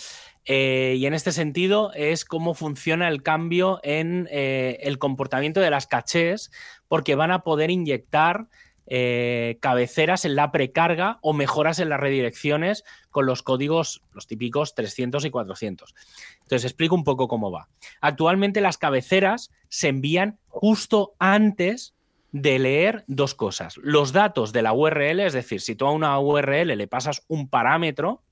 Eh, 0.45 0.95
y 0.97 1.05
en 1.05 1.13
este 1.13 1.32
sentido 1.32 1.91
es 1.93 2.25
cómo 2.25 2.55
funciona 2.55 3.07
el 3.07 3.21
cambio 3.21 3.80
en 3.84 4.27
eh, 4.32 4.80
el 4.82 4.97
comportamiento 4.97 5.59
de 5.59 5.69
las 5.69 5.86
cachés, 5.86 6.49
porque 6.88 7.13
van 7.13 7.32
a 7.32 7.43
poder 7.43 7.69
inyectar 7.69 8.47
eh, 8.92 9.60
cabeceras 9.62 10.26
en 10.26 10.36
la 10.36 10.52
precarga 10.52 11.20
o 11.22 11.34
mejoras 11.34 11.78
en 11.78 11.90
las 11.90 12.00
redirecciones 12.00 12.84
con 13.12 13.28
los 13.28 13.44
códigos, 13.44 14.02
los 14.14 14.26
típicos 14.26 14.74
300 14.74 15.26
y 15.26 15.30
400. 15.30 15.94
Entonces, 16.42 16.66
explico 16.66 16.96
un 16.96 17.04
poco 17.04 17.28
cómo 17.28 17.52
va. 17.52 17.70
Actualmente 18.02 18.62
las 18.62 18.80
cabeceras 18.80 19.52
se 19.68 19.90
envían 19.90 20.40
justo 20.48 21.14
antes 21.20 21.94
de 22.32 22.58
leer 22.58 23.04
dos 23.06 23.36
cosas. 23.36 23.78
Los 23.78 24.12
datos 24.12 24.54
de 24.54 24.64
la 24.64 24.74
URL, 24.74 25.20
es 25.20 25.34
decir, 25.34 25.62
si 25.62 25.76
tú 25.76 25.86
a 25.86 25.92
una 25.92 26.20
URL 26.20 26.76
le 26.76 26.88
pasas 26.88 27.24
un 27.28 27.48
parámetro 27.48 28.24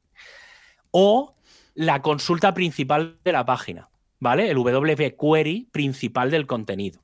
o 0.90 1.36
la 1.76 2.02
consulta 2.02 2.56
principal 2.56 3.20
de 3.24 3.32
la 3.32 3.46
página, 3.46 3.90
¿vale? 4.20 4.50
El 4.50 4.58
WP 4.58 5.16
query 5.20 5.70
principal 5.72 6.32
del 6.32 6.48
contenido. 6.48 7.04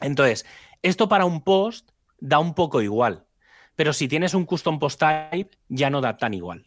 Entonces, 0.00 0.46
esto 0.82 1.08
para 1.08 1.24
un 1.24 1.42
post 1.42 1.90
da 2.22 2.38
un 2.38 2.54
poco 2.54 2.80
igual. 2.80 3.26
Pero 3.74 3.92
si 3.92 4.08
tienes 4.08 4.32
un 4.34 4.46
custom 4.46 4.78
post 4.78 5.00
type, 5.00 5.58
ya 5.68 5.90
no 5.90 6.00
da 6.00 6.16
tan 6.16 6.32
igual. 6.34 6.66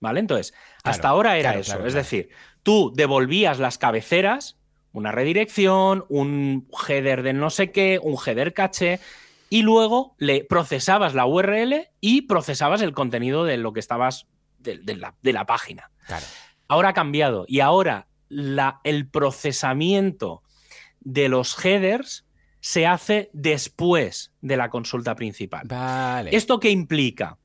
¿Vale? 0.00 0.20
Entonces, 0.20 0.54
hasta 0.82 1.08
ahora 1.08 1.36
era 1.36 1.54
eso. 1.54 1.84
es 1.84 1.94
decir, 1.94 2.30
tú 2.62 2.92
devolvías 2.94 3.58
las 3.58 3.78
cabeceras, 3.78 4.58
una 4.92 5.12
redirección, 5.12 6.04
un 6.08 6.68
header 6.88 7.22
de 7.22 7.32
no 7.32 7.50
sé 7.50 7.70
qué, 7.70 8.00
un 8.02 8.16
header 8.16 8.52
caché, 8.52 9.00
y 9.48 9.62
luego 9.62 10.14
le 10.18 10.44
procesabas 10.44 11.14
la 11.14 11.26
URL 11.26 11.88
y 12.00 12.22
procesabas 12.22 12.82
el 12.82 12.92
contenido 12.92 13.44
de 13.44 13.58
lo 13.58 13.72
que 13.72 13.80
estabas 13.80 14.26
de, 14.58 14.80
la, 14.96 15.46
página. 15.46 15.90
Ahora 16.68 16.90
ha 16.90 16.94
cambiado 16.94 17.44
y 17.46 17.60
ahora 17.60 18.06
la, 18.28 18.80
el 18.84 19.08
procesamiento 19.08 20.42
de 21.00 21.28
los 21.28 21.64
headers 21.64 22.24
se 22.62 22.86
hace 22.86 23.28
después 23.32 24.32
de 24.40 24.56
la 24.56 24.70
consulta 24.70 25.16
principal. 25.16 25.66
Vale. 25.66 26.30
¿Esto 26.34 26.60
qué 26.60 26.70
implica? 26.70 27.38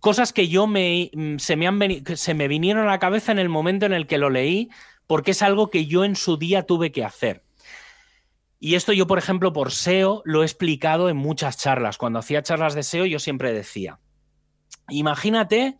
Cosas 0.00 0.32
que 0.32 0.48
yo 0.48 0.66
me, 0.66 1.10
mm, 1.12 1.36
se, 1.36 1.54
me 1.54 1.66
han 1.66 1.78
se 2.16 2.32
me 2.32 2.48
vinieron 2.48 2.84
a 2.84 2.90
la 2.90 2.98
cabeza 2.98 3.30
en 3.30 3.38
el 3.38 3.50
momento 3.50 3.84
en 3.84 3.92
el 3.92 4.06
que 4.06 4.16
lo 4.16 4.30
leí, 4.30 4.70
porque 5.06 5.32
es 5.32 5.42
algo 5.42 5.70
que 5.70 5.84
yo 5.84 6.02
en 6.02 6.16
su 6.16 6.38
día 6.38 6.62
tuve 6.62 6.92
que 6.92 7.04
hacer. 7.04 7.44
Y 8.58 8.74
esto 8.74 8.94
yo, 8.94 9.06
por 9.06 9.18
ejemplo, 9.18 9.52
por 9.52 9.70
SEO 9.70 10.22
lo 10.24 10.42
he 10.42 10.46
explicado 10.46 11.10
en 11.10 11.18
muchas 11.18 11.58
charlas. 11.58 11.98
Cuando 11.98 12.18
hacía 12.18 12.42
charlas 12.42 12.74
de 12.74 12.82
SEO 12.82 13.04
yo 13.04 13.18
siempre 13.18 13.52
decía, 13.52 14.00
imagínate 14.88 15.76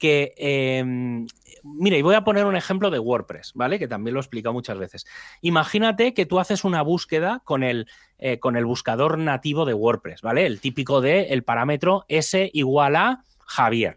que 0.00 0.32
em, 0.38 1.26
mira, 1.62 1.98
y 1.98 2.02
voy 2.02 2.14
a 2.14 2.24
poner 2.24 2.46
un 2.46 2.56
ejemplo 2.56 2.90
de 2.90 2.98
WordPress, 2.98 3.52
¿vale? 3.54 3.78
Que 3.78 3.86
también 3.86 4.14
lo 4.14 4.20
he 4.20 4.22
explicado 4.22 4.54
muchas 4.54 4.78
veces. 4.78 5.04
Imagínate 5.42 6.14
que 6.14 6.24
tú 6.24 6.40
haces 6.40 6.64
una 6.64 6.80
búsqueda 6.82 7.42
con 7.44 7.62
el, 7.62 7.86
eh, 8.18 8.38
con 8.40 8.56
el 8.56 8.64
buscador 8.64 9.18
nativo 9.18 9.66
de 9.66 9.74
WordPress, 9.74 10.22
¿vale? 10.22 10.46
El 10.46 10.58
típico 10.60 11.02
de 11.02 11.24
el 11.24 11.44
parámetro 11.44 12.06
S 12.08 12.50
igual 12.54 12.96
a 12.96 13.24
Javier, 13.40 13.96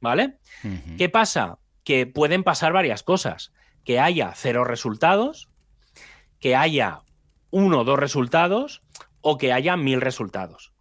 ¿vale? 0.00 0.38
¿Qué 0.96 1.08
pasa? 1.08 1.58
Que 1.82 2.06
pueden 2.06 2.44
pasar 2.44 2.72
varias 2.72 3.02
cosas. 3.02 3.52
Que 3.84 3.98
haya 3.98 4.32
cero 4.36 4.64
resultados, 4.64 5.48
que 6.38 6.54
haya 6.54 7.00
uno 7.50 7.80
o 7.80 7.84
dos 7.84 7.98
resultados 7.98 8.82
o 9.20 9.36
que 9.36 9.52
haya 9.52 9.76
mil 9.76 10.00
resultados. 10.00 10.72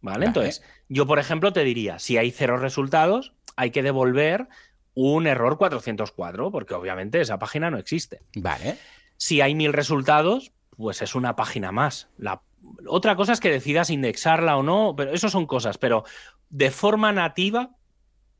¿Vale? 0.00 0.26
Entonces, 0.26 0.62
yo, 0.88 1.06
por 1.06 1.18
ejemplo, 1.18 1.52
te 1.52 1.64
diría, 1.64 1.98
si 1.98 2.16
hay 2.16 2.30
cero 2.30 2.58
resultados, 2.58 3.32
hay 3.56 3.70
que 3.70 3.82
devolver 3.82 4.48
un 4.94 5.26
error 5.26 5.58
404, 5.58 6.50
porque 6.50 6.74
obviamente 6.74 7.20
esa 7.20 7.38
página 7.38 7.70
no 7.70 7.78
existe. 7.78 8.22
Vale. 8.36 8.78
Si 9.16 9.40
hay 9.40 9.54
mil 9.54 9.72
resultados, 9.72 10.52
pues 10.76 11.02
es 11.02 11.14
una 11.14 11.36
página 11.36 11.72
más. 11.72 12.08
La... 12.16 12.40
Otra 12.88 13.14
cosa 13.16 13.32
es 13.32 13.40
que 13.40 13.50
decidas 13.50 13.90
indexarla 13.90 14.56
o 14.56 14.62
no, 14.62 14.94
pero 14.96 15.12
eso 15.12 15.28
son 15.28 15.46
cosas, 15.46 15.78
pero 15.78 16.04
de 16.50 16.70
forma 16.70 17.12
nativa, 17.12 17.70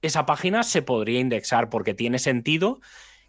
esa 0.02 0.26
página 0.26 0.62
se 0.62 0.82
podría 0.82 1.20
indexar 1.20 1.68
porque 1.68 1.94
tiene 1.94 2.18
sentido 2.18 2.80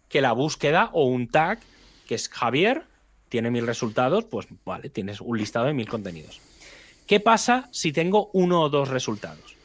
que 0.08 0.20
la 0.20 0.32
búsqueda 0.32 0.90
o 0.92 1.04
un 1.04 1.28
tag, 1.28 1.60
que 2.06 2.14
es 2.14 2.28
Javier, 2.28 2.84
tiene 3.28 3.50
mil 3.50 3.66
resultados, 3.66 4.24
pues 4.24 4.46
vale, 4.64 4.88
tienes 4.88 5.20
un 5.20 5.36
listado 5.36 5.66
de 5.66 5.74
mil 5.74 5.88
contenidos. 5.88 6.40
¿Qué 7.08 7.20
pasa 7.20 7.70
si 7.72 7.90
tengo 7.90 8.30
uno 8.34 8.60
o 8.62 8.68
dos 8.68 8.88
resultados? 8.88 9.56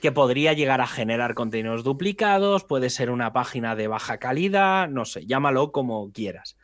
que 0.00 0.10
podría 0.10 0.52
llegar 0.52 0.80
a 0.80 0.88
generar 0.88 1.34
contenidos 1.34 1.84
duplicados, 1.84 2.64
puede 2.64 2.90
ser 2.90 3.08
una 3.08 3.32
página 3.32 3.76
de 3.76 3.86
baja 3.86 4.18
calidad, 4.18 4.88
no 4.88 5.04
sé, 5.04 5.26
llámalo 5.26 5.70
como 5.70 6.10
quieras. 6.10 6.56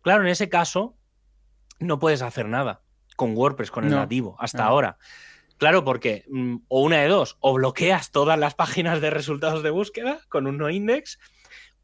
Claro, 0.00 0.22
en 0.22 0.28
ese 0.28 0.48
caso 0.48 0.96
no 1.78 2.00
puedes 2.00 2.22
hacer 2.22 2.48
nada 2.48 2.82
con 3.14 3.36
WordPress, 3.36 3.70
con 3.70 3.84
el 3.84 3.92
nativo, 3.92 4.34
hasta 4.40 4.64
ahora. 4.64 4.98
Claro, 5.58 5.84
porque 5.84 6.24
mm, 6.28 6.56
o 6.66 6.82
una 6.82 6.98
de 7.02 7.06
dos, 7.06 7.36
o 7.38 7.54
bloqueas 7.54 8.10
todas 8.10 8.36
las 8.36 8.54
páginas 8.56 9.00
de 9.00 9.10
resultados 9.10 9.62
de 9.62 9.70
búsqueda 9.70 10.18
con 10.28 10.48
un 10.48 10.58
no 10.58 10.68
index, 10.68 11.20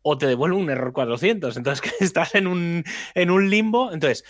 o 0.03 0.19
te 0.19 0.27
devuelve 0.27 0.57
un 0.57 0.69
error 0.69 0.93
400. 0.93 1.57
Entonces, 1.57 1.95
estás 2.01 2.35
en 2.35 2.49
un, 2.49 2.83
en 3.15 3.31
un 3.31 3.51
limbo. 3.51 3.93
Entonces, 3.93 4.25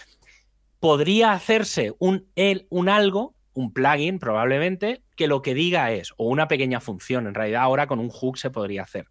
podría 0.81 1.33
hacerse 1.33 1.95
un, 1.99 2.29
el, 2.37 2.67
un 2.69 2.91
algo 2.91 3.38
un 3.59 3.73
plugin 3.73 4.21
probablemente 4.21 5.03
que 5.17 5.27
lo 5.27 5.43
que 5.43 5.53
diga 5.53 5.91
es, 5.91 6.13
o 6.17 6.29
una 6.29 6.47
pequeña 6.47 6.79
función, 6.79 7.27
en 7.27 7.35
realidad 7.35 7.63
ahora 7.63 7.89
con 7.89 7.99
un 7.99 8.09
hook 8.09 8.39
se 8.39 8.51
podría 8.51 8.83
hacer, 8.83 9.09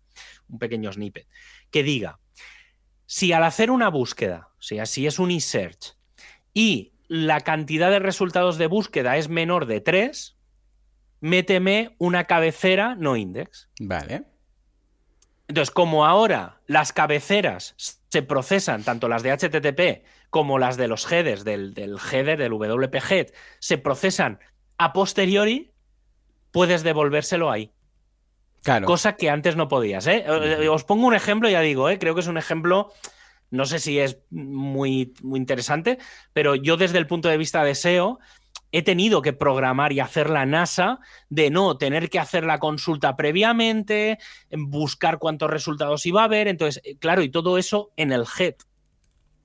un 0.47 0.57
pequeño 0.57 0.91
snippet, 0.93 1.27
que 1.69 1.83
diga, 1.83 2.19
si 3.05 3.33
al 3.33 3.43
hacer 3.43 3.71
una 3.71 3.89
búsqueda, 3.89 4.49
o 4.57 4.61
sea, 4.61 4.85
si 4.85 5.05
es 5.05 5.19
un 5.19 5.31
e-search, 5.31 5.97
y 6.53 6.93
la 7.09 7.41
cantidad 7.41 7.91
de 7.91 7.99
resultados 7.99 8.57
de 8.57 8.67
búsqueda 8.67 9.17
es 9.17 9.27
menor 9.27 9.65
de 9.65 9.81
3, 9.81 10.37
méteme 11.19 11.95
una 11.97 12.23
cabecera 12.23 12.95
no 12.95 13.17
index. 13.17 13.67
Vale. 13.81 14.23
Entonces, 15.49 15.71
como 15.71 16.05
ahora 16.05 16.61
las 16.67 16.93
cabeceras 16.93 17.75
se 18.09 18.21
procesan, 18.21 18.83
tanto 18.83 19.09
las 19.09 19.23
de 19.23 19.31
HTTP 19.31 20.05
como 20.29 20.59
las 20.59 20.77
de 20.77 20.87
los 20.87 21.09
headers 21.11 21.43
del, 21.43 21.73
del 21.73 21.97
header, 21.97 22.37
del 22.37 22.51
WP 22.51 22.95
head, 23.09 23.27
se 23.59 23.77
procesan 23.77 24.39
a 24.77 24.93
posteriori, 24.93 25.71
puedes 26.51 26.83
devolvérselo 26.83 27.51
ahí. 27.51 27.71
Claro. 28.63 28.85
Cosa 28.85 29.15
que 29.15 29.29
antes 29.29 29.55
no 29.55 29.67
podías. 29.67 30.07
¿eh? 30.07 30.25
Eh, 30.27 30.67
Os 30.67 30.83
pongo 30.83 31.07
un 31.07 31.15
ejemplo, 31.15 31.49
ya 31.49 31.61
digo, 31.61 31.89
¿eh? 31.89 31.99
creo 31.99 32.15
que 32.15 32.21
es 32.21 32.27
un 32.27 32.37
ejemplo, 32.37 32.91
no 33.49 33.65
sé 33.65 33.79
si 33.79 33.99
es 33.99 34.19
muy, 34.29 35.13
muy 35.21 35.39
interesante, 35.39 35.99
pero 36.33 36.55
yo 36.55 36.75
desde 36.75 36.97
el 36.97 37.07
punto 37.07 37.29
de 37.29 37.37
vista 37.37 37.63
de 37.63 37.75
SEO 37.75 38.19
he 38.71 38.81
tenido 38.81 39.21
que 39.21 39.33
programar 39.33 39.93
y 39.93 40.01
hacer 40.01 40.29
la 40.29 40.45
NASA 40.45 40.99
de 41.29 41.49
no 41.49 41.77
tener 41.77 42.09
que 42.09 42.19
hacer 42.19 42.43
la 42.43 42.59
consulta 42.59 43.15
previamente, 43.15 44.17
buscar 44.51 45.19
cuántos 45.19 45.49
resultados 45.49 46.05
iba 46.05 46.21
a 46.21 46.25
haber. 46.25 46.47
Entonces, 46.47 46.81
eh, 46.83 46.97
claro, 46.97 47.21
y 47.21 47.29
todo 47.29 47.57
eso 47.57 47.91
en 47.95 48.11
el 48.11 48.25
head 48.37 48.55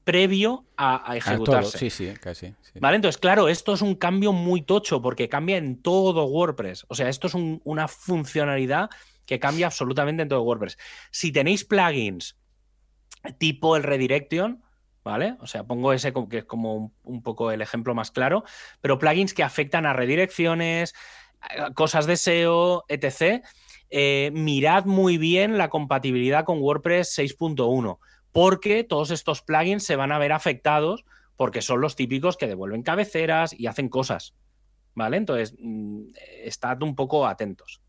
previo 0.04 0.64
a, 0.76 1.10
a 1.12 1.16
ejecutarse. 1.16 1.78
Sí, 1.78 1.90
sí, 1.90 2.12
casi. 2.20 2.54
sí. 2.62 2.78
¿Vale? 2.80 2.96
Entonces, 2.96 3.18
claro, 3.20 3.48
esto 3.48 3.74
es 3.74 3.82
un 3.82 3.94
cambio 3.94 4.32
muy 4.32 4.62
tocho 4.62 5.00
porque 5.02 5.28
cambia 5.28 5.56
en 5.56 5.80
todo 5.80 6.24
WordPress. 6.24 6.84
O 6.88 6.94
sea, 6.94 7.08
esto 7.08 7.26
es 7.28 7.34
un- 7.34 7.60
una 7.64 7.88
funcionalidad 7.88 8.90
que 9.26 9.38
cambia 9.38 9.66
absolutamente 9.66 10.22
en 10.22 10.28
todo 10.28 10.42
WordPress. 10.42 10.76
Si 11.10 11.30
tenéis 11.32 11.64
plugins 11.64 12.36
tipo 13.38 13.76
el 13.76 13.82
redirection, 13.84 14.62
¿vale? 15.04 15.36
O 15.40 15.46
sea, 15.46 15.64
pongo 15.64 15.92
ese 15.92 16.12
como 16.12 16.28
que 16.28 16.38
es 16.38 16.44
como 16.44 16.74
un, 16.74 16.94
un 17.04 17.22
poco 17.22 17.52
el 17.52 17.62
ejemplo 17.62 17.94
más 17.94 18.10
claro, 18.10 18.44
pero 18.80 18.98
plugins 18.98 19.34
que 19.34 19.42
afectan 19.44 19.86
a 19.86 19.92
redirecciones, 19.92 20.94
a 21.40 21.72
cosas 21.72 22.06
de 22.06 22.14
SEO, 22.16 22.84
etc. 22.88 23.42
eh, 23.90 24.30
mirad 24.32 24.84
muy 24.86 25.18
bien 25.18 25.58
la 25.58 25.68
compatibilidad 25.68 26.44
con 26.44 26.60
WordPress 26.60 27.16
6.1, 27.18 27.98
porque 28.32 28.84
todos 28.84 29.10
estos 29.10 29.42
plugins 29.42 29.84
se 29.84 29.96
van 29.96 30.12
a 30.12 30.18
ver 30.18 30.32
afectados 30.32 31.04
porque 31.36 31.62
son 31.62 31.80
los 31.80 31.96
típicos 31.96 32.36
que 32.36 32.46
devuelven 32.46 32.82
cabeceras 32.82 33.58
y 33.58 33.66
hacen 33.66 33.88
cosas. 33.88 34.34
¿Vale? 34.94 35.16
Entonces, 35.16 35.54
mm, 35.58 36.08
estad 36.44 36.82
un 36.82 36.94
poco 36.94 37.26
atentos. 37.26 37.80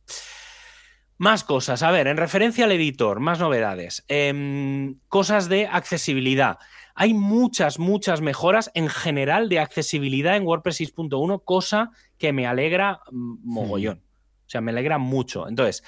Más 1.17 1.43
cosas. 1.43 1.83
A 1.83 1.91
ver, 1.91 2.07
en 2.07 2.17
referencia 2.17 2.65
al 2.65 2.71
editor, 2.71 3.19
más 3.19 3.39
novedades. 3.39 4.03
Em, 4.07 4.99
cosas 5.09 5.49
de 5.49 5.67
accesibilidad. 5.67 6.57
Hay 6.95 7.13
muchas, 7.13 7.79
muchas 7.79 8.21
mejoras 8.21 8.71
en 8.73 8.89
general 8.89 9.49
de 9.49 9.59
accesibilidad 9.59 10.35
en 10.35 10.43
WordPress 10.43 10.81
6.1, 10.81 11.43
cosa 11.43 11.91
que 12.17 12.33
me 12.33 12.47
alegra 12.47 13.01
mm, 13.11 13.35
mogollón. 13.43 14.01
O 14.45 14.49
sea, 14.49 14.61
me 14.61 14.71
alegra 14.71 14.97
mucho. 14.97 15.47
Entonces, 15.47 15.83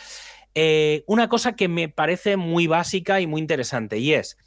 eh, 0.54 1.04
una 1.08 1.28
cosa 1.28 1.56
que 1.56 1.68
me 1.68 1.90
parece 1.90 2.38
muy 2.38 2.68
básica 2.68 3.20
y 3.20 3.28
muy 3.28 3.42
interesante, 3.42 3.98
y 3.98 4.14
es 4.14 4.38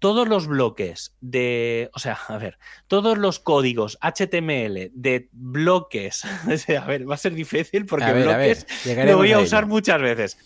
todos 0.00 0.26
los 0.26 0.48
bloques 0.48 1.14
de, 1.20 1.90
o 1.94 2.00
sea, 2.00 2.14
a 2.28 2.38
ver, 2.38 2.58
todos 2.88 3.16
los 3.16 3.38
códigos 3.38 3.98
HTML 4.00 4.90
de 4.92 5.28
bloques, 5.30 6.24
a 6.80 6.86
ver, 6.86 7.08
va 7.08 7.14
a 7.14 7.18
ser 7.18 7.34
difícil 7.34 7.86
porque 7.86 8.06
a 8.06 8.12
ver, 8.12 8.28
a 8.28 8.36
ver, 8.36 8.56
bloques 8.56 8.84
llegaremos 8.84 9.12
lo 9.12 9.18
voy 9.18 9.32
a 9.32 9.38
usar 9.38 9.66
muchas 9.66 10.02
veces. 10.02 10.38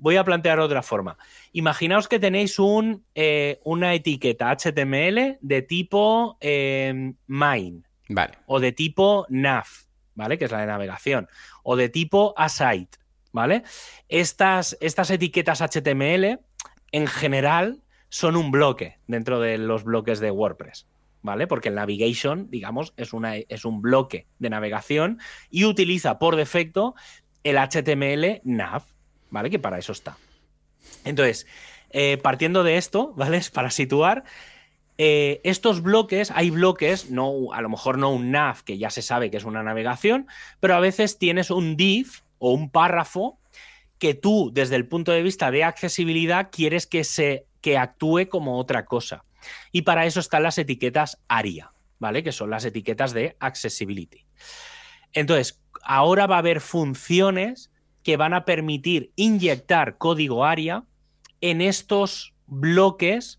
Voy 0.00 0.14
a 0.14 0.22
plantear 0.22 0.60
otra 0.60 0.80
forma. 0.84 1.18
Imaginaos 1.52 2.06
que 2.06 2.20
tenéis 2.20 2.60
un, 2.60 3.04
eh, 3.16 3.58
una 3.64 3.94
etiqueta 3.94 4.56
HTML 4.56 5.38
de 5.40 5.62
tipo 5.62 6.38
eh, 6.40 7.14
main 7.26 7.84
Vale. 8.08 8.38
o 8.46 8.60
de 8.60 8.70
tipo 8.70 9.26
nav, 9.28 9.66
¿vale? 10.14 10.38
Que 10.38 10.44
es 10.44 10.52
la 10.52 10.60
de 10.60 10.66
navegación, 10.66 11.28
o 11.64 11.74
de 11.74 11.88
tipo 11.88 12.32
asite, 12.36 12.96
¿vale? 13.32 13.64
Estas, 14.08 14.78
estas 14.80 15.10
etiquetas 15.10 15.62
HTML 15.62 16.38
en 16.92 17.06
general 17.08 17.82
son 18.08 18.36
un 18.36 18.50
bloque 18.50 18.98
dentro 19.06 19.40
de 19.40 19.58
los 19.58 19.84
bloques 19.84 20.20
de 20.20 20.30
WordPress, 20.30 20.86
¿vale? 21.22 21.46
Porque 21.46 21.68
el 21.68 21.74
navigation, 21.74 22.50
digamos, 22.50 22.94
es, 22.96 23.12
una, 23.12 23.36
es 23.36 23.64
un 23.64 23.82
bloque 23.82 24.26
de 24.38 24.50
navegación 24.50 25.18
y 25.50 25.64
utiliza 25.64 26.18
por 26.18 26.36
defecto 26.36 26.94
el 27.44 27.56
HTML 27.56 28.40
nav, 28.44 28.84
¿vale? 29.30 29.50
Que 29.50 29.58
para 29.58 29.78
eso 29.78 29.92
está. 29.92 30.16
Entonces, 31.04 31.46
eh, 31.90 32.18
partiendo 32.18 32.64
de 32.64 32.76
esto, 32.76 33.12
¿vale? 33.16 33.36
Es 33.38 33.50
para 33.50 33.70
situar, 33.70 34.24
eh, 35.00 35.40
estos 35.44 35.80
bloques, 35.80 36.32
hay 36.32 36.50
bloques, 36.50 37.08
no, 37.08 37.52
a 37.52 37.62
lo 37.62 37.68
mejor 37.68 37.98
no 37.98 38.10
un 38.10 38.32
nav, 38.32 38.64
que 38.64 38.78
ya 38.78 38.90
se 38.90 39.00
sabe 39.00 39.30
que 39.30 39.36
es 39.36 39.44
una 39.44 39.62
navegación, 39.62 40.26
pero 40.58 40.74
a 40.74 40.80
veces 40.80 41.18
tienes 41.18 41.52
un 41.52 41.76
div 41.76 42.08
o 42.38 42.52
un 42.52 42.68
párrafo 42.68 43.38
que 43.98 44.14
tú, 44.14 44.50
desde 44.52 44.76
el 44.76 44.86
punto 44.86 45.12
de 45.12 45.22
vista 45.22 45.50
de 45.52 45.62
accesibilidad, 45.62 46.50
quieres 46.50 46.86
que, 46.86 47.04
se, 47.04 47.46
que 47.68 47.76
actúe 47.76 48.30
como 48.30 48.58
otra 48.58 48.86
cosa. 48.86 49.26
Y 49.72 49.82
para 49.82 50.06
eso 50.06 50.20
están 50.20 50.42
las 50.42 50.56
etiquetas 50.56 51.20
ARIA, 51.28 51.70
¿vale? 51.98 52.22
Que 52.22 52.32
son 52.32 52.48
las 52.48 52.64
etiquetas 52.64 53.12
de 53.12 53.36
accessibility. 53.40 54.24
Entonces, 55.12 55.60
ahora 55.82 56.26
va 56.26 56.36
a 56.36 56.38
haber 56.38 56.62
funciones 56.62 57.70
que 58.02 58.16
van 58.16 58.32
a 58.32 58.46
permitir 58.46 59.12
inyectar 59.16 59.98
código 59.98 60.46
ARIA 60.46 60.84
en 61.42 61.60
estos 61.60 62.32
bloques 62.46 63.38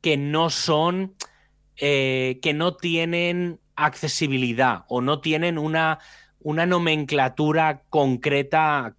que 0.00 0.16
no 0.16 0.50
son, 0.50 1.16
eh, 1.76 2.38
que 2.42 2.54
no 2.54 2.76
tienen 2.76 3.58
accesibilidad 3.74 4.84
o 4.86 5.00
no 5.00 5.20
tienen 5.20 5.58
una, 5.58 5.98
una 6.38 6.64
nomenclatura 6.64 7.82
concreta 7.90 8.94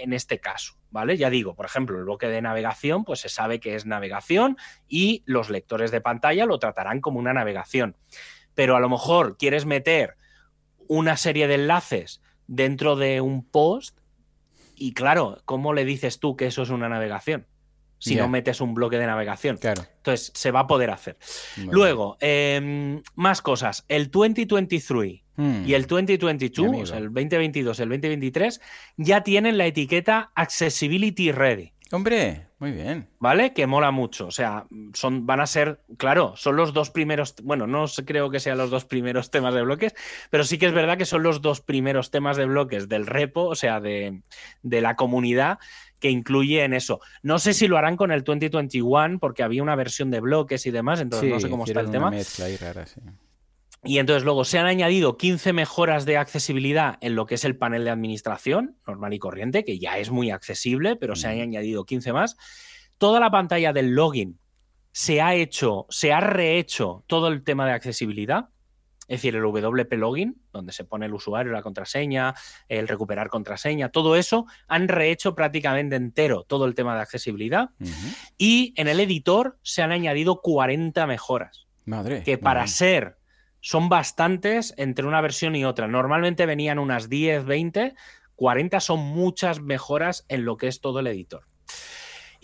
en 0.00 0.12
este 0.12 0.38
caso. 0.38 0.74
¿Vale? 0.92 1.16
Ya 1.16 1.30
digo, 1.30 1.54
por 1.54 1.64
ejemplo, 1.64 1.96
el 1.96 2.04
bloque 2.04 2.28
de 2.28 2.42
navegación, 2.42 3.04
pues 3.04 3.20
se 3.20 3.30
sabe 3.30 3.60
que 3.60 3.74
es 3.74 3.86
navegación 3.86 4.58
y 4.88 5.22
los 5.24 5.48
lectores 5.48 5.90
de 5.90 6.02
pantalla 6.02 6.44
lo 6.44 6.58
tratarán 6.58 7.00
como 7.00 7.18
una 7.18 7.32
navegación. 7.32 7.96
Pero 8.54 8.76
a 8.76 8.80
lo 8.80 8.90
mejor 8.90 9.38
quieres 9.38 9.64
meter 9.64 10.16
una 10.88 11.16
serie 11.16 11.48
de 11.48 11.54
enlaces 11.54 12.20
dentro 12.46 12.96
de 12.96 13.22
un 13.22 13.42
post 13.42 13.98
y 14.76 14.92
claro, 14.92 15.40
¿cómo 15.46 15.72
le 15.72 15.86
dices 15.86 16.20
tú 16.20 16.36
que 16.36 16.46
eso 16.46 16.62
es 16.62 16.68
una 16.68 16.90
navegación? 16.90 17.46
Si 18.02 18.16
no 18.16 18.28
metes 18.28 18.60
un 18.60 18.74
bloque 18.74 18.98
de 18.98 19.06
navegación. 19.06 19.58
Claro. 19.58 19.84
Entonces, 19.98 20.32
se 20.34 20.50
va 20.50 20.60
a 20.60 20.66
poder 20.66 20.90
hacer. 20.90 21.16
Luego, 21.56 22.16
eh, 22.20 23.00
más 23.14 23.42
cosas. 23.42 23.84
El 23.88 24.10
2023 24.10 25.00
bien. 25.00 25.22
Mm. 25.36 25.64
y 25.66 25.74
el 25.74 25.86
2022, 25.86 26.64
Mi 26.64 26.68
amigo. 26.68 26.82
o 26.82 26.86
sea, 26.86 26.98
el 26.98 27.04
2022 27.04 27.78
y 27.78 27.82
el 27.82 27.88
2023, 27.88 28.60
ya 28.96 29.22
tienen 29.22 29.56
la 29.56 29.66
etiqueta 29.66 30.30
Accessibility 30.34 31.32
Ready. 31.32 31.72
Hombre, 31.90 32.46
muy 32.58 32.72
bien. 32.72 33.08
¿Vale? 33.18 33.52
Que 33.52 33.66
mola 33.66 33.90
mucho. 33.90 34.26
O 34.26 34.30
sea, 34.30 34.64
son, 34.94 35.26
van 35.26 35.40
a 35.40 35.46
ser, 35.46 35.82
claro, 35.98 36.32
son 36.36 36.56
los 36.56 36.72
dos 36.72 36.90
primeros, 36.90 37.34
bueno, 37.42 37.66
no 37.66 37.84
creo 38.06 38.30
que 38.30 38.40
sean 38.40 38.56
los 38.56 38.70
dos 38.70 38.86
primeros 38.86 39.30
temas 39.30 39.52
de 39.52 39.62
bloques, 39.62 39.94
pero 40.30 40.44
sí 40.44 40.56
que 40.56 40.66
es 40.66 40.72
verdad 40.72 40.96
que 40.96 41.04
son 41.04 41.22
los 41.22 41.42
dos 41.42 41.60
primeros 41.60 42.10
temas 42.10 42.38
de 42.38 42.46
bloques 42.46 42.88
del 42.88 43.06
repo, 43.06 43.42
o 43.42 43.54
sea, 43.54 43.80
de, 43.80 44.22
de 44.62 44.80
la 44.80 44.96
comunidad 44.96 45.58
que 46.02 46.10
incluye 46.10 46.64
en 46.64 46.74
eso. 46.74 47.00
No 47.22 47.38
sé 47.38 47.54
si 47.54 47.68
lo 47.68 47.78
harán 47.78 47.96
con 47.96 48.10
el 48.10 48.24
2021 48.24 49.20
porque 49.20 49.44
había 49.44 49.62
una 49.62 49.76
versión 49.76 50.10
de 50.10 50.18
bloques 50.18 50.66
y 50.66 50.72
demás, 50.72 51.00
entonces 51.00 51.30
no 51.30 51.38
sé 51.38 51.48
cómo 51.48 51.64
está 51.64 51.80
el 51.80 51.92
tema. 51.92 52.10
mezcla 52.10 52.46
ahí 52.46 52.56
rara, 52.56 52.84
sí. 52.84 53.00
Y 53.84 53.98
entonces 53.98 54.24
luego 54.24 54.44
se 54.44 54.58
han 54.58 54.66
añadido 54.66 55.16
15 55.16 55.52
mejoras 55.52 56.04
de 56.04 56.16
accesibilidad 56.16 56.98
en 57.00 57.14
lo 57.14 57.26
que 57.26 57.36
es 57.36 57.44
el 57.44 57.56
panel 57.56 57.84
de 57.84 57.90
administración, 57.90 58.76
normal 58.86 59.14
y 59.14 59.20
corriente, 59.20 59.64
que 59.64 59.78
ya 59.78 59.98
es 59.98 60.10
muy 60.10 60.30
accesible, 60.30 60.96
pero 60.96 61.14
se 61.16 61.28
han 61.28 61.40
añadido 61.40 61.84
15 61.84 62.12
más. 62.12 62.36
Toda 62.98 63.20
la 63.20 63.30
pantalla 63.30 63.72
del 63.72 63.94
login 63.94 64.38
se 64.92 65.20
ha 65.20 65.34
hecho, 65.34 65.86
se 65.88 66.12
ha 66.12 66.20
rehecho 66.20 67.04
todo 67.06 67.28
el 67.28 67.44
tema 67.44 67.64
de 67.66 67.72
accesibilidad. 67.72 68.48
Es 69.12 69.18
decir, 69.18 69.36
el 69.36 69.42
WP 69.42 69.92
Login, 69.98 70.40
donde 70.54 70.72
se 70.72 70.84
pone 70.84 71.04
el 71.04 71.12
usuario, 71.12 71.52
la 71.52 71.60
contraseña, 71.60 72.34
el 72.66 72.88
recuperar 72.88 73.28
contraseña, 73.28 73.90
todo 73.90 74.16
eso, 74.16 74.46
han 74.68 74.88
rehecho 74.88 75.34
prácticamente 75.34 75.96
entero 75.96 76.44
todo 76.48 76.64
el 76.64 76.74
tema 76.74 76.94
de 76.94 77.02
accesibilidad. 77.02 77.68
Y 78.38 78.72
en 78.74 78.88
el 78.88 79.00
editor 79.00 79.58
se 79.60 79.82
han 79.82 79.92
añadido 79.92 80.40
40 80.40 81.06
mejoras 81.06 81.66
Madre. 81.84 82.22
que 82.22 82.38
para 82.38 82.66
ser 82.66 83.18
son 83.60 83.90
bastantes 83.90 84.72
entre 84.78 85.06
una 85.06 85.20
versión 85.20 85.56
y 85.56 85.66
otra. 85.66 85.88
Normalmente 85.88 86.46
venían 86.46 86.78
unas 86.78 87.10
10, 87.10 87.44
20, 87.44 87.94
40 88.34 88.80
son 88.80 89.00
muchas 89.00 89.60
mejoras 89.60 90.24
en 90.30 90.46
lo 90.46 90.56
que 90.56 90.68
es 90.68 90.80
todo 90.80 91.00
el 91.00 91.06
editor. 91.08 91.51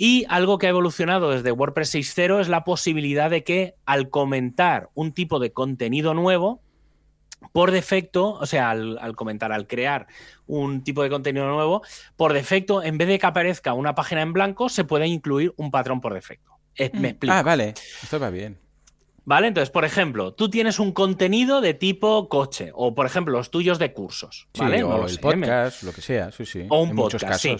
Y 0.00 0.24
algo 0.28 0.58
que 0.58 0.66
ha 0.66 0.70
evolucionado 0.70 1.30
desde 1.30 1.50
WordPress 1.50 1.96
6.0 1.96 2.40
es 2.40 2.48
la 2.48 2.62
posibilidad 2.62 3.28
de 3.28 3.42
que 3.42 3.74
al 3.84 4.10
comentar 4.10 4.90
un 4.94 5.12
tipo 5.12 5.40
de 5.40 5.52
contenido 5.52 6.14
nuevo, 6.14 6.62
por 7.52 7.72
defecto, 7.72 8.30
o 8.34 8.46
sea, 8.46 8.70
al, 8.70 8.96
al 9.00 9.16
comentar, 9.16 9.50
al 9.52 9.66
crear 9.66 10.06
un 10.46 10.84
tipo 10.84 11.02
de 11.02 11.10
contenido 11.10 11.48
nuevo, 11.48 11.82
por 12.16 12.32
defecto, 12.32 12.82
en 12.82 12.96
vez 12.96 13.08
de 13.08 13.18
que 13.18 13.26
aparezca 13.26 13.74
una 13.74 13.96
página 13.96 14.22
en 14.22 14.32
blanco, 14.32 14.68
se 14.68 14.84
puede 14.84 15.08
incluir 15.08 15.52
un 15.56 15.72
patrón 15.72 16.00
por 16.00 16.14
defecto. 16.14 16.52
Eh, 16.76 16.90
Mm. 16.94 17.00
Me 17.00 17.08
explico. 17.08 17.34
Ah, 17.34 17.42
vale. 17.42 17.74
Esto 18.02 18.20
va 18.20 18.30
bien. 18.30 18.56
¿Vale? 19.24 19.48
Entonces, 19.48 19.68
por 19.70 19.84
ejemplo, 19.84 20.32
tú 20.32 20.48
tienes 20.48 20.78
un 20.78 20.92
contenido 20.92 21.60
de 21.60 21.74
tipo 21.74 22.28
coche, 22.28 22.70
o 22.72 22.94
por 22.94 23.04
ejemplo, 23.04 23.36
los 23.36 23.50
tuyos 23.50 23.78
de 23.78 23.92
cursos, 23.92 24.48
¿vale? 24.56 24.78
Sí, 24.78 24.82
o 24.84 25.06
el 25.06 25.18
podcast, 25.18 25.82
lo 25.82 25.92
que 25.92 26.00
sea, 26.00 26.32
sí, 26.32 26.46
sí. 26.46 26.66
O 26.70 26.82
un 26.82 26.94
podcast, 26.96 27.42
sí. 27.42 27.56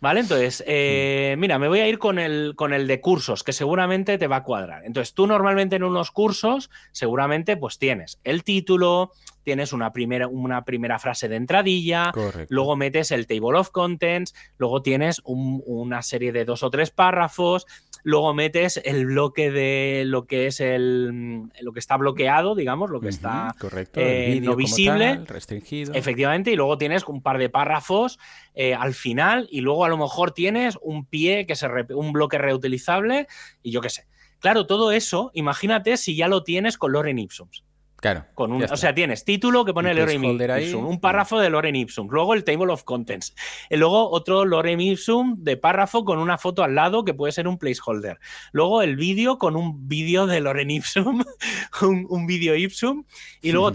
¿Vale? 0.00 0.20
Entonces, 0.20 0.62
eh, 0.66 1.36
mira, 1.38 1.58
me 1.58 1.68
voy 1.68 1.80
a 1.80 1.88
ir 1.88 1.98
con 1.98 2.18
el, 2.18 2.54
con 2.54 2.74
el 2.74 2.86
de 2.86 3.00
cursos, 3.00 3.42
que 3.42 3.52
seguramente 3.52 4.18
te 4.18 4.26
va 4.26 4.36
a 4.36 4.42
cuadrar. 4.42 4.84
Entonces, 4.84 5.14
tú 5.14 5.26
normalmente 5.26 5.76
en 5.76 5.84
unos 5.84 6.10
cursos, 6.10 6.70
seguramente 6.92 7.56
pues 7.56 7.78
tienes 7.78 8.20
el 8.22 8.44
título, 8.44 9.12
tienes 9.46 9.72
una 9.72 9.92
primera, 9.92 10.26
una 10.26 10.64
primera 10.64 10.98
frase 10.98 11.28
de 11.28 11.36
entradilla, 11.36 12.12
luego 12.48 12.74
metes 12.74 13.12
el 13.12 13.28
table 13.28 13.56
of 13.56 13.70
contents, 13.70 14.34
luego 14.58 14.82
tienes 14.82 15.22
una 15.24 16.02
serie 16.02 16.32
de 16.32 16.44
dos 16.44 16.64
o 16.64 16.70
tres 16.70 16.90
párrafos, 16.90 17.64
luego 18.06 18.32
metes 18.34 18.80
el 18.84 19.04
bloque 19.06 19.50
de 19.50 20.04
lo 20.06 20.26
que 20.28 20.46
es 20.46 20.60
el 20.60 21.42
lo 21.60 21.72
que 21.72 21.80
está 21.80 21.96
bloqueado, 21.96 22.54
digamos, 22.54 22.88
lo 22.88 23.00
que 23.00 23.08
está 23.08 23.52
eh, 23.94 24.40
no 24.44 24.54
visible, 24.54 25.24
restringido. 25.26 25.92
Efectivamente, 25.92 26.52
y 26.52 26.56
luego 26.56 26.78
tienes 26.78 27.02
un 27.08 27.20
par 27.20 27.38
de 27.38 27.48
párrafos 27.48 28.20
eh, 28.54 28.74
al 28.74 28.94
final 28.94 29.48
y 29.50 29.60
luego 29.60 29.84
a 29.84 29.88
lo 29.88 29.98
mejor 29.98 30.30
tienes 30.30 30.78
un 30.82 31.04
pie 31.04 31.46
que 31.46 31.56
se 31.56 31.66
un 31.96 32.12
bloque 32.12 32.38
reutilizable 32.38 33.26
y 33.60 33.72
yo 33.72 33.80
qué 33.80 33.90
sé. 33.90 34.06
Claro, 34.38 34.68
todo 34.68 34.92
eso, 34.92 35.32
imagínate 35.34 35.96
si 35.96 36.14
ya 36.14 36.28
lo 36.28 36.44
tienes 36.44 36.78
con 36.78 36.92
Loren 36.92 37.18
Ipsums. 37.18 37.64
Claro. 38.06 38.24
Con 38.34 38.52
un, 38.52 38.62
o 38.62 38.76
sea, 38.76 38.94
tienes 38.94 39.24
título 39.24 39.64
que 39.64 39.74
pone 39.74 39.92
Lorem 39.92 40.22
Ipsum, 40.22 40.86
un 40.86 41.00
párrafo 41.00 41.40
de 41.40 41.50
Lorem 41.50 41.74
Ipsum, 41.74 42.06
luego 42.08 42.34
el 42.34 42.44
Table 42.44 42.72
of 42.72 42.84
Contents, 42.84 43.34
y 43.68 43.76
luego 43.76 44.10
otro 44.10 44.44
Lorem 44.44 44.80
Ipsum 44.80 45.42
de 45.42 45.56
párrafo 45.56 46.04
con 46.04 46.20
una 46.20 46.38
foto 46.38 46.62
al 46.62 46.76
lado 46.76 47.04
que 47.04 47.14
puede 47.14 47.32
ser 47.32 47.48
un 47.48 47.58
placeholder, 47.58 48.20
luego 48.52 48.82
el 48.82 48.94
vídeo 48.94 49.38
con 49.38 49.56
un 49.56 49.88
vídeo 49.88 50.28
de 50.28 50.40
Lorem 50.40 50.70
Ipsum, 50.70 51.24
un, 51.82 52.26
vídeo 52.28 52.54
Ipsum, 52.54 53.02
y 53.42 53.50
luego, 53.50 53.72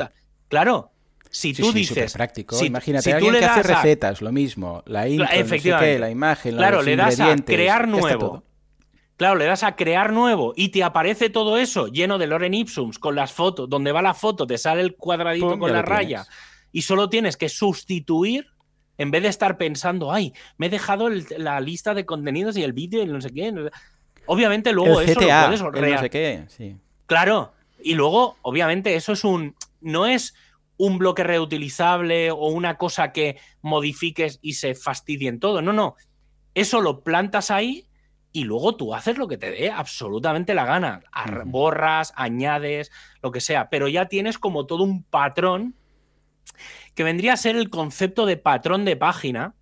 claro, 0.47 0.93
si 1.29 1.53
tú 1.53 1.73
dices. 1.73 2.13
práctico. 2.13 2.63
Imagínate, 2.63 3.11
alguien 3.11 3.33
que 3.35 3.43
hace 3.43 3.63
recetas, 3.63 4.21
lo 4.21 4.31
mismo. 4.31 4.81
La 4.85 5.09
intro, 5.09 5.27
la 5.27 6.09
imagen, 6.09 6.55
claro, 6.55 6.81
le 6.83 6.95
das 6.95 7.19
a 7.19 7.35
crear 7.35 7.85
nuevo. 7.89 8.45
Claro, 9.21 9.35
le 9.35 9.45
das 9.45 9.61
a 9.61 9.75
crear 9.75 10.13
nuevo 10.13 10.51
y 10.55 10.69
te 10.69 10.83
aparece 10.83 11.29
todo 11.29 11.59
eso 11.59 11.85
lleno 11.89 12.17
de 12.17 12.25
Loren 12.25 12.55
Ipsums 12.55 12.97
con 12.97 13.13
las 13.13 13.31
fotos, 13.31 13.69
donde 13.69 13.91
va 13.91 14.01
la 14.01 14.15
foto, 14.15 14.47
te 14.47 14.57
sale 14.57 14.81
el 14.81 14.95
cuadradito 14.95 15.59
con 15.59 15.71
la 15.71 15.83
raya 15.83 16.25
y 16.71 16.81
solo 16.81 17.07
tienes 17.07 17.37
que 17.37 17.47
sustituir 17.47 18.47
en 18.97 19.11
vez 19.11 19.21
de 19.21 19.29
estar 19.29 19.59
pensando, 19.59 20.11
ay, 20.11 20.33
me 20.57 20.65
he 20.65 20.69
dejado 20.71 21.07
la 21.37 21.59
lista 21.59 21.93
de 21.93 22.03
contenidos 22.03 22.57
y 22.57 22.63
el 22.63 22.73
vídeo 22.73 23.03
y 23.03 23.05
no 23.05 23.21
sé 23.21 23.29
qué. 23.31 23.53
Obviamente 24.25 24.73
luego 24.73 25.01
eso 25.01 25.19
lo 25.19 25.27
puedes 25.27 25.61
No 25.61 25.99
sé 25.99 26.09
qué, 26.09 26.45
sí. 26.47 26.77
Claro, 27.05 27.53
y 27.79 27.93
luego 27.93 28.37
obviamente 28.41 28.95
eso 28.95 29.13
es 29.13 29.23
un 29.23 29.53
no 29.81 30.07
es 30.07 30.33
un 30.77 30.97
bloque 30.97 31.23
reutilizable 31.23 32.31
o 32.31 32.47
una 32.47 32.79
cosa 32.79 33.11
que 33.11 33.37
modifiques 33.61 34.39
y 34.41 34.53
se 34.53 34.73
fastidien 34.73 35.39
todo, 35.39 35.61
no, 35.61 35.73
no. 35.73 35.95
Eso 36.55 36.81
lo 36.81 37.01
plantas 37.01 37.51
ahí 37.51 37.85
y 38.33 38.43
luego 38.43 38.75
tú 38.75 38.93
haces 38.93 39.17
lo 39.17 39.27
que 39.27 39.37
te 39.37 39.51
dé 39.51 39.71
absolutamente 39.71 40.53
la 40.53 40.65
gana. 40.65 41.03
Borras, 41.45 42.13
añades, 42.15 42.91
lo 43.21 43.31
que 43.31 43.41
sea, 43.41 43.69
pero 43.69 43.87
ya 43.87 44.07
tienes 44.07 44.37
como 44.37 44.65
todo 44.65 44.83
un 44.83 45.03
patrón 45.03 45.75
que 46.95 47.03
vendría 47.03 47.33
a 47.33 47.37
ser 47.37 47.55
el 47.55 47.69
concepto 47.69 48.25
de 48.25 48.37
patrón 48.37 48.85
de 48.85 48.95
página, 48.95 49.55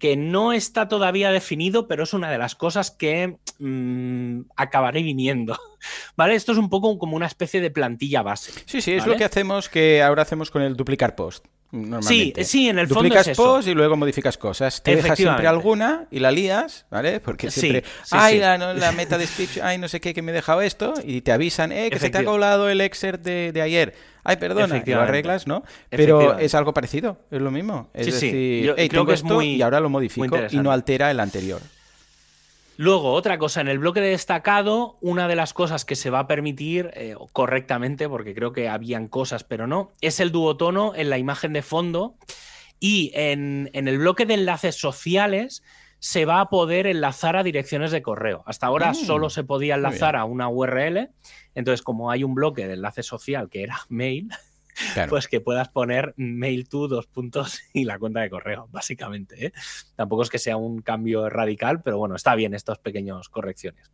que 0.00 0.16
no 0.16 0.52
está 0.52 0.88
todavía 0.88 1.30
definido, 1.30 1.86
pero 1.86 2.02
es 2.02 2.12
una 2.12 2.28
de 2.28 2.38
las 2.38 2.56
cosas 2.56 2.90
que 2.90 3.38
mm, 3.60 4.40
acabaré 4.56 5.02
viniendo. 5.02 5.56
¿Vale? 6.16 6.34
Esto 6.34 6.50
es 6.50 6.58
un 6.58 6.68
poco 6.68 6.98
como 6.98 7.14
una 7.14 7.26
especie 7.26 7.60
de 7.60 7.70
plantilla 7.70 8.22
base. 8.22 8.50
Sí, 8.66 8.80
sí, 8.80 8.94
es 8.94 9.06
lo 9.06 9.16
que 9.16 9.24
hacemos 9.24 9.68
que 9.68 10.02
ahora 10.02 10.22
hacemos 10.22 10.50
con 10.50 10.62
el 10.62 10.74
duplicar 10.74 11.14
post. 11.14 11.46
Sí, 12.00 12.32
sí, 12.44 12.68
en 12.68 12.78
el 12.78 12.86
fondo 12.86 13.02
Duplicas 13.02 13.26
es 13.26 13.36
post 13.36 13.68
y 13.68 13.74
luego 13.74 13.96
modificas 13.96 14.38
cosas. 14.38 14.82
Te 14.82 14.96
dejas 14.96 15.16
siempre 15.16 15.46
alguna 15.46 16.06
y 16.10 16.20
la 16.20 16.30
lías, 16.30 16.86
¿vale? 16.90 17.20
Porque 17.20 17.50
siempre, 17.50 17.84
ay, 18.10 18.38
La, 18.38 18.92
meta 18.96 19.18
description, 19.18 19.66
ay, 19.66 19.78
no 19.78 19.88
sé 19.88 20.00
qué, 20.00 20.14
que 20.14 20.22
me 20.22 20.32
he 20.32 20.34
dejado 20.34 20.62
esto, 20.62 20.94
y 21.04 21.22
te 21.22 21.32
avisan, 21.32 21.72
eh, 21.72 21.90
que 21.90 21.98
se 21.98 22.10
te 22.10 22.18
ha 22.18 22.24
colado 22.24 22.68
el 22.68 22.80
excerpt 22.80 23.24
de, 23.24 23.62
ayer. 23.62 23.94
Ay, 24.22 24.36
perdona, 24.36 24.82
lo 24.84 25.00
arreglas, 25.00 25.46
¿no? 25.46 25.64
Pero 25.90 26.38
es 26.38 26.54
algo 26.54 26.72
parecido, 26.72 27.18
es 27.30 27.40
lo 27.40 27.50
mismo. 27.50 27.90
Es 27.92 28.06
decir, 28.06 28.74
hey, 28.76 28.88
tengo 28.88 29.06
que 29.06 29.14
esto 29.14 29.42
y 29.42 29.60
ahora 29.62 29.80
lo 29.80 29.90
modifico 29.90 30.38
y 30.50 30.56
no 30.58 30.70
altera 30.70 31.10
el 31.10 31.20
anterior. 31.20 31.60
Luego, 32.76 33.12
otra 33.12 33.38
cosa, 33.38 33.60
en 33.60 33.68
el 33.68 33.78
bloque 33.78 34.00
de 34.00 34.08
destacado, 34.08 34.98
una 35.00 35.28
de 35.28 35.36
las 35.36 35.54
cosas 35.54 35.84
que 35.84 35.94
se 35.94 36.10
va 36.10 36.20
a 36.20 36.26
permitir 36.26 36.90
eh, 36.94 37.14
correctamente, 37.32 38.08
porque 38.08 38.34
creo 38.34 38.52
que 38.52 38.68
habían 38.68 39.06
cosas, 39.06 39.44
pero 39.44 39.66
no, 39.66 39.92
es 40.00 40.18
el 40.18 40.32
duotono 40.32 40.92
en 40.94 41.10
la 41.10 41.18
imagen 41.18 41.52
de 41.52 41.62
fondo. 41.62 42.16
Y 42.80 43.12
en, 43.14 43.70
el 43.72 43.98
bloque 43.98 44.26
de 44.26 44.34
enlaces 44.34 44.74
sociales 44.74 45.62
se 46.00 46.24
va 46.24 46.40
a 46.40 46.50
poder 46.50 46.86
enlazar 46.86 47.36
a 47.36 47.44
direcciones 47.44 47.92
de 47.92 48.02
correo. 48.02 48.42
Hasta 48.46 48.66
ahora 48.66 48.90
mm. 48.90 48.94
solo 48.94 49.30
se 49.30 49.44
podía 49.44 49.76
enlazar 49.76 50.16
a 50.16 50.24
una 50.24 50.48
URL. 50.48 51.10
Entonces, 51.54 51.82
como 51.82 52.10
hay 52.10 52.24
un 52.24 52.34
bloque 52.34 52.66
de 52.66 52.74
enlace 52.74 53.02
social 53.02 53.48
que 53.48 53.62
era 53.62 53.78
mail, 53.88 54.28
pues 55.08 55.28
que 55.28 55.40
puedas 55.40 55.68
poner 55.68 56.14
mail 56.16 56.68
to 56.68 56.88
dos 56.88 57.06
puntos 57.06 57.60
y 57.72 57.84
la 57.84 57.98
cuenta 57.98 58.20
de 58.20 58.30
correo, 58.30 58.68
básicamente. 58.70 59.46
¿eh? 59.46 59.52
Tampoco 59.96 60.22
es 60.22 60.30
que 60.30 60.38
sea 60.38 60.56
un 60.56 60.82
cambio 60.82 61.28
radical, 61.28 61.82
pero 61.82 61.98
bueno, 61.98 62.16
está 62.16 62.34
bien 62.34 62.54
estas 62.54 62.78
pequeñas 62.78 63.28
correcciones. 63.28 63.90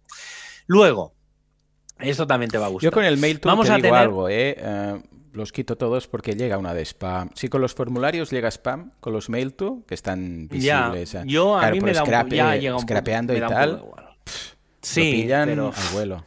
Luego, 0.67 1.15
esto 1.99 2.27
también 2.27 2.51
te 2.51 2.59
va 2.59 2.67
a 2.67 2.69
gustar. 2.69 2.91
Yo 2.91 2.93
con 2.93 3.05
el 3.05 3.17
mail 3.17 3.41
to 3.41 3.49
Vamos 3.49 3.67
te 3.67 3.73
a 3.73 3.77
digo 3.77 3.89
tener... 3.89 4.01
algo, 4.01 4.29
¿eh? 4.29 4.57
¿eh? 4.59 5.03
los 5.33 5.53
quito 5.53 5.77
todos 5.77 6.09
porque 6.09 6.35
llega 6.35 6.59
una 6.59 6.75
de 6.75 6.85
spam. 6.85 7.31
Si 7.35 7.49
con 7.49 7.61
los 7.61 7.75
formularios 7.75 8.31
llega 8.31 8.51
spam, 8.51 8.93
con 9.01 9.13
los 9.13 9.29
mail 9.29 9.55
to, 9.55 9.85
que 9.87 9.95
están 9.95 10.49
visibles. 10.49 11.13
Ya, 11.13 11.25
yo 11.25 11.57
a 11.57 11.71
mí 11.71 11.81
me 11.81 11.93
da 11.93 12.03
un, 12.03 12.31
ya 12.31 12.57
llega 12.57 12.75
un 12.75 12.83
scrapeando 12.83 13.37
y 13.37 13.41
tal. 13.41 13.85
sí, 14.81 15.01
lo 15.01 15.23
pillan 15.23 15.49
pero... 15.49 15.73
al 15.77 15.93
vuelo. 15.93 16.27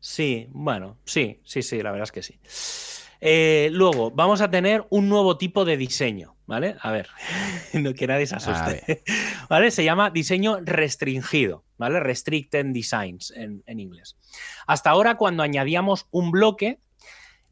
Sí, 0.00 0.48
bueno, 0.50 0.98
sí, 1.04 1.40
sí, 1.44 1.62
sí, 1.62 1.80
la 1.80 1.92
verdad 1.92 2.04
es 2.04 2.12
que 2.12 2.22
sí. 2.22 2.40
Eh, 3.24 3.68
luego, 3.70 4.10
vamos 4.10 4.40
a 4.40 4.50
tener 4.50 4.84
un 4.90 5.08
nuevo 5.08 5.38
tipo 5.38 5.64
de 5.64 5.76
diseño, 5.76 6.34
¿vale? 6.44 6.74
A 6.80 6.90
ver, 6.90 7.08
no 7.72 7.94
que 7.94 8.08
nadie 8.08 8.26
se 8.26 8.34
asuste. 8.34 9.04
¿Vale? 9.48 9.70
Se 9.70 9.84
llama 9.84 10.10
diseño 10.10 10.58
restringido, 10.60 11.62
¿vale? 11.78 12.00
Restricted 12.00 12.66
Designs 12.66 13.30
en, 13.30 13.62
en 13.66 13.78
inglés. 13.78 14.16
Hasta 14.66 14.90
ahora, 14.90 15.14
cuando 15.14 15.44
añadíamos 15.44 16.08
un 16.10 16.32
bloque, 16.32 16.80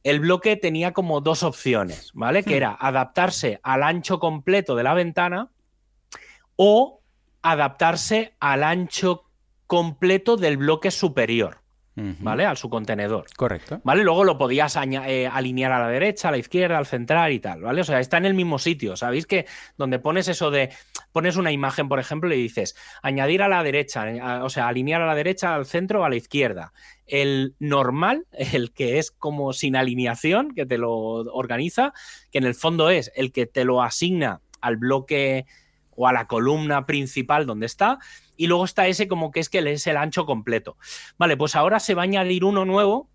el 0.03 0.19
bloque 0.19 0.57
tenía 0.57 0.93
como 0.93 1.21
dos 1.21 1.45
opciones, 1.45 2.11
¿vale? 2.15 2.43
Que 2.43 2.55
hmm. 2.55 2.57
era 2.57 2.77
adaptarse 2.81 3.61
al 3.63 3.85
ancho 3.85 4.19
completo 4.19 4.75
de 4.75 4.83
la 4.83 4.95
ventana 4.95 5.53
o 6.57 7.01
adaptarse 7.43 8.35
al 8.41 8.65
ancho 8.65 9.31
completo 9.69 10.37
del 10.37 10.57
bloque 10.57 10.91
superior. 10.91 11.60
¿Vale? 11.95 12.47
Al 12.47 12.57
su 12.57 12.71
contenedor. 12.71 13.27
Correcto. 13.37 13.81
¿Vale? 13.85 14.05
Luego 14.05 14.25
lo 14.25 14.39
podías 14.39 14.77
eh, 14.77 15.27
alinear 15.27 15.73
a 15.73 15.81
la 15.81 15.89
derecha, 15.89 16.29
a 16.29 16.31
la 16.31 16.39
izquierda, 16.39 16.79
al 16.79 16.87
central 16.87 17.33
y 17.33 17.41
tal, 17.41 17.63
¿vale? 17.63 17.81
O 17.81 17.85
sea, 17.85 18.01
está 18.01 18.17
en 18.19 18.27
el 18.27 18.35
mismo 18.35 18.59
sitio. 18.59 18.97
¿Sabéis 18.97 19.27
que 19.27 19.47
donde 19.77 19.99
pones 19.99 20.29
eso 20.29 20.51
de. 20.51 20.71
Pones 21.13 21.37
una 21.37 21.51
imagen, 21.51 21.89
por 21.89 21.99
ejemplo, 21.99 22.33
y 22.33 22.41
dices 22.43 22.77
añadir 23.03 23.43
a 23.43 23.49
la 23.49 23.63
derecha, 23.63 24.09
eh, 24.11 24.23
o 24.43 24.49
sea, 24.49 24.69
alinear 24.69 25.03
a 25.03 25.07
la 25.07 25.15
derecha, 25.15 25.55
al 25.55 25.67
centro 25.67 26.01
o 26.01 26.05
a 26.05 26.09
la 26.09 26.17
izquierda. 26.17 26.73
El 27.07 27.55
normal, 27.59 28.27
el 28.33 28.73
que 28.73 28.99
es 28.99 29.11
como 29.11 29.53
sin 29.53 29.77
alineación, 29.77 30.55
que 30.55 30.67
te 30.67 30.79
lo 30.79 30.93
organiza, 30.93 31.93
que 32.31 32.39
en 32.39 32.45
el 32.45 32.55
fondo 32.55 32.91
es 32.91 33.11
el 33.15 33.33
que 33.33 33.47
te 33.47 33.65
lo 33.65 33.83
asigna 33.83 34.41
al 34.61 34.77
bloque 34.77 35.47
o 35.97 36.07
a 36.07 36.13
la 36.13 36.27
columna 36.27 36.87
principal 36.87 37.47
donde 37.47 37.67
está 37.67 37.99
y 38.41 38.47
luego 38.47 38.65
está 38.65 38.89
ese 38.89 39.07
como 39.07 39.31
que 39.31 39.41
es 39.41 39.51
que 39.51 39.59
es 39.59 39.87
el 39.87 39.99
ancho 39.99 40.25
completo. 40.25 40.79
Vale, 41.19 41.37
pues 41.37 41.55
ahora 41.55 41.79
se 41.79 41.93
va 41.93 42.01
a 42.01 42.05
añadir 42.05 42.43
uno 42.43 42.65
nuevo 42.65 43.11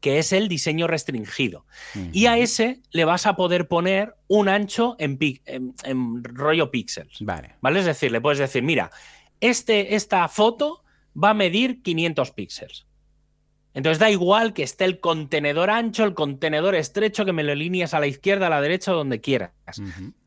que 0.00 0.18
es 0.18 0.32
el 0.32 0.48
diseño 0.48 0.88
restringido. 0.88 1.64
Y 2.12 2.26
a 2.26 2.38
ese 2.38 2.80
le 2.90 3.04
vas 3.04 3.26
a 3.26 3.36
poder 3.36 3.68
poner 3.68 4.16
un 4.26 4.48
ancho 4.48 4.96
en, 4.98 5.16
en, 5.46 6.24
rollo 6.24 6.72
píxeles. 6.72 7.18
Vale. 7.20 7.54
¿Vale? 7.60 7.78
Es 7.78 7.86
decir, 7.86 8.10
le 8.10 8.20
puedes 8.20 8.40
decir, 8.40 8.64
mira, 8.64 8.90
este, 9.40 9.94
esta 9.94 10.26
foto 10.26 10.82
va 11.14 11.30
a 11.30 11.34
medir 11.34 11.80
500 11.82 12.32
píxeles. 12.32 12.86
Entonces 13.74 14.00
da 14.00 14.10
igual 14.10 14.54
que 14.54 14.64
esté 14.64 14.86
el 14.86 14.98
contenedor 14.98 15.70
ancho, 15.70 16.02
el 16.02 16.14
contenedor 16.14 16.74
estrecho, 16.74 17.24
que 17.24 17.32
me 17.32 17.44
lo 17.44 17.52
alineas 17.52 17.94
a 17.94 18.00
la 18.00 18.08
izquierda, 18.08 18.48
a 18.48 18.50
la 18.50 18.60
derecha, 18.60 18.90
donde 18.90 19.20
quieras 19.20 19.52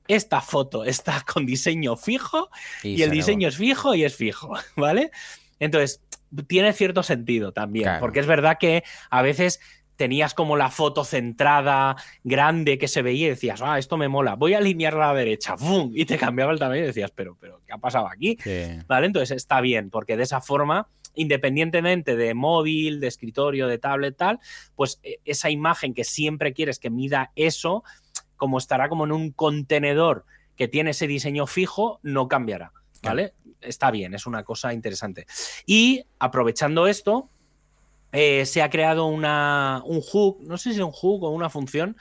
esta 0.07 0.41
foto 0.41 0.85
está 0.85 1.23
con 1.33 1.45
diseño 1.45 1.95
fijo 1.95 2.49
y, 2.83 3.01
el 3.01 3.11
diseño 3.11 3.47
es 3.47 3.57
fijo 3.57 3.95
y 3.95 4.03
es 4.03 4.15
fijo, 4.15 4.53
¿vale? 4.75 5.11
Entonces, 5.59 6.01
tiene 6.47 6.73
cierto 6.73 7.01
sentido 7.03 7.53
también, 7.53 7.93
porque 7.99 8.19
es 8.19 8.27
verdad 8.27 8.57
que 8.59 8.83
a 9.09 9.21
veces 9.21 9.61
tenías 9.95 10.33
como 10.33 10.57
la 10.57 10.69
foto 10.69 11.05
centrada, 11.05 11.95
grande, 12.25 12.77
que 12.77 12.89
se 12.89 13.01
veía 13.01 13.27
y 13.27 13.29
decías, 13.29 13.61
ah, 13.63 13.79
esto 13.79 13.95
me 13.95 14.09
mola, 14.09 14.35
voy 14.35 14.53
a 14.53 14.57
alinearla 14.57 15.11
a 15.11 15.13
la 15.13 15.19
derecha, 15.19 15.55
¡bum! 15.55 15.91
y 15.95 16.03
te 16.03 16.17
cambiaba 16.17 16.51
el 16.51 16.59
tamaño 16.59 16.81
y 16.81 16.87
decías, 16.87 17.11
pero, 17.11 17.37
pero, 17.39 17.61
¿qué 17.65 17.71
ha 17.71 17.77
pasado 17.77 18.07
aquí? 18.07 18.37
¿Vale? 18.87 19.07
Entonces 19.07 19.37
está 19.37 19.61
bien, 19.61 19.89
porque 19.89 20.17
de 20.17 20.23
esa 20.23 20.41
forma 20.41 20.89
independientemente 21.15 22.15
de 22.15 22.33
móvil, 22.33 22.99
de 22.99 23.07
escritorio, 23.07 23.67
de 23.67 23.77
tablet, 23.77 24.15
tal, 24.15 24.39
pues 24.75 24.99
e, 25.03 25.19
esa 25.25 25.49
imagen 25.49 25.93
que 25.93 26.03
siempre 26.03 26.53
quieres 26.53 26.79
que 26.79 26.89
mida 26.89 27.31
eso, 27.35 27.83
como 28.37 28.57
estará 28.57 28.89
como 28.89 29.05
en 29.05 29.11
un 29.11 29.31
contenedor 29.31 30.25
que 30.55 30.67
tiene 30.67 30.91
ese 30.91 31.07
diseño 31.07 31.47
fijo, 31.47 31.99
no 32.03 32.27
cambiará. 32.27 32.71
¿Vale? 33.03 33.33
Está 33.61 33.91
bien, 33.91 34.13
es 34.13 34.25
una 34.25 34.43
cosa 34.43 34.73
interesante. 34.73 35.27
Y 35.65 36.05
aprovechando 36.17 36.87
esto, 36.87 37.29
eh, 38.11 38.45
se 38.45 38.61
ha 38.61 38.69
creado 38.69 39.05
una, 39.05 39.81
un 39.85 40.01
hook, 40.01 40.41
no 40.41 40.57
sé 40.57 40.71
si 40.71 40.79
es 40.79 40.85
un 40.85 40.91
hook 40.91 41.23
o 41.23 41.29
una 41.29 41.49
función, 41.49 41.97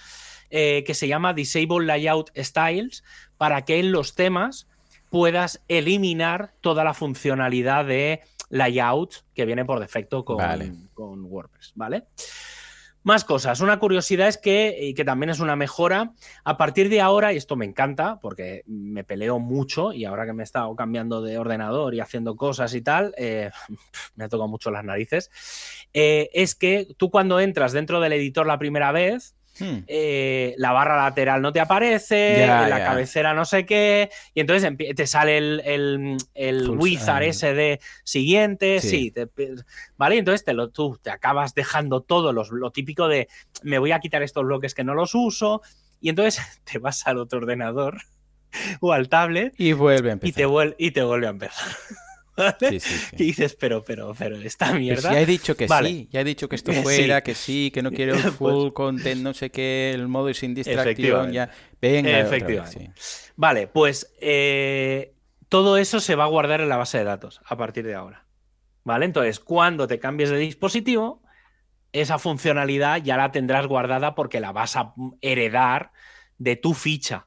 eh, 0.51 0.85
que 0.87 0.95
se 0.95 1.09
llama 1.09 1.35
Disable 1.35 1.85
Layout 1.85 2.31
Styles, 2.39 3.03
para 3.37 3.65
que 3.65 3.81
en 3.81 3.93
los 3.93 4.15
temas 4.15 4.69
puedas 5.11 5.63
eliminar 5.69 6.55
toda 6.61 6.85
la 6.85 6.95
funcionalidad 6.95 7.85
de 7.85 8.23
layout 8.51 9.25
que 9.35 9.45
viene 9.45 9.65
por 9.65 9.81
defecto 9.81 10.25
con, 10.25 10.89
con 10.95 11.25
WordPress, 11.25 11.73
¿vale? 11.75 12.05
Más 13.05 13.23
cosas. 13.23 13.61
Una 13.61 13.79
curiosidad 13.79 14.29
es 14.29 14.39
que, 14.39 14.79
y 14.81 14.95
que 14.95 15.05
también 15.05 15.29
es 15.29 15.39
una 15.39 15.57
mejora, 15.57 16.15
a 16.43 16.57
partir 16.57 16.89
de 16.89 17.03
ahora, 17.03 17.35
y 17.35 17.37
esto 17.37 17.55
me 17.55 17.67
encanta 17.67 18.19
porque 18.19 18.63
me 18.67 19.05
peleo 19.05 19.39
mucho 19.39 19.93
y 19.93 20.07
ahora 20.07 20.25
que 20.25 20.33
me 20.33 20.43
he 20.43 20.45
estado 20.45 20.75
cambiando 20.75 21.21
de 21.21 21.37
ordenador 21.37 21.95
y 21.95 22.01
haciendo 22.01 22.35
cosas 22.35 22.75
y 22.75 22.81
tal, 22.81 23.15
eh, 23.19 23.51
me 24.17 24.25
ha 24.25 24.29
tocado 24.31 24.49
mucho 24.49 24.71
las 24.71 24.85
narices, 24.85 25.31
eh, 25.93 26.31
es 26.33 26.55
que 26.55 26.89
tú 26.97 27.11
cuando 27.11 27.41
entras 27.41 27.73
dentro 27.73 28.01
del 28.01 28.15
editor 28.15 28.47
la 28.47 28.59
primera 28.59 28.91
vez, 28.91 29.37
Hmm. 29.59 29.79
Eh, 29.87 30.55
la 30.59 30.73
barra 30.73 30.97
lateral 30.97 31.41
no 31.41 31.53
te 31.53 31.61
aparece, 31.61 32.47
la 32.47 32.85
cabecera 32.85 33.35
no 33.35 33.45
sé 33.45 33.65
qué, 33.65 34.11
y 34.35 34.41
entonces 34.41 34.73
te 34.97 35.07
sale 35.07 35.39
el, 35.39 36.17
el, 36.35 36.71
wizard 36.71 37.23
ese 37.23 37.55
de 37.55 37.81
siguiente, 38.03 38.81
sí, 38.81 39.13
¿vale? 39.97 40.19
Entonces 40.19 40.45
te 40.45 40.55
lo, 40.55 40.71
tú 40.71 40.99
te 41.01 41.11
acabas 41.11 41.55
dejando 41.55 42.01
todo 42.01 42.33
lo 42.33 42.71
típico 42.71 43.09
de 43.09 43.29
me 43.63 43.79
voy 43.79 43.93
a 43.93 44.01
quitar 44.01 44.23
estos 44.23 44.45
bloques 44.45 44.75
que 44.75 44.85
no 44.85 44.95
los 44.95 45.15
uso, 45.15 45.63
y 46.01 46.11
entonces 46.11 46.41
te 46.71 46.79
vas 46.79 47.07
al 47.07 47.19
otro 47.19 47.39
ordenador 47.39 47.99
o 48.81 48.93
al 48.93 49.09
tablet 49.09 49.55
y 49.59 49.73
vuelve 49.73 50.19
Y 50.23 50.33
te, 50.33 50.47
y 50.79 50.91
te 50.91 51.03
vuelve 51.03 51.27
a 51.27 51.31
empezar. 51.31 51.67
¿vale? 52.37 52.81
Y 53.13 53.25
dices, 53.25 53.57
pero, 53.59 53.85
pero, 53.85 54.15
pero, 54.19 54.37
esta 54.37 54.73
mierda. 54.73 55.13
ya 55.13 55.21
he 55.21 55.27
dicho 55.27 55.57
que 55.57 55.69
sí, 55.69 56.09
ya 56.11 56.21
he 56.21 56.25
dicho 56.25 56.49
que 56.49 56.57
esto 56.57 56.73
fuera, 56.83 57.23
que 57.23 57.35
sí, 57.35 57.71
que 57.73 57.83
no 57.83 57.91
quiero 57.91 58.15
el 58.17 58.23
pues 58.23 58.35
full 58.35 58.73
content, 58.73 59.23
no 59.23 59.35
sé 59.35 59.51
qué, 59.51 59.93
el 59.95 60.09
modo 60.09 60.33
sin 60.35 60.55
distracción, 60.55 61.33
ya. 61.33 61.51
Venga, 61.81 62.21
Efectivamente. 62.21 62.93
Vale, 63.37 63.67
pues 63.67 64.15
eh, 64.21 65.15
todo 65.49 65.77
eso 65.77 66.01
se 66.01 66.15
va 66.15 66.25
a 66.25 66.29
guardar 66.29 66.61
en 66.61 66.69
la 66.69 66.77
base 66.77 66.99
de 66.99 67.05
datos 67.05 67.41
a 67.45 67.57
partir 67.57 67.85
de 67.85 67.95
ahora. 67.95 68.27
¿Vale? 68.85 69.07
Entonces, 69.07 69.41
cuando 69.41 69.87
te 69.87 69.99
cambies 69.99 70.29
de 70.29 70.37
dispositivo, 70.37 71.23
esa 71.93 72.19
funcionalidad 72.19 73.03
ya 73.03 73.17
la 73.17 73.31
tendrás 73.31 73.67
guardada 73.67 74.15
porque 74.15 74.41
la 74.41 74.53
vas 74.53 74.77
a 74.77 74.95
heredar 75.23 75.93
de 76.39 76.57
tu 76.57 76.75
ficha, 76.75 77.25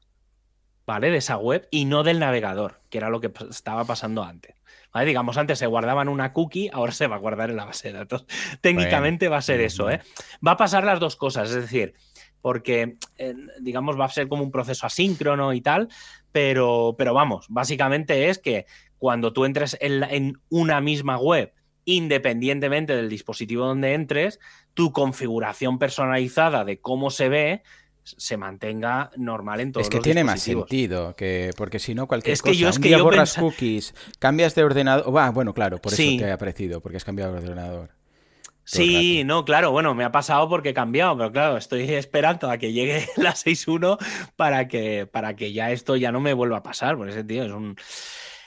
¿vale? 0.86 1.10
De 1.10 1.16
esa 1.16 1.38
web 1.38 1.66
y 1.70 1.86
no 1.86 2.02
del 2.02 2.20
navegador, 2.20 2.82
que 2.90 2.98
era 2.98 3.08
lo 3.08 3.20
que 3.20 3.32
estaba 3.50 3.84
pasando 3.84 4.22
antes. 4.22 4.54
Digamos, 4.94 5.36
antes 5.38 5.58
se 5.58 5.66
guardaban 5.66 6.08
una 6.08 6.32
cookie, 6.32 6.70
ahora 6.72 6.92
se 6.92 7.06
va 7.06 7.16
a 7.16 7.20
guardar 7.20 7.50
en 7.50 7.56
la 7.56 7.64
base 7.64 7.88
de 7.88 7.98
datos. 7.98 8.26
Técnicamente 8.60 9.28
va 9.28 9.36
a 9.36 9.42
ser 9.42 9.60
eso, 9.60 9.90
¿eh? 9.90 10.00
Va 10.44 10.52
a 10.52 10.56
pasar 10.56 10.84
las 10.84 10.98
dos 10.98 11.14
cosas, 11.14 11.50
es 11.50 11.54
decir, 11.54 11.94
porque, 12.40 12.96
eh, 13.16 13.34
digamos, 13.60 13.98
va 13.98 14.06
a 14.06 14.10
ser 14.10 14.28
como 14.28 14.42
un 14.42 14.50
proceso 14.50 14.86
asíncrono 14.86 15.52
y 15.52 15.60
tal, 15.60 15.88
pero, 16.32 16.96
pero 16.98 17.14
vamos, 17.14 17.46
básicamente 17.48 18.28
es 18.28 18.38
que 18.38 18.66
cuando 18.98 19.32
tú 19.32 19.44
entres 19.44 19.76
en 19.80 20.40
una 20.48 20.80
misma 20.80 21.16
web, 21.18 21.52
independientemente 21.84 22.94
del 22.94 23.08
dispositivo 23.08 23.64
donde 23.64 23.94
entres, 23.94 24.40
tu 24.74 24.92
configuración 24.92 25.78
personalizada 25.78 26.64
de 26.64 26.80
cómo 26.80 27.10
se 27.10 27.28
ve 27.28 27.62
se 28.16 28.36
mantenga 28.36 29.10
normal 29.16 29.60
en 29.60 29.72
todos 29.72 29.86
Es 29.86 29.90
que 29.90 30.00
tiene 30.00 30.24
más 30.24 30.40
sentido, 30.40 31.14
que 31.16 31.50
porque 31.56 31.78
si 31.78 31.94
no 31.94 32.06
cualquier 32.06 32.32
es 32.32 32.42
que 32.42 32.50
cosa, 32.50 32.60
yo, 32.60 32.68
es 32.68 32.78
que 32.78 32.90
yo 32.90 33.02
borras 33.02 33.34
cookies, 33.34 33.94
cambias 34.18 34.54
de 34.54 34.64
ordenador, 34.64 35.32
bueno, 35.32 35.54
claro, 35.54 35.78
por 35.78 35.92
eso 35.92 36.02
te 36.18 36.30
ha 36.30 36.34
aparecido, 36.34 36.80
porque 36.80 36.96
has 36.96 37.04
cambiado 37.04 37.32
de 37.32 37.38
ordenador. 37.38 37.90
Sí, 38.64 39.22
no, 39.24 39.46
claro, 39.46 39.70
bueno, 39.70 39.94
me 39.94 40.04
ha 40.04 40.12
pasado 40.12 40.46
porque 40.48 40.70
he 40.70 40.74
cambiado, 40.74 41.16
pero 41.16 41.32
claro, 41.32 41.56
estoy 41.56 41.82
esperando 41.94 42.50
a 42.50 42.58
que 42.58 42.72
llegue 42.72 43.08
la 43.16 43.32
6.1 43.32 43.96
para 44.36 44.68
que, 44.68 45.08
para 45.10 45.36
que 45.36 45.52
ya 45.52 45.70
esto 45.70 45.96
ya 45.96 46.12
no 46.12 46.20
me 46.20 46.34
vuelva 46.34 46.58
a 46.58 46.62
pasar, 46.62 46.96
por 46.96 47.08
ese 47.08 47.24
tío 47.24 47.44
es 47.44 47.52
un... 47.52 47.76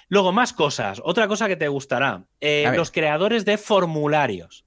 Luego, 0.10 0.34
más 0.34 0.52
cosas. 0.52 1.02
Otra 1.06 1.30
cosa 1.30 1.48
que 1.48 1.56
te 1.56 1.70
gustará. 1.70 2.26
Eh, 2.42 2.70
los 2.76 2.92
creadores 2.92 3.46
de 3.46 3.58
formularios. 3.58 4.66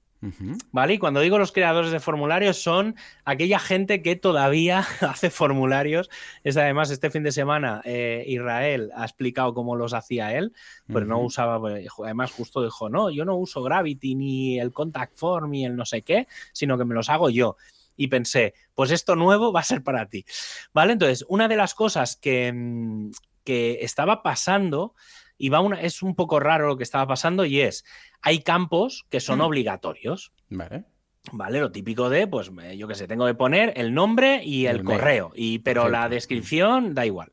¿Vale? 0.71 0.93
Y 0.93 0.97
cuando 0.97 1.19
digo 1.19 1.37
los 1.37 1.51
creadores 1.51 1.91
de 1.91 1.99
formularios 1.99 2.61
son 2.61 2.95
aquella 3.23 3.59
gente 3.59 4.01
que 4.01 4.15
todavía 4.15 4.79
hace 5.01 5.29
formularios. 5.29 6.09
Es 6.43 6.57
además, 6.57 6.91
este 6.91 7.09
fin 7.09 7.23
de 7.23 7.31
semana 7.31 7.81
eh, 7.85 8.23
Israel 8.27 8.91
ha 8.95 9.03
explicado 9.03 9.53
cómo 9.53 9.75
los 9.75 9.93
hacía 9.93 10.33
él, 10.33 10.53
pero 10.87 11.05
no 11.05 11.19
usaba, 11.19 11.59
pues, 11.59 11.87
además 12.03 12.31
justo 12.31 12.63
dijo, 12.63 12.89
no, 12.89 13.09
yo 13.09 13.25
no 13.25 13.35
uso 13.35 13.61
Gravity 13.63 14.15
ni 14.15 14.59
el 14.59 14.71
Contact 14.71 15.15
Form 15.15 15.51
ni 15.51 15.65
el 15.65 15.75
no 15.75 15.85
sé 15.85 16.01
qué, 16.01 16.27
sino 16.53 16.77
que 16.77 16.85
me 16.85 16.95
los 16.95 17.09
hago 17.09 17.29
yo. 17.29 17.57
Y 17.97 18.07
pensé, 18.07 18.53
pues 18.73 18.91
esto 18.91 19.15
nuevo 19.15 19.53
va 19.53 19.61
a 19.61 19.63
ser 19.63 19.81
para 19.81 20.07
ti. 20.07 20.25
¿Vale? 20.73 20.93
Entonces, 20.93 21.25
una 21.29 21.47
de 21.47 21.55
las 21.55 21.73
cosas 21.73 22.17
que, 22.17 22.51
mm, 22.51 23.11
que 23.45 23.79
estaba 23.81 24.21
pasando 24.21 24.95
y 25.37 25.49
va 25.49 25.59
una, 25.59 25.81
es 25.81 26.01
un 26.01 26.15
poco 26.15 26.39
raro 26.39 26.67
lo 26.67 26.77
que 26.77 26.83
estaba 26.83 27.07
pasando 27.07 27.45
y 27.45 27.61
es, 27.61 27.85
hay 28.21 28.39
campos 28.39 29.05
que 29.09 29.19
son 29.19 29.39
mm. 29.39 29.41
obligatorios. 29.41 30.33
Vale. 30.49 30.85
Vale, 31.31 31.59
lo 31.59 31.71
típico 31.71 32.09
de, 32.09 32.27
pues 32.27 32.51
yo 32.77 32.87
qué 32.87 32.95
sé, 32.95 33.07
tengo 33.07 33.25
que 33.25 33.33
poner 33.33 33.73
el 33.77 33.93
nombre 33.93 34.43
y 34.43 34.67
el, 34.67 34.83
correo, 34.83 35.31
y, 35.33 35.59
pero 35.59 35.89
la 35.89 36.07
descripción 36.07 36.93
da 36.93 37.05
igual. 37.05 37.31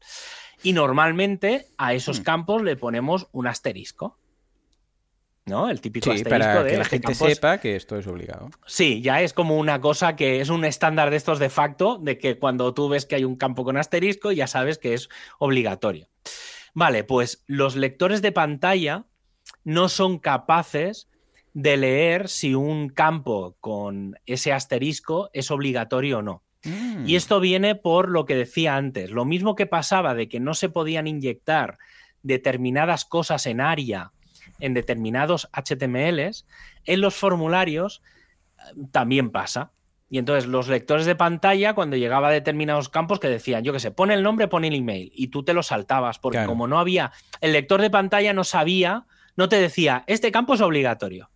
Y 0.62 0.72
normalmente 0.72 1.66
a 1.76 1.92
esos 1.92 2.20
mm. 2.20 2.22
campos 2.22 2.62
le 2.62 2.76
ponemos 2.76 3.28
un 3.32 3.46
asterisco. 3.46 4.18
¿no? 5.44 5.68
El 5.68 5.80
típico 5.80 6.10
asterisco 6.10 6.30
para 6.30 6.64
que 6.64 6.76
la 6.76 6.82
este 6.82 7.00
gente 7.00 7.14
sepa 7.14 7.58
que 7.58 7.76
esto 7.76 7.98
es 7.98 8.06
obligado. 8.06 8.50
Sí, 8.66 9.02
ya 9.02 9.20
es 9.22 9.32
como 9.32 9.58
una 9.58 9.80
cosa 9.80 10.16
que 10.16 10.40
es 10.40 10.48
un 10.48 10.64
estándar 10.64 11.10
de 11.10 11.16
estos 11.16 11.38
de 11.38 11.50
facto, 11.50 11.98
de 11.98 12.16
que 12.16 12.38
cuando 12.38 12.72
tú 12.74 12.88
ves 12.88 13.06
que 13.06 13.16
hay 13.16 13.24
un 13.24 13.36
campo 13.36 13.64
con 13.64 13.76
asterisco, 13.76 14.32
ya 14.32 14.46
sabes 14.46 14.78
que 14.78 14.94
es 14.94 15.08
obligatorio. 15.38 16.08
Vale, 16.74 17.04
pues 17.04 17.44
los 17.46 17.76
lectores 17.76 18.22
de 18.22 18.32
pantalla 18.32 19.04
no 19.64 19.88
son 19.88 20.18
capaces 20.18 21.08
de 21.54 21.76
leer 21.76 22.28
si 22.28 22.54
un 22.54 22.88
campo 22.88 23.56
con 23.60 24.18
ese 24.24 24.52
asterisco 24.52 25.30
es 25.32 25.50
obligatorio 25.50 26.18
o 26.18 26.22
no. 26.22 26.42
Mm. 26.64 27.06
Y 27.06 27.16
esto 27.16 27.40
viene 27.40 27.74
por 27.74 28.08
lo 28.08 28.24
que 28.24 28.36
decía 28.36 28.76
antes, 28.76 29.10
lo 29.10 29.24
mismo 29.24 29.54
que 29.54 29.66
pasaba 29.66 30.14
de 30.14 30.28
que 30.28 30.40
no 30.40 30.54
se 30.54 30.68
podían 30.68 31.06
inyectar 31.06 31.78
determinadas 32.22 33.04
cosas 33.04 33.46
en 33.46 33.60
ARIA 33.60 34.12
en 34.62 34.74
determinados 34.74 35.48
HTMLs, 35.52 36.46
en 36.84 37.00
los 37.00 37.14
formularios 37.14 38.02
eh, 38.58 38.62
también 38.92 39.30
pasa. 39.30 39.72
Y 40.12 40.18
entonces 40.18 40.46
los 40.46 40.68
lectores 40.68 41.06
de 41.06 41.16
pantalla, 41.16 41.74
cuando 41.74 41.96
llegaba 41.96 42.28
a 42.28 42.32
determinados 42.32 42.90
campos 42.90 43.18
que 43.18 43.28
decían, 43.28 43.64
yo 43.64 43.72
qué 43.72 43.80
sé, 43.80 43.92
pone 43.92 44.12
el 44.12 44.22
nombre, 44.22 44.46
pone 44.46 44.68
el 44.68 44.74
email, 44.74 45.10
y 45.14 45.28
tú 45.28 45.42
te 45.42 45.54
lo 45.54 45.62
saltabas, 45.62 46.18
porque 46.18 46.44
como 46.44 46.68
no 46.68 46.78
había, 46.78 47.12
el 47.40 47.52
lector 47.52 47.80
de 47.80 47.88
pantalla 47.88 48.34
no 48.34 48.44
sabía, 48.44 49.06
no 49.36 49.48
te 49.48 49.58
decía, 49.58 50.04
este 50.06 50.30
campo 50.30 50.52
es 50.52 50.60
obligatorio. 50.60 51.30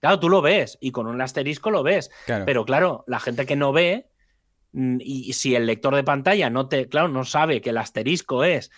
Claro, 0.00 0.18
tú 0.18 0.30
lo 0.30 0.40
ves 0.40 0.78
y 0.80 0.92
con 0.92 1.06
un 1.06 1.20
asterisco 1.20 1.70
lo 1.70 1.82
ves, 1.82 2.10
pero 2.46 2.64
claro, 2.64 3.04
la 3.06 3.20
gente 3.20 3.44
que 3.44 3.54
no 3.54 3.74
ve, 3.74 4.08
mm, 4.72 4.96
y 5.00 5.34
si 5.34 5.54
el 5.54 5.66
lector 5.66 5.94
de 5.94 6.04
pantalla 6.04 6.48
no 6.48 6.68
te, 6.68 6.88
claro, 6.88 7.08
no 7.08 7.24
sabe 7.24 7.60
que 7.60 7.68
el 7.68 7.76
asterisco 7.76 8.44
es 8.44 8.70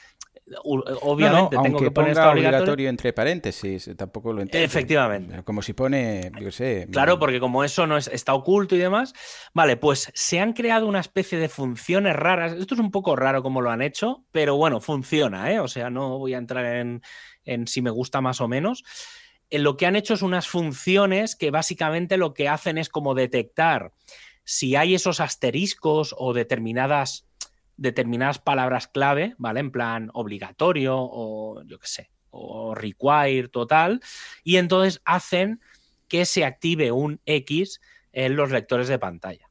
obviamente 0.62 1.56
tengo 1.62 1.78
que 1.78 1.90
poner 1.90 2.14
ponga 2.14 2.30
obligatorio. 2.30 2.88
entre 2.88 3.12
paréntesis, 3.12 3.90
tampoco 3.96 4.32
lo 4.32 4.42
entiendo. 4.42 4.64
Efectivamente. 4.64 5.42
Como 5.42 5.62
si 5.62 5.72
pone, 5.72 6.30
yo 6.40 6.52
sé. 6.52 6.86
Claro, 6.90 7.18
porque 7.18 7.40
como 7.40 7.64
eso 7.64 7.86
no 7.86 7.96
es, 7.96 8.08
está 8.08 8.34
oculto 8.34 8.76
y 8.76 8.78
demás. 8.78 9.12
Vale, 9.54 9.76
pues 9.76 10.10
se 10.14 10.38
han 10.38 10.52
creado 10.52 10.86
una 10.86 11.00
especie 11.00 11.38
de 11.38 11.48
funciones 11.48 12.14
raras. 12.14 12.52
Esto 12.52 12.74
es 12.74 12.80
un 12.80 12.90
poco 12.90 13.16
raro 13.16 13.42
como 13.42 13.60
lo 13.60 13.70
han 13.70 13.82
hecho, 13.82 14.24
pero 14.30 14.56
bueno, 14.56 14.80
funciona, 14.80 15.52
¿eh? 15.52 15.60
O 15.60 15.68
sea, 15.68 15.90
no 15.90 16.18
voy 16.18 16.34
a 16.34 16.38
entrar 16.38 16.64
en, 16.64 17.02
en 17.44 17.66
si 17.66 17.82
me 17.82 17.90
gusta 17.90 18.20
más 18.20 18.40
o 18.40 18.48
menos. 18.48 18.84
En 19.50 19.62
lo 19.62 19.76
que 19.76 19.86
han 19.86 19.96
hecho 19.96 20.14
es 20.14 20.22
unas 20.22 20.48
funciones 20.48 21.36
que 21.36 21.50
básicamente 21.50 22.16
lo 22.16 22.34
que 22.34 22.48
hacen 22.48 22.78
es 22.78 22.88
como 22.88 23.14
detectar 23.14 23.92
si 24.44 24.76
hay 24.76 24.94
esos 24.94 25.20
asteriscos 25.20 26.14
o 26.16 26.32
determinadas 26.32 27.25
determinadas 27.76 28.38
palabras 28.38 28.88
clave, 28.88 29.34
¿vale? 29.38 29.60
En 29.60 29.70
plan 29.70 30.10
obligatorio 30.14 30.96
o 30.98 31.62
yo 31.64 31.78
qué 31.78 31.86
sé, 31.86 32.10
o 32.30 32.74
require 32.74 33.48
total, 33.48 34.00
y 34.44 34.56
entonces 34.56 35.00
hacen 35.04 35.60
que 36.08 36.24
se 36.24 36.44
active 36.44 36.92
un 36.92 37.20
X 37.26 37.80
en 38.12 38.36
los 38.36 38.50
lectores 38.50 38.88
de 38.88 38.98
pantalla. 38.98 39.46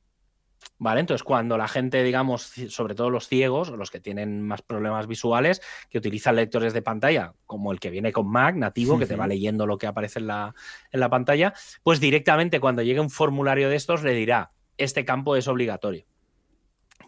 ¿Vale? 0.77 0.99
Entonces, 0.99 1.23
cuando 1.23 1.57
la 1.57 1.69
gente, 1.69 2.03
digamos, 2.03 2.52
sobre 2.68 2.95
todo 2.95 3.10
los 3.10 3.30
ciegos 3.30 3.69
o 3.69 3.77
los 3.77 3.91
que 3.91 4.02
tienen 4.02 4.41
más 4.41 4.61
problemas 4.61 5.07
visuales, 5.07 5.61
que 5.89 5.99
utilizan 5.99 6.35
lectores 6.35 6.73
de 6.73 6.81
pantalla, 6.81 7.34
como 7.45 7.72
el 7.72 7.80
que 7.80 7.89
viene 7.89 8.11
con 8.11 8.27
Mac 8.27 8.56
nativo, 8.56 8.99
que 8.99 9.06
te 9.06 9.15
va 9.15 9.26
leyendo 9.26 9.68
lo 9.68 9.77
que 9.77 9.88
aparece 9.88 10.19
en 10.19 10.27
la, 10.27 10.53
en 10.91 10.99
la 10.99 11.10
pantalla, 11.10 11.53
pues 11.81 12.02
directamente 12.02 12.60
cuando 12.60 12.81
llegue 12.81 12.99
un 12.99 13.10
formulario 13.10 13.69
de 13.69 13.77
estos 13.77 14.03
le 14.03 14.14
dirá, 14.14 14.52
este 14.77 15.06
campo 15.06 15.38
es 15.38 15.47
obligatorio. 15.47 16.06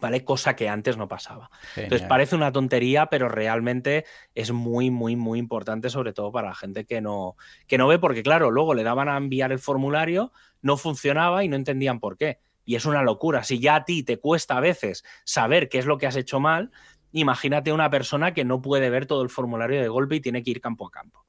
¿Vale? 0.00 0.24
Cosa 0.24 0.54
que 0.54 0.68
antes 0.68 0.96
no 0.96 1.08
pasaba. 1.08 1.50
Entonces 1.74 2.06
parece 2.06 2.36
una 2.36 2.52
tontería, 2.52 3.06
pero 3.06 3.28
realmente 3.28 4.04
es 4.34 4.52
muy, 4.52 4.90
muy, 4.90 5.16
muy 5.16 5.38
importante, 5.38 5.90
sobre 5.90 6.12
todo 6.12 6.30
para 6.30 6.48
la 6.48 6.54
gente 6.54 6.84
que 6.84 7.00
no, 7.00 7.36
que 7.66 7.78
no 7.78 7.88
ve, 7.88 7.98
porque 7.98 8.22
claro, 8.22 8.50
luego 8.50 8.74
le 8.74 8.84
daban 8.84 9.08
a 9.08 9.16
enviar 9.16 9.50
el 9.50 9.58
formulario, 9.58 10.32
no 10.62 10.76
funcionaba 10.76 11.42
y 11.42 11.48
no 11.48 11.56
entendían 11.56 11.98
por 11.98 12.16
qué. 12.16 12.38
Y 12.64 12.76
es 12.76 12.84
una 12.84 13.02
locura. 13.02 13.42
Si 13.44 13.58
ya 13.58 13.76
a 13.76 13.84
ti 13.84 14.02
te 14.02 14.18
cuesta 14.18 14.56
a 14.56 14.60
veces 14.60 15.04
saber 15.24 15.68
qué 15.68 15.78
es 15.78 15.86
lo 15.86 15.98
que 15.98 16.06
has 16.06 16.16
hecho 16.16 16.38
mal, 16.38 16.70
imagínate 17.12 17.72
una 17.72 17.90
persona 17.90 18.34
que 18.34 18.44
no 18.44 18.62
puede 18.62 18.90
ver 18.90 19.06
todo 19.06 19.22
el 19.22 19.30
formulario 19.30 19.80
de 19.80 19.88
golpe 19.88 20.16
y 20.16 20.20
tiene 20.20 20.42
que 20.42 20.50
ir 20.50 20.60
campo 20.60 20.86
a 20.86 20.90
campo. 20.90 21.24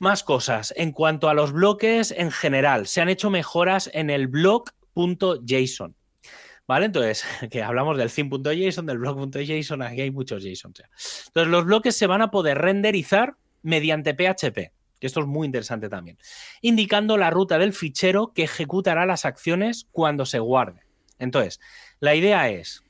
Más 0.00 0.22
cosas. 0.22 0.74
En 0.76 0.92
cuanto 0.92 1.28
a 1.28 1.34
los 1.34 1.52
bloques 1.52 2.10
en 2.10 2.30
general, 2.30 2.86
se 2.86 3.00
han 3.00 3.08
hecho 3.08 3.30
mejoras 3.30 3.90
en 3.94 4.10
el 4.10 4.26
block.json. 4.26 5.96
¿Vale? 6.66 6.86
Entonces, 6.86 7.24
que 7.50 7.62
hablamos 7.62 7.96
del 7.96 8.10
theme.json, 8.10 8.86
del 8.86 8.98
block.json, 8.98 9.82
aquí 9.82 10.00
hay 10.00 10.10
muchos 10.10 10.42
JSON. 10.42 10.72
Entonces, 11.26 11.50
los 11.50 11.64
bloques 11.64 11.96
se 11.96 12.06
van 12.06 12.22
a 12.22 12.30
poder 12.30 12.58
renderizar 12.58 13.36
mediante 13.62 14.14
PHP 14.14 14.72
que 14.98 15.06
esto 15.06 15.20
es 15.20 15.26
muy 15.26 15.46
interesante 15.46 15.88
también, 15.88 16.18
indicando 16.62 17.16
la 17.16 17.30
ruta 17.30 17.58
del 17.58 17.72
fichero 17.72 18.32
que 18.34 18.44
ejecutará 18.44 19.06
las 19.06 19.24
acciones 19.24 19.86
cuando 19.92 20.24
se 20.24 20.38
guarde. 20.38 20.80
Entonces, 21.18 21.60
la 22.00 22.14
idea 22.14 22.48
es 22.50 22.82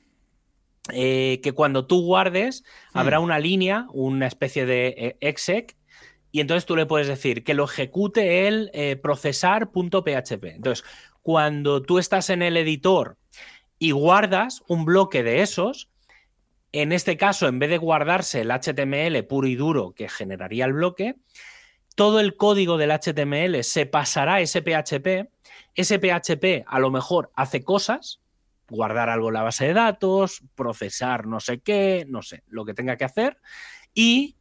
eh, 0.93 1.39
que 1.43 1.51
cuando 1.51 1.85
tú 1.85 2.01
guardes, 2.01 2.63
hmm. 2.93 2.97
habrá 2.97 3.19
una 3.19 3.39
línea, 3.39 3.87
una 3.91 4.27
especie 4.27 4.65
de 4.65 4.87
eh, 4.97 5.17
exec, 5.19 5.75
y 6.31 6.41
entonces 6.41 6.65
tú 6.65 6.75
le 6.75 6.85
puedes 6.85 7.07
decir 7.07 7.43
que 7.43 7.53
lo 7.53 7.65
ejecute 7.65 8.47
el 8.47 8.69
eh, 8.73 8.95
procesar.php. 8.95 10.43
Entonces, 10.43 10.85
cuando 11.21 11.81
tú 11.81 11.99
estás 11.99 12.29
en 12.29 12.41
el 12.41 12.57
editor 12.57 13.17
y 13.79 13.91
guardas 13.91 14.63
un 14.67 14.85
bloque 14.85 15.23
de 15.23 15.41
esos, 15.41 15.89
en 16.71 16.91
este 16.91 17.17
caso, 17.17 17.47
en 17.47 17.59
vez 17.59 17.69
de 17.69 17.77
guardarse 17.77 18.41
el 18.41 18.51
HTML 18.51 19.23
puro 19.25 19.47
y 19.47 19.55
duro 19.55 19.93
que 19.93 20.09
generaría 20.09 20.65
el 20.65 20.73
bloque, 20.73 21.15
todo 21.95 22.19
el 22.19 22.35
código 22.35 22.77
del 22.77 22.91
HTML 22.91 23.63
se 23.63 23.87
pasará 23.87 24.35
a 24.35 24.41
ese 24.41 24.61
PHP. 24.61 25.31
Ese 25.73 25.97
PHP 25.97 26.63
a 26.67 26.79
lo 26.79 26.91
mejor 26.91 27.31
hace 27.35 27.63
cosas, 27.63 28.21
guardar 28.69 29.09
algo 29.09 29.29
en 29.29 29.33
la 29.33 29.43
base 29.43 29.65
de 29.65 29.73
datos, 29.73 30.43
procesar 30.53 31.25
no 31.25 31.39
sé 31.39 31.59
qué, 31.59 32.05
no 32.07 32.21
sé, 32.21 32.43
lo 32.47 32.65
que 32.65 32.75
tenga 32.75 32.97
que 32.97 33.05
hacer, 33.05 33.39
y 33.93 34.35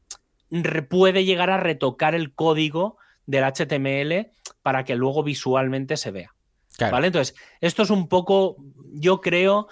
puede 0.91 1.25
llegar 1.25 1.51
a 1.51 1.57
retocar 1.57 2.15
el 2.15 2.35
código 2.35 2.99
del 3.25 3.45
HTML 3.45 4.33
para 4.63 4.85
que 4.85 4.95
luego 4.95 5.23
visualmente 5.23 5.97
se 5.97 6.11
vea. 6.11 6.36
¿Vale? 6.79 7.07
Entonces, 7.07 7.35
esto 7.61 7.83
es 7.83 7.91
un 7.91 8.09
poco, 8.09 8.57
yo 8.93 9.21
creo 9.21 9.69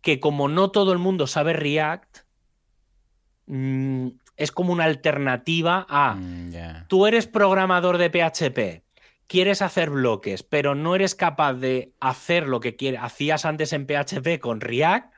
que 0.00 0.20
como 0.20 0.48
no 0.48 0.70
todo 0.70 0.92
el 0.92 0.98
mundo 0.98 1.26
sabe 1.26 1.52
React, 1.52 2.18
mm, 3.46 4.08
es 4.36 4.50
como 4.50 4.72
una 4.72 4.84
alternativa 4.84 5.86
a 5.88 6.14
mm, 6.14 6.88
tú 6.88 7.06
eres 7.06 7.26
programador 7.26 7.98
de 7.98 8.10
PHP, 8.10 8.82
quieres 9.26 9.62
hacer 9.62 9.90
bloques, 9.90 10.42
pero 10.42 10.74
no 10.74 10.94
eres 10.94 11.14
capaz 11.14 11.54
de 11.54 11.94
hacer 12.00 12.48
lo 12.48 12.60
que 12.60 12.98
hacías 13.00 13.44
antes 13.44 13.72
en 13.72 13.86
PHP 13.86 14.40
con 14.40 14.60
React, 14.60 15.14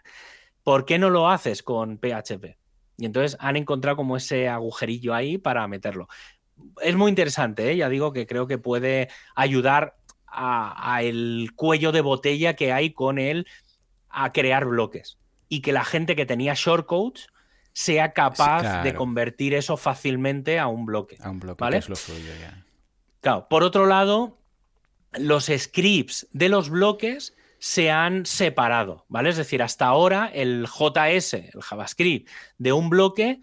¿por 0.63 0.85
qué 0.85 0.99
no 0.99 1.11
lo 1.11 1.31
haces 1.31 1.63
con 1.63 1.99
PHP? 1.99 2.57
Y 2.97 3.07
entonces 3.07 3.37
han 3.41 3.57
encontrado 3.57 3.97
como 3.97 4.17
ese 4.17 4.49
agujerillo 4.49 5.15
ahí 5.15 5.39
para 5.39 5.67
meterlo. 5.67 6.09
Es 6.81 6.95
muy 6.95 7.09
interesante, 7.09 7.73
¿eh? 7.73 7.77
ya 7.77 7.89
digo 7.89 8.13
que 8.13 8.27
creo 8.27 8.47
que 8.47 8.59
puede 8.59 9.09
ayudar 9.35 9.97
a, 10.35 11.03
el 11.03 11.51
cuello 11.55 11.93
de 11.93 12.01
botella 12.01 12.55
que 12.55 12.73
hay 12.73 12.91
con 12.93 13.19
él 13.19 13.47
a 14.09 14.33
crear 14.33 14.65
bloques. 14.65 15.19
Y 15.49 15.61
que 15.61 15.73
la 15.73 15.85
gente 15.85 16.17
que 16.17 16.27
tenía 16.27 16.55
shortcodes 16.55 17.29
sea 17.73 18.13
capaz 18.13 18.83
de 18.83 18.95
convertir 18.95 19.55
eso 19.55 19.77
fácilmente 19.77 20.59
a 20.59 20.67
un 20.69 20.87
bloque. 20.87 21.19
A 21.21 21.31
un 21.31 21.41
bloque, 21.41 21.61
¿vale? 21.61 21.79
es 21.79 21.89
lo 21.89 21.97
suyo 21.97 22.33
ya. 22.41 22.65
Claro, 23.21 23.49
por 23.49 23.63
otro 23.63 23.87
lado, 23.87 24.39
los 25.13 25.47
scripts 25.47 26.29
de 26.33 26.49
los 26.49 26.69
bloques 26.69 27.35
se 27.59 27.91
han 27.91 28.27
separado, 28.27 29.07
¿vale? 29.09 29.31
Es 29.31 29.39
decir, 29.39 29.63
hasta 29.63 29.87
ahora 29.87 30.31
el 30.33 30.67
JS, 30.67 31.35
el 31.35 31.63
JavaScript 31.63 32.29
de 32.59 32.73
un 32.73 32.91
bloque, 32.91 33.41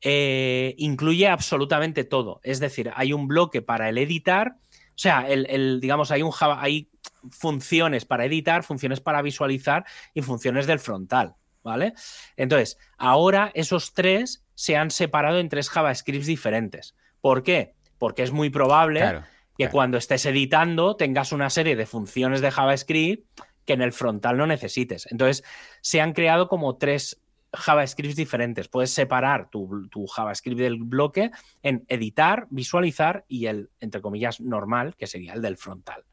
eh, 0.00 0.76
incluye 0.78 1.26
absolutamente 1.26 2.04
todo. 2.04 2.40
Es 2.44 2.60
decir, 2.60 2.92
hay 2.94 3.12
un 3.12 3.26
bloque 3.26 3.60
para 3.60 3.88
el 3.88 3.98
editar, 3.98 4.54
o 4.98 5.00
sea, 5.00 5.28
el, 5.28 5.78
digamos, 5.78 6.10
hay, 6.10 6.22
un 6.22 6.32
hay 6.40 6.90
funciones 7.30 8.04
para 8.04 8.24
editar, 8.24 8.64
funciones 8.64 9.00
para 9.00 9.22
visualizar 9.22 9.84
y 10.12 10.22
funciones 10.22 10.66
del 10.66 10.80
frontal. 10.80 11.36
¿vale? 11.62 11.92
Entonces, 12.36 12.78
ahora 12.96 13.52
esos 13.54 13.94
tres 13.94 14.44
se 14.56 14.76
han 14.76 14.90
separado 14.90 15.38
en 15.38 15.48
tres 15.48 15.70
JavaScripts 15.70 16.26
diferentes. 16.26 16.96
¿Por 17.20 17.44
qué? 17.44 17.76
Porque 17.96 18.24
es 18.24 18.32
muy 18.32 18.50
probable 18.50 19.22
que 19.56 19.68
cuando 19.68 19.98
estés 19.98 20.26
editando 20.26 20.96
tengas 20.96 21.30
una 21.30 21.48
serie 21.48 21.76
de 21.76 21.86
funciones 21.86 22.40
de 22.40 22.50
JavaScript 22.50 23.40
que 23.64 23.74
en 23.74 23.82
el 23.82 23.92
frontal 23.92 24.36
no 24.36 24.48
necesites. 24.48 25.06
Entonces, 25.12 25.44
se 25.80 26.00
han 26.00 26.12
creado 26.12 26.48
como 26.48 26.76
tres 26.76 27.20
JavaScripts 27.52 28.16
diferentes. 28.16 28.68
Puedes 28.68 28.90
separar 28.90 29.50
tu, 29.50 29.88
JavaScript 30.14 30.58
del 30.58 30.76
bloque 30.76 31.30
en 31.62 31.84
editar, 31.88 32.46
visualizar 32.50 33.24
y 33.28 33.46
el, 33.46 33.70
entre 33.80 34.00
comillas, 34.00 34.40
normal, 34.40 34.94
que 34.96 35.06
sería 35.06 35.34
el 35.34 35.42
del 35.42 35.56
frontal. 35.56 36.04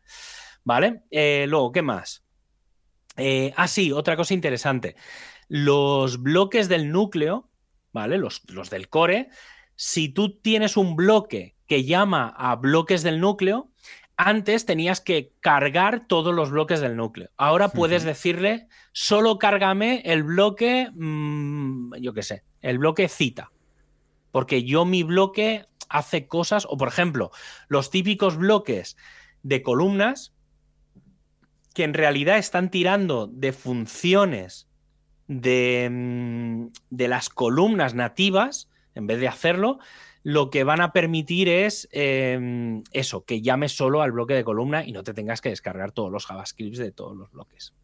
¿Vale? 0.63 1.03
Eh, 1.11 1.45
luego, 1.47 1.71
¿qué 1.71 1.81
más? 1.81 2.23
Eh, 3.17 3.53
ah, 3.55 3.67
sí, 3.67 3.91
otra 3.91 4.15
cosa 4.15 4.33
interesante 4.33 4.95
los 5.47 6.21
bloques 6.21 6.69
del 6.69 6.91
núcleo, 6.91 7.49
¿vale? 7.91 8.17
Los, 8.17 8.41
los 8.47 8.69
del 8.69 8.89
core, 8.89 9.29
si 9.75 10.09
tú 10.09 10.39
tienes 10.39 10.77
un 10.77 10.95
bloque 10.95 11.55
que 11.67 11.83
llama 11.83 12.33
a 12.37 12.55
bloques 12.55 13.03
del 13.03 13.19
núcleo, 13.19 13.71
antes 14.17 14.65
tenías 14.65 15.01
que 15.01 15.31
cargar 15.41 16.07
todos 16.07 16.33
los 16.33 16.51
bloques 16.51 16.79
del 16.79 16.95
núcleo. 16.95 17.29
Ahora 17.37 17.69
puedes 17.69 18.03
decirle, 18.03 18.67
solo 18.91 19.37
cárgame 19.39 20.01
el 20.05 20.23
bloque, 20.23 20.89
mm, 20.93 21.95
yo 21.95 22.13
qué 22.13 22.23
sé, 22.23 22.43
el 22.61 22.77
bloque 22.77 23.07
cita. 23.07 23.51
Porque 24.31 24.63
yo 24.63 24.85
mi 24.85 25.03
bloque 25.03 25.65
hace 25.89 26.27
cosas, 26.27 26.65
o 26.69 26.77
por 26.77 26.87
ejemplo, 26.87 27.31
los 27.67 27.89
típicos 27.89 28.37
bloques 28.37 28.97
de 29.43 29.61
columnas 29.61 30.33
que 31.73 31.83
en 31.83 31.93
realidad 31.93 32.37
están 32.37 32.71
tirando 32.71 33.27
de 33.27 33.51
funciones 33.51 34.67
Mm, 35.27 36.67
de, 36.91 37.07
las 37.07 37.29
columnas 37.29 37.95
nativas, 37.95 38.69
en 38.93 39.07
vez 39.07 39.19
de 39.19 39.27
hacerlo, 39.27 39.79
lo 40.25 40.49
que 40.49 40.63
van 40.63 40.81
a 40.81 40.91
permitir 40.91 41.47
es 41.47 41.87
em, 41.91 42.83
eso, 42.91 43.25
que 43.25 43.43
llames 43.43 43.73
solo 43.73 44.01
al 44.01 44.11
bloque 44.11 44.33
de 44.33 44.43
columna 44.43 44.83
y 44.83 44.91
no 44.91 45.03
te 45.03 45.13
tengas 45.13 45.39
que 45.39 45.49
descargar 45.49 45.91
todos 45.91 46.11
los 46.11 46.25
JavaScripts 46.25 46.79
de 46.79 46.91
todos 46.91 47.15
los 47.15 47.29
bloques. 47.29 47.75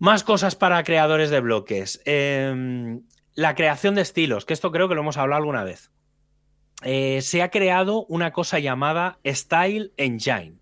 Más 0.00 0.24
cosas 0.24 0.56
para 0.56 0.82
creadores 0.82 1.30
de 1.30 1.38
bloques. 1.38 2.02
Em, 2.04 3.02
la 3.34 3.54
creación 3.54 3.94
de 3.94 4.02
estilos, 4.02 4.44
que 4.44 4.54
esto 4.54 4.72
creo 4.72 4.88
que 4.88 4.96
lo 4.96 5.02
hemos 5.02 5.18
hablado 5.18 5.38
alguna 5.38 5.62
vez. 5.62 5.92
Eh, 6.82 7.20
se 7.22 7.42
ha 7.42 7.52
creado 7.52 8.04
una 8.06 8.32
cosa 8.32 8.58
llamada 8.58 9.20
Style 9.24 9.92
Engine. 9.98 10.58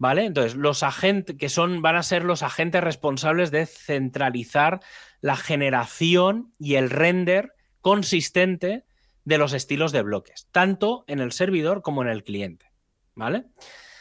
¿Vale? 0.00 0.24
Entonces, 0.24 0.56
los 0.56 0.82
agentes 0.82 1.36
que 1.36 1.48
son, 1.48 1.82
van 1.82 1.94
a 1.94 2.02
ser 2.02 2.24
los 2.24 2.42
agentes 2.42 2.82
responsables 2.82 3.52
de 3.52 3.66
centralizar 3.66 4.80
la 5.20 5.36
generación 5.36 6.52
y 6.58 6.74
el 6.74 6.90
render 6.90 7.52
consistente 7.80 8.84
de 9.24 9.38
los 9.38 9.52
estilos 9.52 9.92
de 9.92 10.02
bloques, 10.02 10.48
tanto 10.52 11.04
en 11.06 11.20
el 11.20 11.32
servidor 11.32 11.82
como 11.82 12.02
en 12.02 12.08
el 12.08 12.24
cliente. 12.24 12.70
¿Vale? 13.14 13.46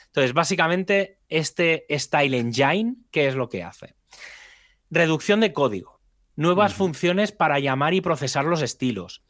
Entonces, 0.07 0.33
básicamente, 0.33 1.19
este 1.27 1.85
Style 1.89 2.35
Engine, 2.35 2.95
¿qué 3.11 3.27
es 3.27 3.35
lo 3.35 3.49
que 3.49 3.63
hace? 3.63 3.95
Reducción 4.89 5.39
de 5.39 5.53
código, 5.53 5.99
nuevas 6.35 6.73
funciones 6.73 7.31
para 7.31 7.59
llamar 7.59 7.93
y 7.93 8.01
procesar 8.01 8.45
los 8.45 8.61
estilos, 8.61 9.23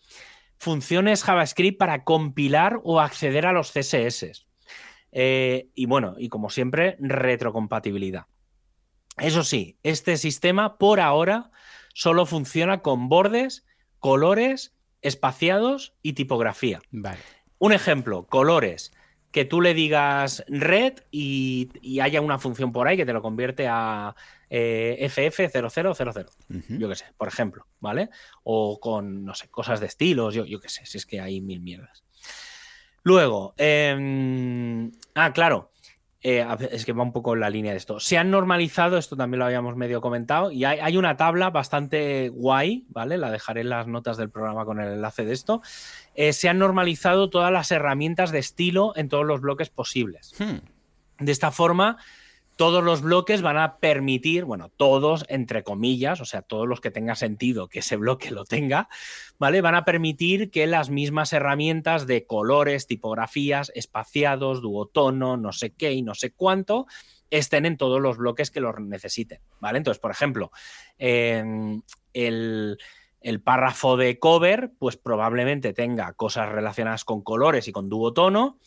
funciones 0.58 1.24
JavaScript 1.24 1.78
para 1.78 2.04
compilar 2.04 2.80
o 2.84 3.00
acceder 3.00 3.46
a 3.46 3.54
los 3.54 3.72
CSS, 3.72 4.46
eh, 5.12 5.70
y 5.76 5.86
bueno, 5.86 6.16
y 6.18 6.30
como 6.30 6.50
siempre, 6.50 6.98
retrocompatibilidad. 7.00 8.26
Eso 9.18 9.44
sí, 9.44 9.78
este 9.84 10.18
sistema 10.18 10.78
por 10.78 11.00
ahora 11.00 11.52
solo 11.94 12.26
funciona 12.26 12.82
con 12.82 13.10
bordes, 13.10 13.66
colores, 14.00 14.74
espaciados 15.04 15.94
y 16.02 16.14
tipografía. 16.14 16.82
Un 17.60 17.74
ejemplo, 17.74 18.26
colores. 18.28 18.92
que 19.32 19.46
tú 19.46 19.62
le 19.62 19.74
digas 19.74 20.44
red 20.48 20.94
y, 21.10 22.00
haya 22.00 22.22
una 22.22 22.38
función 22.38 22.72
por 22.72 22.88
ahí 22.88 22.98
que 22.98 23.06
te 23.06 23.14
lo 23.14 23.24
convierte 23.24 23.68
a 23.68 24.16
eh, 24.48 24.98
FF0000. 25.10 26.78
Yo 26.78 26.88
qué 26.88 26.96
sé, 26.96 27.06
por 27.18 27.28
ejemplo, 27.28 27.66
¿vale? 27.80 28.12
O 28.44 28.80
con, 28.80 29.26
no 29.26 29.34
sé, 29.34 29.50
cosas 29.50 29.80
de 29.80 29.88
estilos, 29.88 30.36
yo, 30.36 30.46
yo 30.46 30.60
qué 30.60 30.70
sé, 30.70 30.86
si 30.86 31.00
es 31.00 31.08
que 31.08 31.20
hay 31.20 31.42
mil 31.42 31.62
mierdas. 31.62 32.04
Luego, 33.04 33.54
em, 33.58 34.92
ah, 35.16 35.34
claro, 35.34 35.73
eh, 36.24 36.48
es 36.72 36.86
que 36.86 36.94
va 36.94 37.04
un 37.04 37.12
poco 37.12 37.34
en 37.34 37.42
la 37.42 37.50
línea 37.50 37.74
de 37.74 37.78
esto. 37.78 38.00
Se 38.00 38.18
han 38.18 38.32
normalizado, 38.32 38.98
esto 38.98 39.18
también 39.18 39.40
lo 39.40 39.46
habíamos 39.46 39.76
medio 39.76 40.00
comentado, 40.00 40.52
y 40.52 40.64
hay, 40.64 40.96
una 40.96 41.18
tabla 41.18 41.50
bastante 41.50 42.30
guay, 42.30 42.86
¿vale? 42.88 43.18
La 43.18 43.30
dejaré 43.30 43.62
en 43.62 43.70
las 43.70 43.88
notas 43.88 44.16
del 44.16 44.30
programa 44.30 44.64
con 44.64 44.80
el 44.80 44.94
enlace 44.94 45.26
de 45.26 45.34
esto. 45.34 45.62
Eh, 46.16 46.32
se 46.32 46.48
han 46.48 46.60
normalizado 46.60 47.30
todas 47.30 47.52
las 47.52 47.72
herramientas 47.72 48.32
de 48.32 48.40
estilo 48.40 48.94
en 48.96 49.10
todos 49.10 49.26
los 49.26 49.42
bloques 49.42 49.70
posibles. 49.70 50.34
Hmm. 50.40 50.60
De 51.20 51.32
esta 51.32 51.52
forma, 51.52 51.98
todos 52.56 52.84
los 52.84 53.02
bloques 53.02 53.42
van 53.42 53.58
a 53.58 53.78
permitir, 53.78 54.46
bueno, 54.46 54.70
todos 54.70 55.26
entre 55.30 55.64
comillas, 55.64 56.22
o 56.22 56.26
sea, 56.26 56.42
todos 56.42 56.68
los 56.68 56.82
que 56.82 56.92
tenga 56.92 57.16
sentido 57.16 57.68
que 57.68 57.80
ese 57.80 57.96
bloque 57.96 58.32
lo 58.32 58.46
tenga, 58.46 58.90
¿vale? 59.40 59.62
Van 59.62 59.76
a 59.76 59.86
permitir 59.86 60.52
que 60.52 60.68
las 60.68 60.90
mismas 60.90 61.34
herramientas 61.34 62.08
de 62.08 62.26
colores, 62.26 62.88
tipografías, 62.88 63.72
espaciados, 63.76 64.62
duotono, 64.62 65.38
no 65.38 65.52
sé 65.52 65.72
qué 65.72 65.94
y 65.94 66.02
no 66.02 66.16
sé 66.16 66.32
cuánto, 66.32 66.86
estén 67.30 67.66
en 67.66 67.78
todos 67.78 68.00
los 68.00 68.18
bloques 68.18 68.52
que 68.52 68.62
los 68.62 68.80
necesiten, 68.80 69.40
¿vale? 69.60 69.80
Entonces, 69.80 70.00
por 70.00 70.12
ejemplo, 70.12 70.52
el, 71.00 71.82
el 73.22 73.42
párrafo 73.42 73.98
de 73.98 74.20
cover, 74.20 74.72
pues 74.78 74.98
probablemente 74.98 75.74
tenga 75.74 76.14
cosas 76.14 76.50
relacionadas 76.50 77.06
con 77.06 77.24
colores 77.24 77.68
y 77.68 77.72
con 77.72 77.90
duotono 77.90 78.60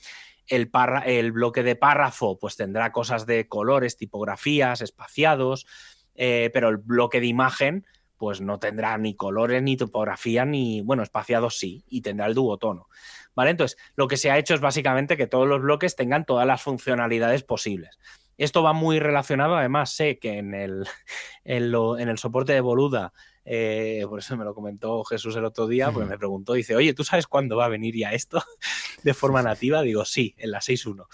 el, 0.48 0.70
el 1.06 1.32
bloque 1.32 1.62
de 1.62 1.76
párrafo 1.76 2.38
pues 2.38 2.56
tendrá 2.56 2.92
cosas 2.92 3.26
de 3.26 3.48
colores, 3.48 3.96
tipografías, 3.96 4.80
espaciados, 4.80 5.66
eh, 6.14 6.50
pero 6.52 6.68
el 6.68 6.78
bloque 6.78 7.20
de 7.20 7.26
imagen 7.26 7.86
pues 8.16 8.40
no 8.40 8.58
tendrá 8.58 8.96
ni 8.98 9.14
colores, 9.14 9.62
ni 9.62 9.76
tipografía, 9.76 10.44
ni, 10.44 10.80
bueno, 10.80 11.02
espaciados 11.02 11.58
sí, 11.58 11.84
y 11.88 12.00
tendrá 12.00 12.26
el 12.26 12.34
duotono. 12.34 12.88
¿Vale? 13.34 13.50
Entonces, 13.50 13.76
lo 13.94 14.08
que 14.08 14.16
se 14.16 14.30
ha 14.30 14.38
hecho 14.38 14.54
es 14.54 14.60
básicamente 14.60 15.18
que 15.18 15.26
todos 15.26 15.46
los 15.46 15.60
bloques 15.60 15.96
tengan 15.96 16.24
todas 16.24 16.46
las 16.46 16.62
funcionalidades 16.62 17.42
posibles. 17.42 17.98
Esto 18.38 18.62
va 18.62 18.72
muy 18.72 18.98
relacionado, 18.98 19.56
además 19.56 19.92
sé 19.92 20.18
que 20.18 20.38
en 20.38 20.54
el, 20.54 20.88
en 21.44 22.08
el 22.08 22.18
soporte 22.18 22.54
de 22.54 22.60
Boluda 22.60 23.12
eh, 23.48 24.04
por 24.08 24.18
eso 24.18 24.36
me 24.36 24.44
lo 24.44 24.54
comentó 24.54 25.04
Jesús 25.04 25.36
el 25.36 25.44
otro 25.44 25.68
día, 25.68 25.92
porque 25.92 26.08
me 26.08 26.18
preguntó, 26.18 26.54
dice, 26.54 26.74
oye, 26.74 26.92
¿tú 26.94 27.04
sabes 27.04 27.28
cuándo 27.28 27.56
va 27.56 27.66
a 27.66 27.68
venir 27.68 27.94
ya 27.94 28.12
esto 28.12 28.42
de 29.04 29.14
forma 29.14 29.40
nativa? 29.40 29.82
Digo, 29.82 30.04
sí, 30.04 30.34
en 30.36 30.50
la 30.50 30.58
6.1. 30.58 31.06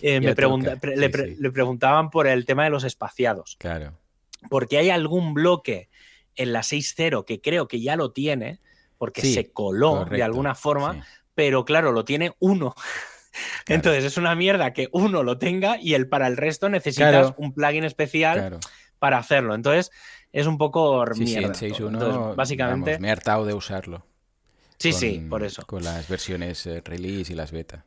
Eh, 0.00 0.20
me 0.20 0.96
le, 0.96 1.50
preguntaban 1.50 2.10
por 2.10 2.28
el 2.28 2.46
tema 2.46 2.62
de 2.62 2.70
los 2.70 2.84
espaciados. 2.84 3.56
Claro. 3.58 3.98
Porque 4.48 4.78
hay 4.78 4.90
algún 4.90 5.34
bloque 5.34 5.90
en 6.36 6.52
la 6.52 6.60
6.0 6.60 7.24
que 7.24 7.40
creo 7.40 7.66
que 7.66 7.80
ya 7.80 7.96
lo 7.96 8.12
tiene, 8.12 8.60
porque 8.96 9.22
se 9.22 9.50
coló 9.50 10.04
de 10.04 10.22
alguna 10.22 10.54
forma, 10.54 11.04
pero 11.34 11.64
claro, 11.64 11.90
lo 11.90 12.04
tiene 12.04 12.34
uno. 12.38 12.72
Entonces 13.66 14.04
es 14.04 14.16
una 14.16 14.36
mierda 14.36 14.72
que 14.72 14.88
uno 14.92 15.24
lo 15.24 15.38
tenga 15.38 15.76
y 15.80 15.94
el 15.94 16.08
para 16.08 16.28
el 16.28 16.36
resto 16.36 16.68
necesitas 16.68 17.34
un 17.36 17.52
plugin 17.52 17.82
especial 17.82 18.60
para 19.00 19.18
hacerlo. 19.18 19.56
Entonces, 19.56 19.90
es 20.32 20.46
un 20.46 20.58
poco 20.58 21.04
sí, 21.14 21.20
mierda. 21.20 21.54
Sí, 21.54 21.72
básicamente. 22.36 22.98
me 22.98 23.08
he 23.08 23.10
hartado 23.10 23.44
de 23.44 23.54
usarlo. 23.54 24.06
Sí, 24.78 24.92
sí, 24.92 25.26
por 25.28 25.44
eso. 25.44 25.62
Con 25.66 25.84
las 25.84 26.08
versiones 26.08 26.64
eh, 26.66 26.80
release 26.82 27.32
y 27.32 27.36
las 27.36 27.52
beta. 27.52 27.84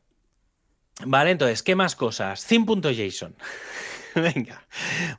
Vale, 1.05 1.31
entonces, 1.31 1.63
¿qué 1.63 1.75
más 1.75 1.95
cosas? 1.95 2.45
Theme.json. 2.45 3.35
Venga, 4.35 4.67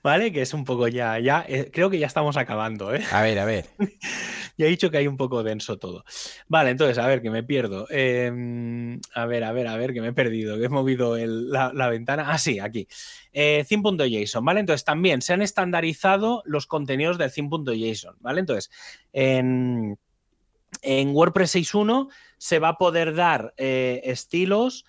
¿vale? 0.03 0.33
Que 0.33 0.43
es 0.43 0.55
un 0.55 0.65
poco 0.65 0.89
ya, 0.89 1.19
ya, 1.19 1.45
eh, 1.49 1.71
creo 1.73 1.91
que 1.91 1.99
ya 1.99 2.07
estamos 2.07 2.37
acabando, 2.37 2.95
¿eh? 2.95 3.03
A 3.11 3.23
ver, 3.23 3.39
a 3.39 3.45
ver. 3.45 3.67
ya 4.57 4.67
he 4.67 4.69
dicho 4.69 4.91
que 4.91 4.99
hay 4.99 5.07
un 5.07 5.17
poco 5.17 5.43
denso 5.43 5.79
todo. 5.79 6.05
Vale, 6.49 6.71
entonces, 6.71 6.99
a 6.99 7.07
ver, 7.07 7.23
que 7.23 7.31
me 7.31 7.43
pierdo. 7.43 7.87
Em, 7.91 9.01
a 9.15 9.27
ver, 9.27 9.45
a 9.45 9.53
ver, 9.53 9.67
a 9.67 9.77
ver, 9.77 9.93
que 9.93 10.01
me 10.01 10.09
he 10.09 10.13
perdido, 10.13 10.59
que 10.59 10.67
he 10.67 10.69
movido 10.69 11.17
la, 11.17 11.89
ventana. 11.89 12.27
Ah, 12.29 12.39
sí, 12.39 12.59
aquí. 12.59 12.87
Eh, 13.33 13.65
theme.json, 13.69 14.45
¿vale? 14.45 14.61
Entonces, 14.61 14.85
también 14.85 15.23
se 15.23 15.33
han 15.33 15.43
estandarizado 15.43 16.43
los 16.45 16.67
contenidos 16.67 17.19
del 17.19 17.33
theme.json, 17.33 18.17
¿vale? 18.21 18.41
Entonces, 18.41 18.71
en, 19.13 19.99
WordPress 20.85 21.57
6.1 21.57 22.09
se 22.39 22.59
va 22.59 22.69
a 22.69 22.79
poder 22.79 23.15
dar 23.15 23.55
eh, 23.57 24.03
estilos 24.05 24.85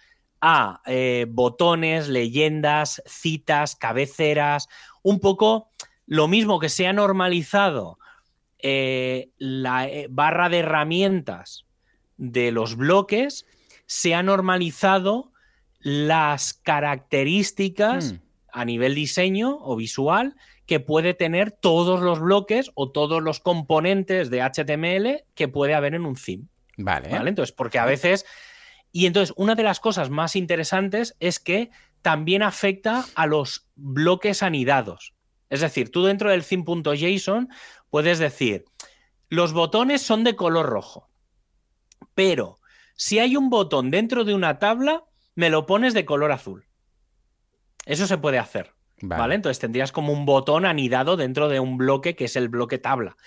a 0.48 0.84
eh, 0.86 1.26
botones, 1.28 2.08
leyendas, 2.08 3.02
citas, 3.08 3.76
cabeceras, 3.76 4.70
un 5.02 5.20
poco 5.20 5.72
lo 6.06 6.28
mismo 6.28 6.60
que 6.60 6.70
se 6.70 6.86
ha 6.86 6.94
normalizado 6.94 7.98
eh, 8.60 9.30
la 9.40 9.88
eh, 9.88 10.06
barra 10.08 10.50
de 10.50 10.60
herramientas 10.60 11.66
de 12.18 12.52
los 12.52 12.76
bloques, 12.76 13.48
se 13.88 14.14
ha 14.14 14.22
normalizado 14.22 15.32
las 15.80 16.54
características 16.54 18.14
hmm. 18.14 18.20
a 18.52 18.66
nivel 18.66 18.94
diseño 18.94 19.58
o 19.62 19.76
visual 19.76 20.36
que 20.68 20.80
puede 20.80 21.16
tener 21.16 21.50
todos 21.50 22.02
los 22.02 22.20
bloques 22.20 22.70
o 22.76 22.92
todos 22.92 23.24
los 23.24 23.40
componentes 23.40 24.30
de 24.30 24.44
HTML 24.44 25.24
que 25.34 25.48
puede 25.48 25.74
haber 25.74 25.96
en 25.96 26.06
un 26.06 26.16
theme. 26.16 26.44
Vale. 26.78 27.10
¿Vale? 27.10 27.30
Entonces, 27.30 27.52
porque 27.52 27.80
a 27.80 27.86
veces 27.86 28.28
y 28.96 29.08
entonces, 29.08 29.34
una 29.36 29.56
de 29.56 29.64
las 29.64 29.82
cosas 29.82 30.10
más 30.10 30.38
interesantes 30.38 31.18
es 31.20 31.42
que 31.42 31.70
también 32.02 32.42
afecta 32.42 33.04
a 33.16 33.28
los 33.28 33.68
bloques 33.76 34.42
anidados. 34.42 35.14
Es 35.50 35.60
decir, 35.60 35.92
tú 35.92 36.06
dentro 36.06 36.30
del 36.30 36.46
theme.json 36.46 37.50
puedes 37.90 38.20
decir, 38.20 38.64
los 39.28 39.52
botones 39.52 40.02
son 40.02 40.24
de 40.24 40.38
color 40.38 40.68
rojo, 40.68 41.10
pero 42.14 42.58
si 42.96 43.20
hay 43.20 43.36
un 43.36 43.50
botón 43.50 43.92
dentro 43.92 44.24
de 44.24 44.34
una 44.34 44.60
tabla, 44.60 45.04
me 45.36 45.50
lo 45.50 45.66
pones 45.66 45.94
de 45.94 46.06
color 46.06 46.32
azul. 46.32 46.66
Eso 47.86 48.08
se 48.08 48.18
puede 48.18 48.40
hacer. 48.40 48.76
¿vale? 49.02 49.36
Entonces 49.36 49.60
tendrías 49.60 49.92
como 49.92 50.14
un 50.14 50.26
botón 50.26 50.66
anidado 50.66 51.18
dentro 51.18 51.50
de 51.50 51.60
un 51.60 51.76
bloque 51.76 52.16
que 52.16 52.24
es 52.26 52.38
el 52.38 52.48
bloque 52.48 52.78
tabla. 52.78 53.18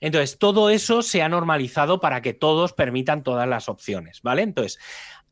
Entonces, 0.00 0.38
todo 0.38 0.70
eso 0.70 1.02
se 1.02 1.22
ha 1.22 1.28
normalizado 1.28 2.00
para 2.00 2.22
que 2.22 2.34
todos 2.34 2.72
permitan 2.72 3.22
todas 3.22 3.48
las 3.48 3.68
opciones, 3.68 4.20
¿vale? 4.22 4.42
Entonces, 4.42 4.78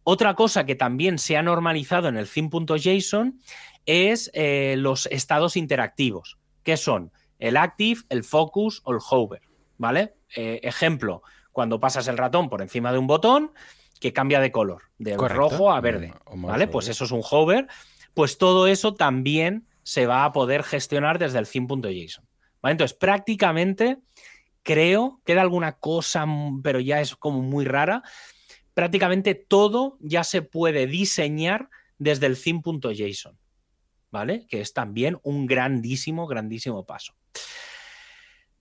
otra 0.04 0.34
cosa 0.34 0.66
que 0.66 0.74
también 0.74 1.18
se 1.18 1.36
ha 1.36 1.42
normalizado 1.42 2.08
en 2.08 2.16
el 2.16 2.28
theme.json 2.28 3.38
es 3.86 4.30
eh, 4.34 4.74
los 4.78 5.06
estados 5.06 5.56
interactivos, 5.56 6.38
que 6.62 6.76
son 6.76 7.12
el 7.38 7.56
active, 7.56 8.02
el 8.08 8.24
focus 8.24 8.82
o 8.84 8.92
el 8.92 8.98
hover, 9.10 9.42
¿vale? 9.78 10.14
Eh, 10.36 10.60
ejemplo, 10.62 11.22
cuando 11.50 11.80
pasas 11.80 12.08
el 12.08 12.16
ratón 12.18 12.48
por 12.48 12.62
encima 12.62 12.92
de 12.92 12.98
un 12.98 13.06
botón 13.06 13.52
que 14.00 14.12
cambia 14.12 14.40
de 14.40 14.50
color, 14.50 14.82
de 14.98 15.16
rojo 15.16 15.70
a 15.70 15.80
verde, 15.80 16.12
¿vale? 16.34 16.66
Pues 16.66 16.88
eso 16.88 17.04
es 17.04 17.10
un 17.10 17.22
hover, 17.28 17.68
pues 18.14 18.38
todo 18.38 18.66
eso 18.66 18.94
también 18.94 19.66
se 19.82 20.06
va 20.06 20.24
a 20.24 20.32
poder 20.32 20.62
gestionar 20.62 21.18
desde 21.18 21.38
el 21.38 21.48
theme.json. 21.48 22.24
¿vale? 22.60 22.72
Entonces, 22.72 22.96
prácticamente 22.96 23.98
creo, 24.62 25.20
queda 25.24 25.42
alguna 25.42 25.78
cosa, 25.78 26.26
mm, 26.26 26.62
pero 26.62 26.80
ya 26.80 27.00
es 27.00 27.16
como 27.16 27.42
muy 27.42 27.64
rara. 27.64 28.02
Prácticamente 28.74 29.34
todo 29.34 29.98
ya 30.00 30.24
se 30.24 30.42
puede 30.42 30.86
diseñar 30.86 31.68
desde 31.98 32.26
el 32.26 32.40
theme.json, 32.40 33.38
¿vale? 34.10 34.46
Que 34.48 34.60
es 34.60 34.72
también 34.72 35.18
un 35.22 35.46
grandísimo, 35.46 36.26
grandísimo 36.26 36.84
paso. 36.84 37.14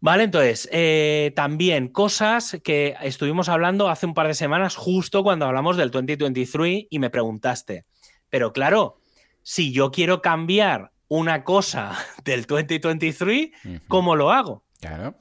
Vale, 0.04 0.24
entonces, 0.24 0.68
eh, 0.72 1.32
también 1.36 1.88
cosas 1.88 2.58
que 2.64 2.96
estuvimos 3.04 3.50
hablando 3.50 3.88
hace 3.88 4.08
un 4.08 4.16
par 4.16 4.28
de 4.28 4.34
semanas, 4.34 4.76
justo 4.76 5.22
cuando 5.22 5.46
hablamos 5.46 5.78
del 5.78 5.92
2023, 5.92 6.88
y 6.90 6.98
me 6.98 7.12
preguntaste, 7.12 7.86
pero 8.28 8.52
claro, 8.52 9.00
si 9.44 9.72
yo 9.72 9.92
quiero 9.92 10.22
cambiar 10.22 10.92
una 11.08 11.44
cosa 11.44 11.96
del 12.26 12.46
2023, 12.46 13.52
¿cómo 13.88 14.16
lo 14.16 14.32
hago? 14.32 14.64
Claro. 14.80 15.16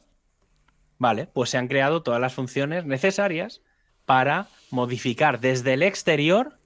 Vale, 1.01 1.27
pues 1.27 1.49
se 1.49 1.57
han 1.57 1.67
creado 1.67 2.03
todas 2.03 2.21
las 2.21 2.35
funciones 2.35 2.85
necesarias 2.85 3.63
para 4.05 4.49
modificar 4.71 5.41
desde 5.41 5.73
el 5.73 5.83
exterior 5.83 6.59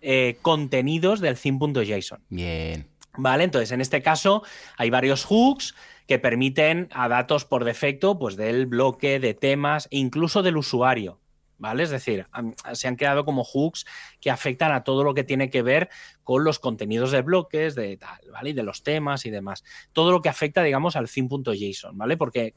eh, 0.00 0.38
contenidos 0.42 1.18
del 1.18 1.36
theme.json. 1.36 2.22
Bien. 2.28 2.86
Vale, 3.16 3.42
entonces 3.42 3.72
en 3.72 3.80
este 3.80 4.00
caso 4.00 4.44
hay 4.76 4.90
varios 4.90 5.24
hooks 5.24 5.74
que 6.06 6.20
permiten 6.20 6.88
a 6.92 7.08
datos 7.08 7.44
por 7.44 7.64
defecto 7.64 8.16
pues 8.16 8.36
del 8.36 8.66
bloque 8.66 9.18
de 9.18 9.34
temas 9.34 9.88
incluso 9.90 10.44
del 10.44 10.56
usuario. 10.56 11.18
¿vale? 11.58 11.82
Es 11.82 11.90
decir, 11.90 12.28
se 12.74 12.86
han 12.86 12.94
creado 12.94 13.24
como 13.24 13.42
hooks 13.42 13.86
que 14.20 14.30
afectan 14.30 14.70
a 14.70 14.84
todo 14.84 15.02
lo 15.02 15.14
que 15.14 15.24
tiene 15.24 15.50
que 15.50 15.62
ver 15.62 15.88
con 16.22 16.44
los 16.44 16.60
contenidos 16.60 17.10
de 17.10 17.22
bloques, 17.22 17.74
de 17.74 17.96
tal, 17.96 18.20
¿vale? 18.30 18.50
Y 18.50 18.52
de 18.52 18.62
los 18.62 18.84
temas 18.84 19.26
y 19.26 19.30
demás. 19.30 19.64
Todo 19.92 20.12
lo 20.12 20.22
que 20.22 20.28
afecta, 20.28 20.62
digamos, 20.62 20.94
al 20.94 21.10
theme.json, 21.10 21.98
¿vale? 21.98 22.16
Porque 22.16 22.54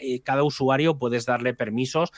eh, 0.00 0.20
cada 0.20 0.42
usuario 0.42 0.98
puedes 0.98 1.26
darle 1.26 1.54
permisos 1.54 2.12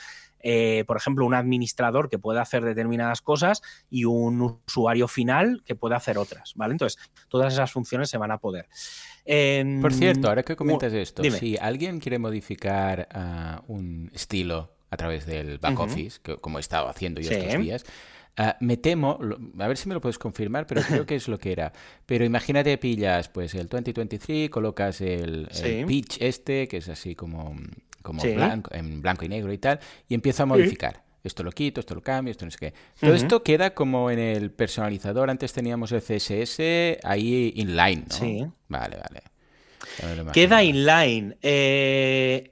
eh, 0.45 0.83
por 0.85 0.97
ejemplo, 0.97 1.25
un 1.25 1.33
administrador 1.33 2.09
que 2.09 2.19
puede 2.19 2.41
hacer 2.41 2.65
determinadas 2.65 3.21
cosas 3.21 3.61
y 3.89 4.03
un 4.03 4.41
usuario 4.67 5.07
final 5.07 5.63
que 5.65 5.73
puede 5.73 5.95
hacer 5.95 6.17
otras, 6.17 6.51
¿vale? 6.55 6.73
Entonces, 6.73 7.01
todas 7.29 7.53
esas 7.53 7.71
funciones 7.71 8.09
se 8.09 8.17
van 8.17 8.31
a 8.31 8.39
poder. 8.39 8.67
por 9.81 9.93
cierto, 9.93 10.27
ahora 10.27 10.43
que 10.43 10.57
comentas 10.57 10.91
esto, 10.91 11.23
si 11.23 11.57
alguien 11.57 12.01
quiere 12.01 12.19
modificar 12.19 13.07
ah, 13.13 13.63
un 13.67 14.11
estilo 14.13 14.73
a 14.89 14.97
través 14.97 15.25
del 15.25 15.59
back 15.59 15.79
office, 15.79 16.19
como 16.41 16.57
he 16.57 16.61
estado 16.61 16.89
haciendo 16.89 17.21
yo 17.21 17.31
estos 17.31 17.61
días, 17.61 17.85
ah, 18.37 18.57
me 18.59 18.77
temo, 18.77 19.19
a 19.59 19.67
ver 19.67 19.77
si 19.77 19.87
me 19.87 19.93
lo 19.93 20.01
puedes 20.01 20.17
confirmar, 20.17 20.65
pero 20.67 20.81
creo 20.81 21.05
que 21.05 21.15
es 21.15 21.27
lo 21.27 21.39
que 21.39 21.51
era. 21.51 21.73
Pero 22.05 22.25
imagínate, 22.25 22.77
pillas 22.77 23.29
pues 23.29 23.53
el 23.55 23.67
2023, 23.67 24.49
colocas 24.49 25.01
el, 25.01 25.47
pitch 25.87 26.21
este, 26.21 26.67
que 26.67 26.77
es 26.77 26.89
así 26.89 27.15
como 27.15 27.55
como 28.01 28.21
blanco, 28.21 28.69
en 28.75 29.01
blanco 29.01 29.25
y 29.25 29.29
negro 29.29 29.51
y 29.51 29.57
tal, 29.57 29.79
y 30.07 30.13
empiezo 30.13 30.43
a 30.43 30.45
modificar. 30.45 31.03
Esto 31.23 31.41
lo 31.41 31.51
quito, 31.51 31.79
esto 31.79 31.95
lo 31.95 32.01
cambio, 32.01 32.31
esto 32.31 32.43
no 32.43 32.51
sé 32.51 32.57
qué. 32.59 32.73
Todo 32.99 33.13
esto 33.13 33.43
queda 33.43 33.73
como 33.73 34.11
en 34.11 34.19
el 34.19 34.51
personalizador. 34.51 35.29
Antes 35.29 35.53
teníamos 35.53 35.93
el 35.93 36.01
CSS 36.01 36.99
ahí 37.01 37.53
inline, 37.55 38.05
¿no? 38.09 38.15
Sí. 38.15 38.45
Vale, 38.67 38.97
vale. 38.97 40.31
Queda 40.33 40.63
inline. 40.63 41.37
Eh, 41.41 42.51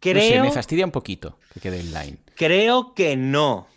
creo... 0.00 0.44
me 0.44 0.52
fastidia 0.52 0.84
un 0.84 0.90
poquito 0.90 1.38
que 1.54 1.60
quede 1.60 1.80
inline. 1.80 2.18
Creo 2.34 2.92
que 2.92 3.16
no. 3.16 3.68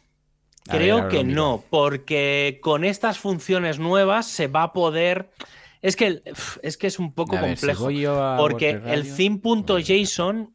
Creo 0.72 1.10
que 1.10 1.23
no, 1.23 1.64
porque 1.69 2.60
con 2.61 2.84
estas 2.84 3.19
funciones 3.19 3.80
nuevas 3.80 4.27
se 4.27 4.48
va 4.48 4.64
a 4.64 4.73
poder... 4.73 5.31
Es 5.81 5.95
que, 5.95 6.22
es 6.61 6.77
que 6.77 6.88
es 6.88 6.99
un 6.99 7.14
poco 7.14 7.39
complejo. 7.39 7.89
porque 8.38 8.81
el 8.85 9.15
theme.json 9.15 10.53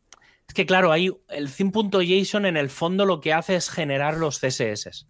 es 0.48 0.54
que 0.54 0.66
claro, 0.66 0.92
hay 0.92 1.10
el 1.28 1.50
theme.json 1.50 2.46
en 2.46 2.56
el 2.56 2.70
fondo 2.70 3.04
lo 3.04 3.20
que 3.20 3.32
hace 3.32 3.56
es 3.56 3.68
generar 3.68 4.16
los 4.16 4.38
CSS. 4.38 5.06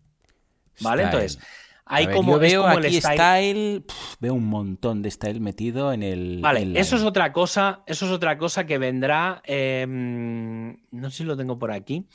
¿Vale? 0.81 1.05
Entonces, 1.05 1.39
hay 1.85 2.09
como, 2.09 2.39
veo 2.39 2.67
aquí 2.67 3.01
style, 3.01 3.85
veo 4.19 4.35
un 4.35 4.47
montón 4.47 5.03
de 5.03 5.11
style 5.11 5.41
metido 5.41 5.93
en 5.93 6.03
el. 6.03 6.41
Vale, 6.41 6.79
eso 6.79 6.97
es 6.97 7.03
otra 7.03 7.33
cosa. 7.33 7.83
Eso 7.87 8.07
es 8.07 8.13
otra 8.13 8.39
cosa 8.39 8.67
que 8.67 8.79
vendrá. 8.79 9.41
Em, 9.45 10.77
no 10.91 11.11
sé 11.11 11.19
si 11.19 11.25
lo 11.25 11.37
tengo 11.37 11.59
por 11.59 11.71
aquí, 11.71 12.07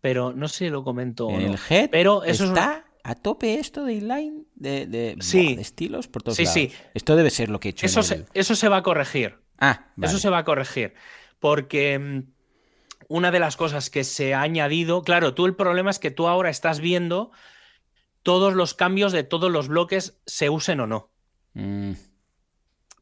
pero 0.00 0.32
no 0.32 0.48
sé 0.48 0.66
si 0.66 0.68
lo 0.70 0.84
comento. 0.84 1.30
En 1.30 1.42
el 1.42 1.58
head. 1.68 1.90
Pero 1.90 2.24
eso 2.24 2.44
está 2.44 2.86
a 3.06 3.14
tope 3.14 3.60
esto 3.60 3.84
de 3.84 3.94
inline, 3.94 4.42
de, 4.56 5.16
estilos 5.60 6.08
por 6.08 6.22
todos 6.22 6.36
sí, 6.36 6.44
lados. 6.44 6.54
Sí, 6.54 6.72
Esto 6.92 7.14
debe 7.14 7.30
ser 7.30 7.50
lo 7.50 7.60
que 7.60 7.68
he 7.68 7.70
hecho. 7.70 7.86
Eso, 7.86 8.02
se, 8.02 8.26
eso 8.34 8.56
se 8.56 8.68
va 8.68 8.78
a 8.78 8.82
corregir. 8.82 9.38
Ah, 9.58 9.86
Eso 10.02 10.18
se 10.18 10.28
va 10.28 10.38
a 10.38 10.44
corregir. 10.44 10.94
Porque 11.38 11.92
em, 11.92 12.26
una 13.08 13.30
de 13.30 13.38
las 13.38 13.56
cosas 13.56 13.90
que 13.90 14.02
se 14.02 14.34
ha 14.34 14.42
añadido, 14.42 15.02
claro, 15.02 15.34
tú 15.34 15.46
el 15.46 15.54
problema 15.54 15.90
es 15.90 15.98
que 15.98 16.10
tú 16.10 16.26
ahora 16.26 16.50
estás 16.50 16.80
viendo 16.80 17.30
todos 18.22 18.54
los 18.54 18.74
cambios 18.74 19.12
de 19.12 19.22
todos 19.22 19.52
los 19.52 19.68
bloques, 19.68 20.18
se 20.26 20.50
usen 20.50 20.80
o 20.80 20.86
no. 20.88 21.10
Mm. 21.54 21.92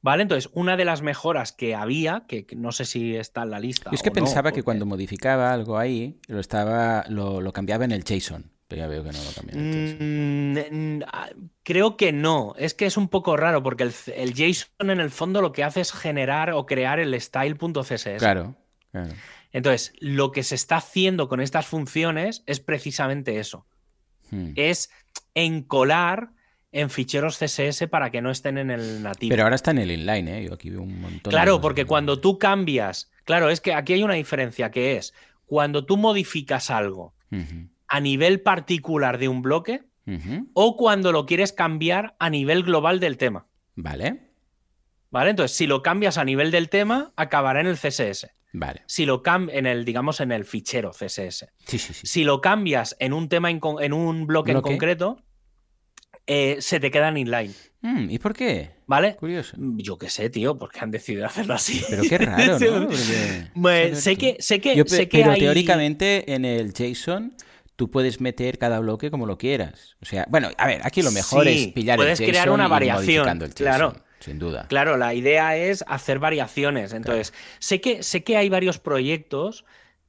¿Vale? 0.04 0.22
Entonces, 0.22 0.50
una 0.52 0.76
de 0.76 0.84
las 0.84 1.00
mejoras 1.00 1.52
que 1.52 1.74
había, 1.74 2.24
que 2.28 2.46
no 2.54 2.72
sé 2.72 2.84
si 2.84 3.16
está 3.16 3.44
en 3.44 3.50
la 3.52 3.58
lista. 3.58 3.88
es 3.90 4.02
que 4.02 4.10
pensaba 4.10 4.52
que 4.52 4.62
cuando 4.62 4.84
modificaba 4.84 5.50
algo 5.50 5.78
ahí, 5.78 6.20
lo 6.26 6.40
estaba, 6.40 7.06
lo, 7.08 7.50
cambiaba 7.54 7.86
en 7.86 7.92
el 7.92 8.04
JSON. 8.04 8.52
Pero 8.68 8.82
ya 8.82 8.86
veo 8.86 9.02
que 9.02 9.12
no 9.12 9.24
lo 9.24 9.32
cambiaba 9.32 9.62
en 9.62 9.66
el 9.66 10.56
JSON. 10.56 10.98
Mm, 10.98 11.02
ah, 11.10 11.30
creo 11.62 11.96
que 11.96 12.12
no. 12.12 12.54
Es 12.58 12.74
que 12.74 12.84
es 12.84 12.98
un 12.98 13.08
poco 13.08 13.34
raro, 13.38 13.62
porque 13.62 13.84
el, 13.84 13.94
el, 14.14 14.34
JSON 14.34 14.90
en 14.90 15.00
el 15.00 15.10
fondo 15.10 15.40
lo 15.40 15.52
que 15.52 15.64
hace 15.64 15.80
es 15.80 15.90
generar 15.90 16.50
o 16.50 16.66
crear 16.66 17.00
el 17.00 17.18
style.css. 17.18 18.18
Claro, 18.18 18.56
claro. 18.92 19.08
Entonces, 19.52 19.94
lo 20.00 20.32
que 20.32 20.42
se 20.42 20.54
está 20.54 20.76
haciendo 20.76 21.30
con 21.30 21.40
estas 21.40 21.64
funciones 21.64 22.42
es 22.44 22.60
precisamente 22.60 23.38
eso. 23.38 23.64
Hmm. 24.30 24.52
Es 24.54 24.90
encolar 25.34 26.33
en 26.74 26.90
ficheros 26.90 27.38
CSS 27.38 27.86
para 27.88 28.10
que 28.10 28.20
no 28.20 28.30
estén 28.30 28.58
en 28.58 28.70
el 28.70 29.02
nativo. 29.02 29.30
Pero 29.30 29.44
ahora 29.44 29.54
está 29.54 29.70
en 29.70 29.78
el 29.78 29.92
inline, 29.92 30.28
¿eh? 30.28 30.44
Yo 30.44 30.54
aquí 30.54 30.70
veo 30.70 30.82
un 30.82 31.00
montón. 31.00 31.30
Claro, 31.30 31.60
porque 31.60 31.84
cuando 31.84 32.20
tú 32.20 32.38
cambias, 32.38 33.12
claro, 33.24 33.48
es 33.48 33.60
que 33.60 33.72
aquí 33.72 33.92
hay 33.92 34.02
una 34.02 34.14
diferencia 34.14 34.72
que 34.72 34.96
es 34.96 35.14
cuando 35.46 35.86
tú 35.86 35.96
modificas 35.96 36.70
algo 36.70 37.14
a 37.88 38.00
nivel 38.00 38.40
particular 38.40 39.18
de 39.18 39.28
un 39.28 39.40
bloque 39.40 39.82
o 40.52 40.76
cuando 40.76 41.12
lo 41.12 41.26
quieres 41.26 41.52
cambiar 41.52 42.16
a 42.18 42.28
nivel 42.28 42.64
global 42.64 42.98
del 42.98 43.16
tema. 43.16 43.46
Vale. 43.76 44.30
Vale, 45.10 45.30
entonces 45.30 45.56
si 45.56 45.68
lo 45.68 45.80
cambias 45.80 46.18
a 46.18 46.24
nivel 46.24 46.50
del 46.50 46.68
tema, 46.68 47.12
acabará 47.14 47.60
en 47.60 47.68
el 47.68 47.76
CSS. 47.76 48.26
Vale. 48.52 48.82
Si 48.86 49.06
lo 49.06 49.22
cambias 49.22 49.58
en 49.58 49.66
el, 49.66 49.84
digamos, 49.84 50.20
en 50.20 50.32
el 50.32 50.44
fichero 50.44 50.90
CSS. 50.90 51.46
Sí, 51.66 51.78
sí, 51.78 51.92
sí. 51.92 52.06
Si 52.06 52.24
lo 52.24 52.40
cambias 52.40 52.96
en 52.98 53.12
un 53.12 53.28
tema, 53.28 53.50
en, 53.50 53.92
un 53.92 54.26
bloque, 54.26 54.52
en 54.52 54.60
concreto, 54.60 55.23
eh, 56.26 56.56
se 56.60 56.80
te 56.80 56.90
queda 56.90 57.08
en 57.08 57.18
inline. 57.18 57.54
Mm, 57.82 58.10
¿Y 58.10 58.18
por 58.18 58.34
qué? 58.34 58.70
¿Vale? 58.86 59.16
Curioso. 59.16 59.56
Mm, 59.58 59.78
yo 59.78 59.98
qué 59.98 60.08
sé, 60.08 60.30
tío, 60.30 60.58
porque 60.58 60.80
han 60.80 60.90
decidido 60.90 61.26
hacerlo 61.26 61.54
así. 61.54 61.82
Pero 61.88 62.02
qué 62.02 62.18
raro, 62.18 62.58
¿no? 62.58 62.88
Pues, 63.60 64.00
sé 64.00 64.16
que, 64.16 64.36
sé 64.40 64.60
que, 64.60 64.82
sé 64.86 65.08
que 65.08 65.22
pero 65.22 65.34
teóricamente 65.34 66.32
en 66.34 66.44
el 66.44 66.72
JSON 66.72 67.34
tú 67.76 67.90
puedes 67.90 68.20
meter 68.20 68.58
cada 68.58 68.78
bloque 68.80 69.10
como 69.10 69.26
lo 69.26 69.36
quieras. 69.36 69.96
O 70.00 70.06
sea, 70.06 70.26
bueno, 70.30 70.48
a 70.56 70.66
ver, 70.66 70.80
aquí 70.84 71.02
lo 71.02 71.10
mejor 71.10 71.46
es 71.48 71.68
pillar 71.68 71.98
el 71.98 72.06
JSON 72.06 72.16
puedes 72.16 72.30
crear 72.30 72.50
una 72.50 72.68
variación, 72.68 73.42
el 73.42 73.54
claro 73.54 73.94
sin 74.24 74.38
duda. 74.38 74.66
Claro, 74.68 74.96
la 74.96 75.12
idea 75.12 75.56
es 75.56 75.84
hacer 75.86 76.18
variaciones. 76.18 76.94
Entonces, 76.94 77.34
sé, 77.58 77.80
que, 77.80 78.02
sé 78.02 78.24
que 78.24 78.38
hay 78.38 78.48
varios 78.48 78.78
proyectos 78.78 79.66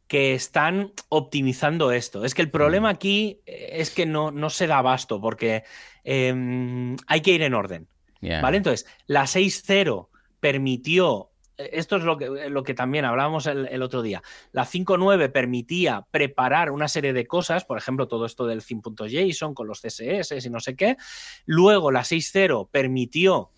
que 0.08 0.34
están 0.34 0.94
optimizando 1.10 1.92
esto. 1.92 2.24
Es 2.24 2.34
que 2.34 2.42
el 2.42 2.50
problema 2.50 2.90
mm. 2.90 2.96
aquí 2.96 3.42
es 3.46 3.90
que 3.90 4.06
no, 4.06 4.32
no 4.32 4.50
se 4.50 4.68
da 4.68 4.78
abasto 4.78 5.20
porque 5.20 5.64
em, 6.06 6.96
hay 7.08 7.22
que 7.22 7.32
ir 7.32 7.42
en 7.42 7.54
orden. 7.54 7.88
¿Vale? 8.22 8.58
Entonces, 8.58 8.88
la 9.06 9.24
6.0 9.24 10.08
permitió. 10.40 11.32
Esto 11.58 11.98
es 11.98 12.04
lo 12.04 12.18
que, 12.18 12.50
lo 12.50 12.64
que 12.64 12.74
también 12.74 13.06
hablábamos 13.06 13.46
el, 13.46 13.68
el 13.68 13.82
otro 13.82 14.02
día. 14.02 14.24
La 14.52 14.66
5.9 14.66 15.32
permitía 15.32 16.06
preparar 16.12 16.72
una 16.72 16.88
serie 16.88 17.14
de 17.14 17.28
cosas, 17.28 17.66
por 17.66 17.78
ejemplo, 17.78 18.08
todo 18.08 18.26
esto 18.26 18.46
del 18.46 18.66
theme.json 18.66 19.54
con 19.54 19.68
los 19.68 19.82
CSS 19.82 20.46
y 20.46 20.50
no 20.50 20.60
sé 20.60 20.76
qué. 20.76 20.98
Luego 21.46 21.92
la 21.92 22.02
6.0 22.02 22.70
permitió 22.72 23.52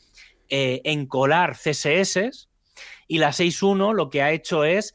eh, 0.49 0.81
encolar 0.85 1.55
CSS 1.55 2.47
y 3.07 3.17
la 3.17 3.29
6.1 3.29 3.93
lo 3.93 4.09
que 4.09 4.21
ha 4.21 4.31
hecho 4.31 4.63
es 4.63 4.93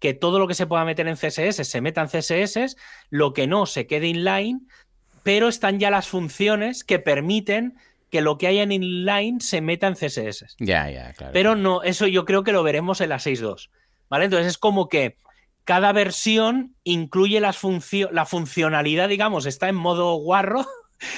que 0.00 0.14
todo 0.14 0.38
lo 0.38 0.48
que 0.48 0.54
se 0.54 0.66
pueda 0.66 0.84
meter 0.84 1.06
en 1.06 1.16
CSS 1.16 1.66
se 1.66 1.80
meta 1.80 2.00
en 2.00 2.08
CSS, 2.08 2.76
lo 3.10 3.32
que 3.32 3.46
no 3.46 3.66
se 3.66 3.86
quede 3.86 4.08
inline, 4.08 4.66
pero 5.22 5.48
están 5.48 5.78
ya 5.78 5.90
las 5.90 6.08
funciones 6.08 6.84
que 6.84 6.98
permiten 6.98 7.76
que 8.10 8.20
lo 8.20 8.38
que 8.38 8.48
haya 8.48 8.62
en 8.62 8.72
inline 8.72 9.40
se 9.40 9.60
meta 9.60 9.86
en 9.86 9.94
CSS. 9.94 10.56
Ya, 10.58 10.90
ya, 10.90 11.12
claro. 11.12 11.32
Pero 11.32 11.54
no, 11.56 11.82
eso 11.82 12.06
yo 12.06 12.24
creo 12.24 12.42
que 12.42 12.52
lo 12.52 12.62
veremos 12.62 13.00
en 13.00 13.10
la 13.10 13.16
6.2. 13.16 13.70
¿Vale? 14.08 14.24
Entonces 14.24 14.48
es 14.48 14.58
como 14.58 14.88
que 14.88 15.16
cada 15.64 15.92
versión 15.92 16.74
incluye 16.82 17.38
las 17.38 17.60
la 18.10 18.26
funcionalidad, 18.26 19.08
digamos, 19.08 19.46
está 19.46 19.68
en 19.68 19.76
modo 19.76 20.16
guarro 20.16 20.66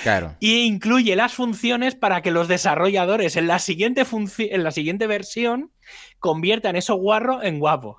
Claro. 0.03 0.37
Y 0.41 0.65
incluye 0.65 1.17
las 1.17 1.35
funciones 1.35 1.95
para 1.95 2.23
que 2.23 2.31
los 2.31 2.49
desarrolladores 2.49 3.37
en 3.37 3.47
la 3.47 3.59
siguiente, 3.59 4.07
en 4.39 4.65
la 4.65 4.71
siguiente 4.71 5.07
versión 5.07 5.73
conviertan 6.19 6.77
eso 6.77 6.95
guarro 6.95 7.43
en 7.43 7.59
guapo. 7.59 7.97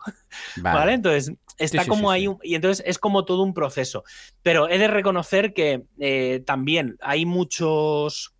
Vale. 0.58 0.94
Entonces, 0.94 1.36
está 1.58 1.86
como 1.86 2.12
ahí. 2.12 2.28
Y 2.42 2.56
entonces 2.56 2.84
es 2.88 2.98
como 2.98 3.26
todo 3.26 3.44
un 3.44 3.54
proceso. 3.54 4.04
Pero 4.42 4.70
he 4.70 4.78
de 4.78 4.88
reconocer 4.88 5.54
que 5.54 5.84
eh, 6.00 6.42
también 6.46 6.98
hay 7.02 7.26
muchos, 7.26 8.34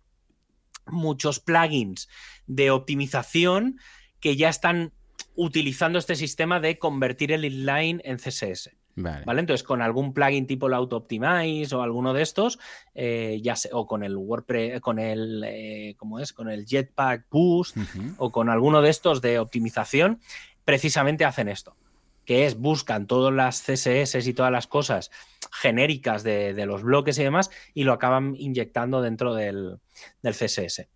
muchos 0.86 1.40
plugins 1.40 2.08
de 2.46 2.70
optimización 2.70 3.78
que 4.20 4.36
ya 4.36 4.48
están 4.48 4.92
utilizando 5.36 5.98
este 5.98 6.16
sistema 6.16 6.60
de 6.60 6.78
convertir 6.78 7.32
el 7.32 7.44
inline 7.44 8.00
en 8.04 8.16
CSS. 8.16 8.70
Vale. 8.96 9.40
Entonces, 9.40 9.64
con 9.64 9.82
algún 9.82 10.14
plugin 10.14 10.46
tipo 10.46 10.68
el 10.68 10.74
Auto 10.74 10.96
Optimize 10.96 11.74
o 11.74 11.82
alguno 11.82 12.12
de 12.12 12.22
estos, 12.22 12.58
eh, 12.94 13.40
ya 13.42 13.56
sé, 13.56 13.70
o 13.72 13.86
con 13.86 14.04
el 14.04 14.16
WordPress, 14.16 14.80
con 14.80 14.98
el, 14.98 15.42
eh, 15.44 15.94
¿cómo 15.96 16.20
es? 16.20 16.32
Con 16.32 16.48
el 16.48 16.64
Jetpack 16.64 17.26
Boost 17.30 17.76
o 18.18 18.30
con 18.30 18.48
alguno 18.48 18.82
de 18.82 18.90
estos 18.90 19.20
de 19.20 19.38
optimización, 19.38 20.20
precisamente 20.64 21.24
hacen 21.24 21.48
esto, 21.48 21.76
que 22.24 22.46
es 22.46 22.56
buscan 22.56 23.06
todas 23.06 23.34
las 23.34 23.62
CSS 23.62 24.26
y 24.26 24.34
todas 24.34 24.52
las 24.52 24.68
cosas 24.68 25.10
genéricas 25.50 26.22
de, 26.22 26.64
los 26.66 26.82
bloques 26.82 27.18
y 27.18 27.24
demás 27.24 27.50
y 27.74 27.84
lo 27.84 27.92
acaban 27.92 28.34
inyectando 28.36 29.02
dentro 29.02 29.34
del, 29.34 29.80
CSS. 30.22 30.88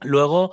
Luego, 0.00 0.52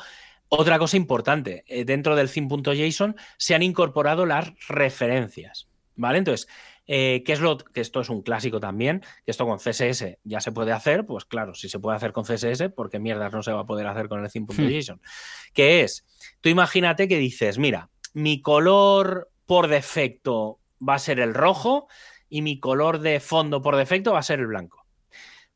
otra 0.49 0.77
cosa 0.77 0.97
importante, 0.97 1.63
eh, 1.67 1.85
dentro 1.85 2.15
del 2.15 2.29
theme.json 2.29 3.15
se 3.37 3.55
han 3.55 3.63
incorporado 3.63 4.25
las 4.25 4.51
referencias. 4.67 5.68
¿Vale? 5.99 6.19
Entonces, 6.19 6.47
eh, 6.87 7.23
¿qué 7.25 7.33
es 7.33 7.41
lo 7.41 7.57
que 7.57 7.81
esto 7.81 7.99
es 7.99 8.09
un 8.09 8.21
clásico 8.21 8.61
también? 8.61 9.01
Que 9.25 9.31
esto 9.31 9.45
con 9.45 9.59
CSS 9.59 10.17
ya 10.23 10.39
se 10.39 10.53
puede 10.53 10.71
hacer, 10.71 11.05
pues 11.05 11.25
claro, 11.25 11.53
si 11.53 11.67
se 11.67 11.77
puede 11.77 11.97
hacer 11.97 12.13
con 12.13 12.23
CSS, 12.23 12.69
porque 12.73 12.99
mierdas 12.99 13.33
no 13.33 13.43
se 13.43 13.51
va 13.51 13.59
a 13.59 13.65
poder 13.65 13.85
hacer 13.85 14.07
con 14.07 14.23
el 14.23 14.31
theme.json. 14.31 14.95
Hmm. 14.95 15.53
Que 15.53 15.81
es, 15.81 16.05
tú 16.39 16.47
imagínate 16.47 17.09
que 17.09 17.17
dices, 17.17 17.57
mira, 17.57 17.89
mi 18.13 18.41
color 18.41 19.29
por 19.45 19.67
defecto 19.67 20.59
va 20.87 20.95
a 20.95 20.99
ser 20.99 21.19
el 21.19 21.33
rojo 21.33 21.89
y 22.29 22.43
mi 22.43 22.61
color 22.61 22.99
de 22.99 23.19
fondo 23.19 23.61
por 23.61 23.75
defecto 23.75 24.13
va 24.13 24.19
a 24.19 24.23
ser 24.23 24.39
el 24.39 24.47
blanco. 24.47 24.85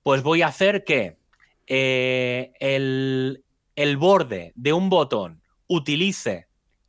Pues 0.03 0.23
voy 0.23 0.41
a 0.41 0.47
hacer 0.47 0.83
que 0.83 1.19
eh, 1.67 2.51
el, 2.59 3.45
el 3.77 3.95
borde 3.95 4.51
de 4.55 4.73
un 4.73 4.89
botón 4.89 5.41
utilice 5.67 6.47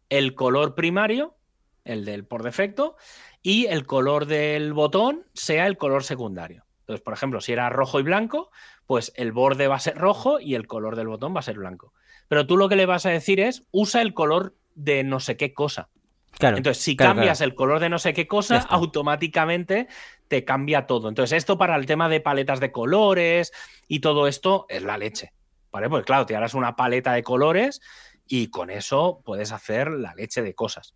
el 0.09 0.35
color 0.35 0.74
primario, 0.74 1.36
el 1.85 2.05
del 2.05 2.24
por 2.24 2.43
defecto, 2.43 2.97
y 3.44 3.66
el 3.66 3.86
color 3.86 4.24
del 4.24 4.72
botón 4.72 5.26
sea 5.34 5.66
el 5.66 5.76
color 5.76 6.02
secundario. 6.02 6.64
Entonces, 6.80 7.02
por 7.02 7.12
ejemplo, 7.12 7.42
si 7.42 7.52
era 7.52 7.68
rojo 7.68 8.00
y 8.00 8.02
blanco, 8.02 8.50
pues 8.86 9.12
el 9.16 9.32
borde 9.32 9.68
va 9.68 9.76
a 9.76 9.80
ser 9.80 9.98
rojo 9.98 10.40
y 10.40 10.54
el 10.54 10.66
color 10.66 10.96
del 10.96 11.08
botón 11.08 11.36
va 11.36 11.40
a 11.40 11.42
ser 11.42 11.58
blanco. 11.58 11.92
Pero 12.26 12.46
tú 12.46 12.56
lo 12.56 12.70
que 12.70 12.76
le 12.76 12.86
vas 12.86 13.04
a 13.04 13.10
decir 13.10 13.40
es, 13.40 13.64
usa 13.70 14.00
el 14.00 14.14
color 14.14 14.56
de 14.74 15.04
no 15.04 15.20
sé 15.20 15.36
qué 15.36 15.52
cosa. 15.52 15.90
Claro, 16.38 16.56
Entonces, 16.56 16.82
si 16.82 16.96
cambias 16.96 17.42
el 17.42 17.54
color 17.54 17.80
de 17.80 17.90
no 17.90 17.98
sé 17.98 18.14
qué 18.14 18.26
cosa, 18.26 18.60
automáticamente 18.70 19.88
te 20.26 20.44
cambia 20.44 20.86
todo. 20.86 21.10
Entonces, 21.10 21.36
esto 21.36 21.58
para 21.58 21.76
el 21.76 21.84
tema 21.84 22.08
de 22.08 22.20
paletas 22.20 22.60
de 22.60 22.72
colores 22.72 23.52
y 23.86 24.00
todo 24.00 24.26
esto 24.26 24.64
es 24.70 24.82
la 24.82 24.96
leche. 24.96 25.34
¿Vale? 25.70 25.90
Pues 25.90 26.04
claro, 26.04 26.24
te 26.24 26.34
harás 26.34 26.54
una 26.54 26.76
paleta 26.76 27.12
de 27.12 27.22
colores 27.22 27.82
y 28.26 28.48
con 28.48 28.70
eso 28.70 29.20
puedes 29.22 29.52
hacer 29.52 29.90
la 29.90 30.14
leche 30.14 30.40
de 30.40 30.54
cosas. 30.54 30.94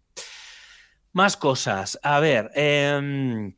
Más 1.18 1.36
cosas. 1.36 1.98
A 2.04 2.20
ver, 2.20 2.52
em, 2.54 3.52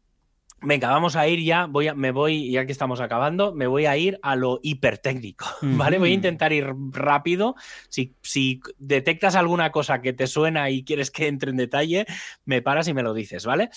Venga, 0.62 0.90
vamos 0.90 1.16
a 1.16 1.26
ir 1.26 1.42
ya, 1.42 1.66
voy 1.66 1.88
a, 1.88 1.94
me 1.94 2.10
voy, 2.10 2.50
ya 2.50 2.66
que 2.66 2.72
estamos 2.72 3.00
acabando, 3.00 3.54
me 3.54 3.66
voy 3.66 3.86
a 3.86 3.96
ir 3.96 4.18
a 4.22 4.36
lo 4.36 4.60
hipertécnico, 4.62 5.46
¿vale? 5.62 5.98
Voy 5.98 6.10
a 6.10 6.14
intentar 6.14 6.54
ir 6.54 6.66
rápido. 6.90 7.54
Si, 7.88 8.14
si, 8.22 8.60
detectas 8.78 9.36
alguna 9.36 9.72
cosa 9.72 10.00
que 10.00 10.12
te 10.14 10.26
suena 10.26 10.68
y 10.70 10.84
quieres 10.84 11.10
que 11.10 11.28
entre 11.28 11.50
en 11.50 11.56
detalle, 11.56 12.06
me 12.46 12.62
paras 12.62 12.88
y 12.88 12.94
me 12.94 13.02
lo 13.02 13.12
dices, 13.12 13.44
¿vale? 13.44 13.68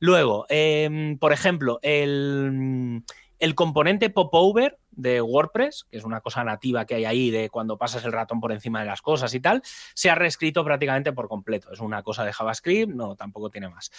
Luego, 0.00 0.44
em, 0.50 1.18
por 1.18 1.32
ejemplo, 1.32 1.78
el, 1.82 3.02
el 3.40 3.54
componente 3.54 4.10
popover 4.10 4.78
de 4.90 5.22
WordPress, 5.22 5.86
que 5.90 5.96
es 5.96 6.04
una 6.04 6.20
cosa 6.20 6.44
nativa 6.44 6.84
que 6.84 6.94
hay 6.94 7.04
ahí 7.06 7.30
de 7.30 7.48
cuando 7.48 7.78
pasas 7.78 8.04
el 8.04 8.12
ratón 8.12 8.38
por 8.38 8.52
encima 8.52 8.80
de 8.80 8.86
las 8.86 9.00
cosas 9.00 9.34
y 9.34 9.40
tal, 9.40 9.62
se 9.94 10.10
ha 10.10 10.14
reescrito 10.14 10.62
prácticamente 10.62 11.12
por 11.12 11.26
completo. 11.26 11.72
Es 11.72 11.80
una 11.80 12.02
cosa 12.02 12.24
de 12.24 12.32
JavaScript, 12.32 12.92
no, 12.92 13.16
tampoco 13.16 13.50
tiene 13.50 13.70
más. 13.70 13.90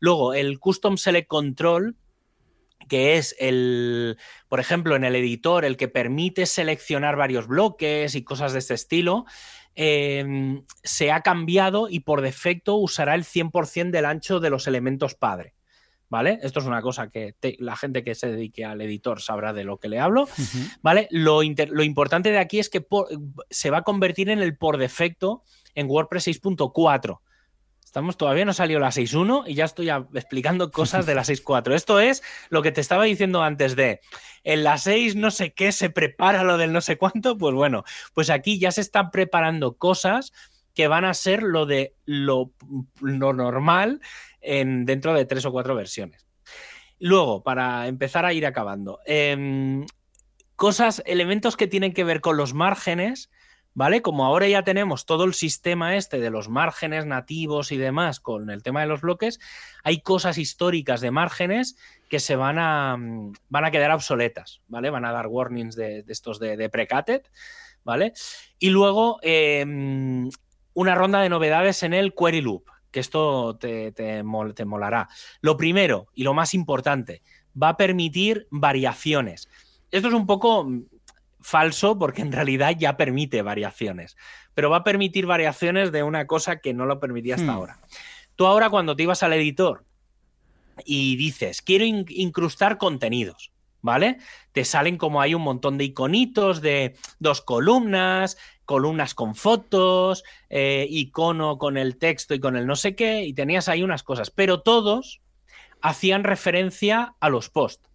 Luego, 0.00 0.34
el 0.34 0.60
Custom 0.60 0.98
Select 0.98 1.28
Control, 1.28 1.96
que 2.88 3.16
es 3.16 3.34
el, 3.38 4.18
por 4.48 4.60
ejemplo, 4.60 4.96
en 4.96 5.04
el 5.04 5.16
editor, 5.16 5.64
el 5.64 5.78
que 5.78 5.88
permite 5.88 6.44
seleccionar 6.44 7.16
varios 7.16 7.46
bloques 7.46 8.14
y 8.14 8.22
cosas 8.22 8.52
de 8.52 8.58
este 8.58 8.74
estilo, 8.74 9.24
eh, 9.76 10.62
se 10.82 11.10
ha 11.10 11.22
cambiado 11.22 11.88
y 11.88 12.00
por 12.00 12.20
defecto 12.20 12.76
usará 12.76 13.14
el 13.14 13.24
100% 13.24 13.90
del 13.90 14.04
ancho 14.04 14.40
de 14.40 14.50
los 14.50 14.66
elementos 14.66 15.14
padre. 15.14 15.54
¿Vale? 16.10 16.40
Esto 16.42 16.60
es 16.60 16.66
una 16.66 16.82
cosa 16.82 17.08
que 17.08 17.34
la 17.60 17.76
gente 17.76 18.04
que 18.04 18.14
se 18.14 18.30
dedique 18.30 18.64
al 18.64 18.80
editor 18.82 19.22
sabrá 19.22 19.52
de 19.54 19.64
lo 19.64 19.78
que 19.78 19.88
le 19.88 20.00
hablo, 20.00 20.28
¿vale? 20.82 21.08
Lo, 21.10 21.42
importante 21.42 22.30
de 22.32 22.38
aquí 22.38 22.58
es 22.58 22.68
que 22.68 22.84
se 23.48 23.70
va 23.70 23.78
a 23.78 23.82
convertir 23.82 24.28
en 24.28 24.40
el 24.40 24.56
por 24.58 24.76
defecto 24.76 25.44
en 25.74 25.88
WordPress 25.88 26.26
6.4. 26.26 27.20
Estamos, 27.84 28.16
todavía 28.16 28.44
no 28.44 28.52
salió 28.52 28.78
la 28.78 28.90
6.1 28.90 29.44
y 29.46 29.54
ya 29.54 29.64
estoy 29.64 29.88
explicando 29.88 30.70
cosas 30.70 31.06
de 31.06 31.14
la 31.14 31.22
6.4. 31.24 31.74
Esto 31.74 32.00
es 32.00 32.22
lo 32.48 32.60
que 32.62 32.72
te 32.72 32.80
estaba 32.80 33.04
diciendo 33.04 33.42
antes 33.42 33.76
de 33.76 34.00
en 34.42 34.64
la 34.64 34.78
6 34.78 35.16
no 35.16 35.30
sé 35.30 35.52
qué 35.52 35.70
se 35.70 35.90
prepara 35.90 36.42
lo 36.42 36.56
del 36.56 36.72
no 36.72 36.80
sé 36.80 36.98
cuánto. 36.98 37.38
Pues 37.38 37.54
bueno, 37.54 37.84
pues 38.14 38.30
aquí 38.30 38.58
ya 38.58 38.72
se 38.72 38.80
están 38.80 39.10
preparando 39.10 39.76
cosas 39.76 40.32
que 40.74 40.88
van 40.88 41.04
a 41.04 41.14
ser 41.14 41.42
lo 41.42 41.66
de 41.66 41.94
lo, 42.04 42.52
lo 43.00 43.32
normal 43.32 44.00
en, 44.40 44.84
dentro 44.84 45.14
de 45.14 45.24
tres 45.24 45.44
o 45.44 45.52
cuatro 45.52 45.74
versiones. 45.74 46.26
Luego, 46.98 47.42
para 47.42 47.88
empezar 47.88 48.24
a 48.26 48.32
ir 48.32 48.46
acabando, 48.46 49.00
em, 49.06 49.86
cosas, 50.54 51.02
elementos 51.06 51.56
que 51.56 51.66
tienen 51.66 51.94
que 51.94 52.04
ver 52.04 52.20
con 52.20 52.36
los 52.36 52.52
márgenes, 52.52 53.30
¿vale? 53.72 54.02
Como 54.02 54.26
ahora 54.26 54.48
ya 54.48 54.62
tenemos 54.62 55.06
todo 55.06 55.24
el 55.24 55.32
sistema 55.32 55.96
este 55.96 56.20
de 56.20 56.28
los 56.28 56.48
márgenes 56.48 57.06
nativos 57.06 57.72
y 57.72 57.78
demás 57.78 58.20
con 58.20 58.50
el 58.50 58.62
tema 58.62 58.80
de 58.80 58.86
los 58.86 59.00
bloques, 59.00 59.38
hay 59.82 60.02
cosas 60.02 60.36
históricas 60.36 61.00
de 61.00 61.10
márgenes 61.10 61.76
que 62.10 62.20
se 62.20 62.36
van 62.36 62.58
a, 62.58 62.96
van 63.48 63.64
a 63.64 63.70
quedar 63.70 63.92
obsoletas, 63.92 64.60
¿vale? 64.68 64.90
Van 64.90 65.06
a 65.06 65.12
dar 65.12 65.28
warnings 65.28 65.76
de, 65.76 66.04
estos 66.08 66.38
de, 66.38 66.56
de 66.58 66.68
precated, 66.68 67.22
¿vale? 67.84 68.12
Y 68.58 68.68
luego 68.70 69.18
em, 69.22 70.28
una 70.74 70.94
ronda 70.94 71.20
de 71.22 71.28
novedades 71.28 71.82
en 71.82 71.94
el 71.94 72.14
query 72.14 72.40
loop, 72.40 72.68
que 72.90 73.00
esto 73.00 73.56
te, 73.56 73.92
te, 73.92 74.22
molará. 74.22 75.08
Lo 75.40 75.56
primero 75.56 76.08
y 76.14 76.24
lo 76.24 76.34
más 76.34 76.54
importante, 76.54 77.22
va 77.60 77.70
a 77.70 77.76
permitir 77.76 78.46
variaciones. 78.50 79.48
Esto 79.90 80.08
es 80.08 80.14
un 80.14 80.26
poco 80.26 80.64
mm, 80.64 80.84
falso 81.40 81.98
porque 81.98 82.22
en 82.22 82.32
realidad 82.32 82.74
ya 82.78 82.96
permite 82.96 83.42
variaciones, 83.42 84.16
pero 84.54 84.70
va 84.70 84.78
a 84.78 84.84
permitir 84.84 85.26
variaciones 85.26 85.92
de 85.92 86.02
una 86.02 86.26
cosa 86.26 86.56
que 86.56 86.74
no 86.74 86.86
lo 86.86 87.00
permitía 87.00 87.36
hasta 87.36 87.52
hmm. 87.52 87.56
ahora. 87.56 87.78
Tú 88.36 88.46
ahora 88.46 88.70
cuando 88.70 88.96
te 88.96 89.02
ibas 89.02 89.22
al 89.22 89.32
editor 89.32 89.84
y 90.84 91.16
dices, 91.16 91.62
quiero 91.62 91.84
incrustar 91.84 92.78
contenidos, 92.78 93.52
¿vale? 93.82 94.18
Te 94.52 94.64
salen 94.64 94.96
como 94.96 95.20
hay 95.20 95.34
un 95.34 95.42
montón 95.42 95.78
de 95.78 95.84
iconitos 95.84 96.60
de 96.60 96.96
dos 97.18 97.40
columnas, 97.42 98.38
columnas 98.70 99.16
con 99.16 99.34
fotos, 99.34 100.22
eh, 100.48 100.86
icono 100.88 101.58
con 101.58 101.76
el 101.76 101.98
texto 101.98 102.34
y 102.34 102.38
con 102.38 102.56
el 102.56 102.68
no 102.68 102.76
sé 102.76 102.94
qué, 102.94 103.24
y 103.24 103.32
tenías 103.32 103.68
ahí 103.68 103.82
unas 103.82 104.04
cosas, 104.04 104.30
pero 104.30 104.60
todos 104.60 105.22
hacían 105.82 106.22
referencia 106.22 107.16
a 107.18 107.28
los 107.30 107.50
posts. 107.50 107.90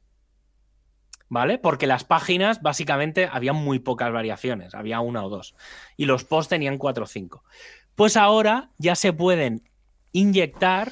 ¿Vale? 1.29 1.59
Porque 1.59 1.87
las 1.87 2.03
páginas 2.03 2.61
básicamente 2.61 3.29
había 3.31 3.53
muy 3.53 3.79
pocas 3.79 4.11
variaciones, 4.11 4.75
había 4.75 4.99
una 4.99 5.23
o 5.23 5.29
dos, 5.29 5.55
y 5.95 6.07
los 6.07 6.25
posts 6.25 6.49
tenían 6.49 6.77
cuatro 6.77 7.05
o 7.05 7.07
cinco. 7.07 7.45
Pues 7.95 8.17
ahora 8.17 8.71
ya 8.77 8.95
se 8.95 9.13
pueden 9.13 9.63
inyectar 10.11 10.91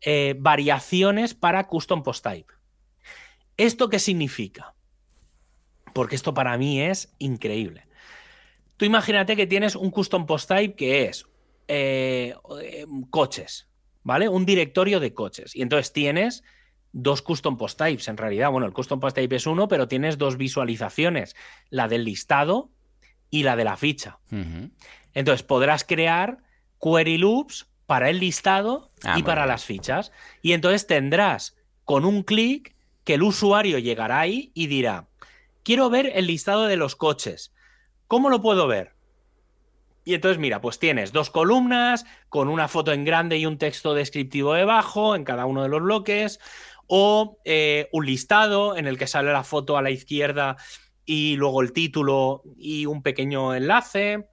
eh, 0.00 0.34
variaciones 0.40 1.34
para 1.34 1.68
custom 1.68 2.02
post 2.02 2.24
type. 2.24 2.52
¿Esto 3.56 3.90
qué 3.90 4.00
significa? 4.00 4.74
Porque 5.94 6.16
esto 6.16 6.34
para 6.34 6.58
mí 6.58 6.82
es 6.82 7.14
increíble. 7.20 7.89
Tú 8.80 8.86
imagínate 8.86 9.36
que 9.36 9.46
tienes 9.46 9.76
un 9.76 9.90
custom 9.90 10.24
post 10.24 10.48
type 10.48 10.74
que 10.74 11.04
es 11.04 11.26
eh, 11.68 12.34
coches, 13.10 13.68
¿vale? 14.04 14.26
Un 14.26 14.46
directorio 14.46 15.00
de 15.00 15.12
coches. 15.12 15.54
Y 15.54 15.60
entonces 15.60 15.92
tienes 15.92 16.42
dos 16.90 17.20
custom 17.20 17.58
post 17.58 17.76
types 17.76 18.08
en 18.08 18.16
realidad. 18.16 18.50
Bueno, 18.50 18.66
el 18.66 18.72
custom 18.72 18.98
post 18.98 19.16
type 19.16 19.36
es 19.36 19.46
uno, 19.46 19.68
pero 19.68 19.86
tienes 19.86 20.16
dos 20.16 20.38
visualizaciones, 20.38 21.36
la 21.68 21.88
del 21.88 22.06
listado 22.06 22.70
y 23.28 23.42
la 23.42 23.54
de 23.54 23.64
la 23.64 23.76
ficha. 23.76 24.18
Entonces 25.12 25.42
podrás 25.42 25.84
crear 25.84 26.38
query 26.82 27.18
loops 27.18 27.68
para 27.84 28.08
el 28.08 28.18
listado 28.18 28.92
ah, 29.04 29.18
y 29.18 29.22
para 29.22 29.44
las 29.44 29.66
fichas. 29.66 30.10
Y 30.40 30.52
entonces 30.52 30.86
tendrás 30.86 31.54
con 31.84 32.06
un 32.06 32.22
clic 32.22 32.74
que 33.04 33.12
el 33.12 33.24
usuario 33.24 33.78
llegará 33.78 34.20
ahí 34.20 34.52
y 34.54 34.68
dirá, 34.68 35.06
quiero 35.64 35.90
ver 35.90 36.10
el 36.14 36.28
listado 36.28 36.64
de 36.64 36.78
los 36.78 36.96
coches. 36.96 37.52
¿Cómo 38.10 38.28
lo 38.28 38.42
puedo 38.42 38.66
ver? 38.66 38.96
Y 40.04 40.14
entonces, 40.14 40.40
mira, 40.40 40.60
pues 40.60 40.80
tienes 40.80 41.12
dos 41.12 41.30
columnas 41.30 42.06
con 42.28 42.48
una 42.48 42.66
foto 42.66 42.92
en 42.92 43.04
grande 43.04 43.38
y 43.38 43.46
un 43.46 43.56
texto 43.56 43.94
descriptivo 43.94 44.52
debajo 44.54 45.14
en 45.14 45.22
cada 45.22 45.46
uno 45.46 45.62
de 45.62 45.68
los 45.68 45.80
bloques, 45.80 46.40
o 46.88 47.38
eh, 47.44 47.88
un 47.92 48.06
listado 48.06 48.76
en 48.76 48.88
el 48.88 48.98
que 48.98 49.06
sale 49.06 49.32
la 49.32 49.44
foto 49.44 49.76
a 49.76 49.82
la 49.82 49.92
izquierda 49.92 50.56
y 51.04 51.36
luego 51.36 51.62
el 51.62 51.72
título 51.72 52.42
y 52.58 52.86
un 52.86 53.04
pequeño 53.04 53.54
enlace. 53.54 54.26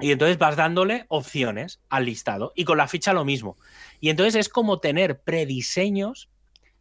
Y 0.00 0.10
entonces 0.10 0.38
vas 0.38 0.56
dándole 0.56 1.06
opciones 1.10 1.80
al 1.90 2.06
listado. 2.06 2.52
Y 2.56 2.64
con 2.64 2.76
la 2.76 2.88
ficha 2.88 3.12
lo 3.12 3.24
mismo. 3.24 3.56
Y 4.00 4.10
entonces 4.10 4.34
es 4.34 4.48
como 4.48 4.80
tener 4.80 5.22
prediseños 5.22 6.28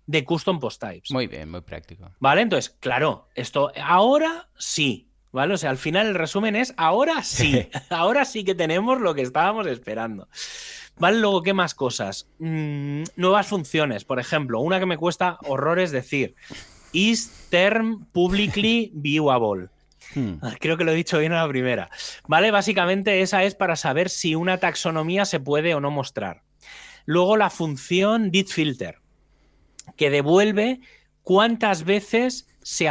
de 0.07 0.26
custom 0.26 0.60
post 0.60 0.81
types. 0.81 1.11
Muy 1.11 1.27
bien, 1.27 1.52
muy 1.52 1.61
práctico. 1.61 2.10
Vale, 2.19 2.41
entonces, 2.41 2.76
claro, 2.80 3.30
esto 3.36 3.72
ahora 3.80 4.49
sí. 4.57 5.09
¿Vale? 5.32 5.54
O 5.54 5.58
sea, 5.58 5.70
al 5.70 5.78
final 5.78 6.08
el 6.08 6.16
resumen 6.16 6.56
es, 6.56 6.74
ahora 6.78 7.24
sí, 7.24 7.70
ahora 7.90 8.26
sí 8.26 8.44
que 8.44 8.56
tenemos 8.56 9.00
lo 9.00 9.14
que 9.14 9.22
estábamos 9.22 9.68
esperando. 9.68 10.28
¿Vale? 10.98 11.20
Luego, 11.20 11.44
¿qué 11.44 11.54
más 11.54 11.76
cosas? 11.76 12.28
Mm, 12.40 13.04
nuevas 13.16 13.48
funciones, 13.48 14.06
por 14.06 14.20
ejemplo, 14.20 14.60
una 14.60 14.80
que 14.80 14.86
me 14.86 14.98
cuesta 14.98 15.38
horrores 15.44 15.92
decir, 15.92 16.36
is 16.92 17.48
term 17.50 18.06
publicly 18.12 18.92
viewable. 18.96 19.70
Hmm. 20.16 20.36
Ah, 20.42 20.56
creo 20.60 20.76
que 20.78 20.84
lo 20.84 20.92
he 20.92 20.96
dicho 20.96 21.20
bien 21.20 21.34
a 21.34 21.44
la 21.44 21.48
primera. 21.48 21.90
¿Vale? 22.28 22.52
Básicamente 22.52 23.22
esa 23.22 23.44
es 23.44 23.54
para 23.54 23.76
saber 23.76 24.10
si 24.10 24.36
una 24.36 24.58
taxonomía 24.58 25.26
se 25.26 25.40
puede 25.40 25.76
o 25.76 25.80
no 25.80 25.92
mostrar. 25.92 26.42
Luego 27.06 27.38
la 27.38 27.50
función 27.50 28.32
did 28.32 28.48
filter, 28.48 29.00
que 29.96 30.10
devuelve 30.10 30.80
cuántas 31.24 31.84
veces 31.84 32.48
se, 32.62 32.90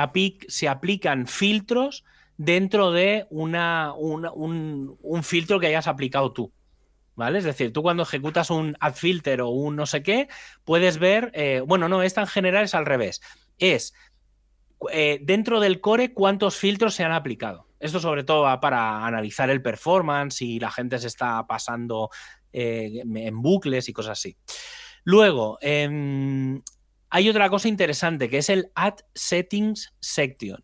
se 0.49 0.69
aplican 0.69 1.27
filtros 1.27 2.05
dentro 2.39 2.93
de 2.93 3.27
una, 3.29 3.93
un, 3.93 4.97
filtro 5.23 5.61
que 5.61 5.67
hayas 5.67 5.87
aplicado 5.87 6.33
tú. 6.33 6.53
¿Vale? 7.15 7.39
Es 7.39 7.45
decir, 7.45 7.73
tú 7.73 7.83
cuando 7.83 8.05
ejecutas 8.05 8.49
un 8.49 8.77
add 8.79 8.95
filter 8.95 9.41
o 9.41 9.49
un 9.49 9.75
no 9.75 9.87
sé 9.87 10.05
qué, 10.05 10.29
puedes 10.65 10.99
ver, 10.99 11.33
eh, 11.35 11.61
bueno, 11.67 11.89
no, 11.89 12.05
esta 12.05 12.21
en 12.21 12.29
general 12.29 12.65
es 12.65 12.77
al 12.77 12.87
revés. 12.87 13.21
Es 13.59 13.93
eh, 14.93 15.19
dentro 15.23 15.59
del 15.59 15.81
core 15.81 16.15
cuántos 16.15 16.57
filtros 16.57 16.95
se 16.95 17.03
han 17.03 17.11
aplicado. 17.11 17.67
Esto 17.81 17.99
sobre 17.99 18.23
todo 18.23 18.43
va 18.43 18.61
para 18.61 19.05
analizar 19.05 19.51
el 19.51 19.61
performance 19.61 20.43
y 20.43 20.61
la 20.61 20.71
gente 20.71 20.97
se 20.99 21.09
está 21.09 21.45
pasando 21.49 22.11
eh, 22.53 23.03
en 23.03 23.43
bucles 23.43 23.89
y 23.89 23.93
cosas 23.93 24.13
así. 24.13 24.37
Luego, 25.03 25.59
em, 25.61 26.63
hay 27.11 27.29
otra 27.29 27.51
cosa 27.51 27.67
interesante 27.67 28.29
que 28.29 28.39
es 28.39 28.49
el 28.49 28.71
Add 28.77 29.01
Settings 29.15 29.93
Section. 30.01 30.63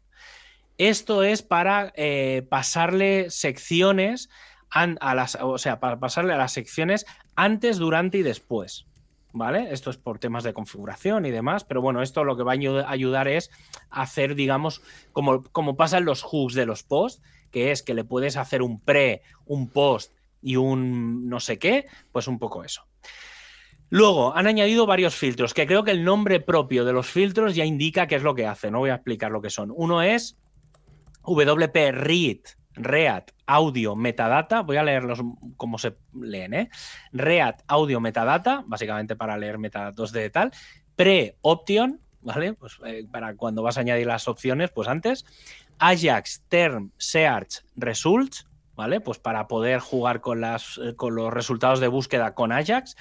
Esto 0.78 1.22
es 1.22 1.42
para 1.42 1.92
pasarle 2.48 3.30
secciones 3.30 4.28
a 4.70 5.14
las, 5.14 5.38
o 5.40 5.58
sea, 5.58 5.78
para 5.78 6.00
pasarle 6.00 6.32
a 6.32 6.38
las 6.38 6.52
secciones 6.52 7.06
antes, 7.36 7.78
durante 7.78 8.18
y 8.18 8.22
después. 8.22 8.86
¿Vale? 9.36 9.72
Esto 9.72 9.90
es 9.90 9.96
por 9.96 10.20
temas 10.20 10.44
de 10.44 10.52
configuración 10.52 11.26
y 11.26 11.32
demás, 11.32 11.64
pero 11.64 11.82
bueno, 11.82 12.02
esto 12.02 12.22
lo 12.22 12.36
que 12.36 12.44
va 12.44 12.52
a 12.52 12.90
ayudar 12.90 13.26
es 13.26 13.50
hacer, 13.90 14.36
digamos, 14.36 14.80
como, 15.10 15.42
como 15.42 15.76
pasa 15.76 15.98
los 15.98 16.22
hooks 16.22 16.54
de 16.54 16.66
los 16.66 16.84
posts, 16.84 17.20
que 17.50 17.72
es 17.72 17.82
que 17.82 17.94
le 17.94 18.04
puedes 18.04 18.36
hacer 18.36 18.62
un 18.62 18.80
pre, 18.80 19.22
un 19.44 19.70
post 19.70 20.12
y 20.40 20.54
un 20.54 21.28
no 21.28 21.40
sé 21.40 21.58
qué, 21.58 21.88
pues 22.12 22.28
un 22.28 22.38
poco 22.38 22.62
eso. 22.62 22.86
Luego, 23.90 24.36
han 24.36 24.46
añadido 24.46 24.86
varios 24.86 25.16
filtros, 25.16 25.52
que 25.52 25.66
creo 25.66 25.82
que 25.82 25.90
el 25.90 26.04
nombre 26.04 26.38
propio 26.38 26.84
de 26.84 26.92
los 26.92 27.08
filtros 27.08 27.56
ya 27.56 27.64
indica 27.64 28.06
qué 28.06 28.14
es 28.14 28.22
lo 28.22 28.36
que 28.36 28.46
hace. 28.46 28.70
No 28.70 28.78
voy 28.78 28.90
a 28.90 28.94
explicar 28.94 29.32
lo 29.32 29.42
que 29.42 29.50
son. 29.50 29.72
Uno 29.74 30.00
es 30.00 30.38
WP 31.24 31.92
Read, 31.92 32.40
Read 32.74 33.24
audio 33.46 33.94
metadata, 33.94 34.62
voy 34.62 34.76
a 34.76 34.82
leerlos 34.82 35.20
como 35.56 35.78
se 35.78 35.96
leen, 36.12 36.54
¿eh? 36.54 36.70
Read 37.12 37.56
audio 37.66 38.00
metadata, 38.00 38.64
básicamente 38.66 39.16
para 39.16 39.36
leer 39.36 39.58
metadatos 39.58 40.12
de 40.12 40.30
tal, 40.30 40.50
pre-option, 40.96 42.00
¿vale? 42.20 42.54
Pues 42.54 42.78
eh, 42.84 43.06
para 43.10 43.36
cuando 43.36 43.62
vas 43.62 43.76
a 43.78 43.80
añadir 43.80 44.06
las 44.06 44.28
opciones, 44.28 44.70
pues 44.70 44.88
antes, 44.88 45.24
Ajax 45.78 46.42
term 46.48 46.92
search 46.96 47.64
results, 47.76 48.48
¿vale? 48.74 49.00
Pues 49.00 49.18
para 49.18 49.46
poder 49.46 49.80
jugar 49.80 50.20
con, 50.20 50.40
las, 50.40 50.78
eh, 50.82 50.94
con 50.96 51.14
los 51.14 51.32
resultados 51.32 51.80
de 51.80 51.88
búsqueda 51.88 52.34
con 52.34 52.52
Ajax, 52.52 52.96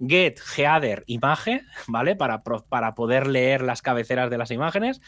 get 0.00 0.38
header 0.56 1.04
imagen, 1.06 1.66
¿vale? 1.86 2.16
Para, 2.16 2.42
para 2.42 2.94
poder 2.94 3.26
leer 3.26 3.62
las 3.62 3.82
cabeceras 3.82 4.30
de 4.30 4.38
las 4.38 4.50
imágenes. 4.50 5.00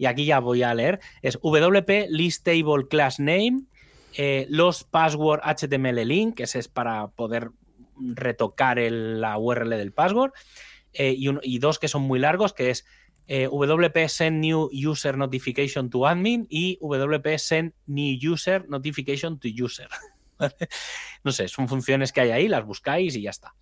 Y 0.00 0.06
aquí 0.06 0.24
ya 0.24 0.40
voy 0.40 0.62
a 0.62 0.72
leer, 0.72 0.98
es 1.20 1.38
WP 1.42 2.08
list 2.08 2.42
table 2.42 2.88
class 2.88 3.20
name, 3.20 3.64
eh, 4.14 4.46
los 4.48 4.82
password 4.82 5.42
HTML 5.42 6.06
link, 6.06 6.36
que 6.36 6.44
ese 6.44 6.58
es 6.58 6.68
para 6.68 7.08
poder 7.08 7.50
retocar 7.98 8.78
la 8.78 9.36
URL 9.36 9.68
del 9.68 9.92
password, 9.92 10.32
eh, 10.94 11.14
y, 11.18 11.58
dos 11.58 11.78
que 11.78 11.88
son 11.88 12.00
muy 12.00 12.18
largos, 12.18 12.54
que 12.54 12.70
es 12.70 12.86
eh, 13.26 13.46
WP 13.46 14.08
send 14.08 14.40
new 14.40 14.70
user 14.72 15.18
notification 15.18 15.90
to 15.90 16.06
admin 16.06 16.46
y 16.48 16.78
WP 16.80 17.36
send 17.36 17.74
new 17.86 18.32
user 18.32 18.66
notification 18.70 19.38
to 19.38 19.48
user. 19.48 19.90
no 21.24 21.30
sé, 21.30 21.46
son 21.48 21.68
funciones 21.68 22.10
que 22.10 22.22
hay 22.22 22.30
ahí, 22.30 22.48
las 22.48 22.64
buscáis 22.64 23.16
y 23.16 23.20
ya 23.20 23.30
está. 23.30 23.54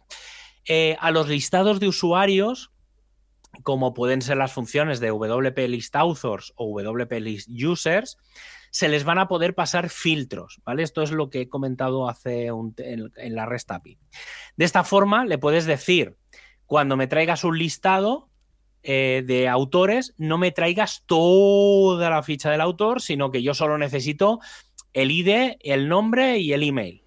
a 1.01 1.11
los 1.11 1.29
listados 1.29 1.81
de 1.81 1.89
usuarios, 1.89 2.71
como 3.63 3.95
pueden 3.95 4.23
ser 4.23 4.37
las 4.37 4.53
funciones 4.53 5.01
de 5.01 5.11
WP 5.11 5.59
list 5.69 5.95
authors 5.97 6.53
o 6.57 6.81
WP 6.81 7.13
list 7.21 7.49
users, 7.51 8.17
se 8.71 8.89
les 8.89 9.05
van 9.05 9.19
a 9.19 9.29
poder 9.29 9.55
pasar 9.55 9.89
filtros, 9.89 10.61
¿vale? 10.65 10.83
Esto 10.83 11.03
es 11.03 11.11
lo 11.11 11.31
que 11.31 11.43
he 11.43 11.49
comentado 11.49 12.09
hace 12.09 12.47
en, 12.47 13.35
la 13.35 13.47
REST 13.47 13.71
API. 13.71 13.99
De 14.57 14.65
esta 14.65 14.85
forma, 14.85 15.25
le 15.25 15.39
puedes 15.39 15.65
decir, 15.65 16.17
cuando 16.67 16.97
me 16.97 17.07
traigas 17.07 17.45
un 17.45 17.59
listado 17.59 18.29
eh, 18.83 19.23
de 19.27 19.49
autores, 19.49 20.15
no 20.19 20.39
me 20.39 20.53
traigas 20.53 21.05
toda 21.07 22.11
la 22.11 22.23
ficha 22.23 22.51
del 22.51 22.61
autor, 22.61 23.01
sino 23.01 23.31
que 23.31 23.43
yo 23.43 23.55
solo 23.55 23.79
necesito 23.79 24.41
el 24.93 25.11
ID, 25.11 25.57
el 25.61 25.89
nombre 25.89 26.39
y 26.39 26.53
el 26.53 26.63
email. 26.63 27.05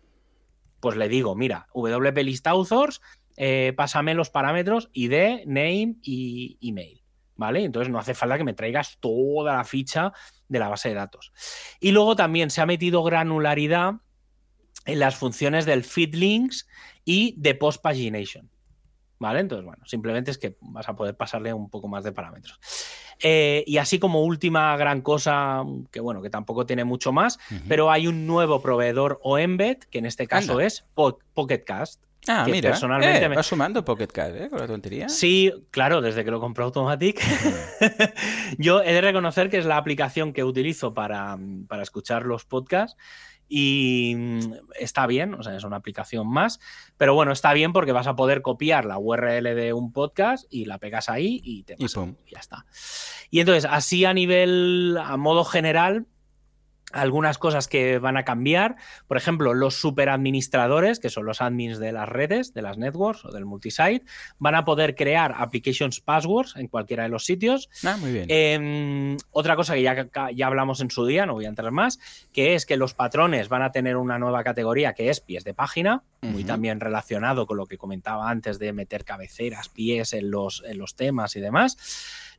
Pues 0.80 0.98
le 0.98 1.08
digo, 1.10 1.36
mira, 1.36 1.68
WP 1.76 2.18
List 2.24 2.48
Authors, 2.48 3.02
eh, 3.38 3.74
pásame 3.76 4.14
los 4.14 4.30
parámetros 4.30 4.90
ID, 4.94 5.46
name 5.46 5.96
y 6.04 6.58
email. 6.62 7.02
¿Vale? 7.36 7.64
Entonces 7.64 7.92
no 7.92 7.98
hace 7.98 8.14
falta 8.14 8.38
que 8.38 8.44
me 8.44 8.54
traigas 8.54 8.98
toda 9.00 9.56
la 9.58 9.64
ficha 9.64 10.14
de 10.48 10.60
la 10.60 10.68
base 10.68 10.90
de 10.90 10.96
datos. 10.96 11.34
Y 11.80 11.92
luego 11.92 12.16
también 12.16 12.52
se 12.52 12.62
ha 12.62 12.68
metido 12.68 13.02
granularidad 13.04 13.96
en 14.86 15.00
las 15.00 15.16
funciones 15.16 15.66
del 15.66 15.84
feed 15.84 16.14
links 16.14 16.68
y 17.04 17.34
de 17.38 17.56
post 17.56 17.82
pagination. 17.82 18.50
¿Vale? 19.18 19.40
Entonces, 19.40 19.66
bueno, 19.66 19.84
simplemente 19.86 20.32
es 20.32 20.40
que 20.40 20.58
vas 20.62 20.90
a 20.90 20.96
poder 20.96 21.16
pasarle 21.16 21.54
un 21.54 21.70
poco 21.70 21.88
más 21.88 22.04
de 22.04 22.12
parámetros. 22.12 22.60
Eh, 23.22 23.64
y 23.68 23.78
así 23.78 24.00
como 24.00 24.24
última 24.24 24.76
gran 24.78 25.02
cosa, 25.02 25.64
que 25.92 26.00
bueno, 26.00 26.24
que 26.24 26.32
tampoco 26.32 26.66
tiene 26.66 26.86
mucho 26.86 27.12
más, 27.12 27.38
pero 27.68 27.92
hay 27.92 28.08
un 28.08 28.26
nuevo 28.26 28.64
proveedor 28.64 29.20
o 29.22 29.38
embed, 29.38 29.78
que 29.78 30.00
en 30.00 30.08
este 30.08 30.26
caso 30.26 30.60
es 30.60 30.86
Pocketcast. 31.36 32.04
Ah, 32.28 32.46
mira, 32.50 32.70
personalmente 32.70 33.26
eh, 33.26 33.28
va 33.28 33.42
sumando 33.42 33.84
Pocket 33.84 34.10
¿eh? 34.16 34.50
Con 34.50 34.60
la 34.60 34.68
tontería. 34.68 35.10
Sí, 35.10 35.52
claro, 35.72 36.02
desde 36.02 36.24
que 36.24 36.32
lo 36.32 36.40
compró 36.40 36.66
Automatic. 36.66 37.20
yo 38.58 38.82
he 38.82 38.94
de 38.94 39.02
reconocer 39.02 39.50
que 39.50 39.58
es 39.58 39.66
la 39.66 39.78
aplicación 39.78 40.32
que 40.32 40.44
utilizo 40.44 40.94
para, 40.94 41.38
para 41.68 41.82
escuchar 41.82 42.26
los 42.26 42.46
podcasts 42.46 42.96
y 43.54 44.14
mm, 44.16 44.54
está 44.80 45.06
bien, 45.08 45.34
o 45.34 45.44
sea, 45.44 45.58
es 45.58 45.66
una 45.66 45.76
aplicación 45.76 46.26
más, 46.26 46.62
pero 46.96 47.14
bueno, 47.14 47.34
está 47.34 47.52
bien 47.52 47.74
porque 47.74 47.92
vas 47.92 48.08
a 48.08 48.16
poder 48.16 48.42
copiar 48.42 48.86
la 48.86 48.98
URL 48.98 49.44
de 49.56 49.74
un 49.74 49.92
podcast 49.92 50.46
y 50.50 50.66
la 50.66 50.78
pegas 50.78 51.10
ahí 51.10 51.42
y 51.44 51.64
te 51.64 51.76
pasa, 51.76 52.08
y 52.26 52.34
ya 52.34 52.40
está. 52.40 52.66
Y 53.30 53.42
entonces, 53.42 53.70
así 53.70 54.06
a 54.06 54.14
nivel, 54.14 54.98
a 55.04 55.18
modo 55.18 55.44
general, 55.44 56.06
algunas 56.94 57.38
cosas 57.38 57.68
que 57.68 58.00
van 58.00 58.18
a 58.18 58.26
cambiar. 58.26 58.76
Por 59.08 59.18
ejemplo, 59.18 59.54
los 59.54 59.76
superadministradores, 59.76 61.00
que 61.00 61.10
son 61.10 61.26
los 61.26 61.42
admins 61.42 61.80
de 61.80 61.92
las 61.92 62.08
redes, 62.08 62.54
de 62.54 62.62
las 62.62 62.78
networks 62.78 63.26
o 63.26 63.32
del 63.32 63.46
multisite, 63.46 64.04
van 64.40 64.56
a 64.56 64.66
poder 64.66 64.96
crear 64.96 65.36
applications 65.38 66.00
passwords 66.02 66.56
en 66.56 66.68
cualquiera 66.68 67.04
de 67.04 67.10
los 67.10 67.26
sitios. 67.26 67.70
Ah, 67.84 67.98
muy 67.98 68.12
bien. 68.12 68.26
Em, 68.30 69.18
otra 69.32 69.56
cosa 69.56 69.76
que 69.76 69.82
ya, 69.82 70.10
ya 70.34 70.48
hablamos 70.48 70.82
en 70.82 70.92
su 70.92 71.06
día, 71.06 71.26
no 71.26 71.34
voy 71.34 71.46
a 71.46 71.50
entrar 71.50 71.72
más, 71.72 72.00
que 72.32 72.56
es 72.56 72.66
que 72.66 72.78
los 72.78 72.94
patrones 72.94 73.50
van 73.50 73.62
a 73.62 73.72
tener 73.72 73.98
una 73.98 74.20
nueva 74.20 74.44
categoría 74.44 74.94
que 74.94 75.10
es 75.10 75.22
pies 75.22 75.44
de 75.44 75.54
página, 75.54 76.04
muy 76.22 76.44
también 76.44 76.80
relacionado 76.80 77.48
con 77.48 77.58
lo 77.58 77.66
que 77.66 77.78
comentaba 77.78 78.30
antes 78.30 78.60
de 78.60 78.74
meter 78.74 79.06
cabeceras, 79.06 79.70
pies 79.70 80.14
en 80.14 80.30
los, 80.30 80.64
en 80.66 80.78
los 80.78 80.96
temas 80.96 81.36
y 81.36 81.40
demás. 81.40 81.78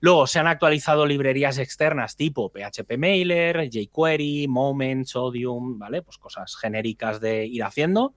Luego 0.02 0.26
se 0.26 0.40
han 0.40 0.48
actualizado 0.48 1.06
librerías 1.06 1.58
externas 1.58 2.16
tipo 2.16 2.50
PHP 2.50 2.98
Mailer, 2.98 3.70
jQuery, 3.70 4.48
Moment, 4.48 5.06
Sodium, 5.06 5.78
¿vale? 5.78 6.02
Pues 6.02 6.18
cosas 6.18 6.56
genéricas 6.56 7.20
de 7.20 7.46
ir 7.46 7.62
haciendo. 7.62 8.12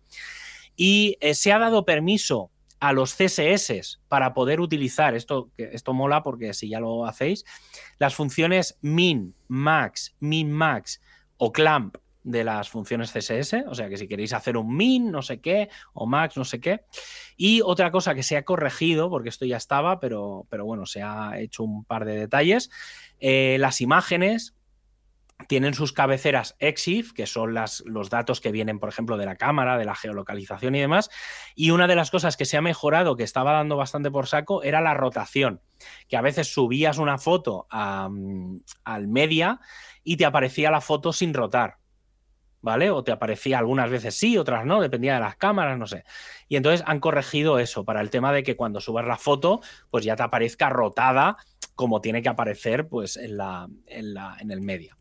Y 0.76 1.16
eh, 1.22 1.36
se 1.36 1.53
ha 1.53 1.60
dado 1.60 1.86
permiso 1.86 2.49
a 2.80 2.91
los 2.91 3.14
CSS 3.14 4.02
para 4.07 4.34
poder 4.34 4.62
utilizar, 4.62 5.14
esto, 5.14 5.52
esto 5.57 5.94
mola 5.94 6.24
porque 6.24 6.56
si 6.56 6.70
ya 6.70 6.80
lo 6.80 7.06
hacéis, 7.06 7.45
las 7.99 8.16
funciones 8.16 8.80
min, 8.82 9.36
max, 9.48 10.16
min, 10.20 10.52
max 10.52 10.99
o 11.38 11.52
clamp 11.52 11.98
de 12.26 12.43
las 12.43 12.69
funciones 12.69 13.11
CSS, 13.11 13.65
o 13.68 13.76
sea 13.76 13.88
que 13.88 13.97
si 13.97 14.07
queréis 14.07 14.34
hacer 14.34 14.57
un 14.57 14.76
min, 14.76 15.11
no 15.11 15.22
sé 15.22 15.39
qué, 15.39 15.69
o 15.93 16.07
max, 16.07 16.35
no 16.35 16.43
sé 16.43 16.60
qué. 16.60 16.81
Y 17.38 17.61
otra 17.61 17.91
cosa 17.91 18.15
que 18.15 18.23
se 18.23 18.35
ha 18.35 18.43
corregido, 18.43 19.11
porque 19.11 19.30
esto 19.30 19.45
ya 19.45 19.57
estaba, 19.57 19.99
pero, 19.99 20.47
pero 20.49 20.65
bueno, 20.65 20.88
se 20.88 21.03
ha 21.03 21.39
hecho 21.39 21.64
un 21.64 21.85
par 21.85 22.03
de 22.03 22.18
detalles, 22.18 22.72
eh, 23.19 23.57
las 23.60 23.80
imágenes 23.80 24.56
tienen 25.47 25.76
sus 25.76 25.93
cabeceras 25.93 26.56
EXIF, 26.60 27.14
que 27.14 27.27
son 27.27 27.53
las, 27.53 27.84
los 27.85 28.10
datos 28.10 28.41
que 28.41 28.52
vienen, 28.52 28.80
por 28.80 28.89
ejemplo, 28.89 29.18
de 29.18 29.26
la 29.26 29.35
cámara, 29.35 29.77
de 29.77 29.85
la 29.85 29.93
geolocalización 29.93 30.73
y 30.73 30.80
demás. 30.80 31.11
Y 31.53 31.69
una 31.72 31.88
de 31.88 31.95
las 31.95 32.10
cosas 32.10 32.38
que 32.38 32.45
se 32.45 32.57
ha 32.57 32.61
mejorado, 32.61 33.15
que 33.15 33.23
estaba 33.23 33.52
dando 33.52 33.77
bastante 33.77 34.10
por 34.10 34.27
saco, 34.27 34.64
era 34.64 34.81
la 34.81 34.95
rotación, 34.95 35.61
que 36.07 36.18
a 36.18 36.22
veces 36.22 36.52
subías 36.52 36.97
una 36.97 37.19
foto 37.19 37.68
al 37.69 39.07
media 39.07 39.60
y 40.03 40.18
te 40.18 40.26
aparecía 40.26 40.72
la 40.72 40.81
foto 40.81 41.14
sin 41.14 41.35
rotar. 41.35 41.77
¿Vale? 42.66 42.90
O 42.90 43.04
te 43.04 43.12
aparecía 43.12 43.60
algunas 43.60 43.92
veces 43.92 44.16
sí, 44.16 44.40
otras 44.40 44.66
no, 44.66 44.82
dependía 44.82 45.14
de 45.14 45.20
las 45.20 45.36
cámaras, 45.36 45.78
no 45.78 45.86
sé. 45.86 46.04
Y 46.50 46.56
entonces 46.56 46.84
han 46.88 47.00
corregido 47.00 47.60
eso 47.60 47.86
para 47.86 48.02
el 48.02 48.10
tema 48.10 48.34
de 48.34 48.42
que 48.42 48.56
cuando 48.56 48.82
subas 48.82 49.06
la 49.06 49.18
foto, 49.18 49.62
pues 49.92 50.04
ya 50.04 50.16
te 50.16 50.24
aparezca 50.24 50.68
rotada 50.68 51.38
como 51.76 52.02
tiene 52.02 52.24
que 52.24 52.30
aparecer 52.30 52.88
pues 52.88 53.18
en, 53.18 53.38
la, 53.38 53.68
en, 53.86 54.16
la, 54.16 54.36
en 54.40 54.50
el 54.50 54.62
medio. 54.62 54.98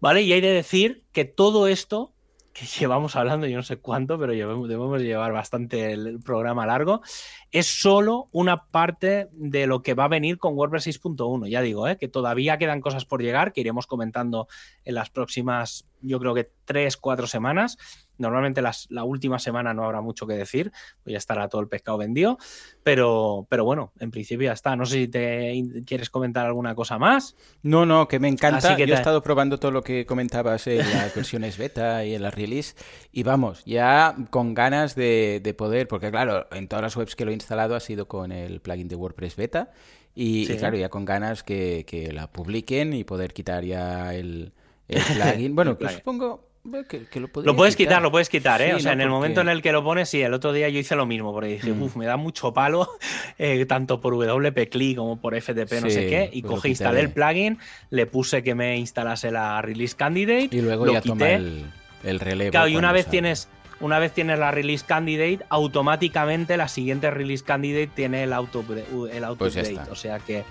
¿Vale? 0.00 0.22
Y 0.22 0.32
hay 0.32 0.40
de 0.40 0.50
decir 0.50 1.04
que 1.12 1.24
todo 1.24 1.68
esto 1.68 2.12
que 2.54 2.64
llevamos 2.80 3.16
hablando, 3.16 3.46
yo 3.46 3.56
no 3.58 3.62
sé 3.62 3.76
cuánto, 3.78 4.18
pero 4.18 4.32
debemos 4.32 5.02
llevar 5.02 5.32
bastante 5.32 5.92
el 5.92 6.20
programa 6.20 6.64
largo, 6.64 7.02
es 7.50 7.66
solo 7.66 8.28
una 8.32 8.66
parte 8.68 9.28
de 9.32 9.66
lo 9.66 9.82
que 9.82 9.94
va 9.94 10.04
a 10.04 10.08
venir 10.08 10.38
con 10.38 10.54
WordPress 10.54 10.86
6.1. 10.86 11.48
Ya 11.48 11.60
digo, 11.60 11.86
¿eh? 11.86 11.98
que 11.98 12.08
todavía 12.08 12.56
quedan 12.56 12.80
cosas 12.80 13.04
por 13.04 13.20
llegar, 13.20 13.52
que 13.52 13.60
iremos 13.60 13.86
comentando 13.86 14.48
en 14.84 14.94
las 14.94 15.10
próximas 15.10 15.86
yo 16.04 16.20
creo 16.20 16.34
que 16.34 16.50
tres, 16.64 16.96
cuatro 16.96 17.26
semanas. 17.26 17.78
Normalmente 18.18 18.62
la 18.62 19.04
última 19.04 19.38
semana 19.38 19.74
no 19.74 19.84
habrá 19.84 20.00
mucho 20.00 20.26
que 20.26 20.34
decir, 20.34 20.72
pues 21.02 21.12
ya 21.12 21.18
estará 21.18 21.48
todo 21.48 21.60
el 21.60 21.68
pescado 21.68 21.98
vendido, 21.98 22.38
pero, 22.82 23.46
pero 23.48 23.64
bueno, 23.64 23.92
en 23.98 24.10
principio 24.10 24.46
ya 24.46 24.52
está. 24.52 24.76
No 24.76 24.86
sé 24.86 24.94
si 24.94 25.08
te 25.08 25.82
quieres 25.86 26.10
comentar 26.10 26.46
alguna 26.46 26.74
cosa 26.74 26.98
más. 26.98 27.36
No, 27.62 27.86
no, 27.86 28.08
que 28.08 28.18
me 28.20 28.28
encanta. 28.28 28.76
Yo 28.76 28.84
he 28.84 28.92
estado 28.92 29.22
probando 29.22 29.58
todo 29.58 29.70
lo 29.70 29.82
que 29.82 30.06
comentabas 30.06 30.66
en 30.66 30.78
las 30.78 31.14
versiones 31.14 31.58
beta 31.58 32.04
y 32.04 32.14
en 32.14 32.22
la 32.22 32.30
release 32.30 32.74
y 33.12 33.22
vamos, 33.22 33.64
ya 33.64 34.14
con 34.30 34.54
ganas 34.54 34.94
de, 34.94 35.54
poder, 35.56 35.88
porque 35.88 36.10
claro, 36.10 36.46
en 36.52 36.68
todas 36.68 36.82
las 36.82 36.96
webs 36.96 37.16
que 37.16 37.24
lo 37.24 37.30
he 37.30 37.34
instalado 37.34 37.74
ha 37.74 37.80
sido 37.80 38.06
con 38.06 38.32
el 38.32 38.60
plugin 38.60 38.88
de 38.88 38.96
WordPress 38.96 39.36
beta 39.36 39.70
y, 40.14 40.46
claro, 40.56 40.76
ya 40.76 40.88
con 40.88 41.04
ganas 41.04 41.42
que, 41.42 41.84
que, 41.86 42.12
la 42.12 42.30
publiquen 42.30 42.92
y 42.92 43.04
poder 43.04 43.32
quitar 43.32 43.64
ya 43.64 44.14
el, 44.14 44.52
plugin. 44.86 45.54
Bueno, 45.54 45.78
que 45.78 45.88
supongo 45.88 46.53
lo, 46.64 47.56
puedes 47.56 47.76
quitar. 47.76 48.00
lo 48.00 48.10
puedes 48.10 48.30
quitar, 48.30 48.62
¿eh? 48.62 48.74
o 48.74 48.80
sea, 48.80 48.92
en 48.92 49.02
el 49.02 49.10
momento 49.10 49.42
en 49.42 49.50
el 49.50 49.60
que 49.60 49.70
lo 49.70 49.84
pones, 49.84 50.08
sí, 50.08 50.22
el 50.22 50.32
otro 50.32 50.52
día 50.52 50.68
yo 50.70 50.78
hice 50.78 50.96
lo 50.96 51.04
mismo, 51.04 51.32
porque 51.32 51.48
dije, 51.48 51.72
mm. 51.72 51.82
uff, 51.82 51.96
me 51.96 52.06
da 52.06 52.16
mucho 52.16 52.54
palo, 52.54 52.88
eh, 53.38 53.66
tanto 53.66 54.00
por 54.00 54.14
WP 54.14 54.96
como 54.96 55.20
por 55.20 55.38
FTP, 55.38 55.72
no 55.82 55.90
sé 55.90 56.08
qué, 56.08 56.30
y 56.32 56.40
pues 56.40 56.54
cogí, 56.54 56.68
instalé 56.70 57.00
el 57.00 57.10
plugin, 57.10 57.58
le 57.90 58.06
puse 58.06 58.42
que 58.42 58.54
me 58.54 58.78
instalase 58.78 59.30
la 59.30 59.60
release 59.60 59.94
candidate, 59.94 60.48
y 60.50 60.62
luego 60.62 60.90
ya 60.90 61.02
quité. 61.02 61.34
el, 61.34 61.66
el 62.02 62.20
relevo. 62.20 62.50
Claro, 62.50 62.68
y 62.68 62.76
una 62.76 62.92
vez 62.92 63.06
tienes. 63.06 63.48
Una 63.80 63.98
vez 63.98 64.12
tienes 64.12 64.38
la 64.38 64.52
release 64.52 64.86
candidate, 64.86 65.40
automáticamente 65.50 66.56
la 66.56 66.68
siguiente 66.68 67.10
release 67.10 67.44
candidate 67.44 67.88
tiene 67.88 68.22
el 68.22 68.32
auto, 68.32 68.64
el 69.12 69.24
auto 69.24 69.36
pues 69.36 69.56
o 69.90 69.96
sea 69.96 70.20
que, 70.20 70.44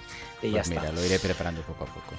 ya 0.44 0.52
pues 0.52 0.70
está. 0.70 0.82
Mira, 0.82 0.92
lo 0.92 1.04
iré 1.04 1.18
preparando 1.20 1.62
poco 1.62 1.86
a 1.86 1.88
poco. 1.88 2.14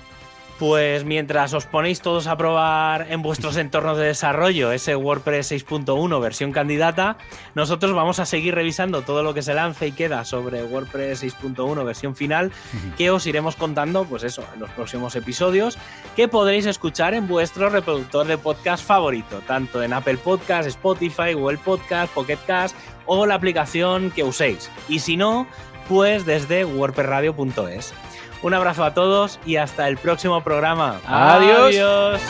Pues 0.58 1.04
mientras 1.04 1.52
os 1.52 1.66
ponéis 1.66 2.00
todos 2.00 2.28
a 2.28 2.36
probar 2.36 3.10
en 3.10 3.22
vuestros 3.22 3.56
entornos 3.56 3.98
de 3.98 4.06
desarrollo 4.06 4.70
ese 4.70 4.94
WordPress 4.94 5.50
6.1 5.50 6.20
versión 6.20 6.52
candidata, 6.52 7.16
nosotros 7.56 7.92
vamos 7.92 8.20
a 8.20 8.26
seguir 8.26 8.54
revisando 8.54 9.02
todo 9.02 9.24
lo 9.24 9.34
que 9.34 9.42
se 9.42 9.52
lance 9.52 9.88
y 9.88 9.92
queda 9.92 10.24
sobre 10.24 10.62
WordPress 10.62 11.24
6.1 11.24 11.84
versión 11.84 12.14
final, 12.14 12.52
que 12.96 13.10
os 13.10 13.26
iremos 13.26 13.56
contando, 13.56 14.04
pues 14.04 14.22
eso, 14.22 14.44
en 14.54 14.60
los 14.60 14.70
próximos 14.70 15.16
episodios, 15.16 15.76
que 16.14 16.28
podréis 16.28 16.66
escuchar 16.66 17.14
en 17.14 17.26
vuestro 17.26 17.68
reproductor 17.68 18.24
de 18.24 18.38
podcast 18.38 18.86
favorito, 18.86 19.40
tanto 19.48 19.82
en 19.82 19.92
Apple 19.92 20.18
Podcast, 20.18 20.68
Spotify, 20.68 21.32
Google 21.32 21.58
Podcast, 21.58 22.14
Pocket 22.14 22.38
Cast 22.46 22.76
o 23.06 23.26
la 23.26 23.34
aplicación 23.34 24.12
que 24.12 24.22
uséis. 24.22 24.70
Y 24.88 25.00
si 25.00 25.16
no, 25.16 25.48
pues 25.88 26.24
desde 26.24 26.64
wordpressradio.es. 26.64 27.92
Un 28.44 28.52
abrazo 28.52 28.84
a 28.84 28.92
todos 28.92 29.40
y 29.46 29.56
hasta 29.56 29.88
el 29.88 29.96
próximo 29.96 30.42
programa. 30.42 31.00
Adiós. 31.06 32.20